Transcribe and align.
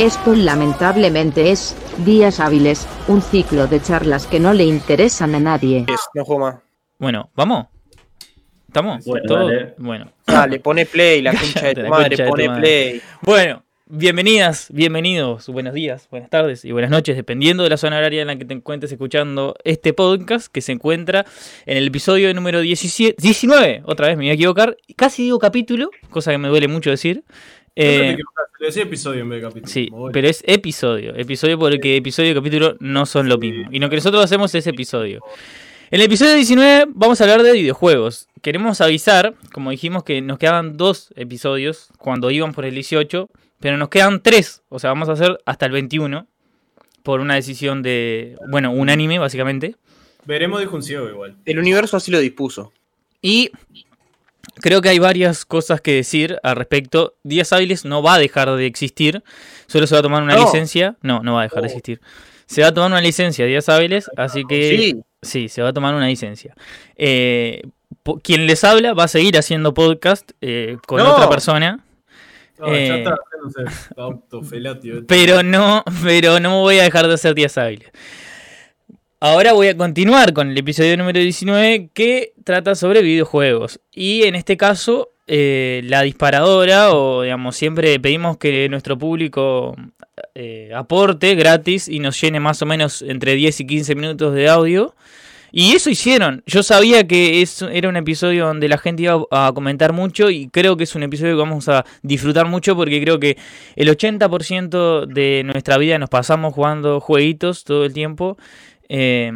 Esto 0.00 0.34
lamentablemente 0.34 1.50
es, 1.50 1.76
Días 2.06 2.40
Hábiles, 2.40 2.88
un 3.06 3.20
ciclo 3.20 3.66
de 3.66 3.82
charlas 3.82 4.26
que 4.26 4.40
no 4.40 4.54
le 4.54 4.64
interesan 4.64 5.34
a 5.34 5.40
nadie. 5.40 5.84
Es, 5.86 6.00
no 6.14 6.24
juego 6.24 6.40
más. 6.40 6.54
Bueno, 6.98 7.28
¿vamos? 7.34 7.66
¿Estamos? 8.66 9.04
Bueno, 9.04 9.26
¿Todo? 9.28 9.48
dale. 9.48 9.74
Bueno. 9.76 10.10
Dale, 10.26 10.58
pone 10.60 10.86
play, 10.86 11.20
la 11.20 11.32
concha 11.38 11.66
de 11.66 11.74
tu 11.74 11.82
madre, 11.82 12.16
concha 12.16 12.22
de 12.22 12.28
tu 12.28 12.30
pone 12.30 12.48
madre. 12.48 12.60
play. 12.62 13.02
Bueno, 13.20 13.62
bienvenidas, 13.84 14.68
bienvenidos, 14.72 15.48
buenos 15.48 15.74
días, 15.74 16.08
buenas 16.10 16.30
tardes 16.30 16.64
y 16.64 16.72
buenas 16.72 16.90
noches, 16.90 17.14
dependiendo 17.14 17.62
de 17.62 17.68
la 17.68 17.76
zona 17.76 17.98
horaria 17.98 18.22
en 18.22 18.28
la 18.28 18.36
que 18.36 18.46
te 18.46 18.54
encuentres 18.54 18.90
escuchando 18.92 19.54
este 19.64 19.92
podcast 19.92 20.50
que 20.50 20.62
se 20.62 20.72
encuentra 20.72 21.26
en 21.66 21.76
el 21.76 21.88
episodio 21.88 22.32
número 22.32 22.60
17, 22.62 23.16
19, 23.20 23.82
otra 23.84 24.06
vez 24.06 24.16
me 24.16 24.24
voy 24.24 24.30
a 24.30 24.34
equivocar, 24.34 24.78
casi 24.96 25.24
digo 25.24 25.38
capítulo, 25.38 25.90
cosa 26.08 26.30
que 26.30 26.38
me 26.38 26.48
duele 26.48 26.68
mucho 26.68 26.88
decir. 26.88 27.22
Eh, 27.82 28.18
decía 28.58 28.82
episodio 28.82 29.22
en 29.22 29.30
vez 29.30 29.40
de 29.40 29.48
capítulo. 29.48 29.72
Sí, 29.72 29.90
pero 30.12 30.28
es 30.28 30.42
episodio. 30.46 31.14
Episodio 31.16 31.58
porque 31.58 31.96
episodio 31.96 32.32
y 32.32 32.34
capítulo 32.34 32.76
no 32.78 33.06
son 33.06 33.28
lo 33.28 33.38
mismo. 33.38 33.68
Y 33.72 33.78
lo 33.78 33.88
que 33.88 33.96
nosotros 33.96 34.22
hacemos 34.22 34.54
es 34.54 34.66
episodio. 34.66 35.22
En 35.90 36.00
el 36.00 36.06
episodio 36.06 36.34
19 36.34 36.86
vamos 36.94 37.20
a 37.20 37.24
hablar 37.24 37.42
de 37.42 37.52
videojuegos. 37.52 38.28
Queremos 38.42 38.80
avisar, 38.82 39.34
como 39.52 39.70
dijimos, 39.70 40.04
que 40.04 40.20
nos 40.20 40.38
quedaban 40.38 40.76
dos 40.76 41.12
episodios 41.16 41.88
cuando 41.98 42.30
iban 42.30 42.52
por 42.52 42.66
el 42.66 42.74
18, 42.74 43.30
pero 43.60 43.76
nos 43.78 43.88
quedan 43.88 44.22
tres. 44.22 44.62
O 44.68 44.78
sea, 44.78 44.90
vamos 44.90 45.08
a 45.08 45.12
hacer 45.12 45.38
hasta 45.46 45.66
el 45.66 45.72
21 45.72 46.26
por 47.02 47.20
una 47.20 47.34
decisión 47.34 47.82
de, 47.82 48.36
bueno, 48.50 48.72
unánime 48.72 49.18
básicamente. 49.18 49.76
Veremos 50.26 50.60
dijo 50.60 50.76
un 50.76 50.82
ciego 50.82 51.08
igual. 51.08 51.36
El 51.46 51.58
universo 51.58 51.96
así 51.96 52.10
lo 52.10 52.18
dispuso. 52.18 52.72
Y 53.22 53.50
creo 54.60 54.80
que 54.82 54.88
hay 54.88 54.98
varias 54.98 55.44
cosas 55.44 55.80
que 55.80 55.94
decir 55.94 56.38
al 56.42 56.56
respecto. 56.56 57.14
Díaz 57.22 57.52
Hábiles 57.52 57.84
no 57.84 58.02
va 58.02 58.14
a 58.14 58.18
dejar 58.18 58.50
de 58.54 58.66
existir, 58.66 59.22
solo 59.66 59.86
se 59.86 59.94
va 59.94 60.00
a 60.00 60.02
tomar 60.02 60.22
una 60.22 60.34
No. 60.36 60.44
licencia. 60.44 60.96
No, 61.02 61.22
no 61.22 61.34
va 61.34 61.40
a 61.40 61.44
dejar 61.44 61.62
de 61.62 61.66
Oh. 61.68 61.70
existir. 61.70 62.00
Se 62.46 62.62
va 62.62 62.68
a 62.68 62.74
tomar 62.74 62.90
una 62.90 63.00
licencia 63.00 63.46
Díaz 63.46 63.68
Hábiles, 63.68 64.10
así 64.16 64.44
que 64.48 64.76
Sí, 64.76 65.02
sí, 65.22 65.48
se 65.48 65.62
va 65.62 65.68
a 65.68 65.72
tomar 65.72 65.94
una 65.94 66.06
licencia. 66.08 66.54
Eh, 66.96 67.62
quien 68.22 68.46
les 68.46 68.64
habla 68.64 68.92
va 68.94 69.04
a 69.04 69.08
seguir 69.08 69.36
haciendo 69.38 69.72
podcast 69.74 70.30
eh, 70.40 70.76
con 70.86 70.98
No. 70.98 71.12
otra 71.14 71.28
persona, 71.28 71.84
No, 72.58 72.74
Eh. 72.74 72.88
ya 72.88 72.96
está 72.96 73.16
pero 75.08 75.42
no, 75.42 75.82
pero 76.02 76.40
no 76.40 76.60
voy 76.60 76.78
a 76.78 76.82
dejar 76.82 77.08
de 77.08 77.14
hacer 77.14 77.34
Díaz 77.34 77.56
Hábiles. 77.56 77.90
Ahora 79.22 79.52
voy 79.52 79.68
a 79.68 79.76
continuar 79.76 80.32
con 80.32 80.48
el 80.48 80.56
episodio 80.56 80.96
número 80.96 81.20
19 81.20 81.90
que 81.92 82.32
trata 82.42 82.74
sobre 82.74 83.02
videojuegos. 83.02 83.78
Y 83.92 84.22
en 84.22 84.34
este 84.34 84.56
caso, 84.56 85.10
eh, 85.26 85.82
la 85.84 86.00
disparadora, 86.00 86.94
o 86.94 87.20
digamos, 87.20 87.54
siempre 87.54 88.00
pedimos 88.00 88.38
que 88.38 88.66
nuestro 88.70 88.96
público 88.96 89.76
eh, 90.34 90.72
aporte 90.74 91.34
gratis 91.34 91.86
y 91.86 91.98
nos 91.98 92.18
llene 92.18 92.40
más 92.40 92.62
o 92.62 92.66
menos 92.66 93.02
entre 93.02 93.34
10 93.34 93.60
y 93.60 93.66
15 93.66 93.94
minutos 93.94 94.34
de 94.34 94.48
audio. 94.48 94.94
Y 95.52 95.72
eso 95.72 95.90
hicieron. 95.90 96.42
Yo 96.46 96.62
sabía 96.62 97.06
que 97.06 97.42
es, 97.42 97.60
era 97.60 97.90
un 97.90 97.96
episodio 97.96 98.46
donde 98.46 98.70
la 98.70 98.78
gente 98.78 99.02
iba 99.02 99.20
a 99.32 99.52
comentar 99.52 99.92
mucho 99.92 100.30
y 100.30 100.48
creo 100.48 100.78
que 100.78 100.84
es 100.84 100.94
un 100.94 101.02
episodio 101.02 101.34
que 101.34 101.42
vamos 101.42 101.68
a 101.68 101.84
disfrutar 102.02 102.46
mucho 102.46 102.74
porque 102.74 103.02
creo 103.02 103.20
que 103.20 103.36
el 103.76 103.88
80% 103.90 105.04
de 105.04 105.42
nuestra 105.44 105.76
vida 105.76 105.98
nos 105.98 106.08
pasamos 106.08 106.54
jugando 106.54 107.00
jueguitos 107.00 107.64
todo 107.64 107.84
el 107.84 107.92
tiempo. 107.92 108.38
Eh, 108.92 109.32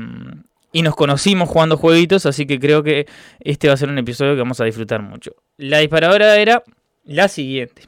y 0.72 0.82
nos 0.82 0.96
conocimos 0.96 1.48
jugando 1.48 1.76
jueguitos, 1.76 2.26
así 2.26 2.46
que 2.46 2.58
creo 2.58 2.82
que 2.82 3.06
este 3.38 3.68
va 3.68 3.74
a 3.74 3.76
ser 3.76 3.88
un 3.88 3.98
episodio 3.98 4.32
que 4.32 4.40
vamos 4.40 4.60
a 4.60 4.64
disfrutar 4.64 5.00
mucho. 5.00 5.36
La 5.56 5.78
disparadora 5.78 6.36
era 6.36 6.64
la 7.04 7.28
siguiente. 7.28 7.82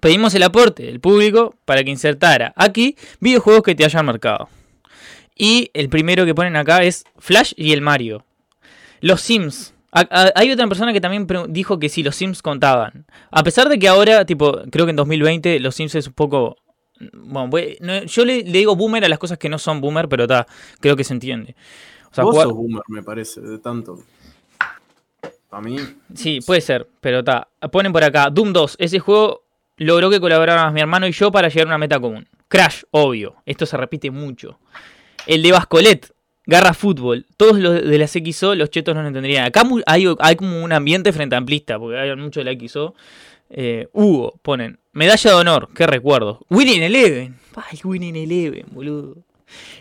Pedimos 0.00 0.34
el 0.34 0.42
aporte 0.42 0.84
del 0.84 1.00
público 1.00 1.54
para 1.66 1.84
que 1.84 1.90
insertara 1.90 2.54
aquí 2.56 2.96
videojuegos 3.20 3.62
que 3.62 3.74
te 3.74 3.84
hayan 3.84 4.06
marcado. 4.06 4.48
Y 5.36 5.70
el 5.74 5.90
primero 5.90 6.24
que 6.24 6.34
ponen 6.34 6.56
acá 6.56 6.82
es 6.82 7.04
Flash 7.18 7.52
y 7.56 7.72
el 7.72 7.82
Mario. 7.82 8.24
Los 9.00 9.20
Sims. 9.20 9.74
Hay 9.92 10.50
otra 10.50 10.66
persona 10.68 10.94
que 10.94 11.02
también 11.02 11.26
dijo 11.50 11.78
que 11.78 11.90
sí, 11.90 12.02
los 12.02 12.16
Sims 12.16 12.40
contaban. 12.40 13.04
A 13.30 13.42
pesar 13.42 13.68
de 13.68 13.78
que 13.78 13.88
ahora, 13.88 14.24
tipo, 14.24 14.62
creo 14.70 14.86
que 14.86 14.90
en 14.90 14.96
2020 14.96 15.60
los 15.60 15.74
Sims 15.74 15.94
es 15.94 16.06
un 16.06 16.14
poco... 16.14 16.56
Bueno, 17.12 17.50
no, 17.80 18.02
yo 18.04 18.24
le, 18.24 18.42
le 18.44 18.58
digo 18.58 18.76
boomer 18.76 19.04
a 19.04 19.08
las 19.08 19.18
cosas 19.18 19.38
que 19.38 19.48
no 19.48 19.58
son 19.58 19.80
boomer, 19.80 20.08
pero 20.08 20.24
está, 20.24 20.46
creo 20.80 20.96
que 20.96 21.04
se 21.04 21.12
entiende. 21.14 21.54
O 22.10 22.14
sea, 22.14 22.24
Vos 22.24 22.32
jugar- 22.34 22.48
sos 22.48 22.56
boomer, 22.56 22.82
me 22.88 23.02
parece, 23.02 23.40
de 23.40 23.58
tanto. 23.58 23.98
A 25.50 25.60
mí, 25.60 25.76
Sí, 26.14 26.40
puede 26.46 26.60
ser, 26.62 26.88
pero 27.00 27.18
está. 27.18 27.48
Ponen 27.70 27.92
por 27.92 28.02
acá, 28.02 28.30
Doom 28.30 28.52
2. 28.54 28.76
Ese 28.78 28.98
juego 29.00 29.44
logró 29.76 30.08
que 30.08 30.18
colaboraran 30.20 30.72
mi 30.72 30.80
hermano 30.80 31.06
y 31.06 31.12
yo 31.12 31.30
para 31.30 31.48
llegar 31.48 31.66
a 31.66 31.70
una 31.70 31.78
meta 31.78 32.00
común. 32.00 32.26
Crash, 32.48 32.82
obvio. 32.90 33.36
Esto 33.44 33.66
se 33.66 33.76
repite 33.76 34.10
mucho. 34.10 34.58
El 35.26 35.42
de 35.42 35.52
Bascolet, 35.52 36.10
Garra 36.46 36.72
Fútbol. 36.72 37.26
Todos 37.36 37.58
los 37.58 37.74
de 37.82 37.98
las 37.98 38.12
XO, 38.12 38.54
los 38.54 38.70
chetos 38.70 38.94
no 38.94 39.02
lo 39.02 39.08
entenderían. 39.08 39.44
Acá 39.44 39.62
hay, 39.86 40.06
hay 40.20 40.36
como 40.36 40.62
un 40.64 40.72
ambiente 40.72 41.12
frente 41.12 41.36
amplista, 41.36 41.78
porque 41.78 41.98
hay 41.98 42.16
mucho 42.16 42.40
de 42.42 42.44
la 42.44 42.58
XO. 42.68 42.94
Eh, 43.50 43.88
Hugo, 43.92 44.38
ponen. 44.42 44.78
Medalla 44.92 45.30
de 45.30 45.36
honor, 45.36 45.68
qué 45.74 45.86
recuerdo. 45.86 46.44
Winning 46.50 46.82
Eleven. 46.82 47.38
Ay, 47.56 47.78
Winning 47.82 48.16
Eleven, 48.16 48.66
boludo. 48.72 49.16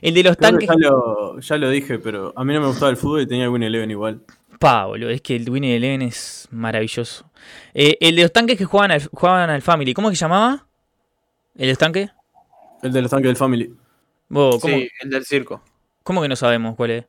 El 0.02 0.14
de 0.14 0.24
los 0.24 0.38
creo 0.38 0.52
tanques. 0.52 0.70
ya 0.70 0.76
lo, 0.76 1.40
ya 1.40 1.58
lo 1.58 1.70
dije, 1.70 2.00
pero 2.00 2.34
a 2.36 2.44
mí 2.44 2.54
no 2.54 2.62
me 2.62 2.68
gustaba 2.68 2.92
el 2.92 2.98
fútbol 2.98 3.22
y 3.22 3.28
tenía 3.28 3.46
el 3.46 3.50
Win 3.50 3.64
Eleven 3.64 3.92
igual. 3.92 4.22
Pa, 4.60 4.86
boludo, 4.86 5.10
es 5.10 5.22
que 5.22 5.36
el 5.36 5.50
Winning 5.50 5.72
Eleven 5.72 6.02
es 6.02 6.48
maravilloso. 6.52 7.30
Eh, 7.74 7.98
el 8.00 8.16
de 8.16 8.22
los 8.22 8.32
tanques 8.32 8.58
que 8.58 8.66
jugaban 8.66 8.92
al, 8.92 9.06
jugaban 9.08 9.50
al 9.50 9.62
Family, 9.62 9.94
¿cómo 9.94 10.10
que 10.10 10.16
se 10.16 10.22
llamaba? 10.22 10.66
¿El 11.56 11.62
de 11.62 11.68
los 11.68 11.78
tanques? 11.78 12.10
El 12.82 12.94
de 12.94 13.02
los 13.02 13.12
tanques 13.12 13.28
del 13.28 13.38
Family. 13.38 13.74
Vos, 14.30 14.62
¿cómo, 14.62 14.78
sí, 14.78 14.88
el 15.02 15.10
del 15.10 15.26
circo. 15.26 15.62
cómo 16.04 16.22
que 16.22 16.30
no 16.30 16.38
sabemos 16.38 16.76
cuál 16.76 16.92
es? 16.92 17.06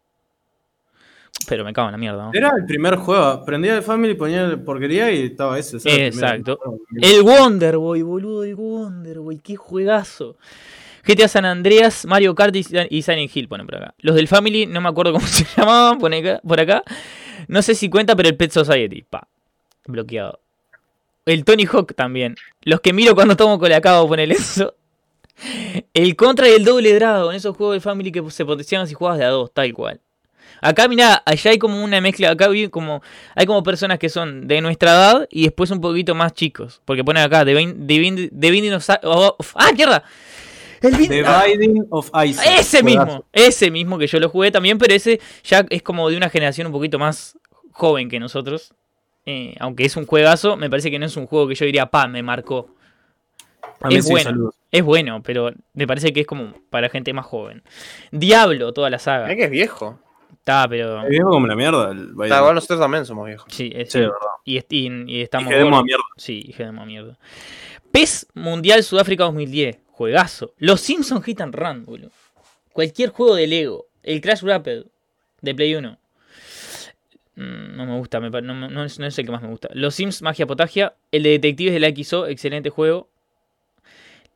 Pero 1.48 1.64
me 1.64 1.72
cago 1.72 1.88
en 1.88 1.92
la 1.92 1.98
mierda, 1.98 2.24
¿no? 2.24 2.30
Era 2.32 2.52
el 2.56 2.64
primer 2.66 2.96
juego. 2.96 3.44
Prendía 3.44 3.76
el 3.76 3.82
Family, 3.82 4.14
ponía 4.14 4.46
la 4.46 4.56
porquería 4.56 5.10
y 5.12 5.22
estaba 5.26 5.58
ese. 5.58 5.76
era 5.84 5.94
el. 5.94 6.12
Exacto. 6.12 6.58
El 7.00 7.22
Wonderboy, 7.22 8.02
boludo, 8.02 8.44
el 8.44 8.54
Wonderboy, 8.54 9.38
qué 9.38 9.56
juegazo. 9.56 10.36
GTA 11.04 11.26
San 11.26 11.44
Andreas, 11.44 12.06
Mario 12.06 12.34
Kart 12.34 12.54
y 12.54 13.02
Silent 13.02 13.36
Hill 13.36 13.48
ponen 13.48 13.66
por 13.66 13.76
acá. 13.76 13.94
Los 13.98 14.14
del 14.14 14.28
Family, 14.28 14.66
no 14.66 14.80
me 14.80 14.88
acuerdo 14.88 15.12
cómo 15.12 15.26
se 15.26 15.44
llamaban, 15.56 15.98
pone 15.98 16.18
acá- 16.18 16.40
por 16.46 16.60
acá. 16.60 16.82
No 17.48 17.60
sé 17.62 17.74
si 17.74 17.88
cuenta, 17.90 18.14
pero 18.14 18.28
el 18.28 18.36
Pet 18.36 18.52
Society, 18.52 19.02
pa. 19.02 19.26
Bloqueado. 19.86 20.38
El 21.26 21.44
Tony 21.44 21.66
Hawk 21.66 21.94
también. 21.94 22.36
Los 22.62 22.80
que 22.80 22.92
miro 22.92 23.14
cuando 23.14 23.36
tomo 23.36 23.58
colacao, 23.58 24.06
ponele 24.08 24.34
eso. 24.34 24.74
El 25.94 26.14
Contra 26.14 26.48
y 26.48 26.52
el 26.52 26.64
Doble 26.64 26.94
Dragon, 26.94 27.34
esos 27.34 27.56
juegos 27.56 27.74
del 27.74 27.80
Family 27.80 28.12
que 28.12 28.22
se 28.30 28.44
potenciaban 28.44 28.86
si 28.86 28.94
jugabas 28.94 29.18
de 29.18 29.24
a 29.24 29.30
dos, 29.30 29.52
tal 29.52 29.72
cual. 29.72 30.00
Acá, 30.62 30.88
mirá, 30.88 31.22
allá 31.26 31.50
hay 31.50 31.58
como 31.58 31.82
una 31.84 32.00
mezcla. 32.00 32.30
Acá 32.30 32.48
vi 32.48 32.68
como, 32.68 33.02
hay 33.34 33.44
como 33.46 33.62
personas 33.62 33.98
que 33.98 34.08
son 34.08 34.46
de 34.48 34.60
nuestra 34.62 34.92
edad 34.92 35.28
y 35.30 35.42
después 35.42 35.70
un 35.72 35.80
poquito 35.80 36.14
más 36.14 36.32
chicos. 36.32 36.80
Porque 36.84 37.04
ponen 37.04 37.22
acá, 37.24 37.44
The 37.44 37.54
Bind- 37.54 37.86
The 37.86 37.94
Bind- 37.98 38.30
The 38.40 38.50
Binding 38.50 38.72
of 38.74 38.82
Sa- 38.84 39.00
of- 39.02 39.54
¡Ah, 39.56 39.72
mierda! 39.76 40.02
El 40.80 41.08
The 41.08 41.22
Binding 41.22 41.86
of 41.90 42.10
Isaac. 42.26 42.46
ese 42.58 42.82
mismo, 42.82 43.24
ese 43.32 43.70
mismo 43.70 43.98
que 43.98 44.06
yo 44.06 44.18
lo 44.18 44.28
jugué 44.28 44.50
también, 44.50 44.78
pero 44.78 44.94
ese 44.94 45.20
ya 45.44 45.64
es 45.68 45.82
como 45.82 46.08
de 46.08 46.16
una 46.16 46.28
generación 46.30 46.66
un 46.68 46.72
poquito 46.72 46.98
más 46.98 47.36
joven 47.72 48.08
que 48.08 48.18
nosotros. 48.18 48.72
Eh, 49.26 49.54
aunque 49.60 49.84
es 49.84 49.96
un 49.96 50.06
juegazo, 50.06 50.56
me 50.56 50.68
parece 50.68 50.90
que 50.90 50.98
no 50.98 51.06
es 51.06 51.16
un 51.16 51.26
juego 51.26 51.46
que 51.48 51.54
yo 51.54 51.64
diría, 51.66 51.86
pa, 51.86 52.08
me 52.08 52.22
marcó. 52.22 52.74
A 53.80 53.88
es 53.90 54.04
sí, 54.06 54.10
bueno. 54.10 54.30
saludos. 54.30 54.54
Es 54.70 54.82
bueno, 54.82 55.22
pero 55.22 55.52
me 55.74 55.86
parece 55.86 56.12
que 56.12 56.20
es 56.22 56.26
como 56.26 56.52
para 56.70 56.88
gente 56.88 57.12
más 57.12 57.26
joven. 57.26 57.62
Diablo, 58.10 58.72
toda 58.72 58.90
la 58.90 58.98
saga. 58.98 59.24
Mirá 59.26 59.36
que 59.36 59.44
es 59.44 59.50
viejo. 59.50 59.98
Está, 60.42 60.68
pero. 60.68 61.02
Es 61.02 61.08
viejo 61.08 61.30
como 61.30 61.46
la 61.46 61.54
mierda. 61.54 61.92
El 61.92 62.10
igual 62.10 62.54
nosotros 62.56 62.80
también 62.80 63.06
somos 63.06 63.26
viejos. 63.28 63.46
Sí, 63.48 63.70
es 63.72 63.92
Sí, 63.92 64.00
de 64.00 64.06
verdad. 64.06 64.18
y, 64.44 64.58
y- 64.58 65.04
y 65.06 65.20
estamos. 65.22 65.52
Y 65.52 65.54
a 65.54 65.82
mierda. 65.84 66.02
Sí, 66.16 66.54
a 66.58 66.72
mierda. 66.84 67.16
PES 67.92 68.26
Mundial 68.34 68.82
Sudáfrica 68.82 69.22
2010. 69.24 69.78
Juegazo. 69.92 70.52
Los 70.58 70.80
Simpsons 70.80 71.24
Hit 71.24 71.40
and 71.42 71.54
Run, 71.54 71.84
boludo. 71.84 72.10
Cualquier 72.72 73.10
juego 73.10 73.36
de 73.36 73.46
Lego. 73.46 73.86
El 74.02 74.20
Crash 74.20 74.42
Rapid 74.42 74.82
de 75.42 75.54
Play 75.54 75.76
1. 75.76 75.96
Mm, 77.36 77.76
No 77.76 77.86
me 77.86 77.96
gusta, 77.98 78.18
me 78.18 78.28
no, 78.30 78.54
no- 78.54 78.68
no 78.68 78.84
es, 78.84 78.98
no 78.98 79.06
es 79.06 79.16
el 79.18 79.24
que 79.26 79.30
más 79.30 79.42
me 79.42 79.48
gusta. 79.48 79.68
Los 79.74 79.94
Sims 79.94 80.22
Magia 80.22 80.46
Potagia. 80.46 80.94
El 81.12 81.22
de 81.22 81.30
Detectives 81.30 81.72
de 81.72 81.78
la 81.80 81.90
XO, 81.90 82.26
excelente 82.26 82.68
juego. 82.70 83.08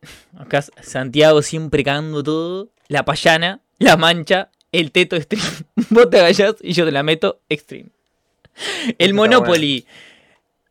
Acá 0.38 0.62
Santiago 0.62 1.42
siempre 1.42 1.82
cagando 1.82 2.22
todo. 2.22 2.68
La 2.88 3.04
Payana, 3.04 3.60
La 3.78 3.96
Mancha, 3.96 4.50
el 4.70 4.92
Teto 4.92 5.16
Extreme. 5.16 5.44
Vos 5.90 6.10
te 6.10 6.18
agallás 6.18 6.56
y 6.62 6.72
yo 6.72 6.84
te 6.84 6.92
la 6.92 7.02
meto 7.02 7.40
Extreme. 7.48 7.90
El 8.98 9.10
Está 9.10 9.14
Monopoly. 9.14 9.84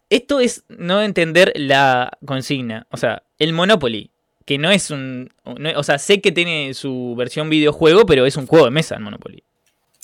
Esto 0.10 0.40
es 0.40 0.64
no 0.70 1.02
entender 1.02 1.52
la 1.56 2.12
consigna. 2.26 2.86
O 2.92 2.98
sea, 2.98 3.24
el 3.40 3.54
Monopoly, 3.54 4.10
que 4.46 4.58
no 4.58 4.70
es 4.72 4.92
un... 4.92 5.32
no- 5.46 5.70
o 5.80 5.84
sea, 5.84 5.98
sé 6.00 6.22
que 6.22 6.32
tiene 6.32 6.74
su 6.74 7.16
versión 7.18 7.50
videojuego, 7.50 8.06
pero 8.06 8.26
es 8.26 8.38
un 8.38 8.46
juego 8.48 8.66
de 8.66 8.72
mesa 8.72 8.96
el 8.96 9.02
Monopoly. 9.02 9.44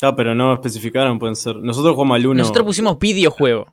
Ah, 0.01 0.15
pero 0.15 0.33
no 0.33 0.53
especificaron, 0.53 1.19
pueden 1.19 1.35
ser. 1.35 1.55
Nosotros 1.57 1.93
jugamos 1.93 2.15
al 2.15 2.25
1. 2.25 2.33
Nosotros 2.39 2.65
pusimos 2.65 2.97
videojuego. 2.97 3.71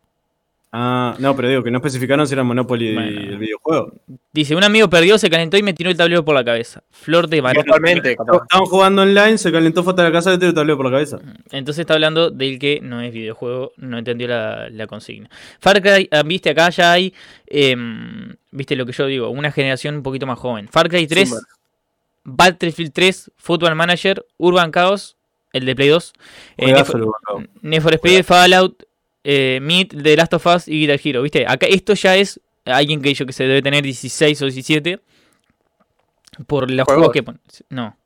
Ah, 0.71 1.17
no, 1.19 1.35
pero 1.35 1.49
digo 1.49 1.63
que 1.63 1.71
no 1.71 1.79
especificaron 1.79 2.27
si 2.27 2.35
era 2.35 2.43
Monopoly 2.45 2.95
Bueno. 2.95 3.09
el 3.09 3.39
videojuego. 3.39 3.93
Dice, 4.33 4.55
un 4.55 4.65
amigo 4.65 4.91
perdió, 4.91 5.17
se 5.17 5.31
calentó 5.31 5.57
y 5.57 5.63
me 5.63 5.73
tiró 5.73 5.89
el 5.89 5.97
tablero 5.97 6.25
por 6.25 6.35
la 6.35 6.45
cabeza. 6.45 6.83
Flor 6.91 7.27
de 7.29 7.41
María. 7.41 7.65
Totalmente. 7.65 8.11
Estaban 8.13 8.67
jugando 8.67 9.03
online, 9.03 9.39
se 9.39 9.51
calentó, 9.51 9.83
fue 9.83 9.93
hasta 9.93 10.05
la 10.05 10.13
casa 10.13 10.31
de 10.31 10.37
tiró 10.37 10.51
el 10.51 10.55
tablero 10.55 10.77
por 10.77 10.87
la 10.87 10.93
cabeza. 10.93 11.21
Entonces 11.53 11.81
está 11.81 11.95
hablando 11.95 12.31
del 12.31 12.59
que 12.59 12.81
no 12.83 13.01
es 13.01 13.13
videojuego, 13.15 13.73
no 13.79 13.97
entendió 13.97 14.29
la, 14.29 14.69
la 14.69 14.87
consigna. 14.87 15.31
Far 15.59 15.81
Cry, 15.81 16.07
ah, 16.13 16.23
viste, 16.23 16.51
acá 16.51 16.69
ya 16.69 16.93
hay, 16.93 17.15
em, 17.47 18.37
viste 18.51 18.77
lo 18.77 18.85
que 18.85 18.93
yo 18.93 19.07
digo, 19.07 19.31
una 19.31 19.51
generación 19.51 19.97
un 19.97 20.03
poquito 20.03 20.27
más 20.27 20.39
joven. 20.39 20.69
Far 20.69 20.91
Cry 20.91 21.07
3, 21.07 21.29
Zoomer. 21.31 21.45
Battlefield 22.25 22.93
3, 22.93 23.31
Football 23.39 23.75
Manager, 23.75 24.25
Urban 24.37 24.71
Chaos, 24.71 25.17
el 25.55 25.65
de 25.65 25.75
Play 25.75 25.89
2, 25.89 26.13
eh. 26.59 26.75
Need 27.63 27.81
for 27.81 27.95
Speed, 27.95 28.23
Fallout, 28.25 28.83
eh, 29.25 29.59
Meat, 29.63 29.95
The 30.03 30.17
Last 30.17 30.35
of 30.35 30.47
Us 30.47 30.69
y 30.69 30.81
Guitar 30.81 31.01
Hero, 31.03 31.23
viste. 31.23 31.45
Acá 31.47 31.67
esto 31.67 31.95
ya 31.95 32.17
es 32.17 32.41
alguien 32.65 33.01
que 33.03 33.13
yo 33.15 33.27
que 33.27 33.33
se 33.33 33.45
debe 33.45 33.63
tener 33.63 33.83
16 33.83 34.43
o 34.43 34.45
17 34.47 35.01
por 36.47 36.71
los 36.71 36.85
Juegos. 36.85 36.95
juegos 37.09 37.13
que 37.13 37.23
pon- 37.23 37.41
No. 37.71 37.97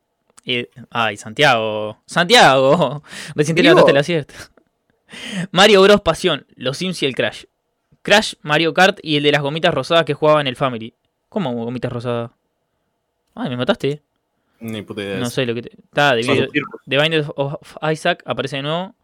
Eh, 0.45 0.69
ay, 0.91 1.17
Santiago. 1.17 1.99
Santiago. 2.07 3.03
Recién 3.35 3.55
te 3.57 3.63
levantaste 3.63 3.93
la 3.93 4.03
siesta. 4.03 4.35
Mario 5.53 5.83
Bros. 5.83 6.01
Pasión, 6.01 6.47
Los 6.57 6.79
Sims 6.79 7.03
y 7.03 7.07
el 7.07 7.15
Crash. 7.15 7.45
Crash, 8.03 8.35
Mario 8.43 8.75
Kart 8.75 8.99
y 9.03 9.17
el 9.17 9.23
de 9.23 9.31
las 9.33 9.43
gomitas 9.43 9.73
rosadas 9.73 10.05
que 10.05 10.15
jugaba 10.15 10.41
en 10.41 10.47
el 10.49 10.57
Family. 10.57 10.95
¿Cómo 11.29 11.53
gomitas 11.53 11.93
rosadas? 11.93 12.31
Ay, 13.35 13.49
me 13.51 13.57
mataste. 13.57 14.03
Ni 14.61 14.83
puta 14.83 15.03
idea. 15.03 15.15
de 15.15 15.21
No 15.21 15.31
sé 15.31 15.47
lo 15.47 15.55
que 15.55 15.63
te... 15.63 15.71
Está. 15.77 16.15
The 16.17 16.99
Binders 16.99 17.29
of 17.37 17.55
Isaac 17.91 18.23
aparece 18.27 18.57
de 18.57 18.63
nuevo. 18.63 18.95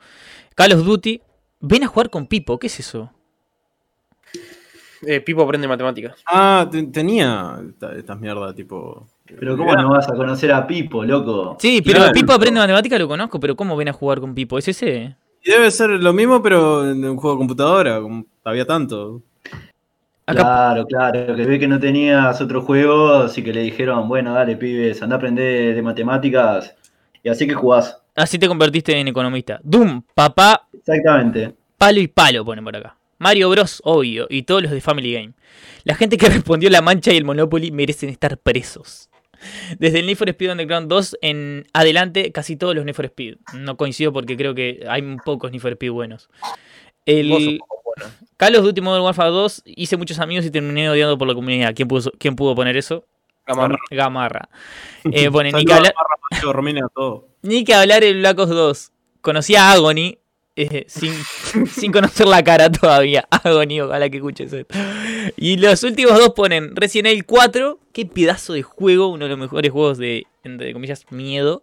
Call 0.54 0.72
of 0.72 0.84
Duty. 0.84 1.20
Ven 1.60 1.82
a 1.84 1.86
jugar 1.88 2.10
con 2.10 2.26
Pipo, 2.26 2.58
¿qué 2.58 2.68
es 2.68 2.78
eso? 2.80 3.10
Eh, 5.06 5.20
Pipo 5.20 5.42
aprende 5.42 5.68
matemáticas. 5.68 6.16
Ah, 6.26 6.66
te- 6.70 6.82
tenía 6.84 7.58
esta- 7.68 7.94
estas 7.94 8.18
mierdas, 8.18 8.54
tipo. 8.54 9.06
Pero 9.26 9.56
¿cómo 9.56 9.74
no 9.74 9.90
vas 9.90 10.08
a 10.08 10.14
conocer 10.14 10.50
a 10.52 10.66
Pipo, 10.66 11.04
loco? 11.04 11.56
Sí, 11.60 11.82
pero 11.84 11.98
Claro. 11.98 12.12
Pipo 12.12 12.32
aprende 12.32 12.60
matemática, 12.60 12.98
lo 12.98 13.06
conozco, 13.08 13.38
pero 13.38 13.54
¿cómo 13.56 13.76
ven 13.76 13.88
a 13.88 13.92
jugar 13.92 14.20
con 14.20 14.34
Pipo? 14.34 14.58
¿Es 14.58 14.68
ese? 14.68 15.16
Y 15.44 15.50
debe 15.50 15.70
ser 15.70 15.90
lo 15.90 16.12
mismo, 16.12 16.42
pero 16.42 16.88
en 16.90 17.04
un 17.04 17.16
juego 17.16 17.36
de 17.36 17.38
computadora. 17.38 18.00
como 18.00 18.24
había 18.44 18.64
tanto. 18.66 19.22
Acá, 20.26 20.42
Claro, 20.42 20.86
claro, 20.86 21.36
que 21.36 21.44
ve 21.46 21.58
que 21.58 21.68
no 21.68 21.78
tenías 21.80 22.38
otro 22.40 22.60
juego, 22.62 23.14
así 23.14 23.42
que 23.42 23.52
le 23.52 23.62
dijeron, 23.62 24.08
bueno, 24.08 24.34
dale, 24.34 24.56
pibes, 24.56 25.00
anda 25.02 25.16
a 25.16 25.18
aprender 25.18 25.74
de 25.74 25.82
matemáticas. 25.82 26.74
Y 27.22 27.28
así 27.30 27.46
que 27.46 27.54
jugás. 27.54 28.02
Así 28.18 28.38
te 28.38 28.48
convertiste 28.48 28.98
en 28.98 29.08
economista. 29.08 29.60
Doom, 29.62 30.02
papá, 30.14 30.68
Exactamente. 30.72 31.54
palo 31.76 32.00
y 32.00 32.08
palo, 32.08 32.44
ponen 32.44 32.64
por 32.64 32.76
acá. 32.76 32.96
Mario 33.18 33.50
Bros, 33.50 33.80
obvio, 33.84 34.26
y 34.30 34.42
todos 34.42 34.62
los 34.62 34.70
de 34.70 34.80
Family 34.80 35.12
Game. 35.12 35.32
La 35.84 35.94
gente 35.94 36.16
que 36.16 36.28
respondió 36.28 36.70
La 36.70 36.82
Mancha 36.82 37.12
y 37.12 37.16
el 37.16 37.24
Monopoly 37.24 37.70
merecen 37.72 38.10
estar 38.10 38.38
presos. 38.38 39.10
Desde 39.78 40.00
el 40.00 40.06
Need 40.06 40.16
for 40.16 40.28
Speed 40.28 40.50
Underground 40.50 40.88
2 40.88 41.18
en 41.22 41.66
adelante, 41.72 42.32
casi 42.32 42.56
todos 42.56 42.74
los 42.74 42.84
Need 42.84 42.94
for 42.94 43.04
Speed. 43.06 43.36
No 43.54 43.76
coincido 43.76 44.12
porque 44.12 44.36
creo 44.36 44.54
que 44.54 44.84
hay 44.88 45.02
pocos 45.24 45.50
Need 45.52 45.60
for 45.60 45.72
Speed 45.72 45.90
buenos. 45.90 46.28
El 47.06 47.30
Vos 47.30 47.42
sos 47.42 47.54
poco 47.58 47.82
bueno. 47.96 48.12
Call 48.36 48.56
of 48.56 48.64
Duty 48.64 48.80
Modern 48.80 49.04
Warfare 49.04 49.30
2 49.30 49.62
hice 49.66 49.96
muchos 49.96 50.18
amigos 50.18 50.44
y 50.44 50.50
terminé 50.50 50.88
odiando 50.90 51.16
por 51.18 51.26
la 51.28 51.34
comunidad. 51.34 51.72
¿Quién 51.74 51.88
pudo, 51.88 52.12
quién 52.18 52.36
pudo 52.36 52.54
poner 52.54 52.76
eso? 52.76 53.04
Gamarra. 53.48 53.78
Gamarra. 53.90 54.48
Eh, 55.10 55.30
pone, 55.30 55.52
ni, 55.52 55.64
que 55.64 55.72
hablar, 55.72 55.94
Macho, 56.30 56.52
Romina, 56.52 56.86
todo. 56.94 57.28
ni 57.42 57.64
que 57.64 57.72
hablar 57.74 58.04
el 58.04 58.18
Black 58.18 58.38
Ops 58.38 58.50
2. 58.50 58.92
Conocí 59.22 59.56
a 59.56 59.72
Agony 59.72 60.18
eh, 60.54 60.84
sin, 60.88 61.14
sin 61.66 61.92
conocer 61.92 62.26
la 62.26 62.42
cara 62.44 62.70
todavía. 62.70 63.26
Agony, 63.30 63.80
ojalá 63.80 64.10
que 64.10 64.18
escuches 64.18 64.52
esto. 64.52 64.74
Y 65.36 65.56
los 65.56 65.82
últimos 65.84 66.18
dos 66.18 66.30
ponen 66.34 66.74
Resident 66.76 67.08
Evil 67.08 67.24
4. 67.24 67.78
Qué 67.92 68.04
pedazo 68.06 68.52
de 68.52 68.62
juego. 68.62 69.08
Uno 69.08 69.24
de 69.24 69.30
los 69.30 69.38
mejores 69.38 69.70
juegos 69.70 69.98
de, 69.98 70.26
entre 70.44 70.72
comillas, 70.72 71.06
miedo. 71.10 71.62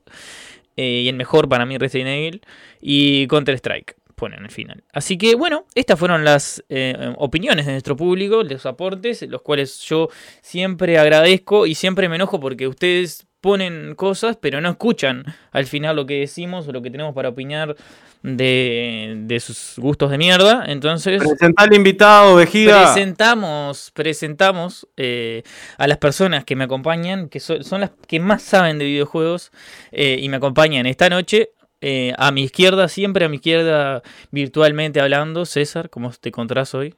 eh, 0.78 1.02
y 1.04 1.08
el 1.10 1.16
mejor 1.16 1.48
para 1.50 1.66
mí, 1.66 1.78
Resident 1.78 2.10
Evil. 2.10 2.42
Y 2.81 3.28
Counter 3.28 3.56
Strike. 3.56 3.96
Ponen 4.16 4.44
al 4.44 4.52
final. 4.52 4.84
Así 4.94 5.18
que 5.18 5.36
bueno, 5.36 5.66
estas 5.76 6.00
fueron 6.00 6.24
las 6.24 6.64
eh, 6.70 7.14
opiniones 7.18 7.66
de 7.66 7.74
nuestro 7.74 7.96
público, 7.98 8.44
los 8.44 8.66
aportes, 8.66 9.22
los 9.24 9.42
cuales 9.42 9.80
yo 9.82 10.10
siempre 10.42 10.98
agradezco 10.98 11.66
y 11.66 11.76
siempre 11.76 12.08
me 12.08 12.16
enojo 12.16 12.40
porque 12.40 12.68
ustedes 12.68 13.28
ponen 13.42 13.94
cosas, 13.94 14.38
pero 14.42 14.60
no 14.60 14.70
escuchan 14.72 15.24
al 15.52 15.68
final 15.68 15.98
lo 15.98 16.08
que 16.08 16.22
decimos 16.22 16.68
o 16.68 16.72
lo 16.72 16.82
que 16.82 16.90
tenemos 16.90 17.14
para 17.14 17.30
opinar 17.30 17.76
de, 18.24 19.14
de 19.20 19.40
sus 19.40 19.74
gustos 19.78 20.10
de 20.10 20.18
mierda. 20.18 20.64
Entonces, 20.66 21.22
Presentá 21.22 21.64
al 21.64 21.74
invitado, 21.76 22.36
vejiga. 22.38 22.86
presentamos, 22.86 23.92
presentamos 23.94 24.88
eh, 24.98 25.44
a 25.78 25.86
las 25.88 26.00
personas 26.00 26.44
que 26.44 26.56
me 26.56 26.64
acompañan, 26.64 27.30
que 27.30 27.40
son, 27.40 27.64
son 27.64 27.82
las 27.82 27.92
que 28.08 28.20
más 28.20 28.42
saben 28.42 28.80
de 28.80 28.86
videojuegos 28.86 29.52
eh, 29.92 30.18
y 30.20 30.28
me 30.30 30.38
acompañan 30.38 30.88
esta 30.88 31.08
noche. 31.10 31.52
Eh, 31.81 32.13
a 32.18 32.31
mi 32.31 32.44
izquierda, 32.44 32.88
siempre 32.88 33.25
a 33.25 33.30
mi 33.30 33.36
izquierda, 33.38 34.01
virtualmente 34.31 35.00
hablando, 35.01 35.45
César, 35.45 35.89
¿cómo 35.89 36.12
te 36.19 36.30
encontrás 36.30 36.74
hoy? 36.74 36.95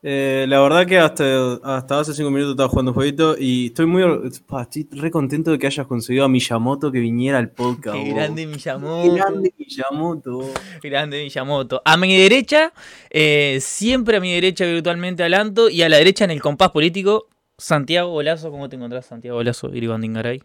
Eh, 0.00 0.46
la 0.48 0.60
verdad 0.60 0.86
que 0.86 0.96
hasta, 0.96 1.54
hasta 1.64 1.98
hace 1.98 2.14
cinco 2.14 2.30
minutos 2.30 2.52
estaba 2.52 2.68
jugando 2.68 2.92
un 2.92 2.94
jueguito 2.94 3.34
y 3.36 3.66
estoy 3.66 3.86
muy 3.86 4.04
or- 4.04 4.30
pa, 4.46 4.62
estoy 4.62 4.86
re 4.92 5.10
contento 5.10 5.50
de 5.50 5.58
que 5.58 5.66
hayas 5.66 5.88
conseguido 5.88 6.24
a 6.24 6.28
Miyamoto 6.28 6.92
que 6.92 7.00
viniera 7.00 7.38
al 7.38 7.50
podcast. 7.50 7.96
Qué 7.96 8.12
grande 8.12 8.42
Qué 8.42 8.46
Miyamoto. 8.46 9.12
grande 9.14 9.54
Miyamoto. 9.58 10.50
Grande 10.84 11.22
Miyamoto. 11.24 11.82
A 11.84 11.96
mi 11.96 12.16
derecha, 12.16 12.72
eh, 13.10 13.58
siempre 13.60 14.18
a 14.18 14.20
mi 14.20 14.32
derecha 14.32 14.64
virtualmente 14.66 15.24
hablando 15.24 15.68
y 15.68 15.82
a 15.82 15.88
la 15.88 15.96
derecha 15.96 16.24
en 16.24 16.30
el 16.30 16.40
compás 16.40 16.70
político, 16.70 17.26
Santiago 17.58 18.12
Olazo. 18.14 18.52
¿Cómo 18.52 18.68
te 18.68 18.76
encontrás, 18.76 19.04
Santiago 19.06 19.38
Olazo, 19.38 19.74
Iriban 19.74 20.00
Dingaray? 20.00 20.40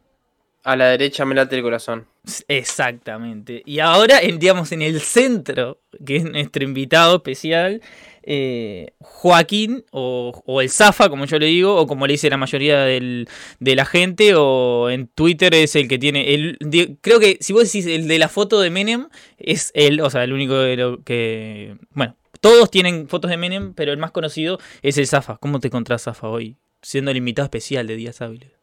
A 0.63 0.75
la 0.77 0.87
derecha 0.89 1.25
me 1.25 1.35
late 1.35 1.57
el 1.57 1.61
corazón. 1.61 2.07
Exactamente. 2.47 3.61
Y 3.65 3.79
ahora, 3.79 4.19
en, 4.21 4.39
en 4.41 4.81
el 4.81 5.01
centro, 5.01 5.81
que 6.05 6.15
es 6.17 6.23
nuestro 6.23 6.63
invitado 6.63 7.17
especial, 7.17 7.81
eh, 8.23 8.93
Joaquín, 8.99 9.83
o, 9.91 10.61
el 10.61 10.69
Zafa, 10.69 11.09
como 11.09 11.25
yo 11.25 11.37
le 11.37 11.47
digo, 11.47 11.75
o 11.75 11.85
como 11.85 12.07
le 12.07 12.13
dice 12.13 12.29
la 12.29 12.37
mayoría 12.37 12.79
del- 12.85 13.27
de 13.59 13.75
la 13.75 13.85
gente, 13.85 14.35
o 14.35 14.89
en 14.89 15.07
Twitter 15.07 15.53
es 15.53 15.75
el 15.75 15.89
que 15.89 15.99
tiene. 15.99 16.33
El, 16.33 16.57
creo 17.01 17.19
que 17.19 17.37
si 17.41 17.51
vos 17.51 17.63
decís 17.65 17.85
el 17.85 18.07
de 18.07 18.19
la 18.19 18.29
foto 18.29 18.61
de 18.61 18.69
Menem, 18.69 19.09
es 19.37 19.71
él, 19.75 19.99
o 19.99 20.09
sea, 20.09 20.23
el 20.23 20.31
único 20.31 20.55
de 20.55 20.77
lo 20.77 21.03
que. 21.03 21.75
Bueno, 21.91 22.15
todos 22.39 22.71
tienen 22.71 23.09
fotos 23.09 23.29
de 23.31 23.37
Menem, 23.37 23.73
pero 23.73 23.91
el 23.91 23.97
más 23.97 24.11
conocido 24.11 24.59
es 24.81 24.97
el 24.97 25.07
Zafa. 25.07 25.37
¿Cómo 25.37 25.59
te 25.59 25.67
encontrás, 25.67 26.03
Zafa, 26.03 26.29
hoy? 26.29 26.55
Siendo 26.81 27.11
el 27.11 27.17
invitado 27.17 27.45
especial 27.45 27.85
de 27.87 27.95
Días 27.97 28.21
Hábiles. 28.21 28.62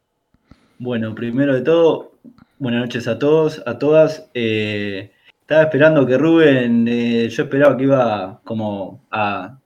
Bueno, 0.83 1.13
primero 1.13 1.53
de 1.53 1.61
todo, 1.61 2.13
buenas 2.57 2.81
noches 2.81 3.07
a 3.07 3.19
todos, 3.19 3.61
a 3.67 3.77
todas. 3.77 4.27
Eh, 4.33 5.11
estaba 5.39 5.61
esperando 5.61 6.07
que 6.07 6.17
Rubén, 6.17 6.87
eh, 6.87 7.29
yo 7.29 7.43
esperaba 7.43 7.77
que 7.77 7.83
iba 7.83 8.41
como 8.43 9.05
a, 9.11 9.59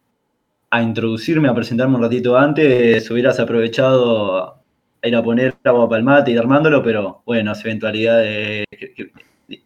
a 0.69 0.81
introducirme, 0.81 1.47
a 1.47 1.55
presentarme 1.55 1.95
un 1.95 2.01
ratito 2.01 2.37
antes, 2.37 3.09
hubieras 3.09 3.39
aprovechado 3.39 4.61
a 5.01 5.07
ir 5.07 5.15
a 5.15 5.23
poner 5.23 5.55
agua 5.63 5.87
para 5.87 5.99
el 5.99 6.03
mate 6.03 6.31
y 6.31 6.37
armándolo, 6.37 6.83
pero 6.83 7.23
bueno, 7.25 7.53
es 7.53 7.63
eventualidad 7.63 8.19
de, 8.19 8.65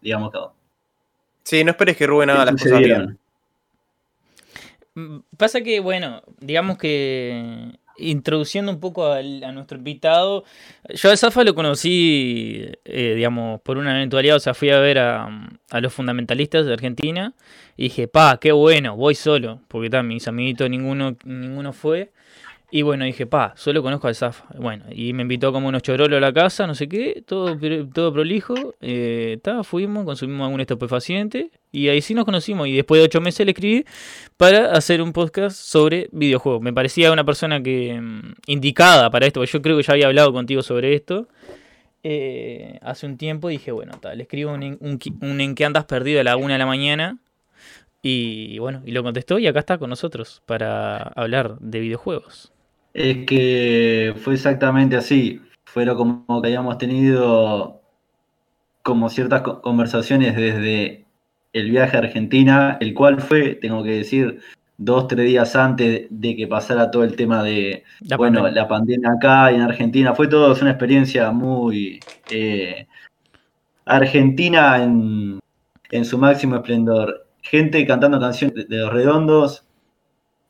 digamos 0.02 0.32
que 0.32 0.38
Sí, 1.46 1.64
no 1.64 1.72
esperes 1.72 1.98
que 1.98 2.06
Rubén 2.06 2.30
haga 2.30 2.46
las 2.46 2.62
cosas 2.62 2.80
bien. 2.80 3.18
Mm, 4.94 5.18
Pasa 5.36 5.62
que, 5.62 5.80
bueno, 5.80 6.22
digamos 6.42 6.78
que 6.78 7.72
introduciendo 8.00 8.72
un 8.72 8.80
poco 8.80 9.12
a 9.12 9.22
nuestro 9.52 9.78
invitado, 9.78 10.44
yo 10.90 11.12
a 11.12 11.18
Zafa 11.18 11.44
lo 11.44 11.54
conocí, 11.56 12.66
eh, 12.86 13.14
digamos, 13.16 13.62
por 13.62 13.78
una 13.78 13.96
eventualidad, 13.96 14.38
o 14.38 14.40
sea, 14.40 14.54
fui 14.54 14.70
a 14.70 14.80
ver 14.80 15.00
a, 15.00 15.30
a 15.70 15.82
los 15.82 15.94
fundamentalistas 15.94 16.66
de 16.66 16.74
Argentina 16.74 17.34
y 17.78 17.84
dije, 17.84 18.08
pa, 18.08 18.40
qué 18.42 18.52
bueno, 18.52 18.96
voy 18.96 19.16
solo, 19.16 19.62
porque 19.68 19.90
tal, 19.90 20.04
mis 20.04 20.28
amiguitos 20.28 20.70
ninguno, 20.70 21.16
ninguno 21.24 21.74
fue. 21.74 22.12
Y 22.72 22.84
bueno, 22.84 23.04
dije, 23.06 23.26
pa, 23.26 23.54
solo 23.56 23.82
conozco 23.82 24.08
al 24.08 24.14
Zafa. 24.14 24.46
Bueno, 24.60 24.86
y 24.92 25.12
me 25.14 25.24
invitó 25.24 25.52
como 25.52 25.68
unos 25.70 25.82
chorolos 25.82 26.18
a 26.18 26.20
la 26.20 26.32
casa, 26.32 26.68
no 26.68 26.76
sé 26.76 26.88
qué, 26.88 27.24
todo, 27.26 27.58
todo 27.92 28.14
prolijo. 28.14 28.54
Eh, 28.80 29.40
fuimos, 29.64 30.06
consumimos 30.06 30.46
algún 30.46 30.62
estupefaciente 30.62 31.50
y 31.72 31.88
ahí 31.88 32.02
sí 32.02 32.14
nos 32.14 32.26
conocimos. 32.26 32.68
Y 32.68 32.74
después 32.76 33.02
de 33.02 33.06
ocho 33.06 33.22
meses 33.22 33.44
le 33.44 33.54
escribí 33.54 33.86
para 34.38 34.72
hacer 34.74 35.02
un 35.02 35.14
podcast 35.14 35.58
sobre 35.58 36.10
videojuegos. 36.12 36.62
Me 36.62 36.72
parecía 36.72 37.12
una 37.12 37.24
persona 37.24 37.64
que 37.64 38.00
mm, 38.00 38.34
indicada 38.46 39.10
para 39.10 39.26
esto, 39.26 39.40
porque 39.40 39.52
yo 39.52 39.62
creo 39.64 39.78
que 39.78 39.84
ya 39.84 39.94
había 39.94 40.06
hablado 40.06 40.32
contigo 40.32 40.62
sobre 40.62 40.94
esto. 40.94 41.28
eh, 42.04 42.78
hace 42.84 43.06
un 43.08 43.18
tiempo 43.18 43.50
dije, 43.50 43.72
bueno, 43.72 43.94
ta, 44.00 44.14
le 44.16 44.24
escribo 44.24 44.54
un, 44.54 44.64
en- 45.42 45.56
que 45.56 45.66
andas 45.66 45.86
perdido 45.86 46.22
a 46.22 46.24
la 46.24 46.38
una 46.38 46.54
de 46.54 46.60
la 46.60 46.66
mañana. 46.68 47.18
Y 48.04 48.60
bueno, 48.60 48.82
y 48.86 48.92
lo 48.92 49.04
contestó 49.04 49.40
y 49.40 49.48
acá 49.48 49.60
está 49.60 49.78
con 49.80 49.90
nosotros 49.90 50.42
para 50.46 50.98
hablar 50.98 51.58
de 51.60 51.80
videojuegos. 51.80 52.54
Es 53.00 53.26
que 53.26 54.14
fue 54.18 54.34
exactamente 54.34 54.98
así. 54.98 55.42
Fueron 55.64 55.96
como 55.96 56.42
que 56.42 56.48
habíamos 56.50 56.78
tenido 56.78 57.80
como 58.84 59.08
ciertas 59.10 59.42
co- 59.42 59.62
conversaciones 59.62 60.36
desde 60.36 61.06
el 61.54 61.72
viaje 61.72 61.96
a 61.96 62.02
Argentina, 62.02 62.78
el 62.82 62.94
cual 62.94 63.22
fue, 63.22 63.56
tengo 63.56 63.84
que 63.84 63.92
decir, 63.92 64.42
dos, 64.78 65.08
tres 65.08 65.26
días 65.28 65.56
antes 65.56 66.08
de 66.10 66.36
que 66.36 66.46
pasara 66.48 66.92
todo 66.92 67.06
el 67.06 67.16
tema 67.16 67.42
de, 67.42 67.86
La 68.02 68.18
bueno, 68.18 68.42
pandemia. 68.42 68.62
la 68.64 68.68
pandemia 68.68 69.10
acá 69.12 69.52
y 69.54 69.56
en 69.56 69.62
Argentina. 69.62 70.14
Fue 70.14 70.28
todo 70.28 70.54
una 70.62 70.72
experiencia 70.72 71.32
muy 71.32 72.02
eh, 72.30 72.86
argentina 73.86 74.84
en, 74.84 75.40
en 75.92 76.04
su 76.06 76.18
máximo 76.18 76.58
esplendor. 76.58 77.28
Gente 77.42 77.88
cantando 77.88 78.20
canciones 78.20 78.56
de, 78.56 78.66
de 78.66 78.78
los 78.82 78.92
redondos, 78.92 79.64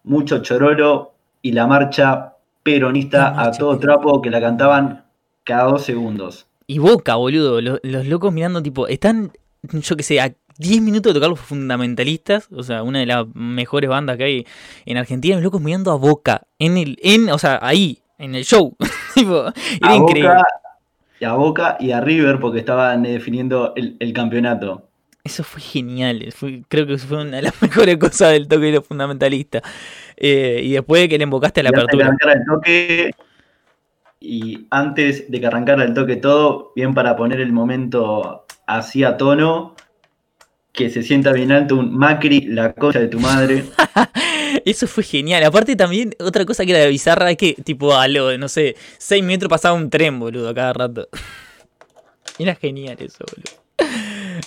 mucho 0.03 0.41
chororo 0.41 1.13
y 1.43 1.51
la 1.51 1.67
marcha 1.67 2.33
peronista 2.69 3.41
a 3.41 3.51
todo 3.51 3.79
trapo 3.79 4.21
que 4.21 4.29
la 4.29 4.39
cantaban 4.39 5.05
cada 5.43 5.63
dos 5.63 5.83
segundos. 5.83 6.47
Y 6.67 6.77
Boca, 6.77 7.15
boludo. 7.15 7.61
Los, 7.61 7.79
los 7.81 8.05
locos 8.05 8.31
mirando, 8.31 8.61
tipo, 8.61 8.87
están, 8.87 9.31
yo 9.63 9.95
que 9.95 10.03
sé, 10.03 10.21
a 10.21 10.31
10 10.59 10.81
minutos 10.81 11.11
de 11.11 11.19
tocar 11.19 11.29
los 11.29 11.39
fundamentalistas. 11.39 12.47
O 12.51 12.61
sea, 12.61 12.83
una 12.83 12.99
de 12.99 13.07
las 13.07 13.25
mejores 13.33 13.89
bandas 13.89 14.17
que 14.17 14.23
hay 14.23 14.47
en 14.85 14.97
Argentina. 14.97 15.35
Los 15.35 15.43
locos 15.43 15.61
mirando 15.61 15.91
a 15.91 15.95
Boca. 15.95 16.43
En 16.59 16.77
el, 16.77 16.97
en, 17.01 17.29
o 17.31 17.39
sea, 17.39 17.59
ahí, 17.61 17.99
en 18.19 18.35
el 18.35 18.45
show. 18.45 18.75
tipo, 19.15 19.45
era 19.81 19.91
a 19.91 19.95
increíble. 19.95 20.29
Boca, 20.29 20.47
y 21.19 21.25
a 21.25 21.33
Boca 21.33 21.77
y 21.79 21.91
a 21.91 22.01
River 22.01 22.39
porque 22.39 22.59
estaban 22.59 23.01
definiendo 23.01 23.73
el, 23.75 23.97
el 23.99 24.13
campeonato. 24.13 24.88
Eso 25.29 25.43
fue 25.43 25.61
genial. 25.61 26.25
Fue, 26.35 26.63
creo 26.67 26.87
que 26.87 26.97
fue 26.97 27.21
una 27.21 27.37
de 27.37 27.43
las 27.43 27.53
mejores 27.61 27.97
cosas 27.97 28.31
del 28.31 28.47
toque 28.47 28.65
de 28.65 28.71
los 28.71 28.87
fundamentalistas. 28.87 29.61
Eh, 30.17 30.61
y 30.63 30.71
después 30.71 31.03
de 31.03 31.09
que 31.09 31.17
le 31.19 31.23
invocaste 31.25 31.59
a 31.59 31.63
la 31.63 31.69
Y 31.69 31.79
antes 31.79 31.91
de 31.91 31.97
que 31.97 32.03
apertura. 32.03 32.33
el 32.33 32.45
toque, 32.45 33.11
y 34.19 34.67
antes 34.71 35.29
de 35.29 35.39
que 35.39 35.45
arrancara 35.45 35.83
el 35.83 35.93
toque 35.93 36.15
todo, 36.15 36.71
bien 36.75 36.95
para 36.95 37.15
poner 37.15 37.39
el 37.41 37.53
momento 37.53 38.45
así 38.65 39.03
a 39.03 39.17
tono, 39.17 39.75
que 40.73 40.89
se 40.89 41.03
sienta 41.03 41.31
bien 41.31 41.51
alto 41.51 41.75
un 41.75 41.95
Macri, 41.95 42.41
la 42.41 42.73
cosa 42.73 42.99
de 42.99 43.07
tu 43.07 43.19
madre. 43.19 43.65
Eso 44.65 44.87
fue 44.87 45.03
genial. 45.03 45.43
Aparte 45.43 45.75
también, 45.75 46.15
otra 46.19 46.43
cosa 46.43 46.65
que 46.65 46.71
era 46.71 46.89
bizarra 46.89 47.29
es 47.29 47.37
que, 47.37 47.53
tipo, 47.53 47.95
a 47.95 48.07
lo, 48.07 48.35
no 48.39 48.49
sé, 48.49 48.75
6 48.97 49.23
metros 49.23 49.47
pasaba 49.47 49.75
un 49.75 49.91
tren, 49.91 50.19
boludo, 50.19 50.49
a 50.49 50.55
cada 50.55 50.73
rato. 50.73 51.07
Era 52.39 52.55
genial 52.55 52.97
eso, 52.99 53.25
boludo. 53.29 53.68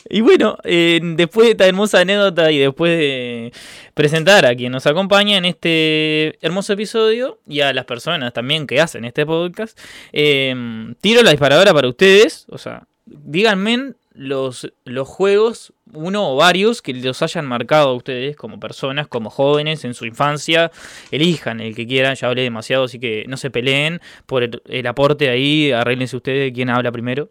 Y 0.09 0.21
bueno, 0.21 0.59
eh, 0.65 1.01
después 1.03 1.47
de 1.47 1.51
esta 1.53 1.67
hermosa 1.67 2.01
anécdota 2.01 2.51
y 2.51 2.59
después 2.59 2.99
de 2.99 3.53
presentar 3.95 4.47
a 4.47 4.55
quien 4.55 4.73
nos 4.73 4.87
acompaña 4.87 5.37
en 5.37 5.45
este 5.45 6.39
hermoso 6.45 6.73
episodio 6.73 7.41
y 7.47 7.61
a 7.61 7.73
las 7.73 7.85
personas 7.85 8.33
también 8.33 8.67
que 8.67 8.81
hacen 8.81 9.05
este 9.05 9.27
podcast, 9.27 9.79
eh, 10.13 10.55
tiro 11.01 11.23
la 11.23 11.31
disparadora 11.31 11.73
para 11.73 11.89
ustedes. 11.89 12.47
O 12.49 12.59
sea, 12.59 12.87
díganme 13.07 13.95
los, 14.15 14.73
los 14.85 15.09
juegos, 15.09 15.73
uno 15.93 16.33
o 16.33 16.37
varios, 16.37 16.83
que 16.83 16.93
los 16.95 17.23
hayan 17.23 17.47
marcado 17.47 17.91
a 17.91 17.95
ustedes 17.95 18.37
como 18.37 18.61
personas, 18.61 19.09
como 19.09 19.31
jóvenes 19.31 19.85
en 19.85 19.95
su 19.95 20.07
infancia. 20.07 20.71
Elijan 21.11 21.61
el 21.61 21.75
que 21.75 21.87
quieran, 21.87 22.15
ya 22.15 22.29
hablé 22.29 22.43
demasiado, 22.43 22.85
así 22.85 22.99
que 22.99 23.25
no 23.29 23.37
se 23.37 23.51
peleen 23.51 24.01
por 24.27 24.43
el, 24.43 24.63
el 24.67 24.87
aporte 24.87 25.31
ahí. 25.31 25.73
Arréglense 25.73 26.17
ustedes 26.17 26.53
quién 26.53 26.71
habla 26.71 26.93
primero. 26.93 27.31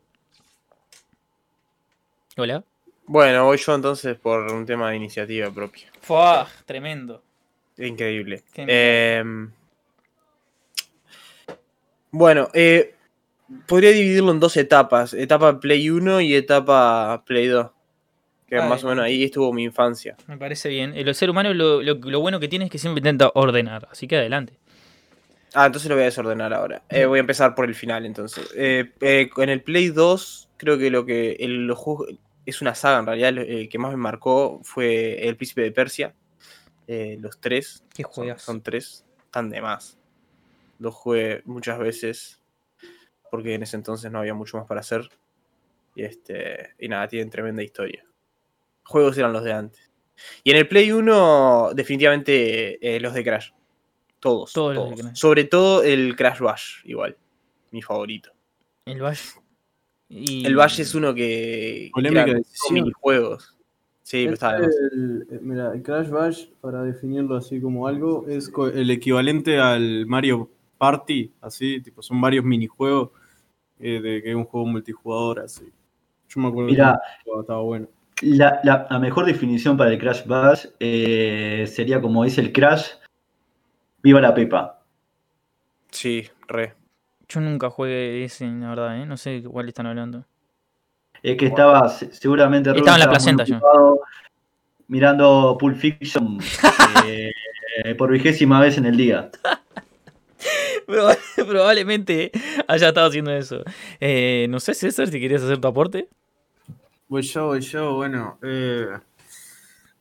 Hola. 2.37 2.63
Bueno, 3.05 3.45
voy 3.45 3.57
yo 3.57 3.75
entonces 3.75 4.17
por 4.17 4.51
un 4.51 4.65
tema 4.65 4.89
de 4.91 4.95
iniciativa 4.97 5.51
propia. 5.51 5.87
Fua, 6.01 6.47
tremendo. 6.65 7.21
Increíble. 7.77 8.43
Eh, 8.55 9.23
bueno, 12.11 12.49
eh, 12.53 12.95
podría 13.67 13.91
dividirlo 13.91 14.31
en 14.31 14.39
dos 14.39 14.55
etapas. 14.57 15.13
Etapa 15.13 15.59
Play 15.59 15.89
1 15.89 16.21
y 16.21 16.35
etapa 16.35 17.23
Play 17.25 17.47
2. 17.47 17.67
Que 18.47 18.57
más 18.57 18.83
o 18.83 18.89
menos 18.89 19.05
ahí 19.05 19.23
estuvo 19.23 19.53
mi 19.53 19.63
infancia. 19.63 20.17
Me 20.27 20.37
parece 20.37 20.67
bien. 20.67 20.93
El 20.93 21.13
ser 21.15 21.29
humano 21.29 21.53
lo, 21.53 21.81
lo- 21.81 21.95
lo 21.95 22.19
bueno 22.19 22.39
que 22.41 22.49
tiene 22.49 22.65
es 22.65 22.71
que 22.71 22.77
siempre 22.79 22.99
intenta 22.99 23.31
ordenar. 23.33 23.87
Así 23.89 24.07
que 24.07 24.17
adelante. 24.17 24.53
Ah, 25.53 25.65
entonces 25.67 25.87
lo 25.89 25.95
voy 25.95 26.01
a 26.03 26.05
desordenar 26.05 26.53
ahora. 26.53 26.81
Eh, 26.89 27.05
voy 27.05 27.19
a 27.19 27.21
empezar 27.21 27.55
por 27.55 27.65
el 27.65 27.75
final 27.75 28.05
entonces. 28.05 28.49
Eh, 28.55 28.91
eh, 28.99 29.29
en 29.37 29.49
el 29.49 29.61
Play 29.61 29.87
2, 29.89 30.49
creo 30.61 30.77
que 30.77 30.89
lo 30.91 31.05
que 31.05 31.31
el 31.39 31.73
juegos- 31.73 32.15
es 32.45 32.61
una 32.61 32.75
saga 32.75 32.99
en 32.99 33.05
realidad. 33.07 33.33
lo- 33.33 33.41
El 33.41 33.67
que 33.67 33.77
más 33.79 33.91
me 33.91 33.97
marcó 33.97 34.59
fue 34.63 35.27
El 35.27 35.35
Príncipe 35.35 35.61
de 35.61 35.71
Persia. 35.71 36.13
Eh, 36.87 37.17
los 37.19 37.39
tres. 37.39 37.83
Qué 37.93 38.03
Son, 38.03 38.11
juegas. 38.11 38.41
son 38.41 38.61
tres. 38.61 39.05
Están 39.25 39.49
de 39.49 39.61
más. 39.61 39.97
Los 40.79 40.93
jugué 40.95 41.41
muchas 41.45 41.77
veces. 41.79 42.41
Porque 43.29 43.53
en 43.55 43.63
ese 43.63 43.75
entonces 43.77 44.11
no 44.11 44.19
había 44.19 44.33
mucho 44.33 44.57
más 44.57 44.67
para 44.67 44.81
hacer. 44.81 45.09
Y 45.95 46.03
este. 46.03 46.71
Y 46.79 46.87
nada, 46.87 47.07
tienen 47.07 47.29
tremenda 47.29 47.63
historia. 47.63 48.05
Juegos 48.83 49.17
eran 49.17 49.33
los 49.33 49.43
de 49.43 49.53
antes. 49.53 49.89
Y 50.43 50.51
en 50.51 50.57
el 50.57 50.67
Play 50.67 50.91
1, 50.91 51.71
definitivamente 51.73 52.95
eh, 52.95 52.99
los 52.99 53.13
de 53.13 53.23
Crash. 53.23 53.51
Todos. 54.19 54.53
Todos 54.53 54.75
los 54.75 54.83
de 54.85 54.89
todos. 54.91 55.01
Crash. 55.01 55.15
Sobre 55.17 55.43
todo 55.45 55.83
el 55.83 56.15
Crash 56.15 56.39
Bash, 56.39 56.81
igual. 56.85 57.17
Mi 57.71 57.81
favorito. 57.81 58.31
El 58.85 59.01
Valle. 59.01 59.21
Y... 60.13 60.45
El 60.45 60.55
Bash 60.57 60.81
es 60.81 60.93
uno 60.93 61.13
que. 61.13 61.89
Polémica 61.93 62.25
decisión. 62.25 62.73
minijuegos. 62.73 63.57
Sí, 64.03 64.25
de 64.25 64.31
más. 64.31 64.43
el, 64.91 65.39
mira, 65.41 65.71
el 65.73 65.81
Crash 65.83 66.09
Bash, 66.09 66.47
para 66.59 66.83
definirlo 66.83 67.37
así 67.37 67.61
como 67.61 67.87
algo, 67.87 68.25
es 68.27 68.51
el 68.73 68.89
equivalente 68.91 69.57
al 69.57 70.05
Mario 70.05 70.49
Party, 70.77 71.31
así, 71.39 71.79
tipo, 71.79 72.01
son 72.01 72.19
varios 72.19 72.43
minijuegos 72.43 73.11
eh, 73.79 74.01
de 74.01 74.21
que 74.21 74.31
es 74.31 74.35
un 74.35 74.43
juego 74.43 74.67
multijugador, 74.67 75.39
así. 75.39 75.63
Yo 76.27 76.41
me 76.41 76.49
acuerdo 76.49 76.69
Mirá. 76.71 76.99
que 77.01 77.19
estaba- 77.29 77.41
estaba 77.41 77.61
bueno. 77.61 77.87
La, 78.21 78.59
la- 78.65 78.87
la 78.89 78.99
mejor 78.99 79.25
definición 79.25 79.77
para 79.77 79.91
el 79.93 79.97
Crash 79.99 80.25
Bash 80.25 80.65
eh, 80.79 81.65
sería 81.71 82.01
como 82.01 82.25
dice 82.25 82.41
el 82.41 82.51
Crash, 82.51 82.87
viva 84.03 84.19
la 84.19 84.33
Pepa. 84.33 84.83
Sí, 85.89 86.25
re. 86.49 86.73
Yo 87.33 87.39
nunca 87.39 87.69
jugué 87.69 88.23
ese, 88.25 88.45
la 88.47 88.69
verdad, 88.69 89.01
¿eh? 89.01 89.05
No 89.05 89.15
sé 89.15 89.41
de 89.41 89.43
cuál 89.43 89.67
están 89.69 89.85
hablando. 89.85 90.25
Es 91.23 91.37
que 91.37 91.45
estaba 91.45 91.87
se- 91.89 92.11
seguramente 92.13 92.69
Rubén 92.71 92.79
Estaba 92.79 92.95
en 92.97 92.99
la 92.99 93.09
placenta 93.09 93.43
yo. 93.45 93.59
mirando 94.87 95.55
Pulp 95.59 95.77
Fiction 95.77 96.39
eh, 97.05 97.31
por 97.97 98.11
vigésima 98.11 98.59
vez 98.59 98.77
en 98.77 98.85
el 98.87 98.97
día. 98.97 99.29
Proba- 100.87 101.17
Probablemente 101.35 102.31
haya 102.67 102.89
estado 102.89 103.07
haciendo 103.07 103.31
eso. 103.31 103.63
Eh, 103.99 104.47
no 104.49 104.59
sé, 104.59 104.73
César, 104.73 105.07
si 105.07 105.19
querías 105.19 105.43
hacer 105.43 105.59
tu 105.59 105.67
aporte. 105.67 106.09
Voy 107.07 107.21
yo, 107.21 107.47
voy 107.47 107.61
yo, 107.61 107.93
bueno. 107.95 108.39
eh, 108.41 108.87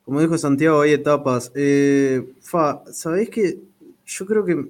como 0.03 0.19
dijo 0.19 0.37
Santiago, 0.37 0.81
hay 0.81 0.93
etapas. 0.93 1.51
Eh, 1.55 2.33
fa, 2.41 2.81
¿sabéis 2.91 3.29
que 3.29 3.59
yo 4.05 4.25
creo 4.25 4.43
que 4.43 4.65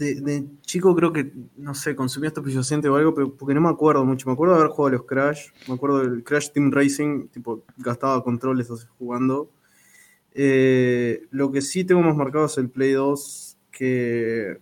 de, 0.00 0.20
de 0.20 0.46
chico 0.62 0.94
creo 0.96 1.12
que, 1.12 1.32
no 1.56 1.74
sé, 1.74 1.94
consumía 1.96 2.28
estupefaciente 2.28 2.88
o 2.88 2.96
algo, 2.96 3.14
pero 3.14 3.34
porque 3.36 3.54
no 3.54 3.60
me 3.60 3.68
acuerdo 3.68 4.04
mucho. 4.04 4.28
Me 4.28 4.32
acuerdo 4.34 4.54
de 4.54 4.60
haber 4.60 4.72
jugado 4.72 4.96
a 4.96 4.98
los 4.98 5.06
Crash, 5.06 5.48
me 5.68 5.74
acuerdo 5.74 6.00
del 6.00 6.24
Crash 6.24 6.50
Team 6.52 6.70
Racing, 6.72 7.28
tipo, 7.28 7.62
gastaba 7.78 8.22
controles 8.24 8.70
así 8.70 8.86
jugando. 8.98 9.50
Eh, 10.32 11.26
lo 11.30 11.50
que 11.52 11.60
sí 11.62 11.84
tengo 11.84 12.02
más 12.02 12.16
marcado 12.16 12.46
es 12.46 12.58
el 12.58 12.70
Play 12.70 12.92
2, 12.92 13.58
que 13.70 14.58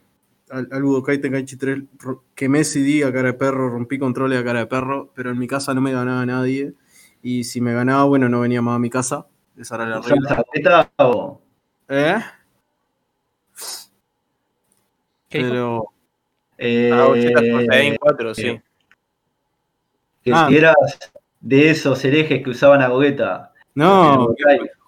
al, 0.51 0.69
al 0.73 0.83
Budokai 0.83 1.21
Tenkaichi 1.21 1.57
3 1.57 1.83
ro- 1.99 2.25
quemé 2.35 2.65
CD 2.65 3.05
a 3.05 3.13
cara 3.13 3.29
de 3.33 3.35
perro, 3.35 3.69
rompí 3.71 3.99
controles 3.99 4.39
a 4.41 4.45
cara 4.45 4.61
de 4.61 4.67
perro, 4.67 5.13
pero 5.15 5.31
en 5.31 5.39
mi 5.39 5.47
casa 5.47 5.75
no 5.75 5.81
me 5.81 5.93
ganaba 5.93 6.25
nadie. 6.27 6.75
Y 7.23 7.45
si 7.45 7.61
me 7.61 7.75
ganaba, 7.75 8.05
bueno, 8.05 8.29
no 8.29 8.41
venía 8.41 8.63
más 8.63 8.77
a 8.77 8.79
mi 8.79 8.91
casa. 8.91 9.27
Esa 9.57 9.75
era 9.77 9.87
la 9.87 9.99
¿Usás 10.01 10.13
regla. 10.13 10.91
o- 10.99 11.41
¿Eh? 11.89 12.17
Pero. 15.31 15.85
eh, 16.57 16.91
Ah, 16.93 17.07
844, 17.09 18.35
sí. 18.35 18.61
que 20.23 20.33
Ah. 20.33 20.47
si 20.49 20.57
eras 20.57 20.75
de 21.41 21.71
esos 21.71 22.05
herejes 22.05 22.43
que 22.43 22.51
usaban 22.51 22.83
a 22.83 22.89
gogueta. 22.89 23.53
No, 23.75 24.35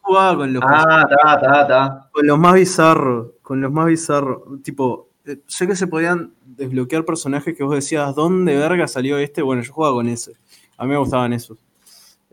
jugaba 0.03 0.37
con 0.39 0.53
los, 0.53 0.63
Ah, 0.67 1.07
está, 1.09 1.35
está, 1.35 1.63
está. 1.63 2.09
con 2.13 2.27
los 2.27 2.39
más 2.39 2.55
bizarros. 2.55 3.29
Con 3.43 3.61
los 3.61 3.71
más 3.71 3.87
bizarros. 3.87 4.43
Tipo, 4.63 5.09
eh, 5.27 5.39
sé 5.47 5.67
que 5.69 5.77
se 5.77 5.87
podían 5.87 6.33
desbloquear 6.45 7.05
personajes 7.05 7.57
que 7.57 7.63
vos 7.63 7.75
decías, 7.75 8.15
¿dónde 8.15 8.57
verga 8.57 8.89
salió 8.89 9.19
este? 9.19 9.43
Bueno, 9.43 9.63
yo 9.63 9.73
jugaba 9.73 9.95
con 9.95 10.09
ese. 10.09 10.33
A 10.77 10.85
mí 10.85 10.91
me 10.91 10.99
gustaban 10.99 11.33
esos. 11.33 11.57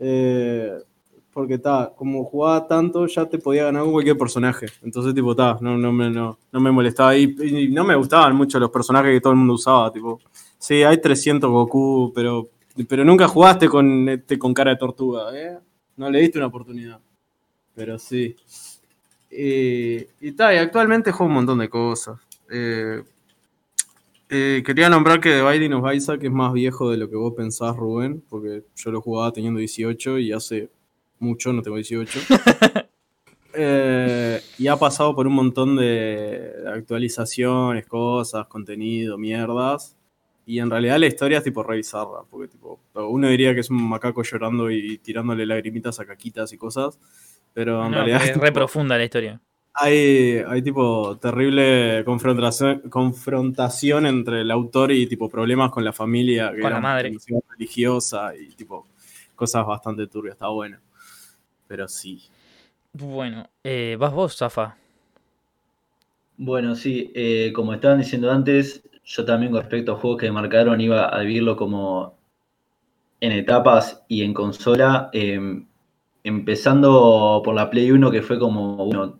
Eh, 0.00 0.72
porque 1.38 1.54
está, 1.54 1.92
como 1.94 2.24
jugaba 2.24 2.66
tanto, 2.66 3.06
ya 3.06 3.24
te 3.26 3.38
podía 3.38 3.66
ganar 3.66 3.84
cualquier 3.84 4.18
personaje. 4.18 4.66
Entonces, 4.82 5.14
tipo, 5.14 5.30
está, 5.30 5.56
no, 5.60 5.78
no, 5.78 5.92
me, 5.92 6.10
no, 6.10 6.36
no 6.50 6.60
me 6.60 6.72
molestaba. 6.72 7.16
Y, 7.16 7.68
no 7.70 7.84
me 7.84 7.94
gustaban 7.94 8.34
mucho 8.34 8.58
los 8.58 8.72
personajes 8.72 9.12
que 9.12 9.20
todo 9.20 9.34
el 9.34 9.38
mundo 9.38 9.54
usaba. 9.54 9.92
Tipo, 9.92 10.18
sí, 10.58 10.82
hay 10.82 11.00
300 11.00 11.48
Goku, 11.48 12.10
pero, 12.12 12.48
pero 12.88 13.04
nunca 13.04 13.28
jugaste 13.28 13.68
con, 13.68 14.08
este, 14.08 14.36
con 14.36 14.52
cara 14.52 14.72
de 14.72 14.78
tortuga, 14.78 15.30
¿eh? 15.32 15.56
No 15.96 16.10
le 16.10 16.18
diste 16.22 16.38
una 16.38 16.48
oportunidad. 16.48 16.98
Pero 17.72 18.00
sí. 18.00 18.34
Y 19.30 20.32
tal, 20.32 20.56
y 20.56 20.58
actualmente 20.58 21.12
juego 21.12 21.28
un 21.28 21.34
montón 21.34 21.60
de 21.60 21.68
cosas. 21.68 22.18
Eh, 22.50 23.00
eh, 24.28 24.64
quería 24.66 24.88
nombrar 24.88 25.20
que 25.20 25.30
The 25.30 25.48
Binding 25.48 25.74
of 25.74 25.94
Isaac 25.94 26.24
es 26.24 26.32
más 26.32 26.52
viejo 26.52 26.90
de 26.90 26.96
lo 26.96 27.08
que 27.08 27.14
vos 27.14 27.32
pensás, 27.36 27.76
Rubén, 27.76 28.24
porque 28.28 28.64
yo 28.74 28.90
lo 28.90 29.00
jugaba 29.00 29.32
teniendo 29.32 29.60
18 29.60 30.18
y 30.18 30.32
hace 30.32 30.68
mucho 31.20 31.52
no 31.52 31.62
tengo 31.62 31.76
18. 31.76 32.18
Eh, 33.60 34.40
y 34.58 34.68
ha 34.68 34.76
pasado 34.76 35.14
por 35.16 35.26
un 35.26 35.32
montón 35.34 35.74
de 35.76 36.52
actualizaciones, 36.72 37.86
cosas, 37.86 38.46
contenido, 38.46 39.18
mierdas. 39.18 39.96
Y 40.46 40.60
en 40.60 40.70
realidad 40.70 40.98
la 40.98 41.06
historia 41.06 41.38
es 41.38 41.44
tipo 41.44 41.62
re 41.62 41.76
bizarra, 41.76 42.22
porque 42.30 42.48
tipo, 42.48 42.78
uno 42.94 43.28
diría 43.28 43.54
que 43.54 43.60
es 43.60 43.70
un 43.70 43.82
macaco 43.88 44.22
llorando 44.22 44.70
y 44.70 44.98
tirándole 44.98 45.44
lagrimitas 45.44 45.98
a 45.98 46.06
caquitas 46.06 46.52
y 46.52 46.56
cosas, 46.56 46.98
pero 47.52 47.84
en 47.84 47.90
No, 47.90 47.96
realidad 47.96 48.22
es 48.22 48.30
es 48.30 48.36
re 48.36 48.52
profunda 48.52 48.96
la 48.96 49.04
historia. 49.04 49.40
hay, 49.74 50.42
hay 50.46 50.62
tipo 50.62 51.16
terrible 51.20 52.02
confrontación, 52.04 52.80
confrontación 52.88 54.06
entre 54.06 54.42
el 54.42 54.50
autor 54.50 54.92
y 54.92 55.06
tipo 55.06 55.28
problemas 55.28 55.70
con 55.70 55.84
la 55.84 55.92
familia, 55.92 56.52
que 56.54 56.60
Con 56.62 56.70
la 56.72 56.80
madre. 56.80 57.12
religiosa 57.50 58.34
y 58.36 58.54
tipo 58.54 58.86
cosas 59.34 59.66
bastante 59.66 60.06
turbias, 60.06 60.34
está 60.34 60.48
bueno. 60.48 60.78
Pero 61.68 61.86
sí. 61.86 62.22
Bueno, 62.92 63.48
eh, 63.62 63.96
vas 63.98 64.12
vos, 64.12 64.36
Zafa. 64.36 64.76
Bueno, 66.36 66.74
sí, 66.74 67.12
eh, 67.14 67.52
como 67.54 67.74
estaban 67.74 67.98
diciendo 67.98 68.30
antes, 68.30 68.82
yo 69.04 69.24
también 69.24 69.52
con 69.52 69.60
respecto 69.60 69.92
a 69.92 69.96
juegos 69.96 70.20
que 70.20 70.26
me 70.26 70.32
marcaron 70.32 70.80
iba 70.80 71.14
a 71.14 71.20
dividirlo 71.20 71.56
como 71.56 72.16
en 73.20 73.32
etapas 73.32 74.04
y 74.08 74.22
en 74.22 74.32
consola, 74.34 75.10
eh, 75.12 75.40
empezando 76.24 77.42
por 77.44 77.54
la 77.54 77.70
Play 77.70 77.90
1 77.90 78.10
que 78.10 78.22
fue 78.22 78.38
como 78.38 78.76
bueno, 78.76 79.18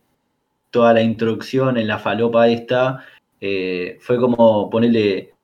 toda 0.70 0.94
la 0.94 1.02
introducción 1.02 1.76
en 1.76 1.88
la 1.88 1.98
falopa 1.98 2.48
esta, 2.48 3.04
eh, 3.40 3.98
fue 4.00 4.18
como 4.18 4.70
ponerle 4.70 5.34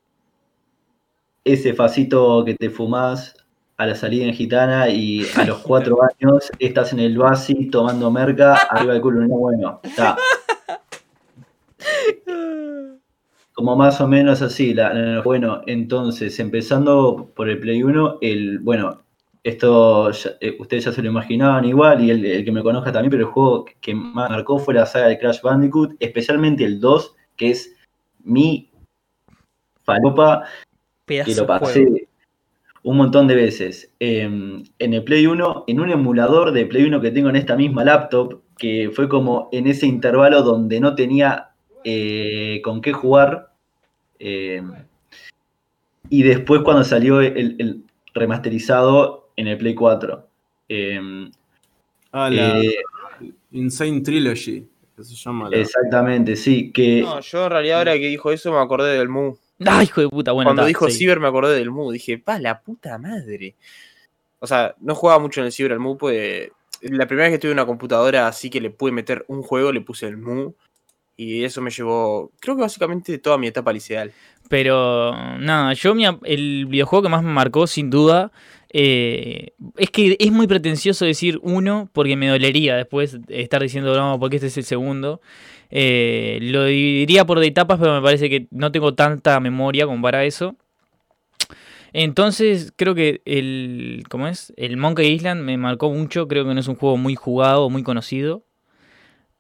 ese 1.45 1.75
facito 1.75 2.45
que 2.45 2.55
te 2.55 2.71
fumás 2.71 3.44
a 3.77 3.87
la 3.87 3.95
salida 3.95 4.25
en 4.25 4.35
gitana 4.35 4.89
y 4.89 5.27
a 5.37 5.45
los 5.45 5.59
cuatro 5.63 5.99
años 6.03 6.51
estás 6.59 6.93
en 6.93 7.01
el 7.01 7.19
Basi 7.19 7.71
tomando 7.71 8.11
merca 8.11 8.55
arriba 8.71 8.93
del 8.95 9.03
culo. 9.03 9.21
No, 9.23 9.37
bueno, 9.37 9.81
está. 9.83 10.17
Como 13.53 13.77
más 13.77 14.01
o 14.01 14.09
menos 14.09 14.43
así. 14.43 14.75
la- 14.75 14.93
la- 14.95 15.23
bueno, 15.23 15.63
entonces, 15.67 16.39
empezando 16.41 17.31
por 17.35 17.49
el 17.49 17.59
Play 17.61 17.83
1, 17.83 18.19
el, 18.21 18.59
bueno, 18.59 19.03
esto 19.45 20.11
ya- 20.11 20.33
eh, 20.41 20.57
ustedes 20.59 20.87
ya 20.87 20.93
se 20.93 21.03
lo 21.03 21.09
imaginaban 21.09 21.65
igual, 21.65 22.03
y 22.03 22.11
el, 22.11 22.25
el 22.25 22.45
que 22.45 22.51
me 22.53 22.63
conozca 22.63 22.91
también, 22.93 23.11
pero 23.11 23.27
el 23.27 23.33
juego 23.33 23.65
que 23.81 23.95
más 23.95 24.31
marcó 24.31 24.59
fue 24.59 24.75
la 24.75 24.87
saga 24.87 25.07
de 25.09 25.19
Crash 25.19 25.41
Bandicoot, 25.43 25.95
especialmente 26.01 26.65
el 26.65 26.81
2, 26.81 27.15
que 27.37 27.51
es 27.51 27.75
mi 28.25 28.71
falopa 29.85 30.45
Pedazo 31.05 31.31
que 31.31 31.37
lo 31.41 31.47
pasé 31.47 31.85
juego. 31.85 31.97
Un 32.85 32.97
montón 32.97 33.27
de 33.27 33.35
veces. 33.35 33.91
Eh, 33.99 34.23
en 34.23 34.95
el 34.95 35.03
Play 35.05 35.27
1, 35.27 35.65
en 35.67 35.81
un 35.81 35.91
emulador 35.91 36.53
de 36.53 36.67
Play 36.67 36.85
1 36.85 37.01
que 37.01 37.11
tengo 37.11 37.29
en 37.31 37.37
esta 37.37 37.57
misma 37.57 37.83
laptop, 37.85 38.41
que 38.57 38.91
fue 38.95 39.09
como 39.09 39.49
en 39.53 39.67
ese 39.67 39.87
intervalo 39.87 40.43
donde 40.43 40.79
no 40.81 40.95
tenía 40.95 41.49
eh, 41.83 42.61
con 42.63 42.81
qué 42.81 42.93
jugar. 42.93 43.51
eh, 44.19 44.63
y 46.11 46.23
después 46.23 46.61
cuando 46.63 46.85
salió 46.85 47.21
el, 47.21 47.57
el 47.59 47.83
remasterizado 48.13 49.31
en 49.37 49.49
el 49.49 49.59
Play 49.59 49.75
4. 49.75 50.29
Eh, 50.69 51.01
Ah, 52.17 52.31
la 52.31 52.61
eh, 52.61 52.77
Insane 53.51 54.01
Trilogy, 54.03 54.69
que 54.95 55.03
se 55.03 55.17
llama. 55.17 55.51
la- 55.51 55.57
exactamente, 55.57 56.37
sí, 56.37 56.71
que 56.71 57.01
No, 57.01 57.19
yo 57.21 57.45
en 57.47 57.51
realidad 57.51 57.79
ahora 57.79 57.95
que 57.95 58.07
dijo 58.07 58.31
eso 58.31 58.53
me 58.53 58.59
acordé 58.59 58.97
del 58.97 59.09
Mu. 59.09 59.35
Ay, 59.71 59.87
hijo 59.87 60.01
de 60.01 60.09
puta, 60.09 60.33
bueno. 60.33 60.49
Cuando 60.49 60.63
ta, 60.63 60.69
dijo 60.69 60.89
sí. 60.89 60.99
Ciber 60.99 61.21
me 61.21 61.29
acordé 61.29 61.55
del 61.55 61.71
Mu. 61.71 61.91
Dije, 61.91 62.19
pa, 62.19 62.39
la 62.39 62.61
puta 62.61 62.99
madre. 62.99 63.55
O 64.39 64.47
sea, 64.47 64.75
no 64.81 64.95
jugaba 64.95 65.21
mucho 65.21 65.41
en 65.41 65.47
el 65.47 65.53
Ciber 65.53 65.73
al 65.73 65.81
Mu, 65.81 65.97
pues 65.97 66.51
la 66.83 67.07
primera 67.07 67.29
vez 67.29 67.37
que 67.37 67.41
tuve 67.41 67.53
una 67.53 67.67
computadora 67.67 68.29
así 68.29 68.51
que 68.51 68.61
le 68.61 68.71
pude 68.71 68.93
meter 68.93 69.25
un 69.29 69.43
juego, 69.43 69.73
le 69.73 69.81
puse 69.81 70.07
el 70.07 70.17
Mu. 70.17 70.53
Y 71.17 71.45
eso 71.45 71.61
me 71.61 71.71
llevó, 71.71 72.33
creo 72.41 72.57
que 72.57 72.63
básicamente 72.63 73.19
toda 73.19 73.39
mi 73.39 73.47
etapa 73.47 73.73
liceal. 73.73 74.13
Pero 74.49 75.39
nada, 75.39 75.73
yo 75.73 75.95
el 76.25 76.67
videojuego 76.67 77.05
que 77.05 77.09
más 77.09 77.23
me 77.23 77.33
marcó, 77.33 77.67
sin 77.67 77.91
duda, 77.91 78.31
eh, 78.77 79.53
es 79.77 79.91
que 79.91 80.17
es 80.19 80.33
muy 80.33 80.47
pretencioso 80.47 81.05
decir 81.05 81.39
uno, 81.43 81.89
porque 81.93 82.17
me 82.17 82.29
dolería 82.29 82.77
después 82.77 83.19
estar 83.29 83.63
diciendo 83.63 83.97
no, 83.97 84.19
porque 84.19 84.37
este 84.37 84.49
es 84.49 84.57
el 84.59 84.65
segundo. 84.65 85.21
Eh, 85.71 86.39
lo 86.43 86.65
dividiría 86.65 87.25
por 87.25 87.43
etapas, 87.43 87.79
pero 87.79 87.95
me 87.95 88.03
parece 88.03 88.29
que 88.29 88.49
no 88.51 88.73
tengo 88.73 88.95
tanta 88.95 89.39
memoria 89.41 89.87
como 89.87 90.03
para 90.03 90.25
eso. 90.25 90.57
Entonces, 91.93 92.73
creo 92.75 92.97
que 92.97 93.23
el. 93.25 94.03
¿Cómo 94.11 94.27
es? 94.27 94.53
El 94.57 94.77
Monkey 94.77 95.13
Island 95.13 95.43
me 95.43 95.57
marcó 95.57 95.91
mucho. 95.91 96.27
Creo 96.27 96.45
que 96.45 96.53
no 96.53 96.61
es 96.61 96.67
un 96.67 96.75
juego 96.75 96.97
muy 96.97 97.15
jugado 97.15 97.71
muy 97.71 97.85
conocido. 97.85 98.45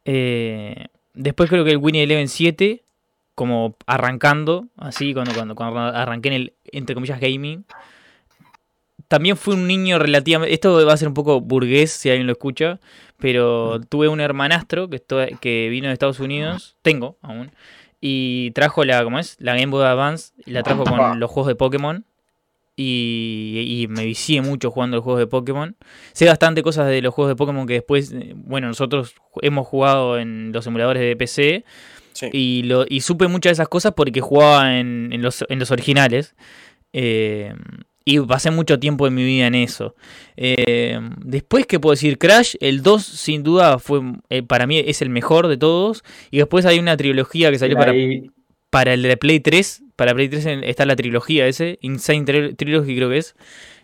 Eh, 0.04 0.86
después 1.14 1.50
creo 1.50 1.64
que 1.64 1.72
el 1.72 1.78
Winnie 1.78 2.04
Eleven 2.04 2.28
7 2.28 2.83
como 3.34 3.76
arrancando, 3.86 4.68
así, 4.76 5.12
cuando, 5.14 5.32
cuando, 5.34 5.54
cuando 5.54 5.80
arranqué 5.80 6.28
en 6.28 6.34
el, 6.34 6.52
entre 6.72 6.94
comillas, 6.94 7.20
gaming. 7.20 7.64
También 9.08 9.36
fui 9.36 9.54
un 9.54 9.66
niño 9.66 9.98
relativamente, 9.98 10.54
esto 10.54 10.84
va 10.86 10.92
a 10.92 10.96
ser 10.96 11.08
un 11.08 11.14
poco 11.14 11.40
burgués 11.40 11.90
si 11.92 12.08
alguien 12.10 12.26
lo 12.26 12.32
escucha, 12.32 12.80
pero 13.18 13.80
tuve 13.88 14.08
un 14.08 14.20
hermanastro 14.20 14.88
que, 14.88 14.96
esto- 14.96 15.20
que 15.40 15.68
vino 15.68 15.88
de 15.88 15.92
Estados 15.92 16.20
Unidos, 16.20 16.76
tengo 16.82 17.18
aún, 17.22 17.50
y 18.00 18.50
trajo 18.52 18.84
la, 18.84 19.02
¿cómo 19.04 19.18
es? 19.18 19.36
La 19.40 19.52
Game 19.54 19.66
Boy 19.66 19.84
Advance, 19.84 20.32
la 20.46 20.62
trajo 20.62 20.84
con 20.84 21.20
los 21.20 21.30
juegos 21.30 21.48
de 21.48 21.54
Pokémon. 21.54 22.04
Y, 22.76 23.82
y 23.84 23.86
me 23.86 24.04
vicié 24.04 24.42
mucho 24.42 24.70
jugando 24.72 24.96
los 24.96 25.04
juegos 25.04 25.20
de 25.20 25.28
Pokémon. 25.28 25.76
Sé 26.12 26.26
bastante 26.26 26.64
cosas 26.64 26.88
de 26.88 27.00
los 27.02 27.14
juegos 27.14 27.30
de 27.30 27.36
Pokémon 27.36 27.66
que 27.68 27.74
después, 27.74 28.10
eh, 28.12 28.32
bueno, 28.34 28.66
nosotros 28.66 29.14
hemos 29.42 29.66
jugado 29.68 30.18
en 30.18 30.50
los 30.52 30.66
emuladores 30.66 31.00
de 31.00 31.14
PC. 31.14 31.64
Sí. 32.14 32.28
Y, 32.32 32.62
lo, 32.62 32.86
y 32.88 33.00
supe 33.02 33.28
muchas 33.28 33.50
de 33.50 33.54
esas 33.54 33.68
cosas 33.68 33.92
porque 33.94 34.20
jugaba 34.22 34.78
en, 34.78 35.10
en 35.12 35.20
los, 35.20 35.44
en 35.48 35.58
los 35.58 35.70
originales. 35.70 36.34
Eh, 36.92 37.52
y 38.06 38.20
pasé 38.20 38.50
mucho 38.50 38.78
tiempo 38.78 39.04
de 39.06 39.10
mi 39.10 39.24
vida 39.24 39.46
en 39.46 39.54
eso. 39.54 39.94
Eh, 40.36 40.98
después, 41.24 41.66
¿qué 41.66 41.80
puedo 41.80 41.92
decir? 41.94 42.18
Crash, 42.18 42.54
el 42.60 42.82
2 42.82 43.02
sin 43.04 43.42
duda 43.42 43.78
fue 43.78 44.00
eh, 44.28 44.42
para 44.42 44.66
mí 44.66 44.78
es 44.78 45.00
el 45.02 45.08
mejor 45.10 45.48
de 45.48 45.56
todos. 45.56 46.04
Y 46.30 46.38
después 46.38 46.66
hay 46.66 46.78
una 46.78 46.96
trilogía 46.96 47.50
que 47.50 47.58
salió 47.58 47.76
para, 47.76 47.92
para 48.70 48.92
el 48.94 49.02
de 49.02 49.16
Play 49.16 49.40
3. 49.40 49.82
Para 49.96 50.12
Play 50.14 50.28
3 50.28 50.46
en- 50.46 50.64
está 50.64 50.84
la 50.84 50.96
trilogía 50.96 51.46
ese. 51.46 51.78
Insane 51.80 52.24
Tri- 52.26 52.56
Trilogy 52.56 52.94
creo 52.94 53.08
que 53.08 53.18
es. 53.18 53.34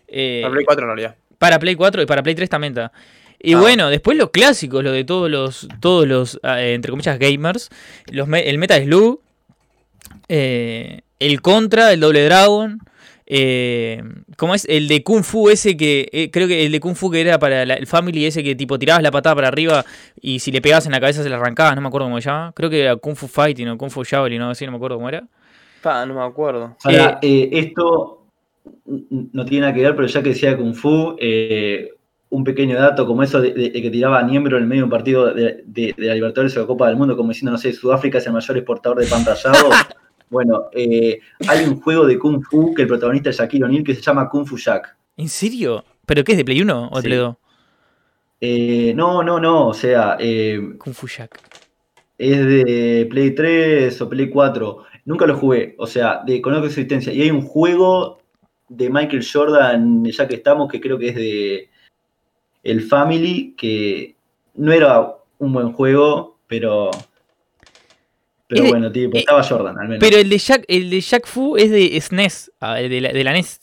Eh, 0.07 0.41
Para 0.43 0.53
Play 0.53 0.65
4 0.67 0.83
en 0.83 0.87
realidad. 0.89 1.17
para 1.39 1.59
Play 1.59 1.75
4 1.75 2.03
y 2.03 2.07
para 2.07 2.23
Play 2.23 2.35
3 2.35 2.49
también 2.51 2.73
está. 2.75 2.93
Y 3.43 3.55
Ah. 3.55 3.61
bueno, 3.61 3.89
después 3.89 4.17
los 4.19 4.31
clásicos, 4.31 4.85
lo 4.85 4.93
de 4.93 5.05
todos 5.05 5.31
los, 5.31 5.67
todos 5.81 6.07
los, 6.07 6.39
eh, 6.43 6.73
entre 6.75 6.91
comillas, 6.91 7.19
gamers. 7.19 7.71
Los, 8.11 8.29
el 8.33 8.59
Metal 8.59 8.83
Slug, 8.85 9.21
eh, 10.29 11.01
el 11.19 11.41
Contra, 11.43 11.93
el 11.93 12.01
Doble 12.01 12.25
Dragon. 12.25 12.79
Eh, 13.33 14.03
¿Cómo 14.37 14.55
es? 14.57 14.65
El 14.69 14.89
de 14.89 15.05
Kung 15.05 15.23
Fu 15.23 15.51
ese 15.51 15.77
que, 15.77 16.09
eh, 16.13 16.31
creo 16.33 16.49
que 16.49 16.67
el 16.67 16.73
de 16.73 16.81
Kung 16.81 16.97
Fu 16.97 17.11
que 17.11 17.21
era 17.21 17.39
para 17.39 17.65
la- 17.65 17.75
el 17.75 17.87
Family 17.87 18.27
ese 18.27 18.43
que 18.43 18.57
tipo 18.57 18.77
tirabas 18.77 19.03
la 19.05 19.13
patada 19.13 19.37
para 19.37 19.49
arriba 19.49 19.85
y 20.21 20.41
si 20.41 20.51
le 20.51 20.61
pegabas 20.61 20.87
en 20.87 20.93
la 20.93 20.99
cabeza 21.01 21.23
se 21.23 21.29
la 21.29 21.37
arrancabas, 21.37 21.77
no 21.77 21.81
me 21.81 21.89
acuerdo 21.89 22.07
cómo 22.09 22.21
se 22.21 22.29
llama. 22.29 22.53
Creo 22.57 22.69
que 22.69 22.81
era 22.81 22.97
Kung 22.97 23.15
Fu 23.15 23.29
Fighting 23.29 23.69
o 23.69 23.79
Kung 23.79 23.91
Fu 23.91 24.03
Shaolin, 24.03 24.41
no, 24.41 24.51
así 24.51 24.65
no 24.65 24.73
me 24.73 24.77
acuerdo 24.79 24.97
cómo 24.97 25.09
era. 25.09 25.23
Pa, 25.81 26.05
no 26.07 26.15
me 26.15 26.23
acuerdo. 26.23 26.77
Ahora, 26.83 27.21
eh, 27.23 27.49
esto 27.53 28.27
no 28.85 29.45
tiene 29.45 29.61
nada 29.67 29.75
que 29.75 29.83
ver, 29.83 29.95
pero 29.95 30.09
ya 30.09 30.23
que 30.25 30.31
decía 30.31 30.57
Kung 30.57 30.75
Fu, 30.75 31.15
eh, 31.21 31.91
un 32.31 32.45
pequeño 32.45 32.77
dato 32.79 33.07
como 33.07 33.23
eso 33.23 33.41
de, 33.41 33.53
de- 33.53 33.71
de 33.71 33.83
que 33.83 33.91
tiraba 33.91 34.19
a 34.19 34.23
Niembro 34.23 34.57
en 34.57 34.63
el 34.63 34.69
medio 34.69 34.83
de 34.83 34.85
un 34.85 34.91
partido 34.91 35.35
de, 35.35 35.63
de- 35.67 35.95
la 35.99 36.15
Libertadores 36.15 36.57
o 36.57 36.61
la 36.61 36.67
Copa 36.67 36.87
del 36.89 36.97
Mundo, 36.97 37.17
como 37.17 37.31
diciendo, 37.31 37.53
no 37.53 37.59
sé, 37.59 37.73
Sudáfrica 37.73 38.19
es 38.19 38.27
el 38.27 38.33
mayor 38.33 38.57
exportador 38.57 38.99
de 39.01 39.07
pan 39.07 39.25
rallado. 39.25 39.69
bueno, 40.31 40.67
eh, 40.73 41.19
hay 41.49 41.65
un 41.65 41.81
juego 41.81 42.07
de 42.07 42.19
Kung 42.19 42.43
Fu 42.43 42.73
que 42.75 42.83
el 42.83 42.89
protagonista 42.89 43.31
es 43.31 43.37
Shaquille 43.39 43.65
O'Neal 43.65 43.83
que 43.85 43.95
se 43.95 44.01
llama 44.01 44.29
Kung 44.29 44.47
Fu 44.47 44.57
Jack. 44.57 44.97
¿En 45.17 45.29
serio? 45.29 45.85
¿Pero 46.07 46.23
qué 46.25 46.33
es 46.33 46.39
de 46.39 46.45
Play 46.45 46.63
1 46.63 46.89
o 46.93 46.97
de 46.97 47.03
Sí. 47.03 47.09
Play 47.09 47.19
2? 47.19 47.37
Eh, 48.43 48.93
no, 48.97 49.23
no, 49.23 49.39
no, 49.39 49.69
o 49.69 49.75
sea, 49.75 50.17
eh, 50.19 50.61
Kung 50.79 50.95
Fu 50.95 51.07
Jack. 51.09 51.39
es 52.17 52.39
de 52.47 53.07
Play 53.11 53.35
3 53.35 54.01
o 54.01 54.09
Play 54.09 54.31
4. 54.31 54.85
Nunca 55.05 55.27
lo 55.27 55.37
jugué, 55.37 55.75
o 55.79 55.87
sea, 55.87 56.23
de, 56.25 56.41
conozco 56.41 56.65
su 56.67 56.81
existencia. 56.81 57.13
Y 57.13 57.23
hay 57.23 57.31
un 57.31 57.43
juego 57.43 58.19
de 58.69 58.89
Michael 58.89 59.27
Jordan, 59.31 60.05
ya 60.05 60.29
que 60.29 60.37
estamos, 60.37 60.71
que 60.71 60.81
creo 60.81 60.99
que 60.99 61.09
es 61.09 61.15
de 61.17 61.71
el 62.63 62.83
Family, 62.83 63.55
que 63.57 64.17
no 64.55 64.73
era 64.73 65.15
un 65.39 65.53
buen 65.53 65.73
juego, 65.73 66.39
pero. 66.47 66.91
Pero 68.47 68.63
Es 68.63 68.65
de- 68.65 68.71
bueno, 68.71 68.91
tipo, 68.93 69.17
eh, 69.17 69.21
estaba 69.21 69.43
Jordan, 69.45 69.79
al 69.79 69.89
menos. 69.89 70.01
Pero 70.01 70.19
el 70.21 70.29
de 70.29 70.39
Jack, 70.39 70.65
el 70.69 70.91
de 70.91 71.01
Jack 71.01 71.27
Fu 71.27 71.57
es 71.57 71.71
de 71.71 71.97
SNES, 72.01 72.51
ah, 72.61 72.75
de 72.75 73.01
la, 73.01 73.13
de 73.13 73.25
la 73.25 73.33
NES. 73.33 73.61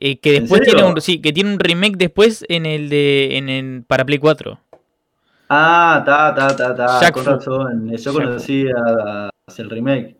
Eh, 0.00 0.18
que 0.18 0.36
¿En 0.36 0.42
después 0.42 0.62
tiene 0.62 0.82
un, 0.82 1.00
sí, 1.00 1.20
que 1.20 1.32
tiene 1.32 1.52
un 1.52 1.60
remake 1.60 1.96
después 1.96 2.44
en 2.48 2.66
el 2.66 2.88
de 2.88 3.36
en 3.36 3.48
el 3.48 3.84
para 3.86 4.04
Play 4.04 4.18
4. 4.18 4.58
Ah, 5.48 6.02
ta, 6.04 6.34
ta, 6.34 6.56
ta, 6.56 6.74
ta. 6.74 7.00
Jack 7.00 7.14
con 7.14 7.24
razón. 7.24 7.90
Yo 7.90 7.96
Jack 7.96 8.12
conocí 8.12 8.66
a, 8.68 9.26
a- 9.28 9.30
el 9.56 9.70
remake. 9.70 10.16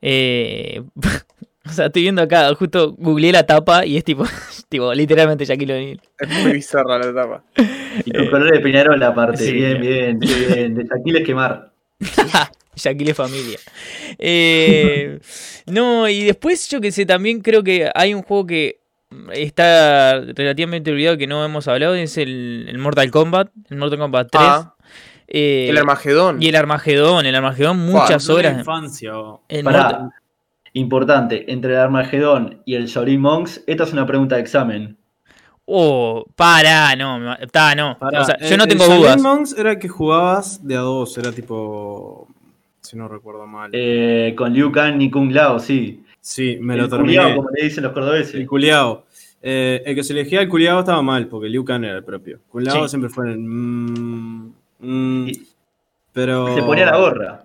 Eh, 0.00 0.82
o 1.64 1.70
sea, 1.70 1.86
estoy 1.86 2.02
viendo 2.02 2.22
acá, 2.22 2.52
justo 2.56 2.92
googleé 2.98 3.30
la 3.30 3.46
tapa 3.46 3.86
y 3.86 3.96
es 3.96 4.02
tipo 4.02 4.24
tipo, 4.72 4.92
literalmente 4.92 5.44
Shaquille 5.44 5.72
O'Neal. 5.74 6.00
Es 6.18 6.28
muy 6.42 6.52
bizarra 6.52 6.98
la 6.98 7.06
etapa. 7.10 7.44
Y 8.04 8.10
con 8.12 8.26
colores 8.28 8.52
de 8.54 8.60
Peñarol 8.60 9.00
aparte. 9.02 9.44
sí. 9.44 9.52
bien, 9.52 9.80
bien, 9.80 10.18
bien. 10.18 10.74
De 10.74 10.84
Shaquille 10.84 11.22
quemar. 11.22 11.70
Shaquille 12.74 13.14
familia. 13.14 13.58
Eh, 14.18 15.20
no, 15.66 16.08
y 16.08 16.24
después 16.24 16.68
yo 16.68 16.80
que 16.80 16.90
sé, 16.90 17.06
también 17.06 17.40
creo 17.40 17.62
que 17.62 17.90
hay 17.94 18.14
un 18.14 18.22
juego 18.22 18.46
que 18.46 18.80
está 19.34 20.20
relativamente 20.20 20.90
olvidado 20.90 21.18
que 21.18 21.26
no 21.26 21.44
hemos 21.44 21.68
hablado, 21.68 21.94
es 21.94 22.16
el, 22.16 22.66
el 22.68 22.78
Mortal 22.78 23.10
Kombat, 23.10 23.50
el 23.70 23.76
Mortal 23.76 23.98
Kombat 23.98 24.28
3. 24.30 24.42
Ah. 24.44 24.74
Eh, 25.28 25.68
El 25.70 25.78
Armagedón. 25.78 26.42
y 26.42 26.48
el 26.48 26.56
Armagedón, 26.56 27.24
el 27.26 27.34
Armagedón 27.34 27.78
muchas 27.78 28.28
horas. 28.28 28.58
infancia. 28.58 29.18
o- 29.18 29.42
el 29.48 29.64
Pará, 29.64 29.82
Mortal- 29.82 30.10
importante, 30.74 31.50
entre 31.52 31.72
el 31.74 31.78
Armagedón 31.80 32.60
y 32.64 32.74
el 32.74 32.86
Shaolin 32.86 33.20
Monks, 33.20 33.62
esta 33.66 33.84
es 33.84 33.92
una 33.92 34.06
pregunta 34.06 34.36
de 34.36 34.42
examen. 34.42 34.96
Oh, 35.64 36.24
para, 36.34 36.94
no, 36.96 37.34
está, 37.34 37.74
no. 37.74 37.96
Pará, 37.98 38.22
O 38.22 38.24
sea, 38.24 38.34
el- 38.36 38.50
yo 38.50 38.56
no 38.56 38.64
el 38.64 38.68
tengo 38.68 38.84
Shaolin 38.84 39.02
dudas. 39.02 39.22
Monks 39.22 39.56
era 39.58 39.72
el 39.72 39.78
que 39.78 39.88
jugabas 39.88 40.66
de 40.66 40.76
a 40.76 40.80
dos, 40.80 41.16
era 41.18 41.30
tipo. 41.32 42.26
Si 42.80 42.96
no 42.96 43.06
recuerdo 43.06 43.46
mal. 43.46 43.70
Eh, 43.72 44.34
con 44.36 44.52
Liu 44.52 44.72
Kang 44.72 45.00
y 45.00 45.08
Kung 45.10 45.30
Lao, 45.32 45.60
sí. 45.60 46.02
sí, 46.20 46.58
me 46.60 46.76
lo 46.76 46.84
el 46.84 46.90
terminé. 46.90 47.16
culiao, 47.18 47.36
como 47.36 47.50
le 47.50 47.64
dicen 47.64 47.84
los 47.84 47.92
cordobeses. 47.92 48.34
El 48.34 48.46
culiao. 48.46 49.04
Eh, 49.40 49.82
el 49.86 49.94
que 49.94 50.02
se 50.04 50.12
elegía 50.12 50.40
el 50.40 50.48
culiao 50.48 50.80
estaba 50.80 51.00
mal, 51.02 51.26
porque 51.28 51.48
Liu 51.48 51.64
Kang 51.64 51.84
era 51.84 51.96
el 51.98 52.04
propio. 52.04 52.40
Kung 52.48 52.64
Lao 52.64 52.82
Sí. 52.84 52.88
siempre 52.90 53.08
fue 53.08 53.30
el. 53.30 53.38
mm, 53.38 54.52
mm, 54.80 55.30
pero. 56.12 56.54
Se 56.56 56.62
ponía 56.62 56.86
la 56.86 56.96
gorra. 56.96 57.42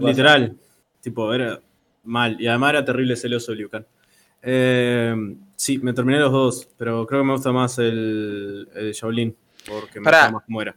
Literal. 0.00 0.54
Tipo, 1.00 1.32
era 1.34 1.58
mal. 2.04 2.40
Y 2.40 2.46
además 2.46 2.70
era 2.70 2.84
terrible 2.84 3.16
celoso 3.16 3.54
Liu 3.54 3.68
Kang. 3.68 3.84
Eh, 4.42 5.14
sí, 5.56 5.78
me 5.78 5.92
terminé 5.92 6.18
los 6.18 6.32
dos, 6.32 6.68
pero 6.76 7.06
creo 7.06 7.20
que 7.20 7.26
me 7.26 7.32
gusta 7.34 7.52
más 7.52 7.78
el, 7.78 8.68
el 8.74 8.92
Shaolin. 8.92 9.36
Porque 9.68 10.00
me 10.00 10.04
Pará. 10.04 10.18
gusta 10.22 10.32
más 10.32 10.44
cómo 10.46 10.62
era. 10.62 10.76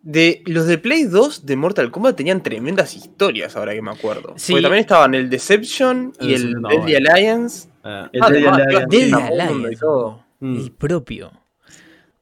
De, 0.00 0.42
los 0.46 0.66
de 0.66 0.78
Play 0.78 1.04
2 1.04 1.44
de 1.44 1.56
Mortal 1.56 1.90
Kombat 1.90 2.16
tenían 2.16 2.42
tremendas 2.42 2.94
historias, 2.94 3.56
ahora 3.56 3.74
que 3.74 3.82
me 3.82 3.90
acuerdo. 3.90 4.34
Sí. 4.36 4.52
Porque 4.52 4.62
también 4.62 4.80
estaban 4.80 5.14
el 5.14 5.28
Deception 5.28 6.12
El 6.20 6.28
y 6.30 6.34
el 6.34 6.54
Deadly 6.62 6.94
Alliance. 6.94 7.68
Eh, 7.84 8.06
El 8.12 8.22
Ah, 8.22 8.30
Deadly 8.30 8.46
Alliance. 8.46 8.86
Deadly 8.96 9.72
y 9.72 9.76
todo. 9.76 10.24
mm. 10.40 10.56
el 10.56 10.72
propio. 10.72 11.32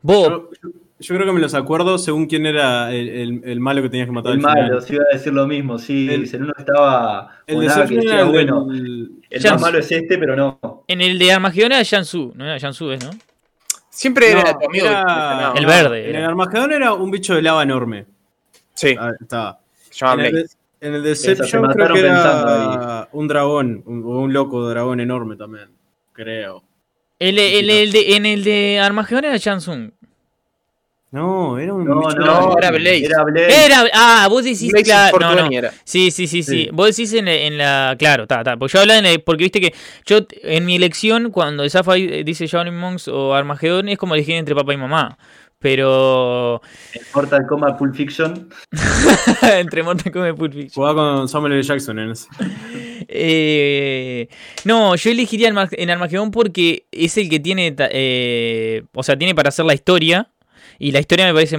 Yo, 0.02 0.50
yo 0.62 0.70
creo 1.14 1.26
que 1.26 1.32
me 1.32 1.40
los 1.40 1.54
acuerdo 1.54 1.98
según 1.98 2.26
quién 2.26 2.46
era 2.46 2.92
el, 2.94 3.08
el- 3.08 3.40
el 3.44 3.60
malo 3.60 3.82
que 3.82 3.88
tenías 3.90 4.06
que 4.06 4.12
matar 4.12 4.32
El 4.32 4.38
al 4.38 4.50
final. 4.50 4.68
malo, 4.68 4.80
sí 4.80 4.94
iba 4.94 5.04
a 5.10 5.14
decir 5.16 5.32
lo 5.32 5.46
mismo, 5.46 5.78
sí. 5.78 6.08
El- 6.10 6.34
en 6.34 6.42
uno 6.44 6.52
estaba 6.56 7.40
El 7.46 7.60
Deception 7.60 7.88
que 7.88 7.94
decía, 7.96 8.12
era 8.14 8.22
el 8.22 8.28
bueno, 8.30 8.66
el 8.70 9.42
más 9.50 9.60
malo 9.60 9.78
es 9.78 9.92
este, 9.92 10.16
pero 10.18 10.36
no. 10.36 10.84
en 10.88 11.00
el 11.00 11.18
de 11.18 11.32
Armagedón 11.32 11.72
era 11.72 11.84
Jansu, 11.84 12.32
no 12.34 12.44
era 12.44 12.58
Jansu, 12.58 12.90
¿es, 12.92 13.04
no? 13.04 13.10
Siempre 13.90 14.32
No, 14.34 14.40
era 14.40 14.58
tu 14.58 14.66
amigo. 14.68 14.86
era- 14.86 14.98
que 15.00 15.04
te 15.04 15.10
mencionaba. 15.10 15.58
El 15.58 15.66
verde 15.66 16.10
En 16.10 16.16
el 16.16 16.24
Armagedón 16.24 16.72
era 16.72 16.92
un 16.94 17.10
bicho 17.10 17.34
de 17.34 17.42
lava 17.42 17.62
enorme. 17.62 18.06
Sí, 18.74 18.94
Ah, 18.98 19.12
estaba. 19.20 19.60
En 20.00 20.20
el, 20.20 20.32
de- 20.32 20.46
en 20.82 20.94
el 20.94 21.02
Deception 21.02 21.62
creo 21.72 21.92
que 21.94 22.00
era 22.00 23.08
un 23.12 23.26
dragón, 23.28 23.82
un, 23.86 24.04
un 24.04 24.32
loco 24.32 24.68
dragón 24.68 25.00
enorme 25.00 25.36
también. 25.36 25.68
Creo. 26.12 26.62
El, 27.18 27.38
el- 27.38 27.70
el 27.70 27.92
de, 27.92 28.16
en 28.16 28.26
el 28.26 28.44
de 28.44 28.78
Armagedón 28.78 29.24
era 29.24 29.38
Jansung. 29.38 29.92
No, 31.16 31.58
era 31.58 31.72
un 31.72 31.84
No, 31.84 31.94
no, 32.02 32.10
No, 32.10 32.58
era 32.58 32.70
Blaze. 32.70 33.06
Era 33.06 33.24
Blaze. 33.24 33.64
Era, 33.66 33.84
ah, 33.94 34.26
vos 34.30 34.44
decís, 34.44 34.70
claro, 34.84 35.18
no, 35.18 35.28
no. 35.30 35.34
420 35.48 35.56
era. 35.56 35.72
Sí, 35.84 36.10
sí, 36.10 36.26
sí, 36.26 36.42
sí. 36.42 36.64
Sí. 36.64 36.68
Vos 36.72 36.88
decís 36.94 37.12
en, 37.14 37.26
en 37.26 37.56
la. 37.56 37.96
Claro, 37.98 38.24
está, 38.24 38.38
está. 38.40 38.56
Porque 38.58 38.74
yo 38.74 38.80
hablaba 38.80 38.98
en 38.98 39.06
el- 39.06 39.22
Porque 39.22 39.44
viste 39.44 39.60
que 39.60 39.74
yo, 40.04 40.18
en 40.42 40.66
mi 40.66 40.76
elección, 40.76 41.30
cuando 41.30 41.62
el 41.62 41.70
Safai 41.70 42.22
dice 42.22 42.46
Shaolin 42.46 42.76
Monks 42.76 43.08
o 43.08 43.34
Armagedón, 43.34 43.88
es 43.88 43.96
como 43.96 44.14
elegir 44.14 44.34
entre 44.34 44.54
papá 44.54 44.74
y 44.74 44.76
mamá. 44.76 45.16
Pero. 45.58 46.60
Mortal 47.14 47.46
Kombat 47.48 47.78
Pulp 47.78 47.94
Fiction. 47.94 48.50
entre 49.42 49.82
Mortal 49.82 50.12
Kombat 50.12 50.34
y 50.34 50.36
Pulp 50.38 50.52
Fiction. 50.52 50.70
Jugaba 50.74 51.16
con 51.16 51.28
Samuel 51.28 51.54
L. 51.54 51.62
Jackson 51.62 51.98
en 51.98 52.10
ese. 52.10 52.28
Eh, 53.08 54.28
no, 54.64 54.96
yo 54.96 55.10
elegiría 55.10 55.48
en 55.48 55.90
Armagedón 55.90 56.30
porque 56.32 56.86
es 56.90 57.16
el 57.16 57.28
que 57.28 57.38
tiene. 57.38 57.74
eh, 57.78 58.82
o 58.94 59.02
sea, 59.02 59.16
tiene 59.16 59.34
para 59.34 59.50
hacer 59.50 59.64
la 59.64 59.74
historia. 59.74 60.28
Y 60.78 60.92
la 60.92 61.00
historia 61.00 61.26
me 61.26 61.32
parece, 61.34 61.58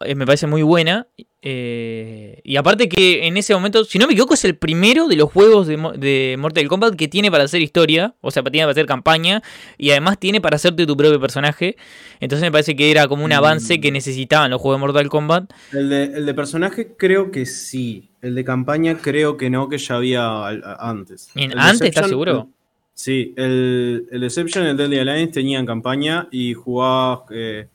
eh, 0.00 0.14
me 0.14 0.26
parece 0.26 0.46
muy 0.46 0.62
buena. 0.62 1.06
eh, 1.40 2.40
y 2.42 2.56
aparte 2.56 2.88
que 2.88 3.26
en 3.26 3.36
ese 3.36 3.54
momento, 3.54 3.84
si 3.84 3.98
no 3.98 4.06
me 4.06 4.12
equivoco, 4.12 4.34
es 4.34 4.44
el 4.44 4.56
primero 4.56 5.06
de 5.06 5.14
los 5.16 5.30
juegos 5.30 5.66
de, 5.66 5.76
de 5.96 6.36
Mortal 6.38 6.66
Kombat 6.66 6.96
que 6.96 7.06
tiene 7.08 7.30
para 7.30 7.44
hacer 7.44 7.62
historia. 7.62 8.14
O 8.20 8.30
sea, 8.30 8.42
tiene 8.42 8.64
para 8.64 8.72
hacer 8.72 8.86
campaña. 8.86 9.42
Y 9.76 9.90
además 9.90 10.18
tiene 10.18 10.40
para 10.40 10.56
hacerte 10.56 10.86
tu 10.86 10.96
propio 10.96 11.20
personaje. 11.20 11.76
Entonces 12.20 12.44
me 12.46 12.50
parece 12.52 12.74
que 12.74 12.90
era 12.90 13.06
como 13.08 13.24
un 13.24 13.32
avance 13.32 13.80
que 13.80 13.92
necesitaban 13.92 14.50
los 14.50 14.60
juegos 14.60 14.78
de 14.78 14.86
Mortal 14.86 15.08
Kombat. 15.08 15.50
El 15.72 15.88
de, 15.88 16.04
el 16.04 16.26
de 16.26 16.34
personaje 16.34 16.94
creo 16.96 17.30
que 17.30 17.46
sí. 17.46 18.10
El 18.20 18.34
de 18.34 18.44
campaña 18.44 18.98
creo 18.98 19.36
que 19.36 19.48
no, 19.48 19.68
que 19.68 19.78
ya 19.78 19.94
había 19.94 20.48
antes. 20.48 21.30
¿antes? 21.56 21.88
¿Estás 21.88 22.08
seguro? 22.08 22.48
Sí, 22.94 23.32
el, 23.36 24.08
el 24.10 24.20
Deception 24.22 24.64
y 24.66 24.70
el 24.70 24.76
Deadly 24.76 24.98
Alliance 24.98 25.32
tenían 25.34 25.64
campaña 25.64 26.26
y 26.32 26.54
jugabas 26.54 27.20
eh, 27.30 27.68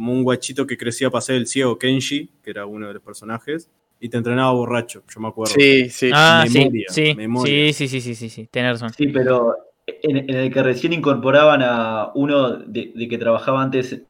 como 0.00 0.12
un 0.12 0.22
guachito 0.24 0.66
que 0.66 0.78
crecía 0.78 1.10
para 1.10 1.20
ser 1.20 1.36
el 1.36 1.46
ciego 1.46 1.78
Kenshi, 1.78 2.30
que 2.42 2.50
era 2.50 2.64
uno 2.64 2.88
de 2.88 2.94
los 2.94 3.02
personajes, 3.02 3.70
y 4.00 4.08
te 4.08 4.16
entrenaba 4.16 4.50
borracho, 4.52 5.02
yo 5.14 5.20
me 5.20 5.28
acuerdo. 5.28 5.54
Sí, 5.54 5.90
sí. 5.90 6.10
Ah, 6.12 6.46
sí, 6.48 6.58
memoria, 6.58 6.86
sí, 6.86 7.14
memoria. 7.14 7.66
sí, 7.66 7.72
sí, 7.74 7.88
sí, 7.88 8.00
sí, 8.00 8.14
sí, 8.14 8.28
sí, 8.30 8.46
tenés 8.50 8.72
razón. 8.72 8.92
Sí, 8.96 9.08
pero 9.08 9.56
en, 9.86 10.16
en 10.16 10.30
el 10.36 10.52
que 10.52 10.62
recién 10.62 10.92
incorporaban 10.94 11.60
a 11.62 12.12
uno 12.14 12.52
de, 12.56 12.92
de 12.94 13.08
que 13.08 13.18
trabajaba 13.18 13.62
antes 13.62 14.02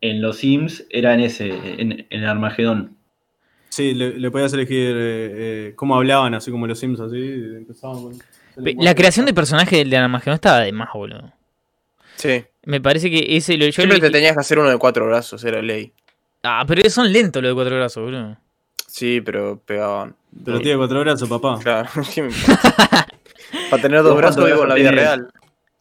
en 0.00 0.22
los 0.22 0.36
Sims, 0.38 0.86
era 0.90 1.14
en 1.14 1.20
ese, 1.20 1.48
en, 1.80 2.06
en 2.08 2.24
Armagedón. 2.24 2.96
Sí, 3.70 3.94
le, 3.94 4.18
le 4.18 4.30
podías 4.30 4.52
elegir 4.52 4.94
eh, 4.96 5.68
eh, 5.68 5.74
cómo 5.76 5.96
hablaban, 5.96 6.34
así 6.34 6.50
como 6.50 6.66
los 6.66 6.78
Sims, 6.78 7.00
así. 7.00 7.16
empezaban 7.16 8.02
con- 8.02 8.18
La 8.64 8.94
creación 8.94 9.26
de 9.26 9.34
personaje 9.34 9.76
del 9.76 9.90
de 9.90 9.96
Armagedón 9.96 10.34
estaba 10.34 10.60
de 10.60 10.72
más, 10.72 10.88
boludo. 10.94 11.32
sí. 12.16 12.44
Me 12.64 12.80
parece 12.80 13.10
que 13.10 13.36
ese 13.36 13.56
lo 13.56 13.66
yo 13.66 13.72
Siempre 13.72 13.98
te 14.00 14.10
tenías 14.10 14.34
que 14.34 14.40
hacer 14.40 14.58
uno 14.58 14.70
de 14.70 14.78
cuatro 14.78 15.06
brazos, 15.06 15.42
era 15.44 15.60
ley. 15.62 15.92
Ah, 16.42 16.64
pero 16.66 16.88
son 16.90 17.12
lentos 17.12 17.42
los 17.42 17.50
de 17.50 17.54
cuatro 17.54 17.76
brazos, 17.76 18.02
boludo. 18.04 18.36
Sí, 18.86 19.20
pero 19.20 19.60
pegaban. 19.64 20.14
Pero 20.44 20.60
tiene 20.60 20.76
cuatro 20.78 21.00
brazos, 21.00 21.28
papá. 21.28 21.58
Claro, 21.62 21.88
¿qué 22.14 22.22
me 22.22 22.28
importa? 22.28 23.06
Para 23.70 23.82
tener 23.82 24.02
dos 24.02 24.12
¿Vos 24.12 24.18
brazos 24.18 24.44
vivo 24.46 24.62
en 24.62 24.68
la 24.68 24.74
vida 24.74 24.90
tenés? 24.90 25.04
real. 25.04 25.28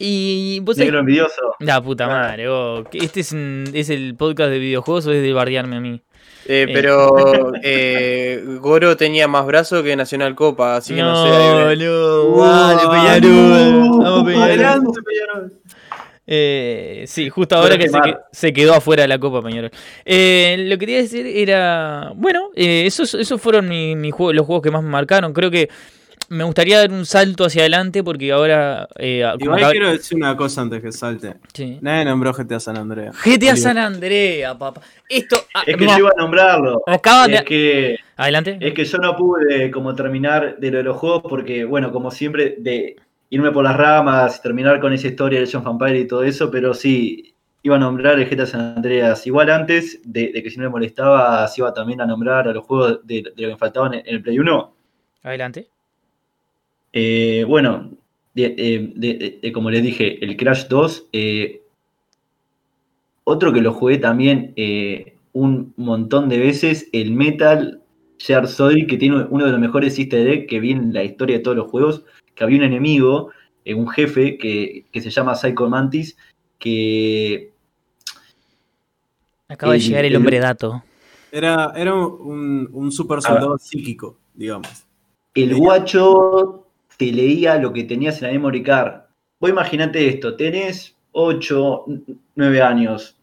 Y 0.03 0.59
vos 0.61 0.77
Negro 0.77 0.99
envidioso. 0.99 1.55
La 1.59 1.79
puta 1.81 2.07
madre, 2.07 2.47
vos. 2.49 2.87
¿que 2.89 2.97
¿Este 2.97 3.19
es, 3.19 3.31
un- 3.33 3.65
es 3.73 3.89
el 3.91 4.15
podcast 4.15 4.49
de 4.49 4.57
videojuegos 4.57 5.05
o 5.07 5.11
es 5.11 5.21
de 5.21 5.31
bardearme 5.33 5.75
a 5.75 5.79
mí? 5.79 6.01
Eh, 6.47 6.65
Eh. 6.67 6.71
pero 6.73 7.51
eh, 7.61 8.43
Goro 8.59 8.97
tenía 8.97 9.27
más 9.27 9.45
brazos 9.45 9.83
que 9.83 9.95
Nacional 9.95 10.33
Copa, 10.33 10.75
así 10.77 10.95
que 10.95 11.01
no, 11.03 11.23
sé. 11.23 11.29
ahí 11.31 11.77
ve. 11.77 11.85
no, 11.85 12.31
Vale, 12.31 12.81
Peñarol. 12.89 13.99
Vamos, 13.99 14.23
Peñarol. 14.23 14.43
Adelante, 14.43 14.99
Peñarol. 15.05 15.53
Eh, 16.33 17.03
sí, 17.07 17.27
justo 17.29 17.57
ahora 17.57 17.77
que 17.77 17.89
se, 18.31 18.53
quedó 18.53 18.73
afuera 18.73 19.01
de 19.01 19.09
la 19.09 19.19
Copa 19.19 19.41
Peñarol. 19.41 19.69
Eh, 20.05 20.55
lo 20.59 20.75
que 20.75 20.79
quería 20.79 20.97
decir 20.99 21.25
era. 21.27 22.13
Bueno, 22.15 22.51
eh, 22.55 22.85
esos, 22.85 23.13
esos 23.15 23.41
fueron 23.41 23.67
mi, 23.67 23.97
mi 23.97 24.11
juego- 24.11 24.31
los 24.31 24.45
juegos 24.45 24.63
que 24.63 24.71
más 24.71 24.81
me 24.81 24.87
marcaron. 24.89 25.33
Creo 25.33 25.51
que 25.51 25.67
me 26.29 26.45
gustaría 26.45 26.77
dar 26.79 26.89
un 26.91 27.05
salto 27.05 27.43
hacia 27.43 27.63
adelante 27.63 28.01
porque 28.01 28.31
ahora. 28.31 28.87
eh, 28.97 29.29
Igual 29.39 29.71
quiero 29.71 29.91
decir 29.91 30.17
una 30.17 30.37
cosa 30.37 30.61
antes 30.61 30.81
que 30.81 30.93
salte. 30.93 31.33
Sí. 31.53 31.79
Nadie 31.81 32.05
nombró 32.05 32.31
GTA 32.31 32.61
San 32.61 32.77
Andreas. 32.77 33.13
GTA 33.25 33.57
San 33.57 33.77
Andrea, 33.77 34.57
papá. 34.57 34.79
Esto. 35.09 35.35
ah, 35.53 35.63
Es 35.67 35.75
que 35.75 35.83
no, 35.83 35.91
yo 35.91 35.99
iba 35.99 36.11
a 36.17 36.21
nombrarlo. 36.21 36.81
acaba 36.87 37.27
de. 37.27 37.35
Es 37.35 37.43
que, 37.43 37.97
Adelante. 38.15 38.57
es 38.61 38.73
que 38.73 38.85
yo 38.85 38.97
no 38.99 39.17
pude 39.17 39.69
como 39.69 39.93
terminar 39.95 40.55
de 40.59 40.71
lo 40.71 40.77
de 40.77 40.83
los 40.85 40.95
juegos 40.95 41.23
porque, 41.27 41.65
bueno, 41.65 41.91
como 41.91 42.09
siempre, 42.09 42.55
de 42.57 42.95
irme 43.31 43.51
por 43.51 43.63
las 43.63 43.75
ramas, 43.77 44.41
terminar 44.43 44.79
con 44.79 44.93
esa 44.93 45.07
historia 45.07 45.39
de 45.39 45.49
John 45.51 45.63
Vampire 45.63 45.99
y 45.99 46.07
todo 46.07 46.23
eso, 46.23 46.51
pero 46.51 46.73
sí, 46.75 47.33
iba 47.63 47.77
a 47.77 47.79
nombrar 47.79 48.19
el 48.19 48.29
GTA 48.29 48.45
San 48.45 48.75
Andreas. 48.77 49.25
Igual 49.25 49.49
antes 49.49 50.01
de, 50.05 50.31
de 50.31 50.43
que 50.43 50.51
si 50.51 50.57
no 50.57 50.63
me 50.65 50.69
molestaba, 50.69 51.47
se 51.47 51.61
iba 51.61 51.73
también 51.73 52.01
a 52.01 52.05
nombrar 52.05 52.47
a 52.47 52.53
los 52.53 52.63
juegos 52.65 52.99
de, 53.07 53.23
de 53.23 53.31
lo 53.31 53.35
que 53.35 53.47
me 53.47 53.57
faltaban 53.57 53.95
en, 53.95 54.03
el 54.05 54.21
Play 54.21 54.37
1. 54.39 54.73
Adelante. 55.23 55.69
Eh, 56.93 57.45
bueno, 57.47 57.91
eh, 58.35 58.91
de- 58.95 59.51
como 59.53 59.69
les 59.71 59.83
dije, 59.83 60.23
el 60.23 60.35
Crash 60.37 60.67
2. 60.67 61.07
eh, 61.13 61.61
otro 63.23 63.53
que 63.53 63.61
lo 63.61 63.73
jugué 63.73 63.97
también 63.97 64.53
eh, 64.55 65.15
un 65.33 65.73
montón 65.77 66.27
de 66.29 66.39
veces, 66.39 66.89
el 66.91 67.11
Metal 67.11 67.81
Gear 68.19 68.47
Solid, 68.47 68.87
que 68.87 68.97
tiene 68.97 69.25
uno 69.29 69.45
de 69.45 69.51
los 69.51 69.59
mejores 69.59 69.97
easter 69.99 70.27
eggs 70.27 70.47
que 70.47 70.59
vi 70.59 70.71
en 70.71 70.93
la 70.93 71.03
historia 71.03 71.37
de 71.37 71.43
todos 71.43 71.57
los 71.57 71.69
juegos, 71.71 72.03
que 72.41 72.45
había 72.45 72.57
un 72.57 72.63
enemigo, 72.65 73.29
eh, 73.63 73.75
un 73.75 73.87
jefe, 73.87 74.35
que, 74.39 74.85
que 74.91 74.99
se 75.01 75.11
llama 75.11 75.35
Psycho 75.35 75.69
Mantis, 75.69 76.17
que 76.57 77.51
Acaba 79.47 79.73
de 79.73 79.79
llegar 79.79 80.05
el 80.05 80.13
el- 80.13 80.17
hombre 80.17 80.39
dato. 80.39 80.83
Era, 81.31 81.71
era 81.75 81.93
un, 81.93 82.67
un 82.73 82.91
super 82.91 83.21
soldado 83.21 83.57
psíquico, 83.57 84.17
digamos. 84.33 84.85
el 85.35 85.55
guacho 85.55 86.65
te 86.97 87.11
leía 87.11 87.55
lo 87.57 87.71
que 87.71 87.83
tenías 87.85 88.21
en 88.21 88.27
la 88.27 88.33
memory 88.33 88.63
card. 88.63 89.01
Vos 89.39 89.49
imaginate 89.49 90.07
esto, 90.09 90.35
tenés 90.35 90.95
8, 91.13 91.85
9 92.35 92.61
años, 92.61 93.15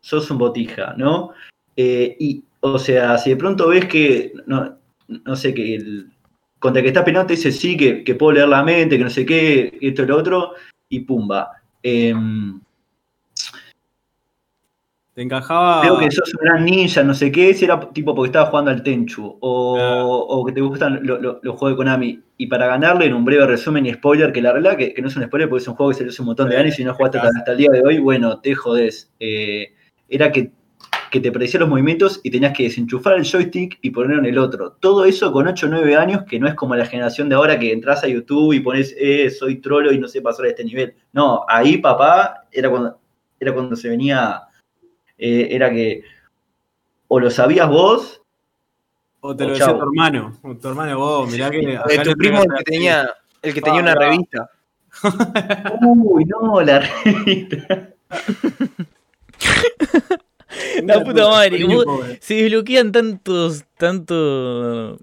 sos 0.00 0.30
un 0.30 0.38
botija, 0.38 0.94
¿no? 0.98 1.30
Eh, 1.76 2.16
y, 2.18 2.42
o 2.60 2.78
sea, 2.78 3.16
si 3.18 3.30
de 3.30 3.36
pronto 3.36 3.68
ves 3.68 3.86
que, 3.86 4.32
no, 4.46 4.76
no 5.08 5.36
sé, 5.36 5.54
que 5.54 5.76
el, 5.76 6.10
contra 6.58 6.80
el 6.80 6.84
que 6.84 6.88
estás 6.88 7.04
peleando 7.04 7.26
te 7.28 7.34
dice 7.36 7.52
sí, 7.52 7.76
que, 7.76 8.02
que 8.04 8.14
puedo 8.14 8.32
leer 8.32 8.48
la 8.48 8.62
mente, 8.62 8.98
que 8.98 9.04
no 9.04 9.10
sé 9.10 9.24
qué, 9.26 9.78
esto 9.80 10.02
y 10.02 10.06
lo 10.06 10.16
otro, 10.16 10.52
y 10.88 11.00
pumba. 11.00 11.50
Em, 11.82 12.60
Te 15.14 15.22
encajaba. 15.22 15.80
Creo 15.80 15.98
que 15.98 16.10
sos 16.12 16.32
un 16.34 16.40
gran 16.44 16.64
ninja, 16.64 17.02
no 17.02 17.12
sé 17.12 17.32
qué, 17.32 17.52
si 17.52 17.64
era 17.64 17.80
tipo 17.90 18.14
porque 18.14 18.28
estaba 18.28 18.46
jugando 18.50 18.70
al 18.70 18.82
Tenchu, 18.84 19.36
o, 19.40 20.26
o 20.28 20.44
que 20.46 20.52
te 20.52 20.60
gustan 20.60 21.00
lo- 21.02 21.18
lo- 21.20 21.40
los 21.42 21.56
juegos 21.56 21.72
de 21.72 21.76
Konami. 21.76 22.20
Y 22.36 22.46
para 22.46 22.68
ganarle, 22.68 23.06
en 23.06 23.14
un 23.14 23.24
breve 23.24 23.44
resumen 23.46 23.84
y 23.86 23.92
spoiler, 23.94 24.32
que 24.32 24.40
la 24.40 24.52
verdad 24.52 24.76
que, 24.76 24.94
que 24.94 25.02
no 25.02 25.08
es 25.08 25.16
un 25.16 25.24
spoiler 25.24 25.48
porque 25.48 25.62
es 25.62 25.68
un 25.68 25.74
juego 25.74 25.90
que 25.90 25.96
salió 25.96 26.10
hace 26.10 26.22
un 26.22 26.26
montón 26.26 26.48
de 26.48 26.56
años 26.56 26.74
y 26.74 26.76
si 26.76 26.84
no 26.84 26.94
jugaste 26.94 27.18
hasta, 27.18 27.36
hasta 27.36 27.50
el 27.52 27.58
día 27.58 27.70
de 27.70 27.82
hoy, 27.82 27.98
bueno, 27.98 28.38
te 28.38 28.54
jodés. 28.54 29.10
Eh, 29.18 29.72
era 30.08 30.30
que, 30.30 30.52
que 31.10 31.20
te 31.20 31.32
predecía 31.32 31.60
los 31.60 31.68
movimientos 31.68 32.20
y 32.22 32.30
tenías 32.30 32.52
que 32.56 32.64
desenchufar 32.64 33.14
el 33.14 33.24
joystick 33.24 33.78
y 33.82 33.90
ponerlo 33.90 34.18
en 34.20 34.26
el 34.26 34.38
otro. 34.38 34.72
Todo 34.72 35.04
eso 35.04 35.32
con 35.32 35.46
8 35.48 35.66
o 35.66 35.68
9 35.70 35.96
años, 35.96 36.22
que 36.28 36.38
no 36.38 36.46
es 36.48 36.54
como 36.54 36.74
la 36.76 36.86
generación 36.86 37.28
de 37.28 37.34
ahora 37.36 37.58
que 37.58 37.72
entras 37.72 38.04
a 38.04 38.08
YouTube 38.08 38.52
y 38.52 38.60
pones, 38.60 38.94
eh, 38.98 39.30
soy 39.30 39.56
trolo 39.56 39.92
y 39.92 39.98
no 39.98 40.08
sé 40.08 40.20
pasar 40.22 40.46
a 40.46 40.48
este 40.48 40.64
nivel. 40.64 40.94
No, 41.12 41.44
ahí 41.48 41.78
papá 41.78 42.44
era 42.52 42.70
cuando, 42.70 42.98
era 43.40 43.52
cuando 43.54 43.76
se 43.76 43.88
venía, 43.88 44.42
eh, 45.16 45.48
era 45.50 45.70
que 45.70 46.02
o 47.08 47.18
lo 47.20 47.30
sabías 47.30 47.68
vos, 47.68 48.22
O 49.20 49.34
te 49.34 49.44
o 49.44 49.46
lo 49.48 49.52
decía 49.54 49.74
tu 49.74 49.82
hermano. 49.82 50.38
O 50.42 50.54
tu 50.56 50.68
hermano, 50.68 50.98
vos, 50.98 51.30
mirá 51.30 51.50
que. 51.50 51.76
acá 51.76 51.88
De 51.88 51.98
tu 51.98 52.12
primo 52.12 52.42
el 52.42 52.48
que 52.58 52.64
tenía, 52.64 53.14
el 53.42 53.54
que 53.54 53.62
tenía 53.62 53.80
Ah, 53.80 53.82
una 53.82 53.94
mirá. 53.94 54.10
revista. 54.10 54.50
uy, 55.82 56.24
no, 56.26 56.60
la 56.60 56.80
revista. 56.80 57.88
La 60.88 61.04
puta 61.04 61.28
madre, 61.28 61.58
se 62.20 62.34
desbloquean 62.34 62.92
tantos, 62.92 63.64
tantos, 63.76 64.98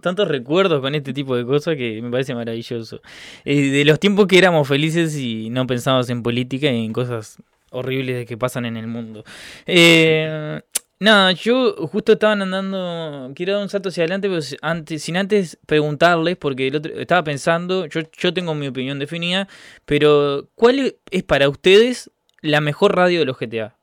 tantos 0.00 0.28
recuerdos 0.28 0.80
con 0.80 0.94
este 0.94 1.12
tipo 1.12 1.36
de 1.36 1.44
cosas 1.44 1.76
que 1.76 2.00
me 2.02 2.10
parece 2.10 2.34
maravilloso. 2.34 3.00
Eh, 3.44 3.70
de 3.70 3.84
los 3.84 3.98
tiempos 3.98 4.26
que 4.26 4.38
éramos 4.38 4.68
felices 4.68 5.16
y 5.16 5.50
no 5.50 5.66
pensábamos 5.66 6.10
en 6.10 6.22
política 6.22 6.70
y 6.70 6.84
en 6.84 6.92
cosas 6.92 7.38
horribles 7.70 8.26
que 8.26 8.36
pasan 8.36 8.66
en 8.66 8.76
el 8.76 8.86
mundo. 8.86 9.24
Eh, 9.66 10.60
nada, 11.00 11.32
yo 11.32 11.74
justo 11.88 12.12
estaban 12.12 12.42
andando, 12.42 13.32
quiero 13.34 13.54
dar 13.54 13.62
un 13.62 13.68
salto 13.68 13.88
hacia 13.88 14.04
adelante, 14.04 14.28
pero 14.28 14.40
antes, 14.62 15.02
sin 15.02 15.16
antes 15.16 15.58
preguntarles, 15.66 16.36
porque 16.36 16.68
el 16.68 16.76
otro, 16.76 16.92
estaba 16.98 17.24
pensando, 17.24 17.86
yo, 17.86 18.02
yo 18.16 18.32
tengo 18.32 18.54
mi 18.54 18.68
opinión 18.68 18.98
definida, 18.98 19.48
pero 19.84 20.48
¿cuál 20.54 20.96
es 21.10 21.22
para 21.24 21.48
ustedes 21.48 22.10
la 22.40 22.60
mejor 22.60 22.96
radio 22.96 23.20
de 23.20 23.24
los 23.24 23.38
GTA? 23.38 23.76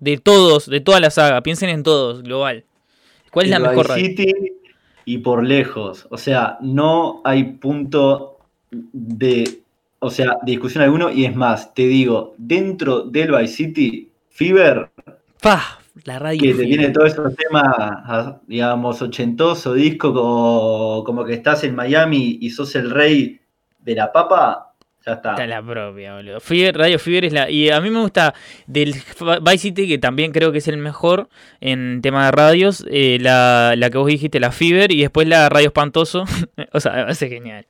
De 0.00 0.18
todos, 0.18 0.68
de 0.68 0.80
toda 0.80 0.98
la 1.00 1.10
saga, 1.10 1.42
piensen 1.42 1.68
en 1.68 1.82
todos, 1.82 2.22
global. 2.22 2.64
¿Cuál 3.30 3.46
es 3.46 3.50
la 3.50 3.60
mejor 3.60 3.94
Vice? 3.94 4.08
City 4.08 4.32
y 5.04 5.18
por 5.18 5.44
lejos. 5.44 6.06
O 6.10 6.16
sea, 6.16 6.58
no 6.60 7.20
hay 7.24 7.44
punto 7.44 8.38
de, 8.70 9.60
o 9.98 10.10
sea, 10.10 10.38
de 10.42 10.52
discusión 10.52 10.82
alguno. 10.82 11.10
Y 11.10 11.24
es 11.26 11.36
más, 11.36 11.74
te 11.74 11.86
digo, 11.86 12.34
dentro 12.38 13.02
del 13.02 13.32
Vice 13.32 13.54
City, 13.54 14.10
Fever, 14.30 14.90
¡Pah! 15.40 15.78
La 16.04 16.18
radio. 16.18 16.40
que 16.40 16.54
te 16.54 16.66
tiene 16.66 16.90
todo 16.90 17.04
esos 17.04 17.34
temas, 17.34 17.64
ah, 17.76 18.40
digamos, 18.46 19.02
ochentoso, 19.02 19.74
disco, 19.74 20.14
como, 20.14 21.02
como 21.04 21.24
que 21.24 21.34
estás 21.34 21.64
en 21.64 21.74
Miami 21.74 22.38
y 22.40 22.50
sos 22.50 22.74
el 22.74 22.90
rey 22.90 23.40
de 23.80 23.94
la 23.94 24.12
papa, 24.12 24.69
ya 25.06 25.14
está. 25.14 25.30
Está 25.30 25.46
la 25.46 25.62
propia, 25.62 26.14
boludo. 26.16 26.40
Fever, 26.40 26.76
Radio 26.76 26.98
Fever 26.98 27.24
es 27.24 27.32
la. 27.32 27.50
Y 27.50 27.70
a 27.70 27.80
mí 27.80 27.90
me 27.90 28.00
gusta 28.00 28.34
del 28.66 28.92
Vice 29.42 29.58
City, 29.58 29.88
que 29.88 29.98
también 29.98 30.32
creo 30.32 30.52
que 30.52 30.58
es 30.58 30.68
el 30.68 30.76
mejor 30.76 31.28
en 31.60 32.00
tema 32.02 32.26
de 32.26 32.32
radios. 32.32 32.84
eh, 32.90 33.18
la, 33.20 33.74
la 33.76 33.90
que 33.90 33.98
vos 33.98 34.06
dijiste, 34.08 34.40
la 34.40 34.52
Fever, 34.52 34.92
y 34.92 35.00
después 35.00 35.26
la 35.26 35.48
Radio 35.48 35.68
Espantoso. 35.68 36.24
o 36.72 36.80
sea, 36.80 36.92
me 36.92 37.02
parece 37.02 37.28
genial. 37.28 37.64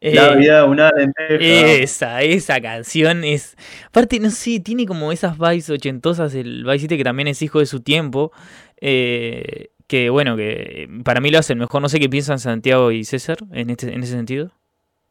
La 0.00 0.32
Eh, 0.32 0.36
vida, 0.36 0.64
una 0.66 0.90
lenteja. 0.90 1.38
esa, 1.40 2.22
esa 2.22 2.60
canción 2.60 3.24
es. 3.24 3.56
Aparte, 3.88 4.18
no 4.20 4.30
sé, 4.30 4.60
tiene 4.60 4.86
como 4.86 5.12
esas 5.12 5.38
vibes 5.38 5.70
ochentosas 5.70 6.34
el 6.34 6.64
Vice 6.64 6.80
City 6.80 6.96
que 6.98 7.04
también 7.04 7.28
es 7.28 7.40
hijo 7.42 7.60
de 7.60 7.66
su 7.66 7.80
tiempo. 7.80 8.32
eh, 8.80 9.68
que 9.88 10.10
bueno, 10.10 10.36
que 10.36 10.88
para 11.04 11.20
mí 11.20 11.30
lo 11.30 11.38
hacen 11.38 11.58
mejor. 11.58 11.80
No 11.80 11.88
sé 11.88 12.00
qué 12.00 12.08
piensan 12.08 12.40
Santiago 12.40 12.90
y 12.90 13.04
César 13.04 13.38
en, 13.52 13.70
este, 13.70 13.92
en 13.94 14.02
ese 14.02 14.12
sentido. 14.12 14.50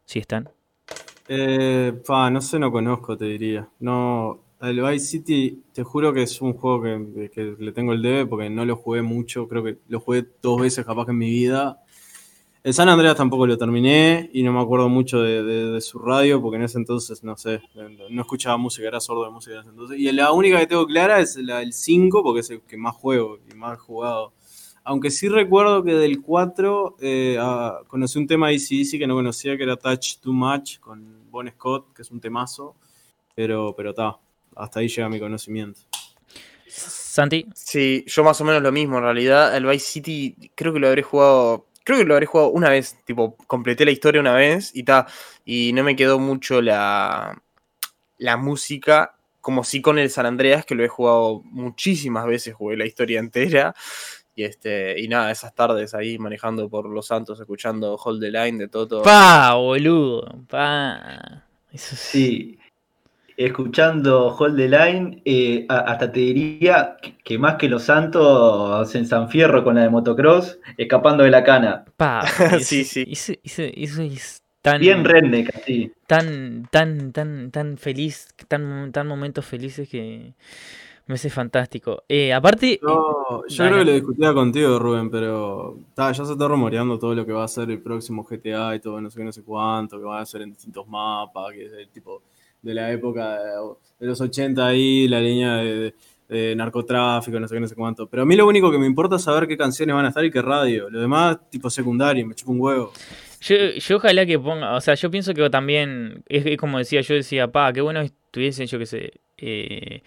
Si 0.04 0.18
están. 0.18 0.50
Eh, 1.28 1.92
pa, 2.06 2.30
no 2.30 2.40
sé, 2.40 2.58
no 2.58 2.70
conozco, 2.70 3.16
te 3.16 3.24
diría. 3.24 3.68
No, 3.80 4.40
el 4.60 4.80
Vice 4.80 5.06
City, 5.06 5.62
te 5.72 5.82
juro 5.82 6.12
que 6.12 6.22
es 6.22 6.40
un 6.40 6.54
juego 6.54 6.82
que, 6.82 7.56
le 7.58 7.72
tengo 7.72 7.92
el 7.92 8.02
debe 8.02 8.26
porque 8.26 8.48
no 8.48 8.64
lo 8.64 8.76
jugué 8.76 9.02
mucho. 9.02 9.48
Creo 9.48 9.64
que 9.64 9.78
lo 9.88 10.00
jugué 10.00 10.26
dos 10.40 10.60
veces 10.60 10.84
capaz 10.84 11.06
que 11.06 11.10
en 11.12 11.18
mi 11.18 11.30
vida. 11.30 11.82
El 12.62 12.74
San 12.74 12.88
Andreas 12.88 13.16
tampoco 13.16 13.46
lo 13.46 13.56
terminé 13.56 14.28
y 14.32 14.42
no 14.42 14.52
me 14.52 14.60
acuerdo 14.60 14.88
mucho 14.88 15.20
de, 15.20 15.80
su 15.80 16.00
radio 16.00 16.42
porque 16.42 16.56
en 16.56 16.64
ese 16.64 16.78
entonces, 16.78 17.22
no 17.22 17.36
sé, 17.36 17.60
no 18.10 18.22
escuchaba 18.22 18.56
música, 18.56 18.88
era 18.88 18.98
sordo 18.98 19.24
de 19.24 19.30
música 19.30 19.54
en 19.54 19.60
ese 19.60 19.70
entonces. 19.70 19.98
Y 19.98 20.10
la 20.10 20.32
única 20.32 20.58
que 20.58 20.66
tengo 20.66 20.84
clara 20.84 21.20
es 21.20 21.36
la 21.36 21.58
del 21.58 21.72
5 21.72 22.24
porque 22.24 22.40
es 22.40 22.50
el 22.50 22.62
que 22.62 22.76
más 22.76 22.96
juego 22.96 23.38
y 23.48 23.54
más 23.54 23.78
jugado. 23.78 24.32
Aunque 24.88 25.10
sí 25.10 25.28
recuerdo 25.28 25.82
que 25.82 25.94
del 25.94 26.22
4 26.22 26.96
eh, 27.00 27.36
ah, 27.40 27.80
conocí 27.88 28.20
un 28.20 28.28
tema 28.28 28.48
de 28.48 28.54
AC/DC 28.54 29.00
que 29.00 29.06
no 29.08 29.16
conocía, 29.16 29.56
que 29.56 29.64
era 29.64 29.76
Touch 29.76 30.18
Too 30.20 30.32
Much 30.32 30.78
con 30.78 31.28
Bon 31.28 31.50
Scott, 31.50 31.92
que 31.92 32.02
es 32.02 32.10
un 32.12 32.20
temazo. 32.20 32.76
Pero 33.34 33.74
pero 33.76 33.90
está, 33.90 34.16
hasta 34.54 34.78
ahí 34.78 34.86
llega 34.86 35.08
mi 35.08 35.18
conocimiento. 35.18 35.80
Santi. 36.68 37.46
Sí, 37.52 38.04
yo 38.06 38.22
más 38.22 38.40
o 38.40 38.44
menos 38.44 38.62
lo 38.62 38.70
mismo. 38.70 38.98
En 38.98 39.02
realidad, 39.02 39.56
el 39.56 39.66
Vice 39.66 39.86
City 39.86 40.52
creo 40.54 40.72
que 40.72 40.78
lo 40.78 40.86
habré 40.86 41.02
jugado. 41.02 41.66
Creo 41.82 41.98
que 41.98 42.04
lo 42.04 42.14
habré 42.14 42.26
jugado 42.26 42.50
una 42.50 42.70
vez. 42.70 42.96
Tipo, 43.04 43.36
completé 43.48 43.84
la 43.84 43.90
historia 43.90 44.20
una 44.20 44.34
vez 44.34 44.70
y 44.72 44.84
ta. 44.84 45.08
Y 45.44 45.72
no 45.72 45.82
me 45.82 45.96
quedó 45.96 46.20
mucho 46.20 46.62
la, 46.62 47.42
la 48.18 48.36
música. 48.36 49.16
Como 49.40 49.64
si 49.64 49.82
con 49.82 49.98
el 49.98 50.10
San 50.10 50.26
Andreas, 50.26 50.64
que 50.64 50.76
lo 50.76 50.84
he 50.84 50.88
jugado 50.88 51.42
muchísimas 51.44 52.26
veces, 52.26 52.54
jugué 52.54 52.76
la 52.76 52.86
historia 52.86 53.18
entera. 53.18 53.74
Y 54.38 54.44
este, 54.44 55.00
y 55.00 55.08
nada, 55.08 55.30
esas 55.30 55.54
tardes 55.54 55.94
ahí 55.94 56.18
manejando 56.18 56.68
por 56.68 56.88
Los 56.90 57.06
Santos, 57.06 57.40
escuchando 57.40 57.96
Hold 57.96 58.20
the 58.20 58.30
Line 58.30 58.58
de 58.58 58.68
Toto. 58.68 59.02
Pa, 59.02 59.54
boludo. 59.54 60.44
Pa. 60.48 61.42
Eso 61.72 61.96
sí. 61.96 62.56
Sí. 62.56 62.58
Escuchando 63.38 64.28
Hold 64.28 64.56
the 64.56 64.68
Line, 64.68 65.22
eh, 65.24 65.66
hasta 65.68 66.10
te 66.10 66.20
diría 66.20 66.96
que, 67.24 67.38
más 67.38 67.56
que 67.56 67.68
los 67.68 67.82
santos 67.84 68.94
en 68.94 69.06
San 69.06 69.28
Fierro 69.28 69.62
con 69.62 69.74
la 69.74 69.82
de 69.82 69.90
motocross, 69.90 70.58
escapando 70.78 71.24
de 71.24 71.30
la 71.30 71.42
cana. 71.44 71.84
Pa. 71.96 72.24
Sí, 72.60 72.80
eso- 72.80 72.90
sí. 72.92 73.04
Eso, 73.10 73.32
eso- 73.42 73.62
eso 73.74 74.02
es 74.02 74.42
tan. 74.62 74.80
Bien 74.80 75.04
redneck, 75.04 75.54
así. 75.54 75.92
tan, 76.06 76.66
tan, 76.70 77.12
tan, 77.12 77.50
tan 77.50 77.76
feliz, 77.78 78.28
tan, 78.48 78.90
tan 78.92 79.06
momentos 79.06 79.44
felices 79.44 79.86
que 79.88 80.32
me 81.06 81.14
hace 81.14 81.30
fantástico. 81.30 82.02
Eh, 82.08 82.32
aparte, 82.32 82.80
No, 82.82 83.46
yo 83.48 83.64
Dale. 83.64 83.70
creo 83.70 83.78
que 83.78 83.84
lo 83.84 83.92
discutía 83.92 84.34
contigo, 84.34 84.78
Rubén, 84.78 85.10
pero 85.10 85.78
ta, 85.94 86.10
ya 86.12 86.24
se 86.24 86.32
está 86.32 86.48
rumoreando 86.48 86.98
todo 86.98 87.14
lo 87.14 87.24
que 87.24 87.32
va 87.32 87.44
a 87.44 87.48
ser 87.48 87.70
el 87.70 87.80
próximo 87.80 88.24
GTA 88.24 88.74
y 88.74 88.80
todo, 88.80 89.00
no 89.00 89.10
sé 89.10 89.18
qué, 89.18 89.24
no 89.24 89.32
sé 89.32 89.42
cuánto, 89.42 89.98
que 89.98 90.04
va 90.04 90.20
a 90.20 90.26
ser 90.26 90.42
en 90.42 90.50
distintos 90.50 90.86
mapas, 90.88 91.52
que 91.52 91.66
es 91.66 91.72
el 91.72 91.88
tipo 91.88 92.22
de 92.62 92.74
la 92.74 92.90
época 92.90 93.38
de, 93.40 93.50
de 94.00 94.06
los 94.06 94.20
80 94.20 94.66
ahí, 94.66 95.06
la 95.06 95.20
línea 95.20 95.56
de, 95.58 95.94
de 96.28 96.56
narcotráfico, 96.56 97.38
no 97.38 97.46
sé 97.46 97.54
qué, 97.54 97.60
no 97.60 97.68
sé 97.68 97.76
cuánto. 97.76 98.08
Pero 98.08 98.24
a 98.24 98.26
mí 98.26 98.34
lo 98.34 98.46
único 98.46 98.72
que 98.72 98.78
me 98.78 98.86
importa 98.86 99.14
es 99.16 99.22
saber 99.22 99.46
qué 99.46 99.56
canciones 99.56 99.94
van 99.94 100.06
a 100.06 100.08
estar 100.08 100.24
y 100.24 100.30
qué 100.32 100.42
radio. 100.42 100.90
Lo 100.90 101.00
demás, 101.00 101.38
tipo 101.50 101.70
secundario, 101.70 102.26
me 102.26 102.34
chupa 102.34 102.50
un 102.50 102.60
huevo. 102.60 102.92
yo, 103.42 103.54
yo 103.78 103.96
ojalá 103.98 104.26
que 104.26 104.38
ponga, 104.40 104.74
o 104.74 104.80
sea, 104.80 104.94
yo 104.94 105.08
pienso 105.10 105.32
que 105.34 105.48
también, 105.50 106.24
es, 106.26 106.44
es 106.46 106.56
como 106.56 106.78
decía, 106.78 107.00
yo 107.02 107.14
decía, 107.14 107.46
pa, 107.52 107.72
qué 107.72 107.80
bueno 107.80 108.00
estuviesen, 108.00 108.66
yo 108.66 108.78
qué 108.80 108.86
sé, 108.86 109.12
eh, 109.38 110.02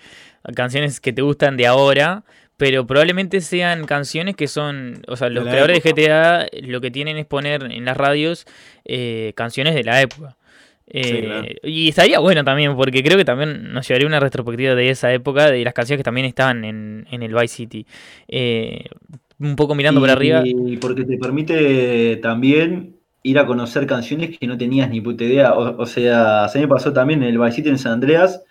canciones 0.56 1.00
que 1.00 1.14
te 1.14 1.22
gustan 1.22 1.58
de 1.58 1.68
ahora. 1.68 2.24
Pero 2.58 2.86
probablemente 2.86 3.40
sean 3.40 3.86
canciones 3.86 4.36
que 4.36 4.48
son, 4.50 5.02
o 5.08 5.16
sea, 5.16 5.30
los 5.30 5.46
creadores 5.46 5.78
época. 5.78 5.96
de 5.96 6.08
GTA 6.08 6.48
lo 6.68 6.82
que 6.82 6.92
tienen 6.92 7.16
es 7.18 7.26
poner 7.26 7.64
en 7.72 7.86
las 7.86 7.96
radios 7.96 8.46
eh, 8.84 9.32
canciones 9.36 9.76
de 9.76 9.86
la 9.86 10.02
época. 10.02 10.36
Eh, 10.88 11.22
claro. 11.24 11.48
Y 11.64 11.88
estaría 11.88 12.20
bueno 12.20 12.44
también, 12.44 12.76
porque 12.76 13.02
creo 13.02 13.18
que 13.18 13.24
también 13.24 13.72
nos 13.72 13.88
llevaría 13.88 14.08
una 14.08 14.20
retrospectiva 14.20 14.76
de 14.76 14.90
esa 14.90 15.14
época, 15.14 15.50
de 15.50 15.64
las 15.64 15.74
canciones 15.74 16.00
que 16.00 16.04
también 16.04 16.26
estaban 16.26 16.66
en, 16.66 17.08
en 17.10 17.24
el 17.24 17.34
Vice 17.34 17.48
City. 17.56 17.86
Un 19.40 19.56
poco 19.56 19.74
mirando 19.76 20.02
por 20.02 20.10
Y- 20.10 20.12
arriba. 20.12 20.42
Y 20.46 20.78
porque 20.78 21.06
te 21.06 21.18
permite 21.18 22.18
también 22.18 22.98
ir 23.24 23.40
a 23.40 23.46
conocer 23.46 23.86
canciones 23.88 24.38
que 24.38 24.48
no 24.48 24.58
tenías 24.58 24.90
ni 24.90 25.00
puta 25.02 25.24
idea. 25.24 25.54
O, 25.54 25.82
o 25.82 25.86
sea, 25.86 26.48
se 26.50 26.60
me 26.60 26.68
pasó 26.68 26.92
también 26.92 27.24
en 27.24 27.30
el 27.30 27.38
Vice 27.40 27.58
City 27.58 27.70
en 27.70 27.78
San 27.78 27.94
Andreas, 27.94 28.44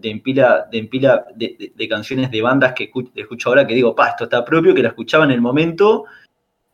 de 0.00 0.10
empila, 0.10 0.66
de, 0.70 0.78
empila 0.78 1.26
de, 1.34 1.56
de- 1.58 1.72
de 1.74 1.88
canciones 1.88 2.30
de 2.30 2.42
bandas 2.42 2.72
que 2.74 2.90
escu- 2.90 3.10
escucho 3.14 3.48
ahora 3.48 3.66
que 3.66 3.74
digo, 3.74 3.94
pa, 3.94 4.08
esto 4.10 4.24
está 4.24 4.44
propio, 4.44 4.74
que 4.74 4.82
la 4.82 4.88
escuchaba 4.90 5.24
en 5.24 5.30
el 5.32 5.40
momento 5.40 6.04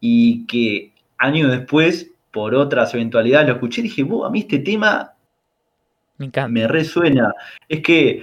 y 0.01 0.47
que 0.47 0.93
años 1.19 1.51
después, 1.51 2.11
por 2.31 2.55
otras 2.55 2.93
eventualidades, 2.95 3.49
lo 3.49 3.55
escuché 3.55 3.81
y 3.81 3.85
dije, 3.85 4.03
"Bu, 4.03 4.25
a 4.25 4.31
mí 4.31 4.41
este 4.41 4.59
tema 4.59 5.13
Me 6.49 6.69
resuena. 6.69 7.33
Es 7.69 7.81
que 7.83 8.23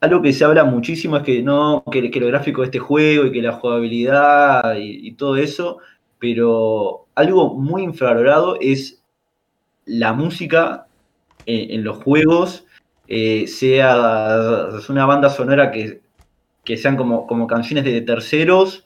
algo 0.00 0.22
que 0.22 0.32
se 0.32 0.44
habla 0.44 0.64
muchísimo 0.64 1.16
es 1.16 1.22
que 1.22 1.42
no, 1.42 1.82
que, 1.90 2.10
que 2.10 2.20
lo 2.20 2.26
gráfico 2.28 2.62
de 2.62 2.66
este 2.66 2.78
juego 2.78 3.26
y 3.26 3.32
que 3.32 3.42
la 3.42 3.52
jugabilidad 3.52 4.76
y, 4.76 5.08
y 5.08 5.12
todo 5.12 5.36
eso, 5.36 5.78
pero 6.18 7.06
algo 7.14 7.54
muy 7.54 7.82
infravalorado 7.82 8.56
es 8.60 9.02
la 9.86 10.12
música 10.12 10.86
en, 11.46 11.70
en 11.72 11.84
los 11.84 11.98
juegos, 12.02 12.66
eh, 13.08 13.46
sea 13.48 14.68
una 14.88 15.06
banda 15.06 15.30
sonora 15.30 15.70
que, 15.72 16.00
que 16.64 16.76
sean 16.76 16.96
como, 16.96 17.26
como 17.26 17.46
canciones 17.46 17.84
de 17.84 18.00
terceros 18.02 18.84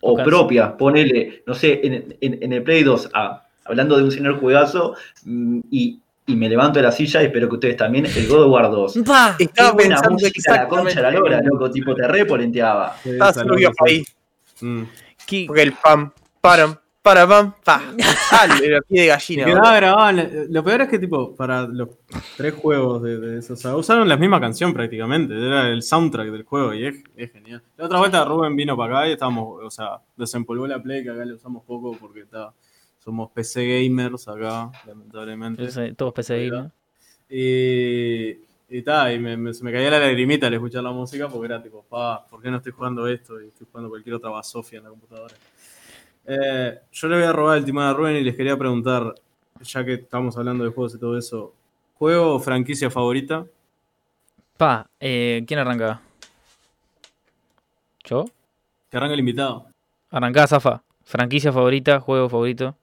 o 0.00 0.12
O 0.12 0.24
propias. 0.24 0.72
Ponele, 0.72 1.42
no 1.46 1.54
sé, 1.54 1.80
en, 1.86 2.16
en- 2.20 2.42
en 2.42 2.52
el 2.54 2.62
Play 2.62 2.82
2, 2.82 3.10
ah, 3.12 3.46
hablando 3.66 3.96
de 3.98 4.04
un 4.04 4.10
señor 4.10 4.40
juegazo, 4.40 4.94
mm, 5.24 5.60
y, 5.70 6.00
y 6.26 6.36
me 6.36 6.48
levanto 6.48 6.78
de 6.78 6.84
la 6.84 6.92
silla 6.92 7.22
y 7.22 7.26
espero 7.26 7.48
que 7.50 7.54
ustedes 7.56 7.76
también, 7.76 8.06
el 8.06 8.26
God 8.26 8.44
of 8.44 8.50
War 8.52 8.70
2. 8.70 8.98
¡Pa! 9.06 9.34
Qué 9.38 9.44
Estaba 9.44 9.72
buena 9.72 9.96
pensando 9.96 10.12
música, 10.12 10.54
la 10.56 10.68
concha 10.68 11.00
la 11.02 11.10
lora, 11.10 11.40
loco, 11.42 11.70
tipo 11.70 11.94
te 11.94 12.08
repolenteaba. 12.08 12.96
Estaba 13.04 13.42
ahí. 13.86 14.02
Mm. 14.62 14.82
¿Qué- 15.26 15.44
Porque 15.46 15.62
el 15.62 15.72
pam, 15.74 16.10
param, 16.40 16.76
para 17.02 17.26
pam, 17.26 17.54
pa. 17.64 17.82
El 18.62 18.82
pie 18.88 19.00
de 19.02 19.06
gallina. 19.08 19.44
quedaba 19.46 19.76
grabado. 19.76 20.22
Lo 20.50 20.62
peor 20.64 20.82
es 20.82 20.88
que, 20.88 20.98
tipo, 20.98 21.34
para 21.34 21.66
los 21.66 21.88
tres 22.36 22.54
juegos 22.54 23.02
de, 23.02 23.18
de 23.18 23.42
saga, 23.42 23.76
usaron 23.76 24.08
la 24.08 24.16
misma 24.16 24.40
canción 24.40 24.72
prácticamente. 24.74 25.34
Era 25.34 25.68
el 25.68 25.82
soundtrack 25.82 26.30
del 26.30 26.42
juego 26.44 26.74
y 26.74 26.86
es, 26.86 27.02
es 27.16 27.32
genial. 27.32 27.62
La 27.76 27.86
otra 27.86 27.98
vuelta 27.98 28.24
Rubén 28.24 28.54
vino 28.54 28.76
para 28.76 28.98
acá 29.00 29.08
y 29.08 29.12
estábamos, 29.12 29.62
o 29.64 29.70
sea, 29.70 29.98
desempolvó 30.16 30.66
la 30.66 30.82
Play, 30.82 31.02
que 31.02 31.10
acá 31.10 31.24
le 31.24 31.34
usamos 31.34 31.64
poco 31.64 31.96
porque 31.98 32.20
está, 32.20 32.52
somos 32.98 33.30
PC 33.30 33.84
gamers 33.84 34.28
acá, 34.28 34.70
lamentablemente. 34.86 35.94
Todos 35.94 36.12
PC 36.12 36.48
Gamer. 36.50 36.70
Y, 37.30 38.30
y, 38.68 38.82
ta, 38.82 39.12
y 39.12 39.18
me, 39.18 39.36
me- 39.36 39.54
se 39.54 39.64
me 39.64 39.72
caía 39.72 39.90
la 39.90 39.98
lagrimita 40.00 40.48
al 40.48 40.54
escuchar 40.54 40.82
la 40.82 40.90
música 40.92 41.28
porque 41.28 41.46
era 41.46 41.62
tipo, 41.62 41.82
pa, 41.88 42.26
¿por 42.26 42.42
qué 42.42 42.50
no 42.50 42.58
estoy 42.58 42.72
jugando 42.72 43.06
esto? 43.06 43.40
Y 43.40 43.46
estoy 43.48 43.66
jugando 43.70 43.88
cualquier 43.88 44.16
otra 44.16 44.30
basofia 44.30 44.78
en 44.78 44.84
la 44.84 44.90
computadora. 44.90 45.34
Eh, 46.32 46.78
yo 46.92 47.08
le 47.08 47.16
voy 47.16 47.24
a 47.24 47.32
robar 47.32 47.58
el 47.58 47.64
timón 47.64 47.82
a 47.82 47.92
Rubén 47.92 48.14
y 48.14 48.22
les 48.22 48.36
quería 48.36 48.56
preguntar, 48.56 49.14
ya 49.62 49.84
que 49.84 49.94
estamos 49.94 50.36
hablando 50.36 50.62
de 50.62 50.70
juegos 50.70 50.94
y 50.94 51.00
todo 51.00 51.18
eso, 51.18 51.52
¿juego 51.94 52.34
o 52.36 52.38
franquicia 52.38 52.88
favorita? 52.88 53.44
Pa, 54.56 54.86
eh, 55.00 55.42
¿quién 55.44 55.58
arranca? 55.58 56.00
¿Yo? 58.04 58.26
Que 58.88 58.96
arranca 58.96 59.14
el 59.14 59.20
invitado. 59.20 59.66
Arrancá, 60.10 60.46
Zafa. 60.46 60.82
Franquicia 61.02 61.52
favorita, 61.52 61.98
juego 61.98 62.28
favorito. 62.28 62.76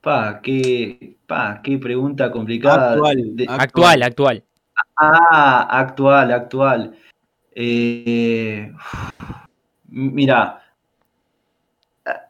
Pa, 0.00 0.40
qué, 0.40 1.16
pa, 1.26 1.60
qué 1.60 1.76
pregunta 1.76 2.30
complicada. 2.30 2.92
Actual, 2.92 3.34
De- 3.36 3.46
actual. 3.48 3.60
Actual, 3.60 4.02
actual. 4.04 4.44
ah, 4.96 5.66
actual, 5.80 6.32
actual. 6.32 6.98
Eh, 7.52 8.72
mira, 9.88 10.62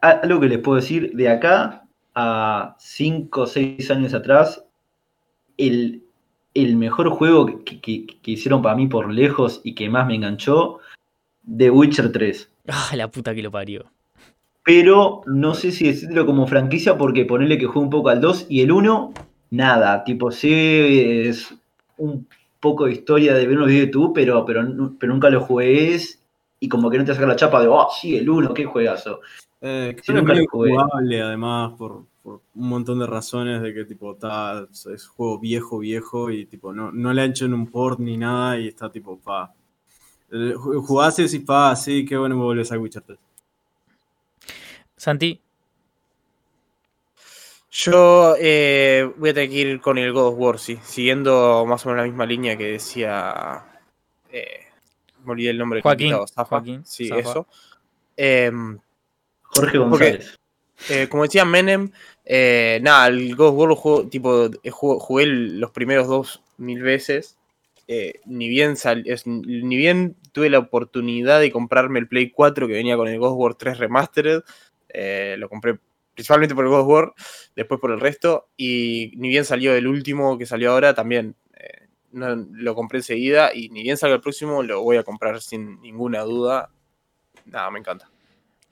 algo 0.01 0.39
que 0.39 0.47
les 0.49 0.59
puedo 0.59 0.75
decir, 0.77 1.11
de 1.13 1.29
acá 1.29 1.85
a 2.15 2.75
5 2.79 3.41
o 3.41 3.47
6 3.47 3.89
años 3.91 4.13
atrás, 4.13 4.63
el, 5.57 6.03
el 6.53 6.75
mejor 6.75 7.09
juego 7.09 7.63
que, 7.63 7.79
que- 7.81 8.05
que 8.21 8.31
hicieron 8.31 8.61
para 8.61 8.75
mí 8.75 8.87
por 8.87 9.11
lejos 9.13 9.61
y 9.63 9.75
que 9.75 9.89
más 9.89 10.07
me 10.07 10.15
enganchó, 10.15 10.79
The 11.57 11.69
Witcher 11.69 12.11
3. 12.11 12.51
Ah, 12.67 12.91
la 12.95 13.09
puta 13.09 13.33
que 13.33 13.41
lo 13.43 13.51
parió. 13.51 13.85
pero 14.63 15.21
no 15.25 15.55
sé 15.55 15.71
si 15.71 15.87
decirlo 15.87 16.25
como 16.25 16.45
franquicia 16.47 16.97
porque 16.97 17.25
ponerle 17.25 17.57
que 17.57 17.65
juegue 17.65 17.85
un 17.85 17.89
poco 17.89 18.09
al 18.09 18.21
2 18.21 18.45
y 18.49 18.61
el 18.61 18.71
1, 18.71 19.13
nada, 19.51 20.03
tipo, 20.03 20.31
sí, 20.31 20.51
es 21.27 21.55
un 21.97 22.27
poco 22.59 22.85
de 22.85 22.91
historia 22.93 23.33
de 23.33 23.47
ver 23.47 23.57
unos 23.57 23.69
videos 23.69 23.87
de 23.87 23.93
YouTube, 23.93 24.13
pero, 24.13 24.45
pero, 24.45 24.61
pero 24.99 25.13
nunca 25.13 25.29
lo 25.29 25.41
jugué 25.41 25.97
y 26.59 26.69
como 26.69 26.89
que 26.91 26.97
no 26.99 27.05
te 27.05 27.13
saca 27.15 27.25
la 27.25 27.35
chapa 27.35 27.61
de, 27.61 27.67
oh, 27.67 27.87
sí, 27.99 28.15
el 28.17 28.29
1, 28.29 28.53
qué 28.53 28.65
juegazo. 28.65 29.21
Eh, 29.61 29.93
Sí, 29.97 30.03
creo 30.13 30.15
que 30.25 30.27
nunca 30.27 30.41
es 30.41 30.47
jugable, 30.49 31.21
además, 31.21 31.73
por, 31.77 32.05
por 32.23 32.41
un 32.55 32.69
montón 32.69 32.99
de 32.99 33.07
razones 33.07 33.61
de 33.61 33.73
que, 33.73 33.85
tipo, 33.85 34.13
está, 34.13 34.67
es 34.71 35.07
juego 35.07 35.39
viejo, 35.39 35.79
viejo, 35.79 36.29
y, 36.31 36.45
tipo, 36.45 36.73
no, 36.73 36.91
no 36.91 37.11
le 37.13 37.21
han 37.23 37.31
hecho 37.31 37.45
en 37.45 37.53
un 37.53 37.67
port 37.67 37.99
ni 37.99 38.17
nada, 38.17 38.57
y 38.57 38.67
está, 38.69 38.89
tipo, 38.91 39.19
pa. 39.19 39.53
Eh, 40.31 40.53
ju- 40.55 40.81
Jugás 40.85 41.19
y 41.19 41.23
decís, 41.23 41.41
pa, 41.45 41.75
sí, 41.75 42.05
qué 42.05 42.17
bueno 42.17 42.35
me 42.37 42.43
volvés 42.43 42.71
a 42.71 42.77
Witcher 42.79 43.03
3. 43.03 43.19
Santi, 44.97 45.41
Yo 47.71 48.35
eh, 48.39 49.11
voy 49.17 49.29
a 49.29 49.33
tener 49.33 49.49
que 49.49 49.55
ir 49.55 49.81
con 49.81 49.97
el 49.97 50.11
God 50.11 50.27
of 50.29 50.35
War, 50.37 50.59
sí. 50.59 50.79
Siguiendo 50.83 51.65
más 51.67 51.85
o 51.85 51.89
menos 51.89 52.03
la 52.03 52.07
misma 52.07 52.25
línea 52.25 52.57
que 52.57 52.71
decía. 52.71 53.63
Eh, 54.31 54.61
me 55.23 55.31
olvidé 55.33 55.51
el 55.51 55.57
nombre 55.59 55.81
Joaquín, 55.81 56.15
Zafa. 56.27 56.45
Joaquín, 56.45 56.83
Sí, 56.85 57.07
Zafa. 57.07 57.19
eso. 57.19 57.47
Em, 58.17 58.79
Jorge 59.59 59.77
González. 59.77 60.35
Eh, 60.89 61.07
como 61.09 61.23
decía 61.23 61.43
Menem, 61.45 61.91
eh, 62.25 62.79
nada, 62.81 63.07
el 63.07 63.35
War 63.35 63.67
lo 63.69 63.75
juego, 63.75 64.07
tipo, 64.07 64.45
eh, 64.63 64.69
jugué 64.71 65.25
los 65.25 65.71
primeros 65.71 66.07
dos 66.07 66.41
mil 66.57 66.81
veces. 66.81 67.37
Eh, 67.87 68.13
ni, 68.25 68.47
bien 68.47 68.77
sal- 68.77 69.03
es- 69.07 69.25
ni 69.25 69.75
bien 69.75 70.15
tuve 70.31 70.49
la 70.49 70.59
oportunidad 70.59 71.39
de 71.41 71.51
comprarme 71.51 71.99
el 71.99 72.07
Play 72.07 72.29
4 72.29 72.67
que 72.67 72.73
venía 72.73 72.95
con 72.95 73.07
el 73.07 73.17
God 73.19 73.31
of 73.31 73.37
War 73.37 73.55
3 73.55 73.77
Remastered. 73.79 74.41
lo 75.37 75.49
compré 75.49 75.77
principalmente 76.13 76.55
por 76.55 76.65
el 76.65 76.69
God 76.71 76.81
of 76.81 76.87
War, 76.87 77.13
después 77.55 77.79
por 77.79 77.91
el 77.91 77.99
resto. 77.99 78.47
Y 78.57 79.11
ni 79.17 79.29
bien 79.29 79.45
salió 79.45 79.73
el 79.73 79.87
último 79.87 80.37
que 80.37 80.45
salió 80.45 80.71
ahora, 80.71 80.93
también 80.93 81.35
no- 82.11 82.35
lo 82.53 82.75
compré 82.75 82.99
enseguida. 82.99 83.51
Y 83.53 83.69
ni 83.69 83.83
bien 83.83 83.97
salga 83.97 84.15
el 84.15 84.21
próximo, 84.21 84.63
lo 84.63 84.81
voy 84.81 84.97
a 84.97 85.03
comprar 85.03 85.41
sin 85.41 85.81
ninguna 85.81 86.21
duda. 86.21 86.69
Nada, 87.45 87.69
me 87.71 87.79
encanta. 87.79 88.09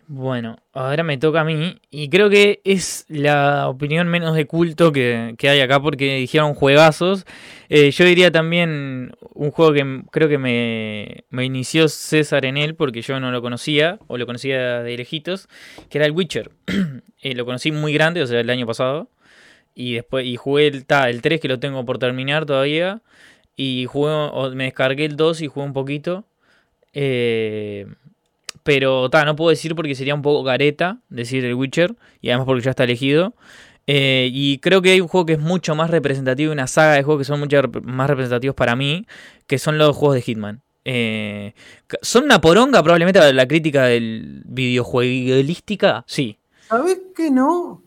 Bueno, 0.09 0.55
ahora 0.71 1.03
me 1.03 1.17
toca 1.17 1.41
a 1.41 1.43
mí 1.43 1.81
y 1.91 2.07
creo 2.07 2.29
que 2.29 2.61
es 2.63 3.05
la 3.09 3.67
opinión 3.67 4.07
menos 4.07 4.35
de 4.35 4.47
culto 4.47 4.93
que, 4.93 5.35
que 5.37 5.49
hay 5.49 5.59
acá 5.59 5.81
porque 5.81 6.15
dijeron 6.15 6.53
juegazos. 6.53 7.25
Eh, 7.67 7.91
yo 7.91 8.05
diría 8.05 8.31
también 8.31 9.11
un 9.33 9.51
juego 9.51 9.73
que 9.73 10.03
creo 10.09 10.29
que 10.29 10.37
me, 10.37 11.25
me 11.29 11.43
inició 11.43 11.89
César 11.89 12.45
en 12.45 12.55
él 12.55 12.75
porque 12.75 13.01
yo 13.01 13.19
no 13.19 13.31
lo 13.31 13.41
conocía 13.41 13.99
o 14.07 14.17
lo 14.17 14.25
conocía 14.25 14.81
de 14.81 14.95
lejitos, 14.95 15.49
que 15.89 15.97
era 15.97 16.05
el 16.05 16.13
Witcher. 16.13 16.51
Eh, 17.23 17.33
lo 17.33 17.45
conocí 17.45 17.71
muy 17.71 17.93
grande, 17.93 18.21
o 18.21 18.27
sea, 18.27 18.39
el 18.39 18.49
año 18.51 18.67
pasado. 18.67 19.09
Y 19.73 19.95
después 19.95 20.23
y 20.25 20.35
jugué 20.35 20.67
el, 20.67 20.85
ta, 20.85 21.09
el 21.09 21.23
3 21.23 21.41
que 21.41 21.47
lo 21.47 21.59
tengo 21.59 21.83
por 21.83 21.97
terminar 21.97 22.45
todavía. 22.45 23.01
Y 23.55 23.85
jugué, 23.85 24.11
o 24.11 24.51
me 24.51 24.65
descargué 24.65 25.05
el 25.05 25.15
2 25.17 25.41
y 25.41 25.47
jugué 25.47 25.65
un 25.65 25.73
poquito. 25.73 26.25
Eh, 26.93 27.87
pero 28.63 29.09
ta, 29.09 29.25
no 29.25 29.35
puedo 29.35 29.49
decir 29.49 29.75
porque 29.75 29.95
sería 29.95 30.15
un 30.15 30.21
poco 30.21 30.45
careta 30.45 30.99
decir 31.09 31.45
el 31.45 31.53
Witcher. 31.53 31.95
Y 32.21 32.29
además 32.29 32.45
porque 32.45 32.63
ya 32.63 32.71
está 32.71 32.83
elegido. 32.83 33.35
Eh, 33.87 34.29
y 34.33 34.59
creo 34.59 34.81
que 34.81 34.91
hay 34.91 35.01
un 35.01 35.07
juego 35.07 35.25
que 35.25 35.33
es 35.33 35.39
mucho 35.39 35.73
más 35.73 35.89
representativo, 35.89 36.51
una 36.51 36.67
saga 36.67 36.93
de 36.93 37.03
juegos 37.03 37.21
que 37.21 37.25
son 37.25 37.39
mucho 37.39 37.61
más 37.83 38.09
representativos 38.09 38.55
para 38.55 38.75
mí, 38.75 39.05
que 39.47 39.57
son 39.57 39.77
los 39.77 39.95
juegos 39.95 40.15
de 40.15 40.21
Hitman. 40.21 40.61
Eh, 40.89 41.53
¿Son 42.01 42.23
una 42.23 42.39
poronga 42.39 42.81
probablemente 42.81 43.33
la 43.33 43.47
crítica 43.47 43.85
del 43.85 44.41
videojueguística? 44.45 46.05
Sí. 46.08 46.39
¿Sabés 46.69 46.99
que 47.13 47.29
no? 47.29 47.83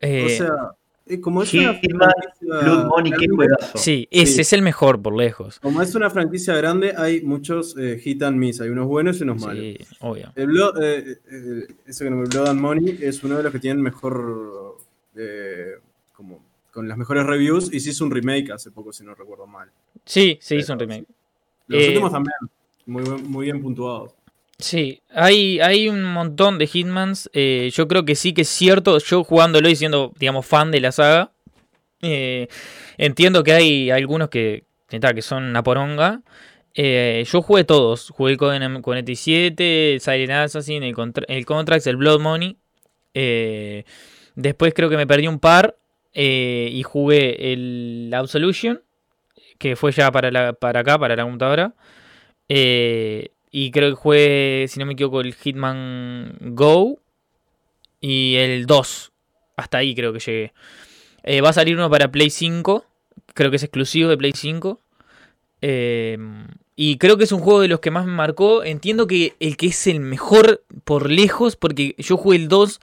Eh, 0.00 0.24
o 0.26 0.28
sea, 0.28 0.46
eh, 0.46 0.74
como 1.20 1.42
es 1.42 1.52
una 1.52 1.74
Hitman, 1.74 2.10
Blood 2.40 2.86
Money, 2.86 3.12
qué 3.12 3.16
grande- 3.26 3.34
juegazo. 3.36 3.78
sí, 3.78 4.08
ese 4.10 4.32
sí. 4.36 4.40
es 4.40 4.52
el 4.54 4.62
mejor 4.62 5.02
por 5.02 5.14
lejos. 5.14 5.60
Como 5.60 5.82
es 5.82 5.94
una 5.94 6.08
franquicia 6.08 6.56
grande, 6.56 6.94
hay 6.96 7.20
muchos 7.22 7.76
eh, 7.78 7.98
hit 8.02 8.22
and 8.22 8.38
miss. 8.38 8.60
Hay 8.62 8.70
unos 8.70 8.86
buenos 8.86 9.20
y 9.20 9.24
unos 9.24 9.42
malos. 9.42 9.62
Sí, 9.62 9.76
obvio. 10.00 10.32
El 10.34 10.46
Blood, 10.46 10.82
eh, 10.82 11.18
eh, 11.30 11.66
ese 11.86 12.04
que 12.04 12.10
no 12.10 12.22
Blood 12.24 12.48
and 12.48 12.60
Money 12.60 12.98
es 13.02 13.22
uno 13.22 13.36
de 13.36 13.42
los 13.42 13.52
que 13.52 13.58
tienen 13.58 13.82
mejor. 13.82 14.78
eh, 15.16 15.74
como 16.12 16.42
con 16.70 16.88
las 16.88 16.96
mejores 16.98 17.24
reviews. 17.24 17.72
Y 17.72 17.80
se 17.80 17.90
hizo 17.90 18.04
un 18.04 18.10
remake 18.10 18.50
hace 18.52 18.70
poco, 18.70 18.92
si 18.92 19.04
no 19.04 19.14
recuerdo 19.14 19.46
mal. 19.46 19.68
Sí, 20.04 20.38
se 20.40 20.56
hizo 20.56 20.72
un 20.72 20.78
Pero, 20.78 20.90
remake. 20.90 21.08
Los 21.68 21.82
Eh, 21.82 21.88
últimos 21.88 22.12
también. 22.12 22.34
Muy, 22.86 23.02
muy 23.22 23.44
bien 23.46 23.60
puntuados. 23.62 24.12
Sí, 24.58 25.02
hay, 25.10 25.58
hay 25.60 25.88
un 25.88 26.04
montón 26.04 26.58
de 26.58 26.68
Hitmans. 26.72 27.28
eh, 27.32 27.70
yo 27.74 27.88
creo 27.88 28.04
que 28.04 28.14
sí 28.14 28.32
que 28.32 28.42
es 28.42 28.48
cierto. 28.48 28.98
Yo 28.98 29.24
jugándolo 29.24 29.68
y 29.68 29.76
siendo, 29.76 30.12
digamos, 30.18 30.46
fan 30.46 30.70
de 30.70 30.80
la 30.80 30.92
saga, 30.92 31.32
eh, 32.02 32.48
entiendo 32.98 33.44
que 33.44 33.52
hay 33.52 33.90
algunos 33.90 34.28
que, 34.30 34.64
que, 34.88 35.22
son 35.22 35.44
una 35.44 35.62
poronga. 35.62 36.22
Eh, 36.74 37.24
yo 37.30 37.42
jugué 37.42 37.64
todos. 37.64 38.10
Jugué 38.10 38.36
con, 38.36 38.82
con 38.82 38.96
ET7, 38.98 39.98
Silent 40.00 40.30
Assassin, 40.32 40.82
el, 40.84 40.94
contra- 40.94 41.26
el 41.28 41.46
Contracts, 41.46 41.86
el 41.88 41.96
Blood 41.96 42.20
Money. 42.20 42.56
Después 44.36 44.74
creo 44.74 44.90
que 44.90 44.96
me 44.96 45.06
perdí 45.06 45.28
un 45.28 45.40
par. 45.40 45.76
y 46.14 46.82
jugué 46.84 47.52
el 47.52 48.12
Absolution, 48.14 48.82
que 49.58 49.76
fue 49.76 49.92
ya 49.92 50.12
para, 50.12 50.52
para 50.54 50.80
acá, 50.80 50.98
para 50.98 51.16
la 51.16 51.24
computadora. 51.24 51.74
Eh, 52.48 53.30
y 53.56 53.70
creo 53.70 53.90
que 53.90 53.94
jugué, 53.94 54.66
si 54.68 54.80
no 54.80 54.86
me 54.86 54.94
equivoco, 54.94 55.20
el 55.20 55.32
Hitman 55.32 56.38
Go. 56.40 56.98
Y 58.00 58.34
el 58.34 58.66
2. 58.66 59.12
Hasta 59.56 59.78
ahí 59.78 59.94
creo 59.94 60.12
que 60.12 60.18
llegué. 60.18 60.52
Eh, 61.22 61.40
va 61.40 61.50
a 61.50 61.52
salir 61.52 61.76
uno 61.76 61.88
para 61.88 62.10
Play 62.10 62.30
5. 62.30 62.84
creo 63.32 63.50
que 63.50 63.56
es 63.58 63.62
exclusivo 63.62 64.10
de 64.10 64.16
Play 64.16 64.32
5. 64.34 64.80
Eh, 65.62 66.18
y 66.74 66.98
creo 66.98 67.16
que 67.16 67.22
es 67.22 67.30
un 67.30 67.38
juego 67.38 67.60
de 67.60 67.68
los 67.68 67.78
que 67.78 67.92
más 67.92 68.06
me 68.06 68.12
marcó. 68.12 68.64
Entiendo 68.64 69.06
que 69.06 69.36
el 69.38 69.56
que 69.56 69.68
es 69.68 69.86
el 69.86 70.00
mejor 70.00 70.64
por 70.82 71.08
lejos, 71.08 71.54
porque 71.54 71.94
yo 71.96 72.16
jugué 72.16 72.38
el 72.38 72.48
2, 72.48 72.80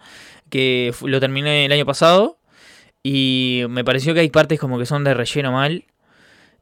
que 0.50 0.94
lo 1.04 1.20
terminé 1.20 1.66
el 1.66 1.72
año 1.74 1.86
pasado. 1.86 2.38
Y 3.04 3.64
me 3.68 3.84
pareció 3.84 4.14
que 4.14 4.22
hay 4.22 4.30
partes 4.30 4.58
como 4.58 4.80
que 4.80 4.86
son 4.86 5.04
de 5.04 5.16
relleno 5.16 5.52
mal. 5.52 5.84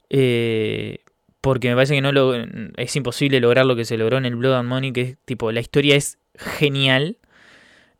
eh, 0.10 0.98
porque 1.42 1.70
me 1.70 1.76
parece 1.76 1.96
que 1.96 2.02
no 2.02 2.12
lo, 2.12 2.36
es 2.36 2.96
imposible 2.96 3.40
lograr 3.40 3.66
lo 3.66 3.76
que 3.76 3.86
se 3.86 3.98
logró 3.98 4.18
en 4.18 4.26
el 4.26 4.36
Blood 4.36 4.56
and 4.56 4.70
Money, 4.70 4.92
que 4.92 5.02
es 5.02 5.18
tipo, 5.26 5.52
la 5.52 5.62
historia 5.62 5.96
es 5.96 6.20
genial. 6.36 7.18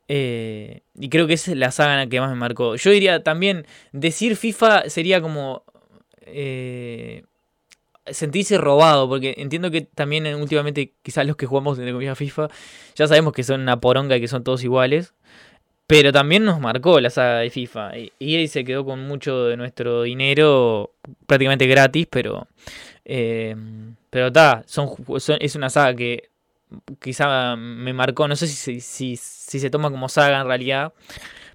Eh, 0.08 0.82
y 0.98 1.08
creo 1.08 1.26
que 1.26 1.34
es 1.34 1.46
la 1.48 1.70
saga 1.70 2.06
que 2.08 2.20
más 2.20 2.30
me 2.30 2.36
marcó. 2.36 2.76
Yo 2.76 2.90
diría 2.90 3.22
también, 3.22 3.66
decir 3.92 4.36
FIFA 4.36 4.90
sería 4.90 5.22
como 5.22 5.64
eh, 6.22 7.22
sentirse 8.06 8.58
robado, 8.58 9.08
porque 9.08 9.34
entiendo 9.38 9.70
que 9.70 9.82
también 9.82 10.26
últimamente 10.34 10.94
quizás 11.02 11.26
los 11.26 11.36
que 11.36 11.46
jugamos 11.46 11.78
entre 11.78 11.92
comillas 11.92 12.18
FIFA 12.18 12.48
ya 12.96 13.06
sabemos 13.06 13.32
que 13.32 13.44
son 13.44 13.60
una 13.60 13.80
poronga 13.80 14.16
y 14.16 14.20
que 14.20 14.28
son 14.28 14.44
todos 14.44 14.64
iguales. 14.64 15.14
Pero 15.86 16.12
también 16.12 16.44
nos 16.44 16.60
marcó 16.60 17.00
la 17.00 17.10
saga 17.10 17.38
de 17.38 17.50
FIFA. 17.50 17.98
Y 17.98 18.12
EA 18.20 18.46
se 18.46 18.64
quedó 18.64 18.84
con 18.84 19.00
mucho 19.08 19.46
de 19.46 19.56
nuestro 19.56 20.02
dinero 20.02 20.92
prácticamente 21.26 21.66
gratis, 21.66 22.06
pero... 22.08 22.46
eh, 23.12 23.56
pero 24.08 24.28
está, 24.28 24.64
es 25.40 25.54
una 25.56 25.68
saga 25.68 25.96
que 25.96 26.30
quizá 27.00 27.56
me 27.56 27.92
marcó. 27.92 28.28
No 28.28 28.36
sé 28.36 28.46
si, 28.46 29.16
se- 29.16 29.70
toma 29.70 29.90
como 29.90 30.08
saga 30.08 30.40
en 30.40 30.46
realidad. 30.46 30.92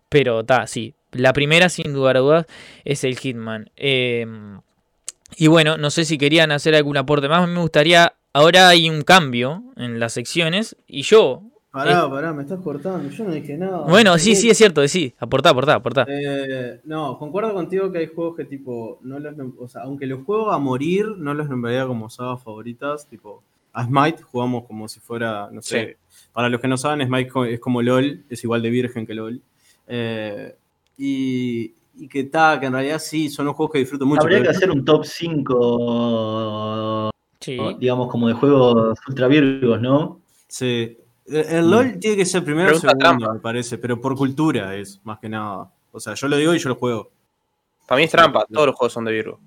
Pero 0.10 0.41
está, 0.41 0.68
sí. 0.68 0.93
La 1.12 1.32
primera, 1.32 1.70
sin 1.70 1.93
lugar 1.93 2.18
a 2.18 2.20
dudas, 2.20 2.45
es 2.84 3.06
el 3.06 3.18
Hitman. 3.18 3.72
Eh, 3.78 4.28
y 5.38 5.47
bueno, 5.47 5.78
no 5.78 5.89
sé 5.91 6.03
si 6.03 6.18
querían 6.18 6.51
hacer 6.51 6.76
algún 6.76 6.97
aporte 6.97 7.30
más. 7.30 7.47
Me 7.47 7.62
gustaría. 7.62 8.14
Ahora 8.34 8.68
hay 8.68 8.89
un 8.89 9.03
cambio 9.03 9.64
en 9.78 9.99
las 9.99 10.12
secciones. 10.14 10.76
Y 10.88 11.03
yo. 11.03 11.41
Pará, 11.76 12.09
pará, 12.09 12.32
me 12.34 12.43
estás 12.43 12.61
cortando. 12.61 13.09
Yo 13.09 13.26
no 13.26 13.32
dije 13.32 13.57
nada. 13.57 13.80
Bueno, 13.80 14.17
sí, 14.17 14.32
Eh, 14.32 14.36
sí, 14.36 14.49
es 14.49 14.57
cierto. 14.57 14.88
Sí, 14.88 15.13
aportá, 15.19 15.49
aportá, 15.49 15.73
aportá. 15.76 16.05
Eh, 16.07 16.80
no, 16.86 17.19
concuerdo 17.19 17.53
contigo 17.53 17.91
que 17.91 17.97
hay 17.97 18.07
juegos 18.07 18.38
que 18.38 18.45
tipo, 18.45 18.97
no 19.01 19.19
los, 19.19 19.36
o 19.59 19.67
sea, 19.67 19.82
aunque 19.84 20.05
los 20.05 20.23
juego 20.23 20.51
a 20.53 20.57
morir, 20.57 21.05
no 21.17 21.34
los 21.34 21.49
nombraría 21.49 21.86
como 21.86 22.09
sagas 22.09 22.41
favoritas, 22.41 23.05
tipo, 23.09 23.43
a 23.73 23.84
Smite 23.84 24.23
jugamos 24.23 24.63
como 24.65 24.88
si 24.88 25.01
fuera, 25.01 25.49
no 25.51 25.61
sé, 25.61 25.97
para 26.32 26.47
los 26.47 26.61
que 26.61 26.69
no 26.69 26.78
saben, 26.78 27.05
Smite 27.05 27.30
es 27.49 27.59
como 27.59 27.82
LOL, 27.82 28.23
es 28.30 28.41
igual 28.45 28.61
de 28.61 28.69
virgen 28.69 29.05
que 29.05 29.13
LOL. 29.13 29.41
Eh, 29.88 30.55
y, 30.97 31.73
y 31.97 32.07
que 32.07 32.23
ta, 32.23 32.57
que 32.57 32.67
en 32.67 32.73
realidad 32.73 32.99
sí, 32.99 33.28
son 33.30 33.47
los 33.47 33.55
juegos 33.55 33.73
que 33.73 33.80
disfruto 33.80 34.05
mucho. 34.05 34.21
Habría 34.21 34.41
que 34.41 34.47
hacer 34.49 34.71
un 34.71 34.86
top 34.86 35.03
5, 35.03 37.09
Sí. 37.41 37.57
digamos, 37.80 38.09
como 38.09 38.30
de 38.30 38.34
juegos 38.34 38.97
ultra 39.09 39.28
virgos, 39.28 39.82
¿no? 39.82 40.21
Sí. 40.47 40.97
El, 41.28 41.36
el 41.38 41.69
LOL 41.71 41.99
tiene 41.99 42.17
que 42.17 42.26
ser 42.26 42.43
primero 42.43 42.71
o 42.76 42.80
segundo, 42.80 42.99
trampa. 42.99 43.34
me 43.34 43.39
parece, 43.39 43.78
pero 43.78 43.99
por 43.99 44.15
cultura 44.15 44.76
es, 44.76 44.99
más 45.03 45.19
que 45.19 45.30
nada. 45.30 45.71
O 45.91 45.99
sea, 45.99 46.13
yo 46.13 46.28
lo 46.28 46.38
digo 46.38 46.53
y 46.53 46.59
yo 46.59 46.69
lo 46.69 46.76
juego. 46.76 47.11
Para 47.88 47.97
mí 47.97 48.03
es 48.05 48.11
trampa, 48.11 48.45
todos 48.51 48.67
los 48.67 48.76
juegos 48.76 48.93
son 48.93 49.05
de 49.05 49.11
Virgo. 49.11 49.39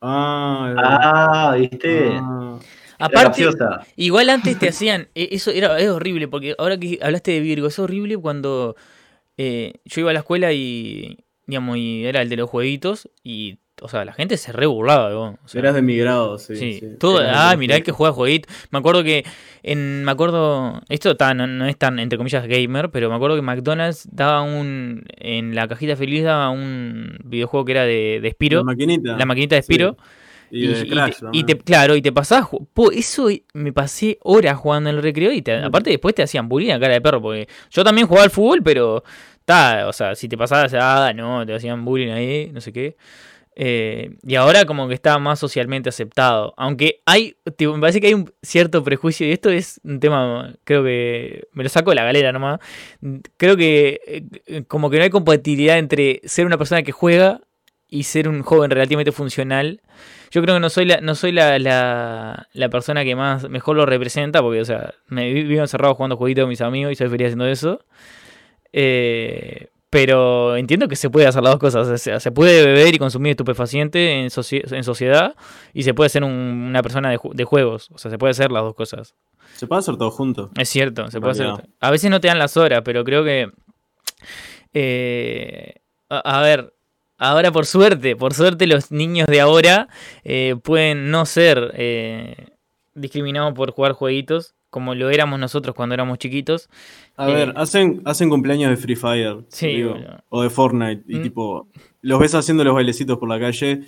Ah, 0.00 0.74
Ah, 0.78 1.54
¿viste? 1.56 2.16
ah. 2.20 2.58
Aparte, 2.98 3.42
graciosa. 3.44 3.86
igual 3.96 4.28
antes 4.28 4.58
te 4.58 4.68
hacían. 4.68 5.08
e- 5.14 5.28
Eso 5.32 5.50
era 5.50 5.78
es 5.78 5.88
horrible, 5.88 6.28
porque 6.28 6.54
ahora 6.58 6.78
que 6.78 6.98
hablaste 7.02 7.30
de 7.32 7.40
Virgo, 7.40 7.66
es 7.68 7.78
horrible 7.78 8.16
cuando 8.18 8.76
eh, 9.38 9.74
yo 9.86 10.00
iba 10.02 10.10
a 10.10 10.14
la 10.14 10.20
escuela 10.20 10.52
y. 10.52 11.18
Digamos, 11.46 11.78
y 11.78 12.04
era 12.04 12.20
el 12.22 12.28
de 12.28 12.36
los 12.36 12.48
jueguitos. 12.50 13.08
Y. 13.24 13.58
O 13.82 13.88
sea, 13.88 14.04
la 14.04 14.12
gente 14.12 14.36
se 14.36 14.52
re 14.52 14.66
burlaba 14.66 15.08
de 15.08 15.14
vos. 15.14 15.34
o 15.44 15.48
sea, 15.48 15.60
Eras 15.60 15.74
de 15.74 15.82
mi 15.82 15.96
grado, 15.96 16.38
sí. 16.38 16.56
Sí, 16.56 16.78
sí. 16.80 16.86
todo, 16.98 17.20
ah, 17.26 17.54
mirá 17.56 17.76
el 17.76 17.82
que- 17.82 17.92
juega 17.92 18.12
jueguito. 18.12 18.48
Me 18.70 18.78
acuerdo 18.78 19.02
que 19.02 19.24
en, 19.62 20.04
me 20.04 20.10
acuerdo, 20.12 20.80
esto 20.88 21.16
ta, 21.16 21.34
no, 21.34 21.46
no 21.46 21.66
es 21.66 21.76
tan 21.76 21.98
entre 21.98 22.16
comillas 22.18 22.46
gamer, 22.46 22.90
pero 22.90 23.08
me 23.10 23.16
acuerdo 23.16 23.36
que 23.36 23.42
McDonald's 23.42 24.08
daba 24.12 24.42
un, 24.42 25.04
en 25.18 25.54
la 25.54 25.66
cajita 25.68 25.96
feliz 25.96 26.24
daba 26.24 26.50
un 26.50 27.18
videojuego 27.24 27.64
que 27.64 27.72
era 27.72 27.84
de, 27.84 28.20
de 28.22 28.30
Spiro, 28.30 28.58
La 28.58 28.64
maquinita. 28.64 29.16
la 29.16 29.26
maquinita 29.26 29.56
de 29.56 29.62
Sí. 29.62 29.66
Spiro, 29.72 29.96
Y, 30.50 30.66
de 30.66 30.78
y, 30.80 30.82
y 30.82 30.88
Crash. 30.90 31.14
te, 31.14 31.20
también. 31.20 31.44
y 31.44 31.46
te- 31.46 31.58
claro, 31.58 31.94
y 31.96 32.02
te 32.02 32.12
po, 32.74 32.90
eso 32.90 33.28
me 33.54 33.72
pasé 33.72 34.18
horas 34.22 34.56
jugando 34.58 34.90
en 34.90 34.96
el 34.96 35.02
recreo 35.02 35.30
y 35.32 35.42
te- 35.42 35.60
Mm. 35.60 35.64
aparte 35.64 35.90
después 35.90 36.14
te 36.14 36.22
hacían 36.22 36.48
bullying 36.48 36.72
a 36.72 36.80
cara 36.80 36.94
de 36.94 37.00
perro, 37.00 37.22
porque 37.22 37.48
yo 37.70 37.84
también 37.84 38.06
jugaba 38.06 38.24
al 38.24 38.30
fútbol, 38.30 38.60
pero 38.62 39.04
ta, 39.44 39.86
o 39.88 39.92
sea, 39.92 40.14
si 40.14 40.28
te 40.28 40.36
pasabas, 40.36 40.72
ah, 40.74 41.12
no, 41.14 41.44
te 41.46 41.54
hacían 41.54 41.84
bullying 41.84 42.10
ahí, 42.10 42.50
no 42.52 42.60
sé 42.60 42.72
qué. 42.72 42.96
Eh, 43.56 44.16
y 44.22 44.36
ahora 44.36 44.64
como 44.64 44.88
que 44.88 44.94
está 44.94 45.18
más 45.18 45.38
socialmente 45.38 45.88
aceptado. 45.88 46.54
Aunque 46.56 47.02
hay, 47.04 47.36
tipo, 47.56 47.74
me 47.74 47.80
parece 47.80 48.00
que 48.00 48.06
hay 48.06 48.14
un 48.14 48.32
cierto 48.42 48.82
prejuicio, 48.82 49.26
y 49.26 49.32
esto 49.32 49.50
es 49.50 49.80
un 49.84 50.00
tema, 50.00 50.54
creo 50.64 50.82
que 50.82 51.48
me 51.52 51.62
lo 51.62 51.68
saco 51.68 51.90
de 51.90 51.96
la 51.96 52.04
galera 52.04 52.32
nomás. 52.32 52.60
Creo 53.36 53.56
que 53.56 54.00
eh, 54.46 54.62
como 54.66 54.88
que 54.88 54.98
no 54.98 55.04
hay 55.04 55.10
compatibilidad 55.10 55.78
entre 55.78 56.20
ser 56.24 56.46
una 56.46 56.58
persona 56.58 56.82
que 56.82 56.92
juega 56.92 57.40
y 57.88 58.04
ser 58.04 58.28
un 58.28 58.42
joven 58.42 58.70
relativamente 58.70 59.12
funcional. 59.12 59.82
Yo 60.30 60.42
creo 60.42 60.54
que 60.54 60.60
no 60.60 60.70
soy 60.70 60.84
la, 60.84 61.00
no 61.00 61.16
soy 61.16 61.32
la, 61.32 61.58
la, 61.58 62.48
la 62.52 62.68
persona 62.68 63.04
que 63.04 63.16
más 63.16 63.50
mejor 63.50 63.76
lo 63.76 63.84
representa, 63.84 64.40
porque, 64.40 64.60
o 64.60 64.64
sea, 64.64 64.94
me 65.08 65.32
vi- 65.32 65.42
vivo 65.42 65.60
encerrado 65.60 65.96
jugando 65.96 66.16
jueguitos 66.16 66.44
con 66.44 66.50
mis 66.50 66.60
amigos 66.60 66.92
y 66.92 66.94
soy 66.94 67.08
feliz 67.08 67.26
haciendo 67.26 67.48
eso. 67.48 67.84
Eh, 68.72 69.66
pero 69.90 70.56
entiendo 70.56 70.86
que 70.88 70.94
se 70.96 71.10
puede 71.10 71.26
hacer 71.26 71.42
las 71.42 71.52
dos 71.54 71.60
cosas. 71.60 71.88
O 71.88 71.98
sea, 71.98 72.20
se 72.20 72.30
puede 72.32 72.64
beber 72.64 72.94
y 72.94 72.98
consumir 72.98 73.30
estupefaciente 73.32 74.20
en, 74.20 74.28
soci- 74.28 74.62
en 74.72 74.84
sociedad 74.84 75.34
y 75.74 75.82
se 75.82 75.92
puede 75.94 76.08
ser 76.10 76.22
un- 76.24 76.32
una 76.32 76.80
persona 76.82 77.10
de, 77.10 77.18
ju- 77.18 77.34
de 77.34 77.44
juegos. 77.44 77.88
O 77.92 77.98
sea, 77.98 78.10
se 78.10 78.16
puede 78.16 78.30
hacer 78.30 78.52
las 78.52 78.62
dos 78.62 78.74
cosas. 78.74 79.14
Se 79.56 79.66
puede 79.66 79.80
hacer 79.80 79.96
todo 79.96 80.10
junto. 80.12 80.50
Es 80.56 80.68
cierto, 80.68 81.10
se 81.10 81.20
puede 81.20 81.32
hacer. 81.32 81.46
A 81.80 81.90
veces 81.90 82.08
no 82.10 82.20
te 82.20 82.28
dan 82.28 82.38
las 82.38 82.56
horas, 82.56 82.82
pero 82.84 83.02
creo 83.04 83.24
que. 83.24 83.50
eh, 84.72 85.74
a, 86.08 86.38
a 86.38 86.42
ver, 86.42 86.72
ahora 87.18 87.50
por 87.52 87.66
suerte, 87.66 88.16
por 88.16 88.34
suerte 88.34 88.66
los 88.66 88.90
niños 88.92 89.26
de 89.26 89.40
ahora 89.40 89.88
eh, 90.24 90.56
pueden 90.62 91.10
no 91.10 91.26
ser 91.26 91.72
eh, 91.74 92.46
discriminados 92.94 93.54
por 93.54 93.72
jugar 93.72 93.92
jueguitos 93.92 94.54
como 94.70 94.94
lo 94.94 95.10
éramos 95.10 95.38
nosotros 95.38 95.74
cuando 95.74 95.94
éramos 95.94 96.18
chiquitos. 96.18 96.68
A 97.16 97.28
Eh, 97.28 97.34
ver, 97.34 97.52
hacen, 97.56 98.00
hacen 98.04 98.30
cumpleaños 98.30 98.70
de 98.70 98.76
Free 98.76 98.96
Fire. 98.96 99.38
Sí, 99.48 99.66
digo, 99.68 99.96
o 100.28 100.42
de 100.42 100.50
Fortnite. 100.50 101.02
Y 101.08 101.16
Mm. 101.16 101.22
tipo, 101.22 101.68
los 102.02 102.18
ves 102.20 102.34
haciendo 102.34 102.64
los 102.64 102.74
bailecitos 102.74 103.18
por 103.18 103.28
la 103.28 103.38
calle. 103.38 103.82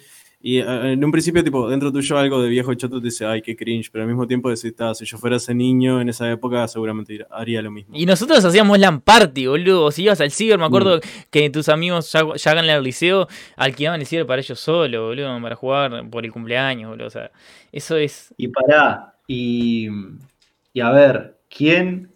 Y 0.44 0.58
eh, 0.58 0.64
en 0.92 1.04
un 1.04 1.12
principio, 1.12 1.44
tipo, 1.44 1.68
dentro 1.70 1.92
tuyo 1.92 2.18
algo 2.18 2.42
de 2.42 2.48
viejo 2.48 2.74
choto 2.74 2.98
te 2.98 3.04
dice, 3.04 3.24
ay, 3.24 3.42
qué 3.42 3.54
cringe. 3.54 3.90
Pero 3.92 4.02
al 4.02 4.08
mismo 4.08 4.26
tiempo 4.26 4.50
decís, 4.50 4.74
"Ta, 4.74 4.92
si 4.92 5.04
yo 5.04 5.16
fuera 5.16 5.36
ese 5.36 5.54
niño 5.54 6.00
en 6.00 6.08
esa 6.08 6.28
época, 6.32 6.66
seguramente 6.66 7.24
haría 7.30 7.62
lo 7.62 7.70
mismo. 7.70 7.94
Y 7.96 8.06
nosotros 8.06 8.44
hacíamos 8.44 8.76
LAN 8.80 9.00
party, 9.02 9.46
boludo. 9.46 9.92
Si 9.92 10.02
ibas 10.02 10.20
al 10.20 10.32
ciber, 10.32 10.58
me 10.58 10.64
acuerdo 10.64 10.96
Mm. 10.96 11.00
que 11.30 11.48
tus 11.48 11.68
amigos 11.68 12.10
ya, 12.10 12.22
ya 12.34 12.50
hagan 12.50 12.64
el 12.68 12.82
liceo, 12.82 13.28
alquilaban 13.56 14.00
el 14.00 14.06
ciber 14.08 14.26
para 14.26 14.40
ellos 14.42 14.58
solo, 14.58 15.06
boludo, 15.06 15.40
para 15.40 15.54
jugar 15.54 16.10
por 16.10 16.24
el 16.24 16.32
cumpleaños, 16.32 16.90
boludo. 16.90 17.06
O 17.06 17.10
sea, 17.10 17.30
eso 17.70 17.96
es. 17.96 18.34
Y 18.36 18.48
pará, 18.48 19.14
y, 19.28 19.86
y 20.72 20.80
a 20.80 20.90
ver, 20.90 21.36
¿quién 21.48 22.10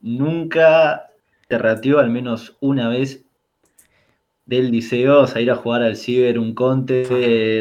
nunca 0.00 1.10
te 1.48 1.58
rateó 1.58 1.98
al 1.98 2.10
menos 2.10 2.56
una 2.60 2.88
vez 2.88 3.22
del 4.46 4.70
liceo 4.70 5.24
a 5.24 5.40
ir 5.40 5.50
a 5.50 5.56
jugar 5.56 5.82
al 5.82 5.96
ciber, 5.96 6.38
un 6.38 6.54
conte, 6.54 7.06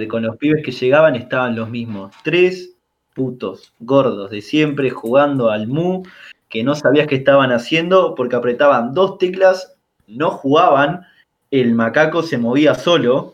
eh, 0.04 0.08
con 0.08 0.24
los 0.24 0.38
pibes 0.38 0.64
que 0.64 0.72
llegaban 0.72 1.16
estaban 1.16 1.56
los 1.56 1.70
mismos, 1.70 2.14
tres 2.24 2.72
putos 3.14 3.74
gordos 3.80 4.32
de 4.32 4.42
siempre 4.42 4.90
jugando 4.90 5.50
al 5.50 5.68
mu, 5.68 6.04
que 6.50 6.64
no 6.64 6.76
sabías 6.76 7.08
qué 7.08 7.16
estaban 7.16 7.52
haciendo 7.52 8.16
porque 8.16 8.38
apretaban 8.38 8.94
dos 8.94 9.18
teclas, 9.18 9.76
no 10.08 10.30
jugaban, 10.32 11.06
el 11.52 11.74
macaco 11.74 12.24
se 12.24 12.38
movía 12.38 12.74
solo, 12.76 13.34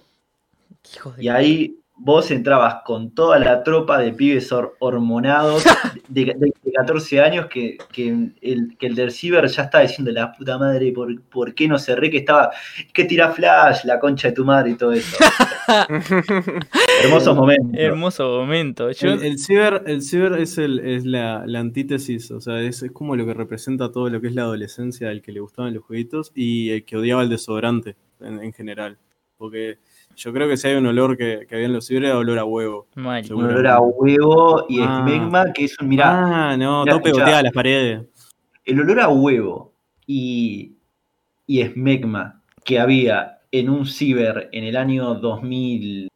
y 1.20 1.28
ahí 1.28 1.78
vos 1.96 2.32
entrabas 2.32 2.78
con 2.86 3.12
toda 3.12 3.38
la 3.38 3.64
tropa 3.64 4.00
de 4.00 4.14
pibes 4.14 4.52
hor- 4.52 4.74
hormonados 4.80 5.64
de, 6.08 6.26
de- 6.26 6.54
de 6.62 6.63
14 6.74 7.22
años 7.22 7.46
que, 7.48 7.78
que 7.92 8.32
el, 8.42 8.76
que 8.78 8.88
el 8.88 8.96
del 8.96 9.12
ciber 9.12 9.48
ya 9.48 9.64
estaba 9.64 9.84
diciendo 9.84 10.12
la 10.12 10.32
puta 10.32 10.58
madre, 10.58 10.92
¿por, 10.92 11.22
por 11.24 11.54
qué 11.54 11.68
no 11.68 11.78
cerré? 11.78 12.10
Que 12.10 12.18
estaba, 12.18 12.52
que 12.94 13.06
tira 13.06 13.32
flash, 13.32 13.86
la 13.86 14.00
concha 14.00 14.30
de 14.30 14.34
tu 14.34 14.44
madre 14.44 14.72
y 14.72 14.76
todo 14.76 14.94
eso. 14.94 15.18
Hermosos 17.04 17.36
momentos. 17.36 17.72
Hermoso 17.74 18.40
momento. 18.40 18.92
Yo, 18.92 19.12
El, 19.14 19.24
el 19.24 19.40
ciber, 19.40 19.84
el 19.86 20.02
ciber 20.02 20.34
es, 20.34 20.58
el, 20.58 20.80
es 20.80 21.06
la, 21.06 21.44
la 21.46 21.60
antítesis, 21.60 22.32
o 22.32 22.42
sea, 22.42 22.62
es, 22.62 22.84
es 22.84 22.92
como 22.92 23.16
lo 23.16 23.26
que 23.26 23.34
representa 23.34 23.92
todo 23.92 24.10
lo 24.10 24.20
que 24.20 24.28
es 24.28 24.36
la 24.36 24.44
adolescencia 24.44 25.10
al 25.10 25.22
que 25.22 25.32
le 25.32 25.40
gustaban 25.40 25.74
los 25.74 25.84
jueguitos 25.84 26.32
y 26.36 26.72
el 26.72 26.86
que 26.86 26.98
odiaba 26.98 27.24
el 27.24 27.30
desodorante 27.30 27.96
en, 28.20 28.42
en 28.42 28.54
general. 28.54 28.98
Porque 29.38 29.78
yo 30.16 30.34
creo 30.34 30.48
que 30.48 30.58
si 30.58 30.68
hay 30.68 30.76
un 30.76 30.86
olor 30.88 31.18
que, 31.18 31.46
que 31.48 31.56
había 31.56 31.68
en 31.68 31.74
los 31.74 31.86
ciber 31.88 32.06
era 32.06 32.18
olor 32.18 32.40
a 32.40 32.46
huevo. 32.46 32.88
mal. 32.96 33.24
Un 33.34 33.46
olor 33.46 33.68
a 33.68 33.80
huevo 33.82 34.66
y 34.70 34.80
Ah. 34.82 34.98
esmegma, 35.06 35.52
que 35.54 35.66
es 35.66 35.78
un, 35.80 35.88
mirá, 35.90 36.52
ah, 36.52 36.58
no, 36.58 36.82
mirá, 36.84 36.92
todo 36.94 37.06
escuchá. 37.06 37.14
pegotea 37.26 37.38
a 37.40 37.44
las 37.44 37.54
paredes. 37.54 38.02
el 38.66 38.80
olor 38.82 39.00
a 39.02 39.10
huevo 39.10 39.74
y, 40.08 40.74
y 41.48 41.62
esmegma 41.62 42.42
que 42.64 42.80
había 42.80 43.40
en 43.52 43.70
un 43.70 43.86
ciber 43.86 44.50
en 44.52 44.64
el 44.64 44.76
año 44.78 45.16
2000, 45.16 46.08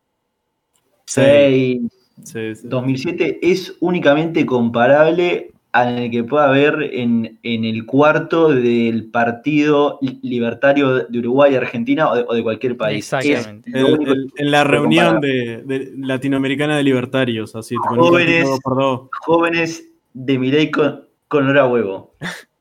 6, 1.06 1.82
Sí, 2.24 2.56
sí. 2.56 2.68
2007 2.68 3.40
es 3.44 3.76
únicamente 3.80 4.46
comparable 4.46 5.52
al 5.74 6.10
que 6.10 6.24
pueda 6.24 6.46
haber 6.50 6.90
en, 6.94 7.38
en 7.44 7.66
el 7.66 7.86
cuarto 7.86 8.50
del 8.50 9.06
partido 9.12 10.00
libertario 10.24 11.06
de 11.06 11.20
Uruguay, 11.20 11.54
Argentina 11.56 12.10
o 12.12 12.16
de, 12.16 12.26
o 12.28 12.34
de 12.34 12.42
cualquier 12.44 12.78
país. 12.78 13.12
Exactamente. 13.14 13.70
Es 13.70 13.76
El- 13.76 14.08
el- 14.08 14.32
en 14.38 14.52
la 14.52 14.64
reunión 14.64 15.20
de, 15.22 15.62
de 15.66 15.92
latinoamericana 15.98 16.78
de 16.78 16.84
libertarios, 16.84 17.56
así, 17.56 17.76
Jóvenes. 17.76 18.48
partido. 18.64 19.10
Jóvenes 19.26 19.88
de 20.14 20.40
Milei 20.40 20.72
con, 20.72 21.06
con 21.28 21.44
olor 21.46 21.58
a 21.60 21.68
huevo. 21.68 22.16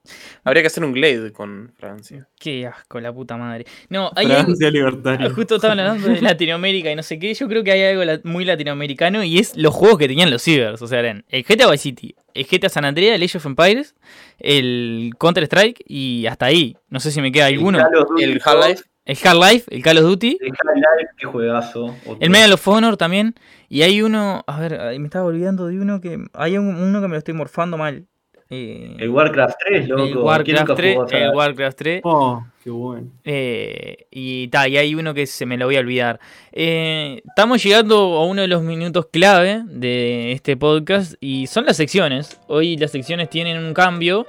Habría 0.47 0.63
que 0.63 0.69
hacer 0.69 0.85
un 0.85 0.93
Glade 0.93 1.33
con 1.33 1.73
Francia. 1.77 2.29
Qué 2.39 2.67
asco, 2.67 3.01
la 3.01 3.13
puta 3.13 3.37
madre. 3.37 3.67
No, 3.89 4.11
hay 4.17 4.27
Francia 4.29 4.71
libertaria. 4.71 5.29
Justo 5.31 5.57
estaban 5.57 5.79
hablando 5.81 6.09
de 6.09 6.21
Latinoamérica 6.23 6.91
y 6.91 6.95
no 6.97 7.03
sé 7.03 7.19
qué. 7.19 7.35
Yo 7.35 7.49
creo 7.49 7.63
que 7.65 7.73
hay 7.73 7.83
algo 7.97 8.21
muy 8.25 8.45
latinoamericano 8.45 9.23
y 9.25 9.39
es 9.39 9.57
los 9.57 9.75
juegos 9.75 9.99
que 9.99 10.09
tenían 10.09 10.31
los 10.31 10.43
cibers. 10.43 10.81
O 10.81 10.87
sea, 10.87 11.01
eran 11.01 11.25
el 11.29 11.43
GTA 11.43 11.71
Vice 11.71 11.83
City, 11.83 12.15
el 12.33 12.47
GTA 12.47 12.69
San 12.69 12.85
Andreas, 12.85 13.17
el 13.17 13.23
Age 13.23 13.39
of 13.39 13.47
Empires, 13.47 13.95
el 14.39 15.13
Counter 15.19 15.45
Strike 15.45 15.83
y 15.87 16.27
hasta 16.27 16.47
ahí. 16.47 16.77
No 16.89 17.01
sé 17.01 17.11
si 17.11 17.21
me 17.21 17.33
queda 17.33 17.47
alguno. 17.47 17.79
El 18.19 18.41
Half-Life. 18.45 18.83
El 19.05 19.17
Half-Life, 19.23 19.65
el 19.75 19.83
Call 19.85 19.99
of 19.99 20.05
Duty, 20.05 20.39
El 20.41 20.49
Half-Life, 20.51 21.11
qué 21.17 21.27
juegazo. 21.27 21.85
Otro. 22.07 22.17
el 22.19 22.29
Medal 22.31 22.53
of 22.53 22.67
Honor 22.69 22.97
también. 22.97 23.35
Y 23.69 23.83
hay 23.83 24.03
uno, 24.03 24.43
a 24.49 24.59
ver, 24.61 24.99
me 24.99 25.05
estaba 25.07 25.25
olvidando 25.27 25.67
de 25.69 25.79
uno 25.79 26.01
que. 26.01 26.19
Hay 26.33 26.59
un- 26.59 26.75
uno 26.75 27.01
que 27.01 27.07
me 27.07 27.13
lo 27.15 27.19
estoy 27.19 27.35
morfando 27.35 27.77
mal. 27.77 28.07
Eh, 28.49 28.95
El 28.99 29.11
Warcraft 29.11 29.57
3, 29.67 29.89
loco. 29.89 30.03
el 30.05 30.13
¿Quién 30.13 30.25
Warcraft 30.25 30.61
nunca 30.61 30.75
3. 30.77 30.95
jugó 30.95 31.07
esa- 31.07 31.19
El 31.19 31.31
Warcraft 31.35 31.77
3. 31.79 32.01
Oh, 32.05 32.45
qué 32.63 32.71
bueno. 32.71 33.09
Eh, 33.25 34.07
y 34.11 34.47
ta, 34.49 34.69
y 34.69 34.77
hay 34.77 34.95
uno 34.95 35.13
que 35.15 35.27
se 35.27 35.47
me 35.47 35.57
lo 35.57 35.67
voy 35.67 35.77
a 35.77 35.81
olvidar. 35.81 36.21
Eh, 36.53 37.23
estamos 37.27 37.63
llegando 37.63 37.97
a 37.97 38.25
uno 38.27 38.43
de 38.43 38.49
los 38.49 38.63
minutos 38.63 39.07
clave 39.13 39.63
de 39.67 40.31
este 40.33 40.57
podcast 40.57 41.15
y 41.21 41.47
son 41.49 41.67
las 41.67 41.77
secciones. 41.77 42.41
Hoy 42.47 42.77
las 42.77 42.93
secciones 42.93 43.31
tienen 43.31 43.59
un 43.59 43.75
cambio. 43.75 44.27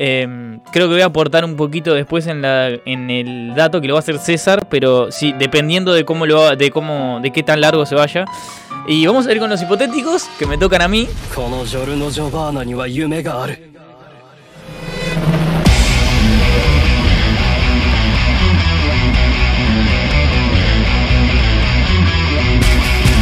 Em, 0.00 0.60
creo 0.70 0.86
que 0.86 0.94
voy 0.94 1.02
a 1.02 1.06
aportar 1.06 1.44
un 1.44 1.56
poquito 1.56 1.92
después 1.92 2.28
en, 2.28 2.40
la, 2.40 2.68
el 2.68 3.52
dato 3.56 3.80
que 3.80 3.88
lo 3.88 3.94
va 3.94 3.98
a 3.98 4.02
hacer 4.02 4.20
César, 4.20 4.68
pero 4.68 5.10
sí, 5.10 5.34
dependiendo 5.36 5.92
de 5.92 6.04
cómo 6.04 6.24
lo 6.24 6.54
de 6.54 6.70
cómo 6.70 7.18
de 7.20 7.32
qué 7.32 7.42
tan 7.42 7.60
largo 7.60 7.84
se 7.84 7.96
vaya. 7.96 8.24
Y 8.86 9.04
vamos 9.06 9.26
a 9.26 9.32
ir 9.32 9.40
con 9.40 9.50
los 9.50 9.60
hipotéticos 9.60 10.28
que 10.38 10.46
me 10.46 10.56
tocan 10.56 10.82
a 10.82 10.88
mí. 10.88 11.08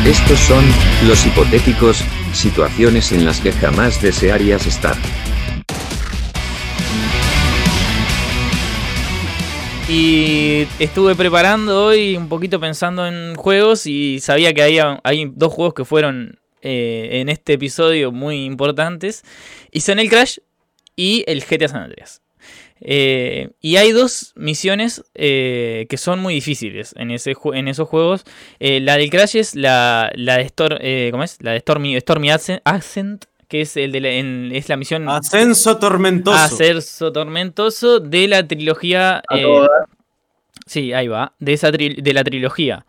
Estos 0.05 0.39
son 0.41 0.65
los 1.09 1.25
hipotéticos, 1.25 2.05
situaciones 2.35 3.13
en 3.13 3.25
las 3.25 3.41
que 3.41 3.51
jamás 3.53 4.03
desearías 4.03 4.67
estar. 4.67 4.95
Y 9.89 10.67
estuve 10.81 11.15
preparando 11.15 11.85
hoy 11.87 12.17
un 12.17 12.29
poquito 12.29 12.59
pensando 12.59 13.07
en 13.07 13.37
juegos 13.37 13.87
y 13.87 14.19
sabía 14.21 14.53
que 14.53 14.63
había, 14.63 15.01
hay 15.05 15.31
dos 15.33 15.53
juegos 15.53 15.75
que 15.75 15.85
fueron 15.85 16.41
eh, 16.61 17.09
en 17.21 17.29
este 17.29 17.53
episodio 17.53 18.11
muy 18.11 18.45
importantes. 18.45 19.23
Y 19.71 19.81
son 19.83 20.01
el 20.01 20.09
Crash 20.09 20.39
y 20.97 21.23
el 21.29 21.45
GTA 21.45 21.69
San 21.69 21.83
Andreas. 21.85 22.21
Eh, 22.81 23.51
y 23.61 23.77
hay 23.77 23.93
dos 23.93 24.33
misiones 24.35 25.05
eh, 25.15 25.87
que 25.89 25.97
son 25.97 26.19
muy 26.19 26.35
difíciles 26.35 26.93
en, 26.99 27.13
ese, 27.13 27.35
en 27.55 27.69
esos 27.69 27.89
juegos. 27.89 28.25
La 28.59 28.97
del 28.97 29.09
Crash 29.09 29.37
es 29.37 29.55
la, 29.55 30.11
la 30.17 30.39
de, 30.39 30.47
Stor- 30.47 30.79
eh, 30.81 31.11
¿cómo 31.13 31.23
es? 31.23 31.41
La 31.43 31.53
de 31.53 31.61
Stormy, 31.61 31.99
Stormy 32.01 32.31
Ascent, 32.31 33.25
que 33.49 33.61
es, 33.63 33.77
el 33.77 33.93
de 33.93 34.01
la, 34.01 34.09
en- 34.11 34.51
es 34.53 34.69
la 34.69 34.77
misión 34.77 35.09
Ascenso 35.09 35.79
tormentoso. 35.79 36.37
Ascenso 36.37 37.13
Tormentoso 37.13 38.01
de 38.01 38.29
la 38.29 38.47
trilogía. 38.47 39.23
A 39.29 39.39
eh, 39.39 39.43
todas. 39.43 39.71
Sí, 40.67 40.93
ahí 40.93 41.09
va. 41.09 41.33
De, 41.39 41.53
esa 41.53 41.71
tri- 41.71 42.01
de 42.03 42.13
la 42.13 42.25
trilogía. 42.25 42.85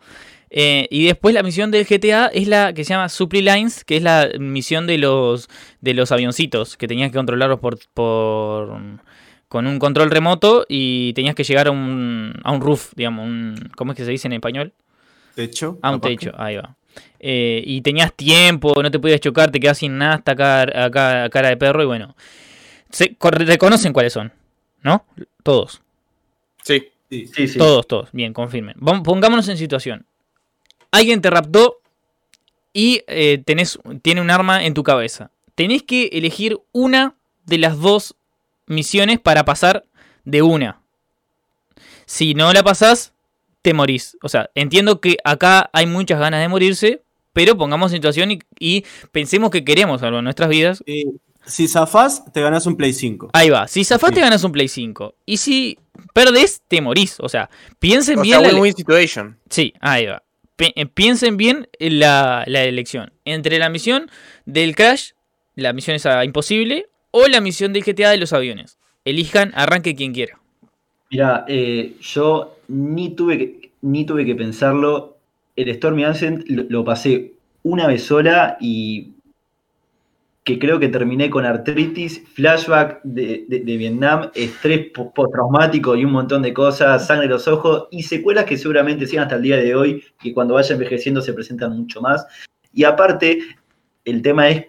Eh, 0.50 0.88
y 0.90 1.06
después 1.06 1.34
la 1.34 1.42
misión 1.42 1.70
del 1.70 1.84
GTA 1.86 2.26
es 2.28 2.48
la 2.48 2.72
que 2.72 2.82
se 2.84 2.90
llama 2.94 3.08
Supply 3.10 3.42
Lines, 3.42 3.84
que 3.84 3.98
es 3.98 4.02
la 4.02 4.30
misión 4.38 4.86
de 4.86 4.96
los 4.98 5.48
de 5.82 5.92
los 5.94 6.10
avioncitos, 6.10 6.76
que 6.78 6.88
tenías 6.88 7.10
que 7.10 7.18
controlarlos 7.18 7.60
por, 7.60 7.78
por 7.92 8.80
con 9.48 9.66
un 9.66 9.78
control 9.78 10.10
remoto 10.10 10.64
y 10.68 11.12
tenías 11.12 11.34
que 11.34 11.44
llegar 11.44 11.68
a 11.68 11.70
un, 11.70 12.34
a 12.44 12.52
un 12.52 12.60
roof, 12.62 12.92
digamos, 12.96 13.26
un, 13.26 13.70
¿cómo 13.76 13.92
es 13.92 13.96
que 13.98 14.04
se 14.06 14.10
dice 14.10 14.26
en 14.28 14.32
español? 14.32 14.72
Techo. 15.34 15.78
A 15.82 15.90
un 15.90 16.00
techo, 16.00 16.32
ahí 16.36 16.56
va. 16.56 16.76
Eh, 17.20 17.62
y 17.66 17.80
tenías 17.80 18.14
tiempo, 18.14 18.80
no 18.82 18.90
te 18.90 18.98
podías 18.98 19.20
chocar, 19.20 19.50
te 19.50 19.58
quedas 19.58 19.78
sin 19.78 19.98
nada 19.98 20.14
hasta 20.14 20.32
acá, 20.32 20.62
acá 20.62 21.24
a 21.24 21.30
cara 21.30 21.48
de 21.48 21.56
perro 21.56 21.82
y 21.82 21.86
bueno. 21.86 22.14
Se, 22.90 23.16
reconocen 23.20 23.92
cuáles 23.92 24.12
son, 24.12 24.32
¿no? 24.82 25.04
Todos. 25.42 25.82
Sí. 26.62 26.88
Sí. 27.10 27.26
Sí, 27.34 27.48
sí. 27.48 27.58
Todos, 27.58 27.86
todos. 27.86 28.10
Bien, 28.12 28.32
confirmen. 28.32 28.74
Vamos, 28.78 29.02
pongámonos 29.02 29.48
en 29.48 29.56
situación. 29.56 30.06
Alguien 30.90 31.20
te 31.20 31.30
raptó 31.30 31.80
y 32.72 33.02
eh, 33.06 33.42
tenés, 33.44 33.78
tiene 34.02 34.20
un 34.20 34.30
arma 34.30 34.64
en 34.64 34.74
tu 34.74 34.82
cabeza. 34.82 35.30
Tenés 35.54 35.82
que 35.82 36.10
elegir 36.12 36.58
una 36.72 37.16
de 37.46 37.58
las 37.58 37.78
dos 37.78 38.14
misiones 38.66 39.18
para 39.18 39.44
pasar 39.44 39.86
de 40.24 40.42
una. 40.42 40.80
Si 42.06 42.34
no 42.34 42.52
la 42.52 42.62
pasás, 42.62 43.12
te 43.62 43.74
morís. 43.74 44.16
O 44.22 44.28
sea, 44.28 44.50
entiendo 44.54 45.00
que 45.00 45.16
acá 45.24 45.70
hay 45.72 45.86
muchas 45.86 46.20
ganas 46.20 46.40
de 46.40 46.48
morirse, 46.48 47.02
pero 47.32 47.56
pongamos 47.56 47.92
en 47.92 47.96
situación 47.98 48.30
y, 48.30 48.38
y 48.58 48.84
pensemos 49.12 49.50
que 49.50 49.64
queremos 49.64 50.02
algo 50.02 50.18
en 50.18 50.24
nuestras 50.24 50.48
vidas. 50.48 50.82
Eh, 50.86 51.04
si 51.46 51.66
zafás, 51.68 52.30
te 52.32 52.42
ganás 52.42 52.66
un 52.66 52.76
Play 52.76 52.92
5. 52.92 53.30
Ahí 53.32 53.48
va. 53.50 53.66
Si 53.68 53.84
zafás, 53.84 54.12
te 54.12 54.20
ganas 54.20 54.44
un 54.44 54.52
Play 54.52 54.68
5. 54.68 55.14
Y 55.24 55.38
si 55.38 55.78
perdés, 56.12 56.60
te 56.68 56.80
morís. 56.80 57.16
O 57.20 57.28
sea, 57.28 57.48
piensen 57.78 58.18
O 58.18 58.22
bien 58.22 58.40
sea, 58.40 58.48
la- 58.48 58.54
win-win 58.54 58.74
situation. 58.74 59.38
Sí, 59.48 59.72
ahí 59.80 60.06
va. 60.06 60.22
Eh, 60.58 60.86
piensen 60.86 61.36
bien 61.36 61.68
en 61.78 62.00
la, 62.00 62.44
la 62.46 62.64
elección. 62.64 63.12
Entre 63.24 63.58
la 63.58 63.68
misión 63.70 64.10
del 64.44 64.74
Crash, 64.74 65.12
la 65.54 65.72
misión 65.72 65.94
esa 65.96 66.24
imposible, 66.24 66.86
o 67.12 67.26
la 67.28 67.40
misión 67.40 67.72
del 67.72 67.84
GTA 67.84 68.10
de 68.10 68.18
los 68.18 68.32
aviones. 68.32 68.78
Elijan, 69.04 69.52
arranque 69.54 69.94
quien 69.94 70.12
quiera. 70.12 70.38
Mira, 71.10 71.44
eh, 71.48 71.94
yo 72.02 72.56
ni 72.68 73.10
tuve 73.14 73.38
que, 73.38 73.70
ni 73.82 74.04
tuve 74.04 74.26
que 74.26 74.34
pensarlo. 74.34 75.17
El 75.58 75.74
Stormy 75.74 76.04
Ascent 76.04 76.44
lo, 76.48 76.84
pasé 76.84 77.34
una 77.64 77.88
vez 77.88 78.04
sola 78.04 78.56
y 78.60 79.14
que 80.44 80.58
creo 80.58 80.78
que 80.78 80.88
terminé 80.88 81.28
con 81.28 81.44
artritis, 81.44 82.22
flashback 82.32 83.00
de, 83.02 83.44
de- 83.48 83.76
Vietnam, 83.76 84.30
estrés 84.34 84.90
po- 84.94 85.12
postraumático 85.12 85.96
y 85.96 86.04
un 86.04 86.12
montón 86.12 86.42
de 86.42 86.54
cosas, 86.54 87.06
sangre 87.06 87.26
en 87.26 87.32
los 87.32 87.48
ojos 87.48 87.88
y 87.90 88.04
secuelas 88.04 88.44
que 88.44 88.56
seguramente 88.56 89.06
sigan 89.06 89.24
hasta 89.24 89.36
el 89.36 89.42
día 89.42 89.56
de 89.56 89.74
hoy 89.74 90.02
y 90.22 90.32
cuando 90.32 90.54
vaya 90.54 90.72
envejeciendo 90.72 91.20
se 91.20 91.34
presentan 91.34 91.76
mucho 91.76 92.00
más. 92.00 92.24
Y 92.72 92.84
aparte, 92.84 93.40
el 94.04 94.22
tema 94.22 94.48
es 94.48 94.64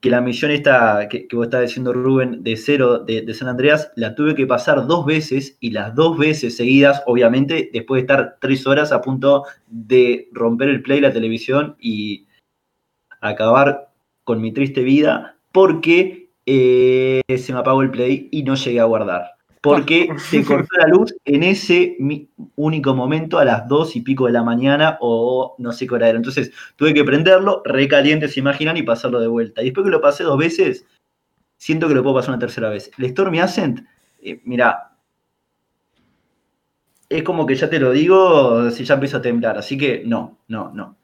que 0.00 0.10
la 0.10 0.20
misión 0.20 0.50
esta 0.50 1.08
que, 1.08 1.26
vos 1.32 1.46
estabas 1.46 1.68
diciendo, 1.68 1.92
Rubén, 1.92 2.42
de 2.42 2.56
cero 2.56 3.00
de, 3.00 3.22
de 3.22 3.34
San 3.34 3.48
Andreas, 3.48 3.90
la 3.96 4.14
tuve 4.14 4.34
que 4.34 4.46
pasar 4.46 4.86
dos 4.86 5.04
veces 5.04 5.56
y 5.60 5.70
las 5.70 5.94
dos 5.94 6.16
veces 6.16 6.56
seguidas, 6.56 7.02
obviamente, 7.06 7.70
después 7.72 7.98
de 7.98 8.02
estar 8.02 8.36
tres 8.40 8.66
horas 8.66 8.92
a 8.92 9.00
punto 9.00 9.44
de 9.66 10.28
romper 10.32 10.68
el 10.68 10.82
play, 10.82 11.00
la 11.00 11.12
televisión 11.12 11.76
y 11.80 12.26
acabar 13.20 13.90
con 14.24 14.40
mi 14.40 14.52
triste 14.52 14.82
vida, 14.82 15.36
porque 15.52 16.30
eh, 16.46 17.22
se 17.36 17.52
me 17.52 17.58
apagó 17.58 17.82
el 17.82 17.90
play 17.90 18.28
y 18.30 18.42
no 18.42 18.54
llegué 18.54 18.80
a 18.80 18.84
guardar. 18.84 19.37
Porque 19.62 20.08
se 20.18 20.44
cortó 20.44 20.76
la 20.78 20.88
luz 20.88 21.14
en 21.24 21.42
ese 21.42 21.96
único 22.56 22.94
momento 22.94 23.38
a 23.38 23.44
las 23.44 23.68
dos 23.68 23.96
y 23.96 24.00
pico 24.00 24.26
de 24.26 24.32
la 24.32 24.42
mañana 24.42 24.98
o 25.00 25.54
no 25.58 25.72
sé 25.72 25.86
qué 25.86 25.94
hora 25.94 26.08
era. 26.08 26.18
Entonces 26.18 26.52
tuve 26.76 26.94
que 26.94 27.04
prenderlo, 27.04 27.62
recaliente, 27.64 28.28
se 28.28 28.40
imaginan, 28.40 28.76
y 28.76 28.82
pasarlo 28.82 29.20
de 29.20 29.28
vuelta. 29.28 29.62
Y 29.62 29.66
después 29.66 29.84
que 29.84 29.90
lo 29.90 30.00
pasé 30.00 30.24
dos 30.24 30.38
veces, 30.38 30.86
siento 31.56 31.88
que 31.88 31.94
lo 31.94 32.02
puedo 32.02 32.16
pasar 32.16 32.30
una 32.30 32.38
tercera 32.38 32.68
vez. 32.68 32.90
El 32.98 33.10
Stormy 33.10 33.40
Ascent, 33.40 33.80
eh, 34.22 34.40
mira, 34.44 34.96
es 37.08 37.22
como 37.22 37.46
que 37.46 37.54
ya 37.54 37.70
te 37.70 37.80
lo 37.80 37.90
digo, 37.92 38.70
si 38.70 38.84
ya 38.84 38.94
empiezo 38.94 39.16
a 39.16 39.22
temblar. 39.22 39.58
Así 39.58 39.76
que 39.78 40.02
no, 40.04 40.38
no, 40.48 40.70
no. 40.72 40.96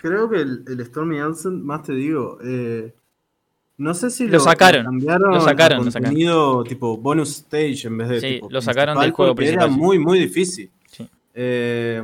Creo 0.00 0.28
que 0.28 0.40
el, 0.40 0.64
el 0.68 0.84
Stormy 0.84 1.18
Ascent, 1.18 1.62
más 1.62 1.82
te 1.82 1.94
digo, 1.94 2.38
eh, 2.44 2.94
no 3.78 3.94
sé 3.94 4.10
si 4.10 4.26
Lo 4.26 4.40
sacaron, 4.40 4.84
cambiaron 4.84 5.30
lo 5.34 5.40
sacaron, 5.40 5.84
lo 5.84 5.90
sacaron. 5.90 6.64
tipo 6.64 6.96
bonus 6.96 7.30
stage 7.30 7.86
en 7.86 7.98
vez 7.98 8.08
de 8.08 8.20
Sí, 8.20 8.34
tipo 8.34 8.48
lo 8.50 8.60
sacaron 8.62 8.98
del 9.00 9.10
juego 9.12 9.34
principal, 9.34 9.64
Era 9.66 9.72
sí. 9.74 9.78
muy, 9.80 9.98
muy 9.98 10.18
difícil. 10.18 10.70
Sí. 10.90 11.08
Eh, 11.34 12.02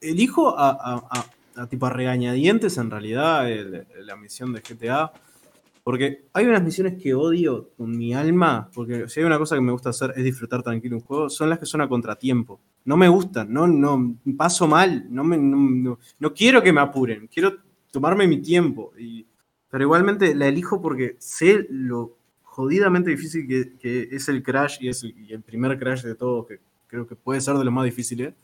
elijo 0.00 0.58
a, 0.58 0.70
a- 0.70 1.08
a- 1.10 1.62
a 1.62 1.66
tipo 1.68 1.86
a 1.86 1.90
regañadientes 1.90 2.76
en 2.78 2.90
realidad 2.90 3.50
el- 3.50 3.86
la 4.04 4.16
misión 4.16 4.52
de 4.52 4.60
GTA. 4.62 5.12
Porque 5.82 6.26
hay 6.34 6.44
unas 6.46 6.62
misiones 6.62 7.02
que 7.02 7.14
odio 7.14 7.70
con 7.76 7.96
mi 7.96 8.12
alma, 8.14 8.68
porque 8.74 9.08
si 9.08 9.20
hay 9.20 9.26
una 9.26 9.38
cosa 9.38 9.54
que 9.56 9.62
me 9.62 9.72
gusta 9.72 9.88
hacer 9.90 10.12
es 10.14 10.22
disfrutar 10.22 10.62
tranquilo 10.62 10.96
un 10.96 11.02
juego, 11.02 11.30
son 11.30 11.48
las 11.48 11.58
que 11.58 11.64
son 11.66 11.80
a 11.80 11.88
contratiempo. 11.88 12.60
No 12.84 12.96
me 12.98 13.08
gustan, 13.08 13.50
no, 13.52 13.66
no, 13.66 14.14
paso 14.36 14.68
mal, 14.68 15.06
no, 15.10 15.24
me, 15.24 15.38
no, 15.38 15.56
no- 15.56 15.98
no 16.18 16.34
quiero 16.34 16.62
que 16.62 16.72
me 16.72 16.80
apuren, 16.82 17.28
quiero 17.32 17.54
tomarme 17.90 18.28
mi 18.28 18.40
tiempo. 18.42 18.92
Y, 18.98 19.24
pero 19.70 19.84
igualmente 19.84 20.34
la 20.34 20.46
elijo 20.48 20.82
porque 20.82 21.16
sé 21.18 21.66
lo 21.70 22.16
jodidamente 22.42 23.10
difícil 23.10 23.46
que, 23.46 23.76
que 23.78 24.08
es 24.14 24.28
el 24.28 24.42
Crash 24.42 24.78
y 24.80 24.88
es 24.88 25.02
el, 25.04 25.14
y 25.16 25.32
el 25.32 25.40
primer 25.42 25.78
Crash 25.78 26.02
de 26.02 26.14
todos, 26.14 26.46
que 26.46 26.58
creo 26.88 27.06
que 27.06 27.14
puede 27.16 27.40
ser 27.40 27.54
de 27.56 27.64
los 27.64 27.72
más 27.72 27.84
difíciles. 27.84 28.34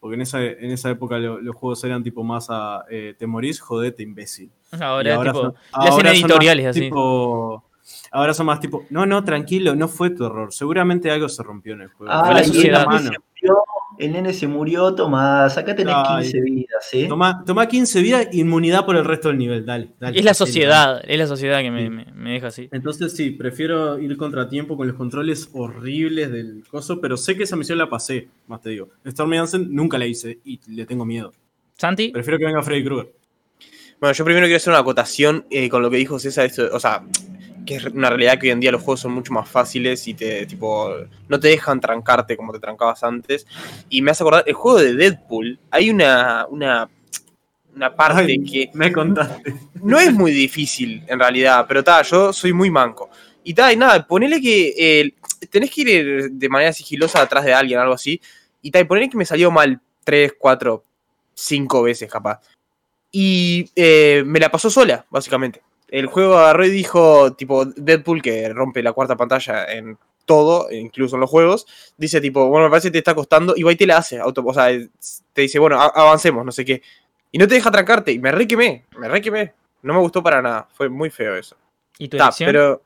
Porque 0.00 0.14
en 0.14 0.22
esa, 0.22 0.42
en 0.42 0.70
esa 0.70 0.88
época 0.88 1.18
lo- 1.18 1.42
los 1.42 1.54
juegos 1.54 1.84
eran 1.84 2.02
tipo 2.02 2.24
más 2.24 2.46
a 2.48 2.86
eh, 2.90 3.14
te 3.18 3.26
morís, 3.26 3.60
jodete, 3.60 4.02
imbécil. 4.02 4.50
Y 4.72 4.82
Ahora, 4.82 5.24
tipo, 5.32 5.42
son- 5.42 5.54
hacen 5.72 5.90
ahora 5.92 5.92
son 5.92 6.06
editoriales 6.30 6.64
más 6.66 6.70
así. 6.70 6.80
tipo- 6.80 7.64
ahora 8.10 8.32
son 8.32 8.46
más 8.46 8.60
tipo, 8.60 8.86
no, 8.88 9.04
no, 9.04 9.22
tranquilo, 9.24 9.76
no 9.76 9.88
fue 9.88 10.08
tu 10.08 10.24
error. 10.24 10.54
Seguramente 10.54 11.10
algo 11.10 11.28
se 11.28 11.42
rompió 11.42 11.74
en 11.74 11.82
el 11.82 11.88
juego. 11.88 12.10
Ah, 12.14 12.32
la 12.32 12.42
sociedad. 12.44 12.86
nene 12.86 12.98
se 13.02 13.08
murió, 13.10 13.62
el 14.00 14.12
nene 14.12 14.32
se 14.32 14.46
murió, 14.46 14.94
toma, 14.94 15.44
acá 15.46 15.74
tenés 15.76 15.94
Ay. 15.96 16.22
15 16.24 16.40
vidas, 16.42 16.88
¿eh? 16.92 17.06
Toma, 17.08 17.42
toma 17.46 17.66
15 17.68 18.00
vidas, 18.02 18.28
inmunidad 18.32 18.84
por 18.84 18.96
el 18.96 19.04
resto 19.04 19.28
del 19.28 19.38
nivel, 19.38 19.64
dale. 19.66 19.90
dale 20.00 20.18
Es 20.18 20.24
la 20.24 20.34
sociedad, 20.34 21.00
es 21.06 21.18
la 21.18 21.26
sociedad 21.26 21.60
que 21.60 21.70
me, 21.70 21.82
Sí. 21.84 21.90
me- 21.90 22.06
me 22.14 22.32
deja 22.32 22.48
así. 22.48 22.68
Entonces 22.72 23.12
sí, 23.16 23.30
prefiero 23.30 23.98
ir 23.98 24.16
contratiempo 24.16 24.76
con 24.76 24.86
los 24.88 24.96
controles 24.96 25.48
horribles 25.52 26.30
del 26.32 26.64
coso, 26.70 27.00
pero 27.00 27.16
sé 27.16 27.36
que 27.36 27.44
esa 27.44 27.56
misión 27.56 27.78
la 27.78 27.88
pasé, 27.88 28.28
más 28.48 28.60
te 28.60 28.70
digo. 28.70 28.88
Stormy 29.06 29.38
Hansen 29.38 29.74
nunca 29.74 29.98
la 29.98 30.06
hice 30.06 30.38
y 30.44 30.60
le 30.74 30.86
tengo 30.86 31.04
miedo. 31.04 31.32
Santi, 31.76 32.08
Prefiero 32.10 32.38
que 32.38 32.44
venga 32.46 32.62
Freddy 32.62 32.84
Krueger. 32.84 33.12
Bueno, 34.00 34.14
yo 34.14 34.24
primero 34.24 34.46
quiero 34.46 34.56
hacer 34.56 34.70
una 34.70 34.80
acotación 34.80 35.44
eh, 35.50 35.68
con 35.68 35.82
lo 35.82 35.90
que 35.90 35.98
dijo 35.98 36.18
César, 36.18 36.46
esto, 36.46 36.68
o 36.72 36.80
sea, 36.80 37.02
que 37.64 37.76
es 37.76 37.84
una 37.84 38.08
realidad 38.08 38.38
que 38.38 38.46
hoy 38.46 38.52
en 38.52 38.60
día 38.60 38.72
los 38.72 38.82
juegos 38.82 39.00
son 39.00 39.12
mucho 39.12 39.32
más 39.32 39.48
fáciles 39.48 40.06
y 40.08 40.14
te, 40.14 40.46
tipo, 40.46 40.92
no 41.28 41.40
te 41.40 41.48
dejan 41.48 41.80
trancarte 41.80 42.36
como 42.36 42.52
te 42.52 42.60
trancabas 42.60 43.02
antes. 43.02 43.46
Y 43.88 44.02
me 44.02 44.10
hace 44.10 44.22
acordar, 44.22 44.44
el 44.46 44.54
juego 44.54 44.78
de 44.78 44.94
Deadpool, 44.94 45.58
hay 45.70 45.90
una, 45.90 46.46
una, 46.48 46.88
una 47.74 47.94
parte 47.94 48.22
Ay, 48.22 48.44
que 48.44 48.70
Me 48.74 48.92
contaste. 48.92 49.54
no 49.74 49.98
es 49.98 50.12
muy 50.12 50.32
difícil 50.32 51.02
en 51.06 51.18
realidad, 51.18 51.64
pero 51.68 51.84
ta, 51.84 52.02
yo 52.02 52.32
soy 52.32 52.52
muy 52.52 52.70
manco. 52.70 53.10
Y 53.42 53.54
ta, 53.54 53.72
y 53.72 53.76
nada, 53.76 54.06
ponele 54.06 54.40
que 54.40 54.74
eh, 54.76 55.14
tenés 55.50 55.70
que 55.70 55.80
ir 55.82 56.30
de 56.32 56.48
manera 56.48 56.72
sigilosa 56.72 57.22
atrás 57.22 57.44
de 57.44 57.54
alguien, 57.54 57.78
algo 57.78 57.94
así. 57.94 58.20
Y 58.62 58.70
ta, 58.70 58.80
y 58.80 58.84
ponele 58.84 59.08
que 59.08 59.16
me 59.16 59.24
salió 59.24 59.50
mal 59.50 59.80
3, 60.04 60.34
4, 60.38 60.84
5 61.34 61.82
veces 61.82 62.10
capaz. 62.10 62.40
Y 63.12 63.70
eh, 63.74 64.22
me 64.26 64.38
la 64.38 64.50
pasó 64.50 64.70
sola, 64.70 65.06
básicamente. 65.10 65.62
El 65.90 66.06
juego 66.06 66.38
agarró 66.38 66.64
y 66.64 66.70
dijo, 66.70 67.32
tipo, 67.34 67.64
Deadpool, 67.64 68.22
que 68.22 68.48
rompe 68.48 68.82
la 68.82 68.92
cuarta 68.92 69.16
pantalla 69.16 69.64
en 69.64 69.98
todo, 70.24 70.70
incluso 70.70 71.16
en 71.16 71.20
los 71.20 71.30
juegos, 71.30 71.66
dice 71.96 72.20
tipo, 72.20 72.46
bueno, 72.48 72.66
me 72.66 72.70
parece 72.70 72.88
que 72.88 72.92
te 72.92 72.98
está 72.98 73.14
costando, 73.14 73.54
y 73.56 73.62
va 73.62 73.72
y 73.72 73.76
te 73.76 73.86
la 73.86 73.96
hace, 73.98 74.18
auto, 74.18 74.44
o 74.46 74.54
sea, 74.54 74.68
te 75.32 75.42
dice, 75.42 75.58
bueno, 75.58 75.80
avancemos, 75.80 76.44
no 76.44 76.52
sé 76.52 76.64
qué. 76.64 76.82
Y 77.32 77.38
no 77.38 77.48
te 77.48 77.54
deja 77.54 77.70
trancarte, 77.70 78.12
y 78.12 78.18
me 78.18 78.30
re 78.30 78.46
quemé, 78.46 78.84
me 78.96 79.08
re 79.08 79.20
quemé. 79.20 79.52
No 79.82 79.94
me 79.94 80.00
gustó 80.00 80.22
para 80.22 80.42
nada, 80.42 80.68
fue 80.72 80.88
muy 80.88 81.10
feo 81.10 81.36
eso. 81.36 81.56
¿y 81.98 82.08
tu 82.08 82.16
Ta, 82.16 82.30
pero 82.38 82.82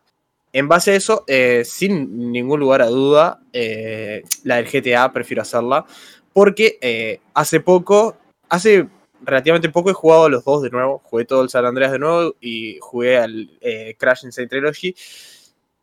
en 0.54 0.68
base 0.68 0.92
a 0.92 0.94
eso, 0.94 1.24
eh, 1.26 1.64
sin 1.64 2.30
ningún 2.30 2.60
lugar 2.60 2.80
a 2.80 2.86
duda, 2.86 3.40
eh, 3.52 4.22
la 4.44 4.56
del 4.56 4.70
GTA 4.70 5.12
prefiero 5.12 5.42
hacerla. 5.42 5.84
Porque 6.32 6.78
eh, 6.80 7.20
hace 7.34 7.60
poco, 7.60 8.16
hace 8.48 8.88
relativamente 9.24 9.68
poco 9.68 9.90
he 9.90 9.94
jugado 9.94 10.24
a 10.24 10.28
los 10.28 10.44
dos 10.44 10.62
de 10.62 10.70
nuevo. 10.70 11.00
Jugué 11.04 11.24
todo 11.24 11.42
el 11.42 11.48
San 11.48 11.64
Andreas 11.64 11.92
de 11.92 11.98
nuevo 11.98 12.34
y 12.40 12.78
jugué 12.80 13.18
al 13.18 13.50
eh, 13.60 13.96
Crash 13.98 14.24
Insane 14.24 14.48
Trilogy. 14.48 14.94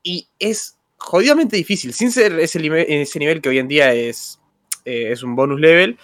Y 0.04 0.28
es 0.40 0.78
jodidamente 0.98 1.58
difícil, 1.58 1.94
sin 1.94 2.12
ser 2.12 2.40
ese, 2.40 2.60
nivel 2.60 3.42
que 3.42 3.50
hoy 3.50 3.60
en 3.60 3.68
día 3.68 3.94
es, 3.94 4.40
eh, 4.86 5.12
es 5.12 5.24
un 5.24 5.36
bonus 5.36 5.60
level. 5.60 5.98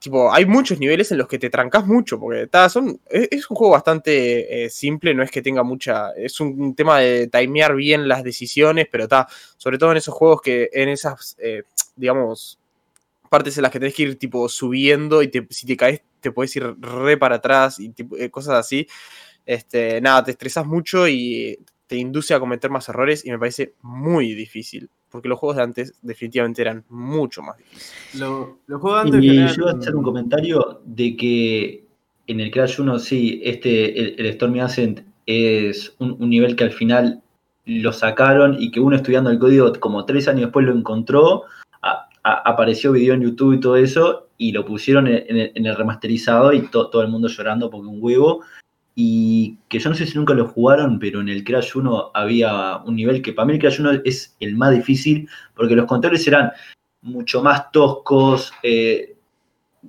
Tipo, 0.00 0.32
hay 0.32 0.46
muchos 0.46 0.78
niveles 0.78 1.12
en 1.12 1.18
los 1.18 1.28
que 1.28 1.38
te 1.38 1.50
trancas 1.50 1.86
mucho, 1.86 2.18
porque 2.18 2.46
ta, 2.46 2.70
son, 2.70 2.98
es, 3.10 3.50
un 3.50 3.56
juego 3.56 3.74
bastante 3.74 4.64
eh, 4.64 4.70
simple, 4.70 5.14
no 5.14 5.22
es 5.22 5.30
que 5.30 5.42
tenga 5.42 5.62
mucha. 5.62 6.12
Es 6.12 6.40
un, 6.40 6.74
tema 6.74 7.00
de 7.00 7.26
timear 7.26 7.74
bien 7.74 8.08
las 8.08 8.24
decisiones, 8.24 8.88
pero 8.90 9.06
sobre 9.58 9.76
todo 9.76 9.90
en 9.92 9.98
esos 9.98 10.14
juegos 10.14 10.40
que, 10.40 10.70
en 10.72 10.88
esas, 10.88 11.36
eh, 11.38 11.64
digamos, 11.96 12.58
partes 13.28 13.56
en 13.58 13.62
las 13.62 13.72
que 13.72 13.78
tenés 13.78 13.94
que 13.94 14.02
ir 14.04 14.18
tipo 14.18 14.48
subiendo 14.48 15.22
y 15.22 15.28
te- 15.28 15.46
si 15.50 15.66
te 15.66 15.76
caes 15.76 16.00
te 16.20 16.32
puedes 16.32 16.54
ir 16.56 16.74
re 16.80 17.16
para 17.16 17.36
atrás 17.36 17.78
y 17.80 17.90
tipo, 17.90 18.16
eh, 18.16 18.30
cosas 18.30 18.54
así. 18.58 18.86
Este, 19.46 20.00
nada, 20.00 20.24
te 20.24 20.30
estresas 20.32 20.66
mucho 20.66 21.08
y 21.08 21.58
te 21.86 21.96
induce 21.96 22.34
a 22.34 22.40
cometer 22.40 22.70
más 22.70 22.88
errores 22.88 23.24
y 23.24 23.30
me 23.30 23.38
parece 23.38 23.74
muy 23.82 24.34
difícil. 24.34 24.88
Porque 25.10 25.28
los 25.28 25.38
juegos 25.40 25.56
de 25.56 25.62
antes 25.64 25.94
definitivamente 26.02 26.62
eran 26.62 26.84
mucho 26.88 27.42
más 27.42 27.56
difíciles. 27.58 27.94
Lo- 28.14 28.58
los 28.66 28.80
juegos 28.80 29.04
antes 29.06 29.22
Y 29.24 29.28
generan- 29.28 29.56
yo 29.56 29.64
voy 29.64 29.72
a 29.74 29.76
hacer 29.78 29.96
un 29.96 30.02
comentario 30.04 30.80
de 30.84 31.16
que 31.16 31.84
en 32.28 32.38
el 32.40 32.50
Crash 32.52 32.80
1 32.80 32.98
sí, 33.00 33.40
este, 33.44 33.98
el, 33.98 34.14
el 34.24 34.32
Stormy 34.34 34.60
Ascent 34.60 35.00
es 35.26 35.94
un, 35.98 36.16
un 36.20 36.30
nivel 36.30 36.54
que 36.54 36.62
al 36.64 36.72
final 36.72 37.22
lo 37.66 37.92
sacaron 37.92 38.56
y 38.60 38.70
que 38.70 38.78
uno 38.80 38.94
estudiando 38.96 39.30
el 39.30 39.38
código 39.38 39.72
como 39.80 40.04
tres 40.04 40.28
años 40.28 40.42
después 40.42 40.64
lo 40.66 40.72
encontró, 40.74 41.42
apareció 42.22 42.92
video 42.92 43.14
en 43.14 43.22
YouTube 43.22 43.54
y 43.54 43.60
todo 43.60 43.76
eso 43.76 44.28
y 44.36 44.52
lo 44.52 44.64
pusieron 44.64 45.06
en, 45.06 45.66
el, 45.66 45.76
remasterizado 45.76 46.52
y 46.52 46.62
to- 46.68 46.88
todo 46.88 47.02
el 47.02 47.08
mundo 47.08 47.28
llorando 47.28 47.70
porque 47.70 47.88
un 47.88 47.98
huevo. 48.00 48.42
Y 48.94 49.56
que 49.68 49.78
yo 49.78 49.88
no 49.88 49.96
sé 49.96 50.04
si 50.06 50.18
nunca 50.18 50.34
lo 50.34 50.48
jugaron, 50.48 50.98
pero 50.98 51.20
en 51.20 51.28
el 51.28 51.44
Crash 51.44 51.76
1 51.76 52.10
había 52.12 52.78
un 52.78 52.96
nivel 52.96 53.22
que 53.22 53.32
para 53.32 53.46
mí 53.46 53.54
el 53.54 53.58
Crash 53.58 53.80
1 53.80 54.02
es 54.04 54.36
el 54.40 54.56
más 54.56 54.72
difícil 54.74 55.28
porque 55.54 55.76
los 55.76 55.86
controles 55.86 56.26
eran 56.26 56.50
mucho 57.02 57.42
más 57.42 57.70
toscos, 57.72 58.52
eh, 58.62 59.14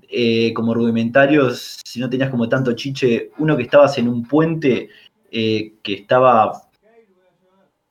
eh, 0.09 0.53
como 0.53 0.73
rudimentarios, 0.73 1.81
si 1.83 1.99
no 1.99 2.09
tenías 2.09 2.29
como 2.29 2.47
tanto 2.47 2.73
chiche, 2.73 3.31
uno 3.37 3.57
que 3.57 3.63
estabas 3.63 3.97
en 3.97 4.07
un 4.07 4.25
puente 4.25 4.89
eh, 5.31 5.73
que 5.83 5.93
estaba 5.93 6.53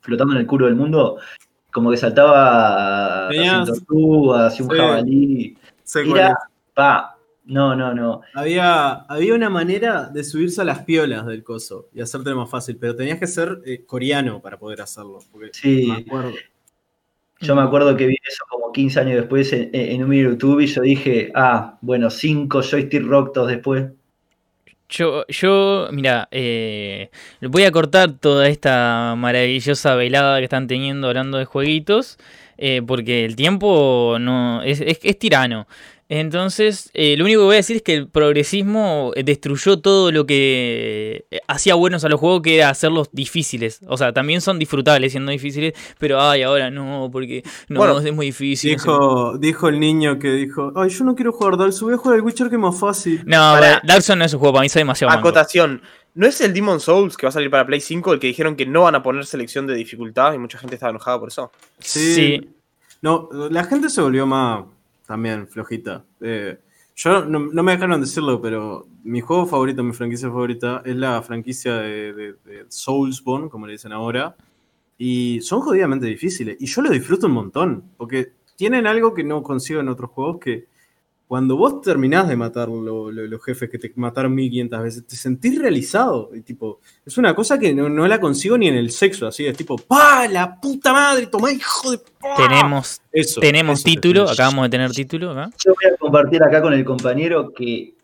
flotando 0.00 0.34
en 0.34 0.40
el 0.40 0.46
culo 0.46 0.66
del 0.66 0.76
mundo, 0.76 1.18
como 1.72 1.90
que 1.90 1.96
saltaba 1.96 3.28
hacia 3.28 3.60
hacia 3.62 4.64
un 4.64 4.70
Sí. 4.70 4.76
jabalí. 4.76 5.58
cuál 5.92 6.18
Era, 6.18 6.36
pa, 6.74 7.16
no, 7.44 7.74
no, 7.74 7.94
no. 7.94 8.20
Había, 8.34 8.92
había 9.08 9.34
una 9.34 9.50
manera 9.50 10.06
de 10.08 10.22
subirse 10.24 10.60
a 10.60 10.64
las 10.64 10.80
piolas 10.84 11.26
del 11.26 11.42
coso 11.42 11.88
y 11.92 12.00
hacértelo 12.00 12.36
más 12.36 12.50
fácil, 12.50 12.76
pero 12.76 12.94
tenías 12.94 13.18
que 13.18 13.26
ser 13.26 13.60
eh, 13.64 13.84
coreano 13.86 14.40
para 14.40 14.58
poder 14.58 14.80
hacerlo. 14.82 15.18
Porque 15.32 15.50
Sí. 15.52 15.86
me 15.88 15.98
acuerdo. 16.02 16.32
Yo 17.42 17.54
me 17.56 17.62
acuerdo 17.62 17.96
que 17.96 18.06
vi 18.06 18.16
eso 18.28 18.44
como 18.50 18.70
15 18.70 19.00
años 19.00 19.16
después 19.16 19.50
en, 19.54 19.70
en 19.72 20.04
un 20.04 20.10
video 20.10 20.28
de 20.28 20.34
YouTube 20.36 20.60
y 20.60 20.66
yo 20.66 20.82
dije, 20.82 21.32
ah, 21.34 21.78
bueno, 21.80 22.10
5 22.10 22.60
joystick 22.62 23.02
rotos 23.04 23.48
después. 23.48 23.90
Yo, 24.90 25.24
yo, 25.28 25.88
mira, 25.92 26.26
eh, 26.32 27.10
voy 27.40 27.62
a 27.62 27.70
cortar 27.70 28.12
toda 28.18 28.48
esta 28.48 29.14
maravillosa 29.16 29.94
velada 29.94 30.38
que 30.38 30.44
están 30.44 30.66
teniendo 30.66 31.06
hablando 31.06 31.38
de 31.38 31.44
jueguitos, 31.44 32.18
eh, 32.58 32.82
porque 32.84 33.24
el 33.24 33.36
tiempo 33.36 34.16
no 34.20 34.62
es, 34.64 34.80
es- 34.80 34.98
es 35.04 35.18
tirano. 35.18 35.68
Entonces, 36.12 36.90
eh, 36.92 37.16
lo 37.16 37.24
único 37.24 37.42
que 37.42 37.44
voy 37.44 37.54
a 37.54 37.58
decir 37.58 37.76
es 37.76 37.82
que 37.82 37.94
el 37.94 38.08
progresismo 38.08 39.12
eh, 39.14 39.22
destruyó 39.22 39.78
todo 39.78 40.10
lo 40.10 40.26
que 40.26 41.24
eh, 41.30 41.38
hacía 41.46 41.76
buenos 41.76 42.04
a 42.04 42.08
los 42.08 42.18
juegos, 42.18 42.42
que 42.42 42.56
era 42.56 42.68
hacerlos 42.68 43.10
difíciles. 43.12 43.78
O 43.86 43.96
sea, 43.96 44.12
también 44.12 44.40
son 44.40 44.58
disfrutables 44.58 45.12
siendo 45.12 45.30
difíciles, 45.30 45.72
pero 46.00 46.20
ay, 46.20 46.42
ahora 46.42 46.68
no, 46.68 47.08
porque 47.12 47.44
no, 47.68 47.78
Bueno, 47.78 48.00
es 48.00 48.12
muy 48.12 48.26
difícil. 48.26 48.72
Dijo, 48.72 49.38
dijo 49.38 49.68
el 49.68 49.78
niño 49.78 50.18
que 50.18 50.32
dijo, 50.32 50.72
ay, 50.74 50.88
yo 50.88 51.04
no 51.04 51.14
quiero 51.14 51.30
jugar 51.30 51.56
Dark 51.56 51.72
Souls, 51.72 51.82
voy 51.82 51.94
a 51.94 51.98
jugar 51.98 52.16
el 52.16 52.24
Witcher 52.24 52.48
que 52.48 52.56
es 52.56 52.60
más 52.60 52.76
fácil. 52.76 53.22
No, 53.24 53.36
Pará. 53.36 53.80
Dark 53.84 54.02
Souls 54.02 54.18
no 54.18 54.24
es 54.24 54.34
un 54.34 54.40
juego, 54.40 54.54
para 54.54 54.62
mí 54.62 54.68
soy 54.68 54.80
demasiado 54.80 55.14
manco. 55.14 55.28
Acotación. 55.28 55.80
¿No 56.14 56.26
es 56.26 56.40
el 56.40 56.52
Demon 56.52 56.80
Souls 56.80 57.16
que 57.16 57.26
va 57.26 57.28
a 57.28 57.32
salir 57.32 57.50
para 57.50 57.64
Play 57.64 57.80
5 57.80 58.14
el 58.14 58.18
que 58.18 58.26
dijeron 58.26 58.56
que 58.56 58.66
no 58.66 58.82
van 58.82 58.96
a 58.96 59.02
poner 59.04 59.26
selección 59.26 59.68
de 59.68 59.76
dificultad 59.76 60.34
y 60.34 60.38
mucha 60.38 60.58
gente 60.58 60.74
estaba 60.74 60.90
enojada 60.90 61.20
por 61.20 61.28
eso? 61.28 61.52
Sí. 61.78 62.14
Sí. 62.16 62.50
No, 63.00 63.28
la 63.32 63.62
gente 63.62 63.88
se 63.88 64.02
volvió 64.02 64.26
más 64.26 64.64
también 65.10 65.48
flojita. 65.48 66.04
Eh, 66.20 66.56
yo 66.94 67.24
no, 67.24 67.40
me 67.40 67.72
dejaron 67.72 68.00
decirlo, 68.00 68.40
pero 68.40 68.86
mi 69.02 69.20
juego 69.20 69.44
favorito, 69.44 69.82
mi 69.82 69.92
franquicia 69.92 70.28
favorita, 70.28 70.82
es 70.84 70.94
la 70.94 71.20
franquicia 71.20 71.78
de, 71.78 72.12
de, 72.12 72.32
de 72.44 72.66
Soulsborne, 72.68 73.48
como 73.48 73.66
le 73.66 73.72
dicen 73.72 73.90
ahora. 73.90 74.36
Y 74.96 75.40
son 75.40 75.62
jodidamente 75.62 76.06
difíciles. 76.06 76.56
Y 76.60 76.66
yo 76.66 76.80
lo 76.80 76.90
disfruto 76.90 77.26
un 77.26 77.32
montón. 77.32 77.82
Porque 77.96 78.34
tienen 78.54 78.86
algo 78.86 79.12
que 79.12 79.24
no 79.24 79.42
consigo 79.42 79.80
en 79.80 79.88
otros 79.88 80.10
juegos 80.10 80.38
que 80.38 80.68
cuando 81.30 81.56
vos 81.56 81.80
terminás 81.80 82.26
de 82.28 82.34
matar 82.34 82.66
lo- 82.68 83.12
lo- 83.12 83.26
los 83.28 83.44
jefes 83.44 83.70
que 83.70 83.78
te 83.78 83.92
mataron 83.94 84.34
1500 84.34 84.82
veces, 84.82 85.06
te 85.06 85.14
sentís 85.14 85.56
realizado. 85.60 86.30
Y 86.34 86.40
tipo, 86.40 86.80
es 87.06 87.16
una 87.18 87.36
cosa 87.36 87.56
que 87.56 87.72
no, 87.72 87.88
no 87.88 88.08
la 88.08 88.18
consigo 88.18 88.58
ni 88.58 88.66
en 88.66 88.74
el 88.74 88.90
sexo, 88.90 89.28
así 89.28 89.46
es 89.46 89.56
tipo, 89.56 89.78
¡pa! 89.78 90.26
¡La 90.26 90.60
puta 90.60 90.92
madre! 90.92 91.28
¡Tomá, 91.28 91.52
hijo 91.52 91.92
de 91.92 91.98
¡pa! 91.98 92.34
Tenemos, 92.36 93.00
Eso, 93.12 93.40
tenemos 93.40 93.78
eso 93.78 93.84
título, 93.84 94.28
acabamos 94.28 94.64
de 94.64 94.70
tener 94.70 94.90
título. 94.90 95.32
Yo 95.64 95.72
voy 95.72 95.92
a 95.94 95.96
compartir 95.98 96.42
acá 96.42 96.60
con 96.60 96.72
el 96.72 96.84
compañero 96.84 97.52
que 97.52 97.94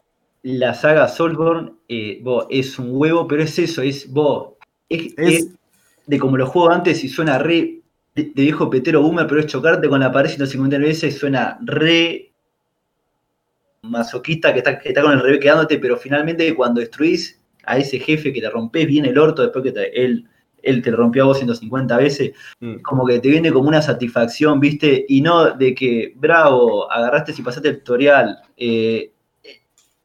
la 0.44 0.72
saga 0.74 1.08
Soulsborne 1.08 1.72
eh, 1.88 2.20
bo, 2.22 2.46
es 2.48 2.78
un 2.78 2.90
huevo, 2.92 3.26
pero 3.26 3.42
es 3.42 3.58
eso, 3.58 3.82
es 3.82 4.08
vos. 4.08 4.50
Es, 4.88 5.12
Es- 5.16 5.34
es 5.42 5.48
de 6.06 6.18
como 6.20 6.36
lo 6.36 6.46
juego 6.46 6.70
antes 6.70 7.02
y 7.02 7.08
suena 7.08 7.38
re 7.40 7.80
de, 8.14 8.22
de 8.22 8.42
viejo 8.42 8.70
petero 8.70 9.02
boomer, 9.02 9.26
pero 9.26 9.40
es 9.40 9.46
chocarte 9.48 9.88
con 9.88 9.98
la 9.98 10.12
pared 10.12 10.28
150 10.30 10.78
veces 10.78 11.12
y 11.12 11.18
suena 11.18 11.58
re 11.64 12.32
masoquista 13.90 14.52
que 14.52 14.58
está, 14.58 14.78
que 14.78 14.88
está 14.90 15.02
con 15.02 15.12
el 15.12 15.20
revés 15.20 15.40
quedándote, 15.40 15.78
pero 15.78 15.96
finalmente 15.96 16.54
cuando 16.54 16.80
destruís 16.80 17.40
a 17.64 17.78
ese 17.78 17.98
jefe 17.98 18.32
que 18.32 18.40
te 18.40 18.50
rompes 18.50 18.86
bien 18.86 19.04
el 19.06 19.18
orto 19.18 19.42
después 19.42 19.62
que 19.64 19.72
te- 19.72 20.04
él, 20.04 20.28
él 20.62 20.82
te 20.82 20.90
lo 20.90 20.96
rompió 20.96 21.24
a 21.24 21.26
vos 21.26 21.38
150 21.38 21.96
veces, 21.96 22.32
Mm. 22.60 22.76
como 22.82 23.06
que 23.06 23.18
te 23.20 23.28
viene 23.28 23.52
como 23.52 23.68
una 23.68 23.82
satisfacción, 23.82 24.58
¿viste? 24.60 25.04
Y 25.08 25.20
no 25.20 25.52
de 25.52 25.74
que, 25.74 26.12
bravo, 26.16 26.90
agarraste 26.90 27.34
y 27.36 27.42
pasaste 27.42 27.68
el 27.68 27.78
tutorial. 27.78 28.38
eh, 28.56 29.12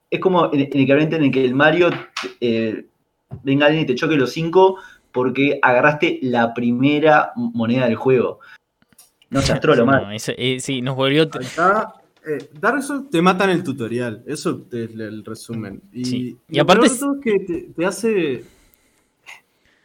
es 0.10 0.20
como 0.20 0.46
en, 0.54 0.60
en 0.60 0.60
el 0.60 0.86
que 0.86 0.92
en 1.16 1.24
el 1.24 1.32
que 1.32 1.46
el 1.46 1.56
Mario 1.56 1.90
eh, 2.42 2.86
venga 3.44 3.66
alguien 3.68 3.84
y 3.84 3.88
te 3.88 3.96
choque 3.96 4.16
los 4.16 4.32
cinco 4.34 4.78
porque 5.14 5.58
agarraste 5.62 6.20
la 6.24 6.54
primera 6.54 7.32
moneda 7.36 7.86
del 7.86 7.96
juego. 7.96 8.40
No 9.30 9.42
seas 9.42 9.62
trolo, 9.62 9.86
No, 9.86 9.92
Mario. 9.94 10.12
eso- 10.12 10.34
eh, 10.38 10.60
sí, 10.60 10.82
nos 10.82 10.96
volvió. 10.98 11.24
Acá, 11.24 11.94
eh, 12.28 12.50
Dark 12.60 12.84
Souls 12.84 13.10
te 13.10 13.22
mata 13.22 13.44
en 13.46 13.52
el 13.52 13.64
tutorial. 13.64 14.24
Eso 14.28 14.66
es 14.72 14.90
el 14.92 15.24
resumen. 15.26 15.82
Y, 15.92 16.06
Sí. 16.06 16.38
Y 16.50 16.60
aparte 16.60 16.88
es- 16.88 17.02
que 17.24 17.40
te, 17.40 17.62
te 17.76 17.86
hace. 17.86 18.44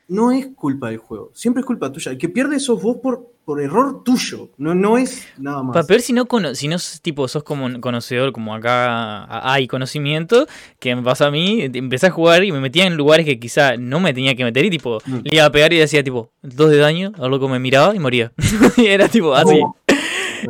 No 0.08 0.30
es 0.30 0.46
culpa 0.54 0.90
del 0.90 0.98
juego. 0.98 1.32
Siempre 1.34 1.60
es 1.62 1.66
culpa 1.66 1.90
tuya. 1.90 2.12
El 2.12 2.18
que 2.18 2.28
pierde 2.28 2.60
sos 2.60 2.80
vos 2.80 2.98
por, 3.02 3.26
por 3.44 3.60
error 3.60 4.04
tuyo. 4.04 4.50
No, 4.56 4.72
no 4.72 4.98
es 4.98 5.26
nada 5.36 5.64
más. 5.64 5.74
Para 5.74 5.84
peor 5.84 6.00
si 6.00 6.12
no, 6.12 6.26
cono- 6.26 6.54
si 6.54 6.68
no 6.68 6.78
sos, 6.78 7.00
tipo, 7.00 7.26
sos 7.26 7.42
como 7.42 7.66
un 7.66 7.80
conocedor, 7.80 8.30
como 8.32 8.54
acá 8.54 9.26
hay 9.52 9.66
conocimiento, 9.66 10.46
que 10.78 10.94
me 10.94 11.02
pasa 11.02 11.26
a 11.26 11.30
mí, 11.32 11.62
empecé 11.74 12.06
a 12.06 12.10
jugar 12.12 12.44
y 12.44 12.52
me 12.52 12.60
metía 12.60 12.86
en 12.86 12.96
lugares 12.96 13.26
que 13.26 13.40
quizá 13.40 13.76
no 13.76 13.98
me 13.98 14.14
tenía 14.14 14.36
que 14.36 14.44
meter 14.44 14.64
y 14.64 14.70
tipo, 14.70 14.98
Mm. 15.06 15.16
le 15.24 15.36
iba 15.38 15.44
a 15.44 15.50
pegar 15.50 15.72
y 15.72 15.78
decía 15.78 16.04
tipo, 16.04 16.30
dos 16.40 16.70
de 16.70 16.76
daño, 16.76 17.10
a 17.18 17.26
loco 17.26 17.48
me 17.48 17.58
miraba 17.58 17.92
y 17.96 17.98
moría. 17.98 18.32
y 18.76 18.86
era 18.86 19.08
tipo 19.08 19.34
así. 19.34 19.58
Oh. 19.60 19.74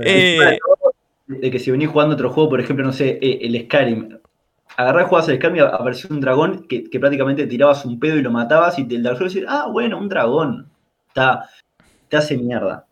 Eh, 0.05 0.59
De 1.27 1.51
que 1.51 1.59
si 1.59 1.71
venís 1.71 1.89
jugando 1.89 2.15
otro 2.15 2.31
juego, 2.31 2.51
por 2.51 2.61
ejemplo, 2.61 2.85
no 2.85 2.93
sé, 2.93 3.19
eh, 3.21 3.39
el 3.43 3.61
Skyrim. 3.65 4.19
Agarrás, 4.77 5.09
jugabas 5.09 5.29
el 5.29 5.37
Skyrim 5.37 5.57
y 5.57 5.61
apareció 5.61 6.09
un 6.11 6.21
dragón 6.21 6.67
que, 6.69 6.85
que 6.85 7.01
prácticamente 7.01 7.47
tirabas 7.47 7.85
un 7.85 7.99
pedo 7.99 8.17
y 8.17 8.23
lo 8.23 8.31
matabas 8.31 8.79
y 8.79 8.85
te, 8.85 8.95
el 8.97 9.03
Dark 9.03 9.19
Souls 9.19 9.33
decir, 9.35 9.47
ah, 9.49 9.67
bueno, 9.71 9.99
un 9.99 10.09
dragón. 10.09 10.69
Está, 11.09 11.49
te 12.09 12.17
hace 12.17 12.37
mierda. 12.37 12.85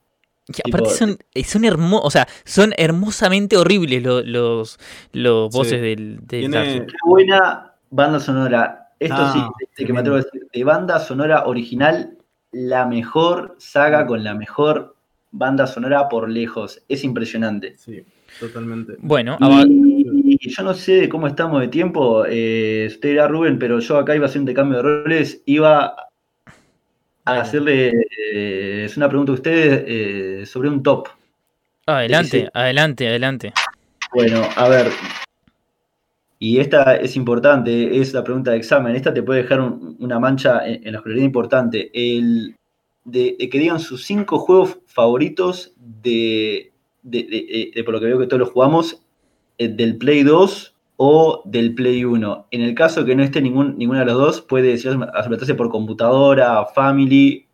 que 0.47 0.62
aparte 0.66 0.89
tipo- 0.91 0.97
son, 0.97 1.18
eh, 1.32 1.45
son 1.45 1.64
hermosos, 1.64 2.07
o 2.07 2.11
sea, 2.11 2.26
son 2.45 2.72
hermosamente 2.76 3.57
horribles 3.57 4.03
lo- 4.03 4.22
los, 4.22 4.78
los 5.12 5.53
Sí. 5.53 5.59
voces 5.59 5.80
del, 5.80 6.16
del 6.18 6.26
Tiene- 6.41 6.57
Dark 6.57 6.70
Souls. 6.70 6.87
Qué 6.93 6.99
buena 7.07 7.72
banda 7.91 8.18
sonora. 8.20 8.89
Esto 8.99 9.16
Ah, 9.18 9.32
sí, 9.32 9.66
de, 9.78 9.87
que 9.87 9.93
me 9.93 10.01
atrevo 10.01 10.16
a 10.16 10.20
decir, 10.22 10.47
de 10.53 10.64
banda 10.64 10.99
sonora 11.01 11.47
original, 11.47 12.16
la 12.53 12.87
mejor 12.87 13.55
saga 13.59 14.07
con 14.07 14.22
la 14.24 14.35
mejor 14.35 14.97
banda 15.32 15.66
sonora 15.66 16.09
por 16.09 16.28
lejos. 16.30 16.82
Es 16.89 17.05
impresionante. 17.05 17.76
Sí, 17.76 18.05
totalmente. 18.39 18.95
Bueno, 18.99 19.37
Y, 19.66 20.37
y 20.41 20.49
yo 20.51 20.62
no 20.62 20.74
sé 20.74 20.93
de 21.03 21.09
cómo 21.09 21.26
estamos 21.26 21.61
de 21.61 21.68
tiempo, 21.68 22.24
eh, 22.28 22.87
usted 22.89 23.11
dirá 23.11 23.28
Rubén, 23.28 23.59
pero 23.59 23.78
yo 23.80 23.99
acá 23.99 24.14
iba 24.14 24.26
a 24.26 24.28
hacer 24.28 24.41
un 24.43 24.53
cambio 24.53 24.78
de 24.78 24.82
roles, 24.82 25.43
iba 25.47 25.95
a 27.26 27.41
hacerle 27.41 27.93
eh, 28.32 28.85
es 28.85 28.97
una 28.97 29.09
pregunta 29.09 29.32
a 29.32 29.37
ustedes 29.37 29.85
eh, 29.87 30.47
sobre 30.47 30.68
un 30.68 30.82
top. 30.82 31.09
adelante, 31.87 32.49
adelante, 32.53 33.09
adelante. 33.09 33.53
Bueno, 34.12 34.43
a 34.57 34.68
ver. 34.68 34.89
Y 36.39 36.59
esta 36.59 36.97
es 36.97 37.16
importante, 37.16 37.99
es 38.01 38.12
la 38.12 38.22
pregunta 38.22 38.51
de 38.51 38.59
examen. 38.59 38.95
Esta 38.95 39.14
te 39.14 39.22
puede 39.22 39.43
dejar 39.43 39.61
un- 39.61 39.97
una 39.99 40.18
mancha 40.18 40.66
en, 40.66 40.87
en 40.87 40.93
la 40.93 40.99
escolaridad 40.99 41.24
importante. 41.24 41.91
El, 41.95 42.55
de, 43.05 43.37
de 43.39 43.49
que 43.49 43.59
digan 43.59 43.80
sus 43.80 44.05
cinco 44.05 44.39
juegos 44.39 44.78
favoritos 44.87 45.72
de, 45.76 46.72
de, 47.05 47.22
de- 47.22 47.28
de- 47.30 47.70
de 47.74 47.84
por 47.84 47.94
lo 47.94 48.00
que 48.00 48.07
veo 48.07 48.18
que 48.18 48.26
todos 48.26 48.40
los 48.40 48.50
jugamos, 48.50 49.00
eh, 49.59 49.68
del 49.68 49.96
Play 49.98 50.24
2 50.24 50.74
o 50.96 51.42
del 51.44 51.74
Play 51.74 52.05
1. 52.05 52.46
En 52.50 52.61
el 52.62 52.74
caso 52.74 53.05
que 53.05 53.14
no 53.14 53.22
esté 53.22 53.40
ningún, 53.40 53.78
ninguna 53.78 54.00
de 54.00 54.07
los 54.07 54.16
dos, 54.18 54.40
puede 54.42 54.68
decir, 54.68 54.96
aceptarse 55.14 55.55
por 55.55 55.68
computadora, 55.70 56.64
family 56.66 57.46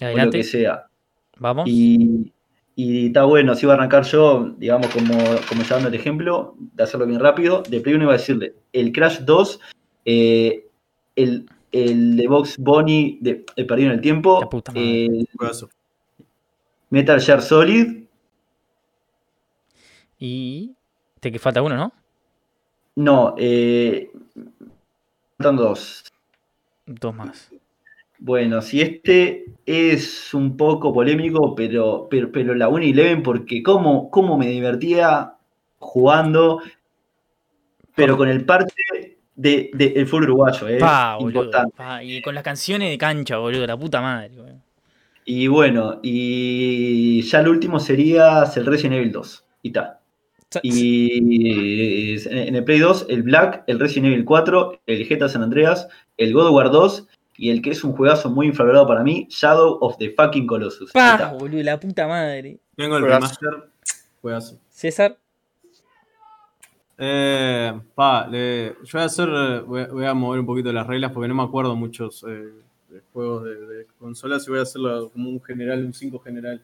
o 0.00 0.16
lo 0.26 0.30
que 0.30 0.42
sea. 0.44 0.86
vamos. 1.38 1.64
Y, 1.68 2.32
y 2.76 3.06
está 3.06 3.24
bueno, 3.24 3.52
así 3.52 3.66
voy 3.66 3.72
a 3.72 3.76
arrancar 3.76 4.04
yo, 4.04 4.54
digamos, 4.58 4.88
como, 4.88 5.14
como 5.48 5.62
ya 5.62 5.74
dando 5.76 5.88
el 5.88 5.94
ejemplo, 5.94 6.54
de 6.58 6.82
hacerlo 6.82 7.06
bien 7.06 7.20
rápido. 7.20 7.62
De 7.68 7.80
Play 7.80 7.94
1 7.94 8.04
iba 8.04 8.14
a 8.14 8.16
decirle, 8.16 8.54
el 8.72 8.92
Crash 8.92 9.20
2, 9.20 9.60
eh, 10.06 10.66
el, 11.16 11.46
el 11.72 12.16
de 12.16 12.28
Box 12.28 12.56
Bunny 12.58 13.18
de 13.20 13.44
El 13.56 13.66
Perdido 13.66 13.88
en 13.90 13.94
el 13.96 14.00
Tiempo, 14.00 14.40
La 14.40 14.48
puta 14.48 14.72
madre. 14.72 15.06
el 15.06 15.28
Juegazo. 15.36 15.68
Metal 16.90 17.20
Gear 17.20 17.42
Solid, 17.42 18.03
Y 20.26 20.74
te 21.20 21.30
que 21.30 21.38
falta 21.38 21.60
uno, 21.60 21.76
¿no? 21.76 21.92
no, 22.96 23.34
eh, 23.36 24.10
faltan 25.36 25.56
dos. 25.56 26.04
Dos 26.86 27.14
más. 27.14 27.50
Bueno, 28.18 28.62
si 28.62 28.80
este 28.80 29.44
es 29.66 30.32
un 30.32 30.56
poco 30.56 30.94
polémico, 30.94 31.54
pero, 31.54 32.06
pero, 32.10 32.32
pero 32.32 32.54
la 32.54 32.68
1 32.68 32.84
Eleven, 32.86 33.22
porque 33.22 33.62
cómo, 33.62 34.08
cómo 34.10 34.38
me 34.38 34.46
divertía 34.46 35.34
jugando, 35.78 36.62
pero 37.94 38.16
con 38.16 38.28
el 38.28 38.46
parte 38.46 38.72
de, 39.34 39.70
de- 39.74 39.92
el 39.96 40.06
fútbol 40.06 40.24
uruguayo, 40.24 40.68
¿eh? 40.68 40.78
Pa, 40.78 41.16
boludo. 41.16 41.28
importante. 41.42 41.76
pa, 41.76 42.02
y 42.02 42.22
con 42.22 42.34
las 42.34 42.44
canciones 42.44 42.88
de 42.88 42.96
cancha, 42.96 43.36
boludo, 43.36 43.66
la 43.66 43.76
puta 43.76 44.00
madre. 44.00 44.30
boludo. 44.30 44.56
Y 45.26 45.48
bueno, 45.48 46.00
y 46.02 47.20
ya 47.22 47.40
el 47.40 47.48
último 47.48 47.78
sería 47.78 48.44
el 48.56 48.64
Resident 48.66 48.94
Evil 48.96 49.12
2. 49.12 49.44
Y 49.62 49.68
está. 49.68 50.00
Y 50.62 52.14
en 52.28 52.54
el 52.54 52.64
Play 52.64 52.78
2, 52.78 53.06
el 53.08 53.22
Black, 53.22 53.64
el 53.66 53.78
Resident 53.80 54.06
Evil 54.12 54.24
4, 54.24 54.80
el 54.86 55.08
GTA 55.08 55.28
San 55.28 55.42
Andreas, 55.42 55.88
el 56.16 56.32
God 56.32 56.46
of 56.48 56.52
War 56.54 56.70
2 56.70 57.08
y 57.36 57.50
el 57.50 57.62
que 57.62 57.70
es 57.70 57.82
un 57.82 57.92
juegazo 57.92 58.30
muy 58.30 58.46
infravalorado 58.46 58.86
para 58.86 59.02
mí, 59.02 59.26
Shadow 59.28 59.78
of 59.80 59.96
the 59.98 60.10
fucking 60.10 60.46
Colossus. 60.46 60.90
Ahí 60.94 61.00
Pa, 61.02 61.12
está. 61.14 61.32
boludo, 61.32 61.62
la 61.62 61.80
puta 61.80 62.06
madre. 62.06 62.58
Tengo 62.76 62.96
el 62.96 63.04
remaster. 63.04 63.50
Juegazo. 64.22 64.58
César, 64.70 65.18
Eh, 66.96 67.72
pa, 67.96 68.28
le- 68.28 68.68
yo 68.84 68.90
voy 68.92 69.02
a 69.02 69.04
hacer, 69.06 69.28
eh, 69.28 69.60
voy, 69.66 69.82
a- 69.82 69.86
voy 69.88 70.04
a 70.04 70.14
mover 70.14 70.38
un 70.40 70.46
poquito 70.46 70.72
las 70.72 70.86
reglas 70.86 71.10
porque 71.10 71.26
no 71.26 71.34
me 71.34 71.42
acuerdo 71.42 71.74
muchos 71.74 72.24
eh, 72.28 72.52
de 72.88 73.00
juegos 73.12 73.42
de, 73.44 73.56
de 73.66 73.86
consolas 73.98 74.46
y 74.46 74.50
voy 74.50 74.60
a 74.60 74.62
hacerlo 74.62 75.10
como 75.10 75.28
un 75.28 75.42
general, 75.42 75.84
un 75.84 75.92
5 75.92 76.20
general. 76.20 76.62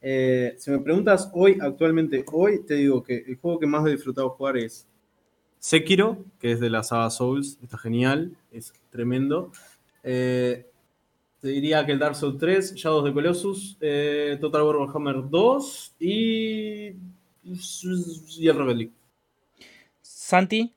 Eh, 0.00 0.54
si 0.58 0.70
me 0.70 0.78
preguntas 0.78 1.30
hoy, 1.32 1.58
actualmente, 1.60 2.24
hoy 2.32 2.64
te 2.64 2.74
digo 2.74 3.02
que 3.02 3.24
el 3.26 3.36
juego 3.36 3.58
que 3.58 3.66
más 3.66 3.86
he 3.86 3.90
disfrutado 3.90 4.30
jugar 4.30 4.56
es 4.56 4.86
Sekiro, 5.58 6.18
que 6.40 6.52
es 6.52 6.60
de 6.60 6.70
la 6.70 6.82
saga 6.84 7.10
Souls, 7.10 7.58
está 7.62 7.76
genial, 7.78 8.32
es 8.52 8.72
tremendo. 8.90 9.50
Eh, 10.04 10.64
te 11.40 11.48
diría 11.48 11.84
que 11.84 11.92
el 11.92 11.98
Dark 11.98 12.14
Souls 12.14 12.38
3, 12.38 12.74
Shadows 12.74 13.04
de 13.04 13.12
Colossus, 13.12 13.76
eh, 13.80 14.38
Total 14.40 14.62
War 14.62 14.76
Warhammer 14.76 15.28
2 15.28 15.94
y, 15.98 16.88
y 17.44 18.48
el 18.48 18.56
Rocket 18.56 18.76
League. 18.76 18.92
Santi, 20.00 20.72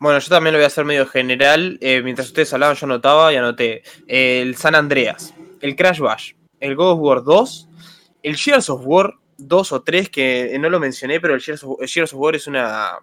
Bueno, 0.00 0.18
yo 0.20 0.28
también 0.28 0.52
lo 0.52 0.58
voy 0.58 0.64
a 0.64 0.68
hacer 0.68 0.84
medio 0.84 1.06
general. 1.06 1.78
eh, 1.80 2.02
mientras 2.02 2.28
ustedes 2.28 2.52
hablaban, 2.52 2.76
yo 2.76 2.86
anotaba 2.86 3.32
y 3.32 3.36
anoté 3.36 3.82
el 4.06 4.54
San 4.56 4.74
Andreas, 4.76 5.34
el 5.60 5.74
Crash 5.74 5.98
Bash, 5.98 6.32
el 6.60 6.76
God 6.76 6.92
of 6.92 7.00
War 7.00 7.24
2, 7.24 7.67
el 8.22 8.36
Gears 8.36 8.70
of 8.70 8.82
War 8.84 9.14
2 9.38 9.72
o 9.72 9.82
3, 9.82 10.08
que 10.08 10.56
no 10.58 10.68
lo 10.68 10.80
mencioné, 10.80 11.20
pero 11.20 11.34
el 11.34 11.40
Gears 11.40 11.62
of, 11.64 11.80
el 11.80 11.88
Gears 11.88 12.12
of 12.12 12.20
War 12.20 12.36
es 12.36 12.46
una 12.46 12.98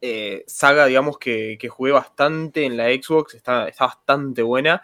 eh, 0.00 0.44
saga, 0.46 0.86
digamos, 0.86 1.18
que, 1.18 1.56
que 1.58 1.68
jugué 1.68 1.92
bastante 1.92 2.64
en 2.64 2.76
la 2.76 2.88
Xbox, 2.88 3.34
está, 3.34 3.68
está 3.68 3.86
bastante 3.86 4.42
buena. 4.42 4.82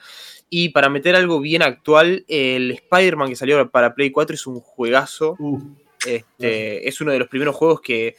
Y 0.49 0.71
para 0.71 0.89
meter 0.89 1.15
algo 1.15 1.41
bien 1.41 1.63
actual, 1.63 2.25
el 2.27 2.73
Spider-Man 2.73 3.29
que 3.29 3.37
salió 3.37 3.71
para 3.71 3.95
Play 3.95 4.11
4 4.11 4.35
es 4.35 4.47
un 4.47 4.61
juegazo. 4.61 5.37
Uh, 5.39 5.61
Este, 6.07 6.89
es 6.89 7.01
uno 7.03 7.13
de 7.13 7.19
los 7.19 7.29
primeros 7.29 7.55
juegos 7.55 7.83
que 7.83 8.17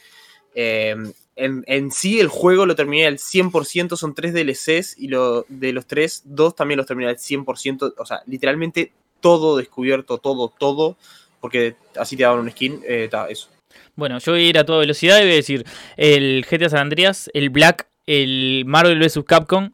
eh, 0.54 0.94
en, 1.34 1.64
en 1.66 1.90
sí 1.90 2.20
el 2.20 2.28
juego 2.28 2.66
lo 2.66 2.76
terminé 2.76 3.06
al 3.06 3.18
100%, 3.18 3.96
son 3.96 4.14
tres 4.14 4.32
DLCs 4.32 4.98
y 4.98 5.08
lo, 5.08 5.44
de 5.48 5.72
los 5.72 5.86
tres, 5.86 6.22
dos 6.24 6.54
también 6.54 6.78
los 6.78 6.86
terminé 6.86 7.10
al 7.10 7.16
100%, 7.16 7.94
o 7.96 8.06
sea, 8.06 8.22
literalmente 8.26 8.92
todo 9.22 9.56
descubierto, 9.56 10.18
todo, 10.18 10.52
todo, 10.58 10.98
porque 11.40 11.76
así 11.96 12.14
te 12.16 12.24
daban 12.24 12.40
un 12.40 12.50
skin, 12.50 12.82
eh, 12.86 13.08
eso. 13.30 13.48
Bueno, 13.94 14.18
yo 14.18 14.32
voy 14.32 14.42
a 14.44 14.48
ir 14.48 14.58
a 14.58 14.64
toda 14.64 14.80
velocidad 14.80 15.18
y 15.18 15.22
voy 15.22 15.32
a 15.32 15.36
decir 15.36 15.64
el 15.96 16.44
GTA 16.48 16.68
San 16.68 16.80
Andreas, 16.80 17.30
el 17.32 17.48
Black, 17.48 17.88
el 18.06 18.64
Marvel 18.66 18.98
vs. 18.98 19.20
Capcom, 19.26 19.70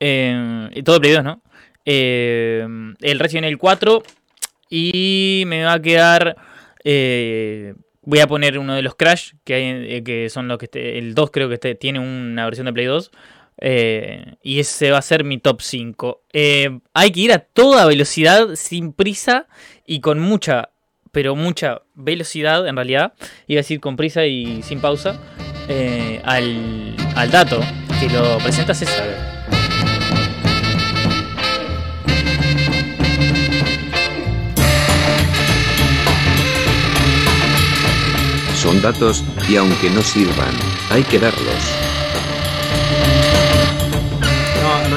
eh, 0.00 0.82
todo 0.84 1.00
Play 1.00 1.12
2, 1.12 1.24
¿no? 1.24 1.42
Eh, 1.86 2.66
el 3.00 3.18
Resident 3.18 3.46
Evil 3.46 3.56
4 3.56 4.02
y 4.68 5.44
me 5.46 5.64
va 5.64 5.72
a 5.74 5.82
quedar... 5.82 6.36
eh, 6.84 7.74
voy 8.02 8.20
a 8.20 8.26
poner 8.26 8.58
uno 8.58 8.74
de 8.74 8.80
los 8.80 8.94
Crash, 8.94 9.32
que, 9.44 9.54
hay, 9.54 9.64
eh, 9.96 10.02
que 10.02 10.30
son 10.30 10.48
los 10.48 10.58
que... 10.58 10.64
este- 10.64 10.98
el 10.98 11.14
2 11.14 11.30
creo 11.30 11.48
que 11.48 11.54
este, 11.54 11.74
tiene 11.74 11.98
una 11.98 12.44
versión 12.46 12.66
de 12.66 12.72
Play 12.72 12.86
2. 12.86 13.10
Eh, 13.60 14.36
y 14.42 14.60
ese 14.60 14.90
va 14.90 14.98
a 14.98 15.02
ser 15.02 15.24
mi 15.24 15.38
top 15.38 15.60
5. 15.62 16.22
Eh, 16.32 16.78
hay 16.94 17.10
que 17.10 17.20
ir 17.20 17.32
a 17.32 17.38
toda 17.38 17.86
velocidad, 17.86 18.54
sin 18.54 18.92
prisa 18.92 19.46
y 19.86 20.00
con 20.00 20.18
mucha, 20.20 20.70
pero 21.12 21.34
mucha 21.34 21.82
velocidad 21.94 22.66
en 22.68 22.76
realidad 22.76 23.14
iba 23.46 23.58
a 23.58 23.62
decir 23.62 23.80
con 23.80 23.96
prisa 23.96 24.26
y 24.26 24.62
sin 24.62 24.80
pausa. 24.80 25.18
eh, 25.68 26.20
al, 26.24 26.96
al 27.14 27.30
dato 27.30 27.60
que 28.00 28.08
lo 28.08 28.38
presenta 28.38 28.72
César. 28.74 29.04
Son 38.54 38.82
datos, 38.82 39.24
y 39.48 39.56
aunque 39.56 39.88
no 39.90 40.02
sirvan, 40.02 40.52
hay 40.90 41.02
que 41.04 41.18
darlos. 41.18 41.87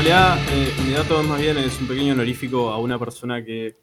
Realidad, 0.04 0.39
eh, 0.52 0.74
mi 0.84 0.93
dato 0.93 1.22
más 1.22 1.39
bien 1.39 1.58
es 1.60 1.80
un 1.80 1.88
pequeño 1.88 2.14
honorífico 2.14 2.72
a 2.72 2.80
una 2.80 2.97
persona 2.97 3.45
que 3.45 3.76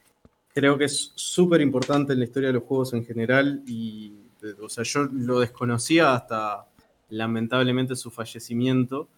creo 0.52 0.76
que 0.76 0.86
es 0.86 1.12
súper 1.14 1.60
importante 1.60 2.12
en 2.12 2.18
la 2.18 2.24
historia 2.24 2.48
de 2.48 2.54
los 2.54 2.64
juegos 2.64 2.92
en 2.92 3.04
general. 3.04 3.62
Y, 3.68 4.14
eh, 4.42 4.54
o 4.60 4.68
sea, 4.68 4.82
yo 4.82 5.04
lo 5.04 5.38
desconocía 5.38 6.14
hasta 6.14 6.66
lamentablemente 7.10 7.94
su 7.94 8.10
fallecimiento. 8.10 9.08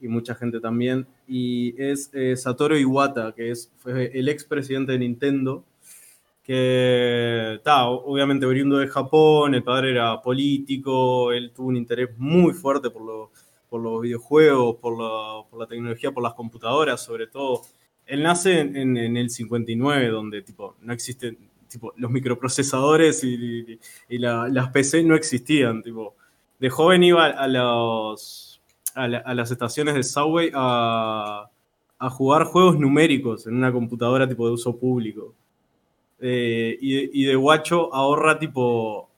Y 0.00 0.06
mucha 0.06 0.36
gente 0.36 0.60
también. 0.60 1.08
Y 1.26 1.74
es 1.82 2.10
eh, 2.12 2.36
Satoru 2.36 2.76
Iwata, 2.76 3.32
que 3.32 3.50
es, 3.50 3.72
fue 3.78 4.16
el 4.16 4.28
expresidente 4.28 4.92
de 4.92 5.00
Nintendo. 5.00 5.64
Que, 6.44 7.58
ta, 7.64 7.88
obviamente 7.88 8.46
oriundo 8.46 8.78
de 8.78 8.86
Japón, 8.86 9.56
el 9.56 9.64
padre 9.64 9.90
era 9.90 10.22
político, 10.22 11.32
él 11.32 11.50
tuvo 11.52 11.66
un 11.68 11.76
interés 11.76 12.10
muy 12.18 12.52
fuerte 12.52 12.90
por 12.90 13.02
lo 13.02 13.32
por 13.76 13.82
los 13.92 14.00
videojuegos, 14.02 14.76
por 14.76 14.98
la, 14.98 15.42
por 15.50 15.58
tecnología, 15.66 16.10
por 16.12 16.22
las 16.22 16.34
computadoras, 16.34 17.04
sobre 17.04 17.26
todo. 17.26 17.60
Él 18.06 18.22
nace 18.22 18.60
en, 18.60 18.96
el 19.16 19.28
59, 19.30 20.08
donde 20.08 20.40
tipo, 20.42 20.76
no 20.80 20.92
existen, 20.92 21.36
tipo, 21.68 21.92
los 21.96 22.10
microprocesadores 22.10 23.22
y, 23.24 23.34
y- 23.34 23.78
y 24.08 24.18
la- 24.18 24.48
las 24.48 24.70
PC 24.70 25.02
no 25.02 25.14
existían. 25.14 25.82
Tipo. 25.82 26.14
De 26.58 26.70
joven 26.70 27.02
iba 27.02 27.26
a, 27.26 27.46
los, 27.48 28.60
a, 28.94 29.08
la- 29.08 29.18
a 29.18 29.34
las 29.34 29.50
estaciones 29.50 29.94
de 29.94 30.02
Subway 30.04 30.50
a, 30.54 31.50
jugar 32.10 32.44
juegos 32.44 32.78
numéricos 32.78 33.46
en 33.46 33.56
una 33.56 33.72
computadora 33.72 34.28
tipo 34.28 34.46
de 34.46 34.52
uso 34.54 34.76
público. 34.78 35.34
Eh, 36.18 36.78
y, 36.80 37.22
y 37.22 37.24
de 37.26 37.34
guacho 37.34 37.92
ahorra 37.94 38.38
tipo 38.38 39.10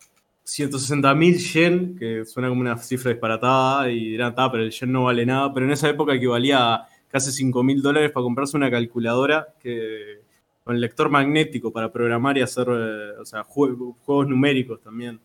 160 0.48 1.14
mil 1.14 1.36
yen, 1.38 1.96
que 1.98 2.24
suena 2.24 2.48
como 2.48 2.60
una 2.62 2.78
cifra 2.78 3.10
disparatada, 3.12 3.90
y 3.90 4.10
dirán, 4.12 4.34
"Ta, 4.34 4.50
pero 4.50 4.62
el 4.64 4.70
yen 4.70 4.90
no 4.92 5.04
vale 5.04 5.26
nada, 5.26 5.52
pero 5.52 5.66
en 5.66 5.72
esa 5.72 5.88
época 5.90 6.14
equivalía 6.14 6.74
a 6.74 6.88
casi 7.10 7.30
5 7.32 7.62
mil 7.62 7.82
dólares 7.82 8.10
para 8.12 8.24
comprarse 8.24 8.56
una 8.56 8.70
calculadora 8.70 9.48
que, 9.60 10.20
con 10.64 10.80
lector 10.80 11.10
magnético 11.10 11.70
para 11.72 11.90
programar 11.92 12.36
y 12.38 12.42
hacer 12.42 12.66
eh, 12.70 13.20
o 13.20 13.24
sea, 13.24 13.44
jue- 13.44 13.94
juegos 14.04 14.28
numéricos 14.28 14.80
también. 14.80 15.20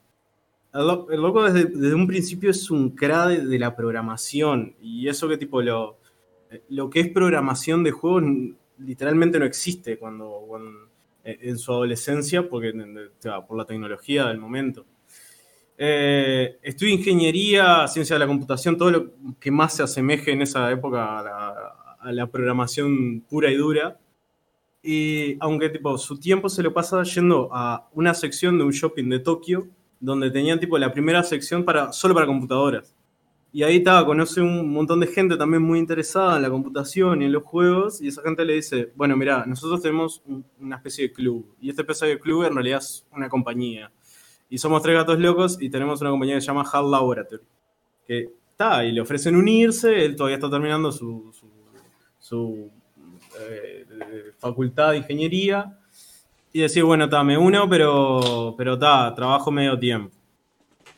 El, 0.74 0.88
lo- 0.88 1.10
el 1.12 1.22
loco 1.22 1.44
desde, 1.50 1.94
un 1.96 2.08
principio 2.08 2.50
es 2.52 2.70
un 2.72 2.90
cra 2.92 3.28
de, 3.28 3.60
la 3.60 3.76
programación, 3.76 4.76
y 4.82 5.08
eso 5.08 5.30
que 5.30 5.38
tipo 5.38 5.62
lo, 5.62 5.98
lo 6.70 6.90
que 6.90 7.00
es 7.02 7.10
programación 7.10 7.84
de 7.84 7.92
juegos 7.92 8.24
literalmente 8.80 9.40
no 9.40 9.46
existe 9.46 9.98
cuando, 9.98 10.30
cuando- 10.48 10.90
en 11.24 11.58
su 11.58 11.72
adolescencia, 11.72 12.50
porque 12.50 12.74
por 13.48 13.58
la 13.58 13.66
tecnología 13.66 14.26
del 14.28 14.40
momento. 14.40 14.86
Eh, 15.78 16.58
ingeniería, 16.82 17.88
ciencia 17.88 18.16
de 18.16 18.20
la 18.20 18.28
computación, 18.28 18.78
todo 18.78 18.92
lo 18.92 19.12
que 19.40 19.52
más 19.52 19.76
se 19.76 19.84
asemeje 19.84 20.32
en 20.32 20.42
esa 20.42 20.72
época 20.72 21.20
a 21.20 22.12
la, 22.12 22.28
programación 22.28 23.22
pura 23.22 23.52
y 23.52 23.56
dura. 23.56 24.00
Y 24.84 25.38
aunque 25.40 25.70
tipo, 25.70 25.98
su 25.98 26.20
tiempo 26.20 26.50
se 26.50 26.62
lo 26.62 26.74
pasa 26.74 27.04
yendo 27.04 27.50
a 27.52 27.90
una 27.94 28.14
sección 28.14 28.58
de 28.58 28.66
un 28.66 28.72
shopping 28.72 29.10
de 29.10 29.20
Tokio, 29.20 29.68
donde 30.00 30.30
tenían 30.30 30.60
tipo 30.60 30.78
la 30.78 30.92
primera 30.92 31.24
sección 31.24 31.64
para, 31.64 31.94
solo 31.94 32.14
para 32.14 32.26
computadoras. 32.28 32.94
Y 33.54 33.64
ahí 33.64 33.78
estaba, 33.78 34.06
conoce 34.06 34.42
un 34.42 34.72
montón 34.74 35.00
de 35.00 35.08
gente 35.08 35.38
también 35.38 35.62
muy 35.62 35.78
interesada 35.80 36.38
en 36.38 36.42
la 36.42 36.50
computación 36.50 37.22
y 37.22 37.26
en 37.26 37.32
los 37.32 37.44
juegos, 37.44 38.02
y 38.02 38.08
esa 38.08 38.24
gente 38.24 38.44
le 38.44 38.56
dice, 38.56 38.92
bueno, 38.96 39.16
mira, 39.16 39.46
nosotros 39.46 39.82
tenemos 39.82 40.24
un- 40.26 40.44
una 40.60 40.78
especie 40.78 41.08
de 41.08 41.14
club, 41.14 41.56
y 41.62 41.70
este 41.70 41.84
especie 41.84 42.08
de 42.08 42.20
club 42.20 42.44
en 42.46 42.56
realidad 42.56 42.80
es 42.80 43.06
una 43.12 43.30
compañía. 43.30 43.92
Y 44.54 44.60
somos 44.60 44.84
tres 44.84 44.96
gatos 44.96 45.18
locos 45.20 45.58
y 45.60 45.68
tenemos 45.72 46.00
una 46.02 46.12
compañía 46.12 46.36
que 46.36 46.42
se 46.42 46.48
llama 46.48 46.64
HAL 46.72 46.92
Laboratory. 46.92 47.42
Que 48.06 48.30
está, 48.52 48.86
y 48.86 48.92
le 48.92 49.02
ofrecen 49.02 49.36
unirse, 49.36 50.06
él 50.06 50.16
todavía 50.16 50.36
está 50.36 50.48
terminando 50.48 50.92
su, 50.92 51.34
su, 51.34 51.48
su, 52.20 52.70
eh, 53.50 53.86
facultad 54.38 54.92
de 54.92 54.98
ingeniería. 54.98 55.76
Y 56.52 56.60
decir, 56.60 56.84
bueno, 56.84 57.06
está, 57.06 57.24
me 57.24 57.36
uno, 57.36 57.68
pero 57.68 58.54
pero 58.56 58.74
está, 58.76 59.12
trabajo 59.16 59.50
medio 59.50 59.80
tiempo. 59.80 60.16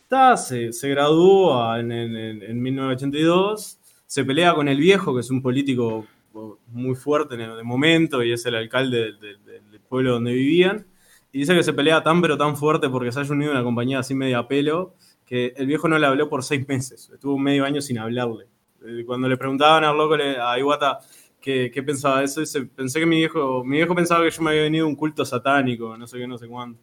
Está, 0.03 0.35
se, 0.35 0.73
se 0.73 0.89
graduó 0.89 1.73
en, 1.77 1.93
en- 1.93 2.15
en- 2.17 2.43
en 2.43 2.61
1982, 2.61 3.77
se 4.05 4.25
pelea 4.25 4.53
con 4.53 4.67
el 4.67 4.77
viejo, 4.79 5.13
que 5.15 5.21
es 5.21 5.29
un 5.31 5.41
político 5.41 6.05
muy 6.73 6.95
fuerte 6.95 7.35
en 7.35 7.41
el 7.41 7.63
momento 7.63 8.21
y 8.21 8.33
es 8.33 8.45
el 8.45 8.55
alcalde 8.55 8.97
del- 9.13 9.19
del- 9.21 9.71
del 9.71 9.79
pueblo 9.87 10.11
donde 10.11 10.33
vivían. 10.33 10.85
Y 11.35 11.39
dice 11.39 11.53
que 11.53 11.63
se 11.63 11.73
pelea 11.73 12.01
tan 12.01 12.21
pero 12.21 12.37
tan 12.37 12.55
fuerte 12.55 12.87
porque 12.87 13.11
se 13.11 13.19
haya 13.19 13.33
unido 13.33 13.51
a 13.51 13.55
una 13.55 13.63
compañía 13.65 13.99
así 13.99 14.15
media 14.15 14.47
pelo, 14.47 14.93
que 15.25 15.53
el 15.57 15.67
viejo 15.67 15.89
no 15.89 15.99
le 15.99 16.07
habló 16.07 16.29
por 16.29 16.45
seis 16.45 16.65
meses. 16.65 17.09
Estuvo 17.13 17.37
medio 17.37 17.65
año 17.65 17.81
sin 17.81 17.97
hablarle. 17.97 18.45
Eh, 18.85 19.03
Cuando 19.05 19.27
le 19.27 19.35
preguntaban 19.35 19.83
al 19.83 19.97
loco, 19.97 20.15
a 20.15 20.57
Iwata, 20.57 20.99
qué, 21.41 21.69
qué 21.73 21.83
pensaba 21.83 22.19
de 22.19 22.25
eso, 22.27 22.39
dice, 22.39 22.61
pensé 22.61 23.01
que 23.01 23.05
mi 23.05 23.17
viejo, 23.17 23.65
mi 23.65 23.75
viejo 23.75 23.93
pensaba 23.93 24.23
que 24.23 24.31
yo 24.31 24.41
me 24.43 24.51
había 24.51 24.61
venido 24.61 24.87
un 24.87 24.95
culto 24.95 25.25
satánico, 25.25 25.97
no 25.97 26.07
sé 26.07 26.19
qué, 26.19 26.25
no 26.25 26.37
sé 26.37 26.47
cuánto. 26.47 26.79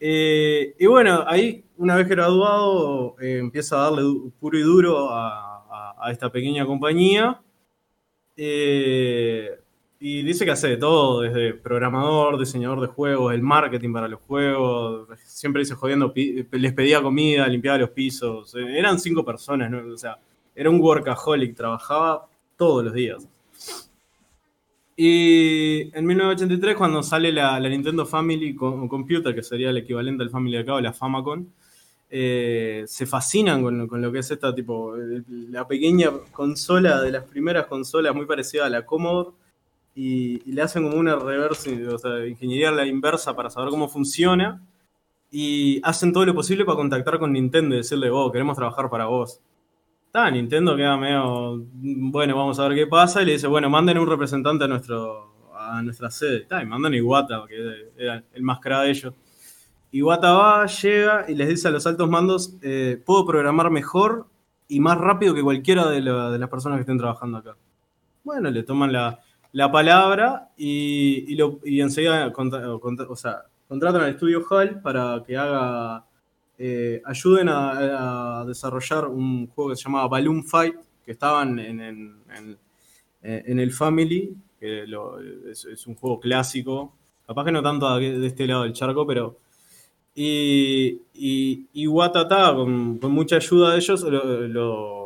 Eh, 0.00 0.74
y 0.80 0.86
bueno, 0.86 1.24
ahí, 1.28 1.64
una 1.76 1.94
vez 1.94 2.08
graduado, 2.08 3.14
eh, 3.20 3.38
empieza 3.38 3.76
a 3.76 3.90
darle 3.90 4.02
puro 4.40 4.58
y 4.58 4.62
duro 4.62 5.08
a, 5.12 6.10
esta 6.10 6.32
pequeña 6.32 6.66
compañía. 6.66 7.40
Y 10.04 10.22
dice 10.22 10.44
que 10.44 10.50
hace 10.50 10.66
de 10.68 10.76
todo, 10.78 11.20
desde 11.20 11.54
programador, 11.54 12.36
diseñador 12.38 12.80
de 12.80 12.88
juegos, 12.88 13.32
el 13.32 13.40
marketing 13.42 13.92
para 13.92 14.08
los 14.08 14.20
juegos. 14.20 15.08
Siempre 15.24 15.60
dice 15.60 15.74
jodiendo, 15.74 16.12
les 16.14 16.72
pedía 16.72 17.00
comida, 17.00 17.46
limpiaba 17.46 17.78
los 17.78 17.90
pisos. 17.90 18.52
Eh, 18.56 18.78
eran 18.78 18.98
cinco 18.98 19.24
personas, 19.24 19.70
¿no? 19.70 19.94
O 19.94 19.96
sea, 19.96 20.18
era 20.56 20.68
un 20.70 20.80
workaholic, 20.80 21.54
trabajaba 21.54 22.26
todos 22.56 22.84
los 22.84 22.92
días. 22.92 23.28
Y 24.96 25.90
en 25.96 26.04
1983, 26.04 26.76
cuando 26.76 27.02
sale 27.02 27.32
la, 27.32 27.58
Nintendo 27.60 28.04
Family 28.04 28.54
Co- 28.54 28.88
Computer, 28.88 29.34
que 29.34 29.42
sería 29.42 29.70
el 29.70 29.78
equivalente 29.78 30.22
al 30.22 30.30
Family 30.30 30.56
acá 30.56 30.74
o 30.74 30.80
la 30.80 30.92
Famicom, 30.92 31.46
eh, 32.10 32.84
se 32.86 33.06
fascinan 33.06 33.62
con, 33.62 33.86
con 33.88 34.02
lo 34.02 34.12
que 34.12 34.18
es 34.18 34.30
esta 34.30 34.54
tipo, 34.54 34.96
eh, 34.96 35.22
la 35.28 35.66
pequeña 35.66 36.10
consola 36.30 37.00
de 37.00 37.10
las 37.12 37.24
primeras 37.24 37.66
consolas 37.66 38.14
muy 38.14 38.26
parecida 38.26 38.66
a 38.66 38.68
la 38.68 38.84
Commodore 38.84 39.30
y, 39.94 40.50
le 40.50 40.62
hacen 40.62 40.84
como 40.84 40.96
una 40.96 41.16
reverse, 41.16 41.86
o 41.88 41.98
sea, 41.98 42.26
ingeniería 42.26 42.70
a 42.70 42.72
la 42.72 42.86
inversa 42.86 43.34
para 43.36 43.50
saber 43.50 43.70
cómo 43.70 43.88
funciona 43.88 44.62
y 45.30 45.80
hacen 45.82 46.12
todo 46.12 46.26
lo 46.26 46.34
posible 46.34 46.64
para 46.64 46.76
contactar 46.76 47.18
con 47.18 47.32
Nintendo 47.32 47.74
y 47.74 47.78
decirle, 47.78 48.10
vos, 48.10 48.30
queremos 48.32 48.56
trabajar 48.56 48.90
para 48.90 49.06
vos. 49.06 49.40
Está, 50.06 50.30
Nintendo 50.30 50.76
queda 50.76 50.96
medio, 50.96 51.64
bueno, 51.72 52.36
vamos 52.36 52.58
a 52.58 52.68
ver 52.68 52.76
qué 52.76 52.86
pasa 52.86 53.22
y 53.22 53.26
le 53.26 53.32
dice, 53.32 53.46
bueno, 53.46 53.70
manden 53.70 53.98
un 53.98 54.06
representante 54.06 54.64
a, 54.64 54.68
nuestro, 54.68 55.50
a 55.54 55.82
nuestra 55.82 56.10
sede. 56.10 56.42
Está, 56.42 56.62
y 56.62 56.66
mandan 56.66 56.92
a 56.92 56.96
Iwata, 56.96 57.44
que 57.48 57.90
era 57.96 58.22
el 58.32 58.42
más 58.42 58.60
cra 58.60 58.82
de 58.82 58.90
ellos. 58.90 59.14
Iwata 59.90 60.32
va, 60.32 60.66
llega 60.66 61.24
y 61.28 61.34
les 61.34 61.48
dice 61.48 61.68
a 61.68 61.70
los 61.70 61.86
altos 61.86 62.08
mandos, 62.08 62.56
eh, 62.62 63.02
puedo 63.04 63.26
programar 63.26 63.70
mejor 63.70 64.26
y 64.68 64.80
más 64.80 64.98
rápido 64.98 65.34
que 65.34 65.42
cualquiera 65.42 65.88
de 65.88 66.00
las 66.00 66.48
personas 66.48 66.76
que 66.76 66.82
estén 66.82 66.98
trabajando 66.98 67.38
acá. 67.38 67.56
Bueno, 68.24 68.50
le 68.50 68.62
toman 68.62 68.92
la, 68.92 69.18
la 69.52 69.70
palabra 69.70 70.50
y, 70.56 71.24
y 71.32 71.36
lo- 71.36 71.60
enseguida 71.80 72.32
o 73.08 73.16
sea, 73.16 73.42
contratan 73.68 74.02
al 74.02 74.10
estudio 74.10 74.44
Hall 74.48 74.80
para 74.80 75.22
que 75.26 75.36
haga, 75.36 76.04
eh, 76.58 77.02
ayuden 77.04 77.48
a, 77.50 78.44
desarrollar 78.46 79.06
un 79.06 79.46
juego 79.48 79.70
que 79.70 79.76
se 79.76 79.84
llamaba 79.84 80.08
Balloon 80.08 80.44
Fight, 80.44 80.76
que 81.04 81.12
estaban 81.12 81.58
en, 81.58 81.80
en- 81.80 82.58
en 83.46 83.58
el 83.60 83.72
Family, 83.72 84.34
que 84.58 84.84
es, 85.50 85.86
un 85.86 85.94
juego 85.96 86.18
clásico, 86.20 86.94
capaz 87.26 87.44
que 87.44 87.52
no 87.52 87.62
tanto 87.62 87.96
de 87.98 88.26
este 88.26 88.46
lado 88.46 88.62
del 88.62 88.72
charco, 88.72 89.06
pero 89.06 89.36
y, 90.14 91.00
y, 91.14 91.86
Watata, 91.86 92.54
con, 92.54 92.98
mucha 93.12 93.36
ayuda 93.36 93.72
de 93.72 93.78
ellos, 93.78 94.02
lo, 94.02 94.46
lo 94.48 95.01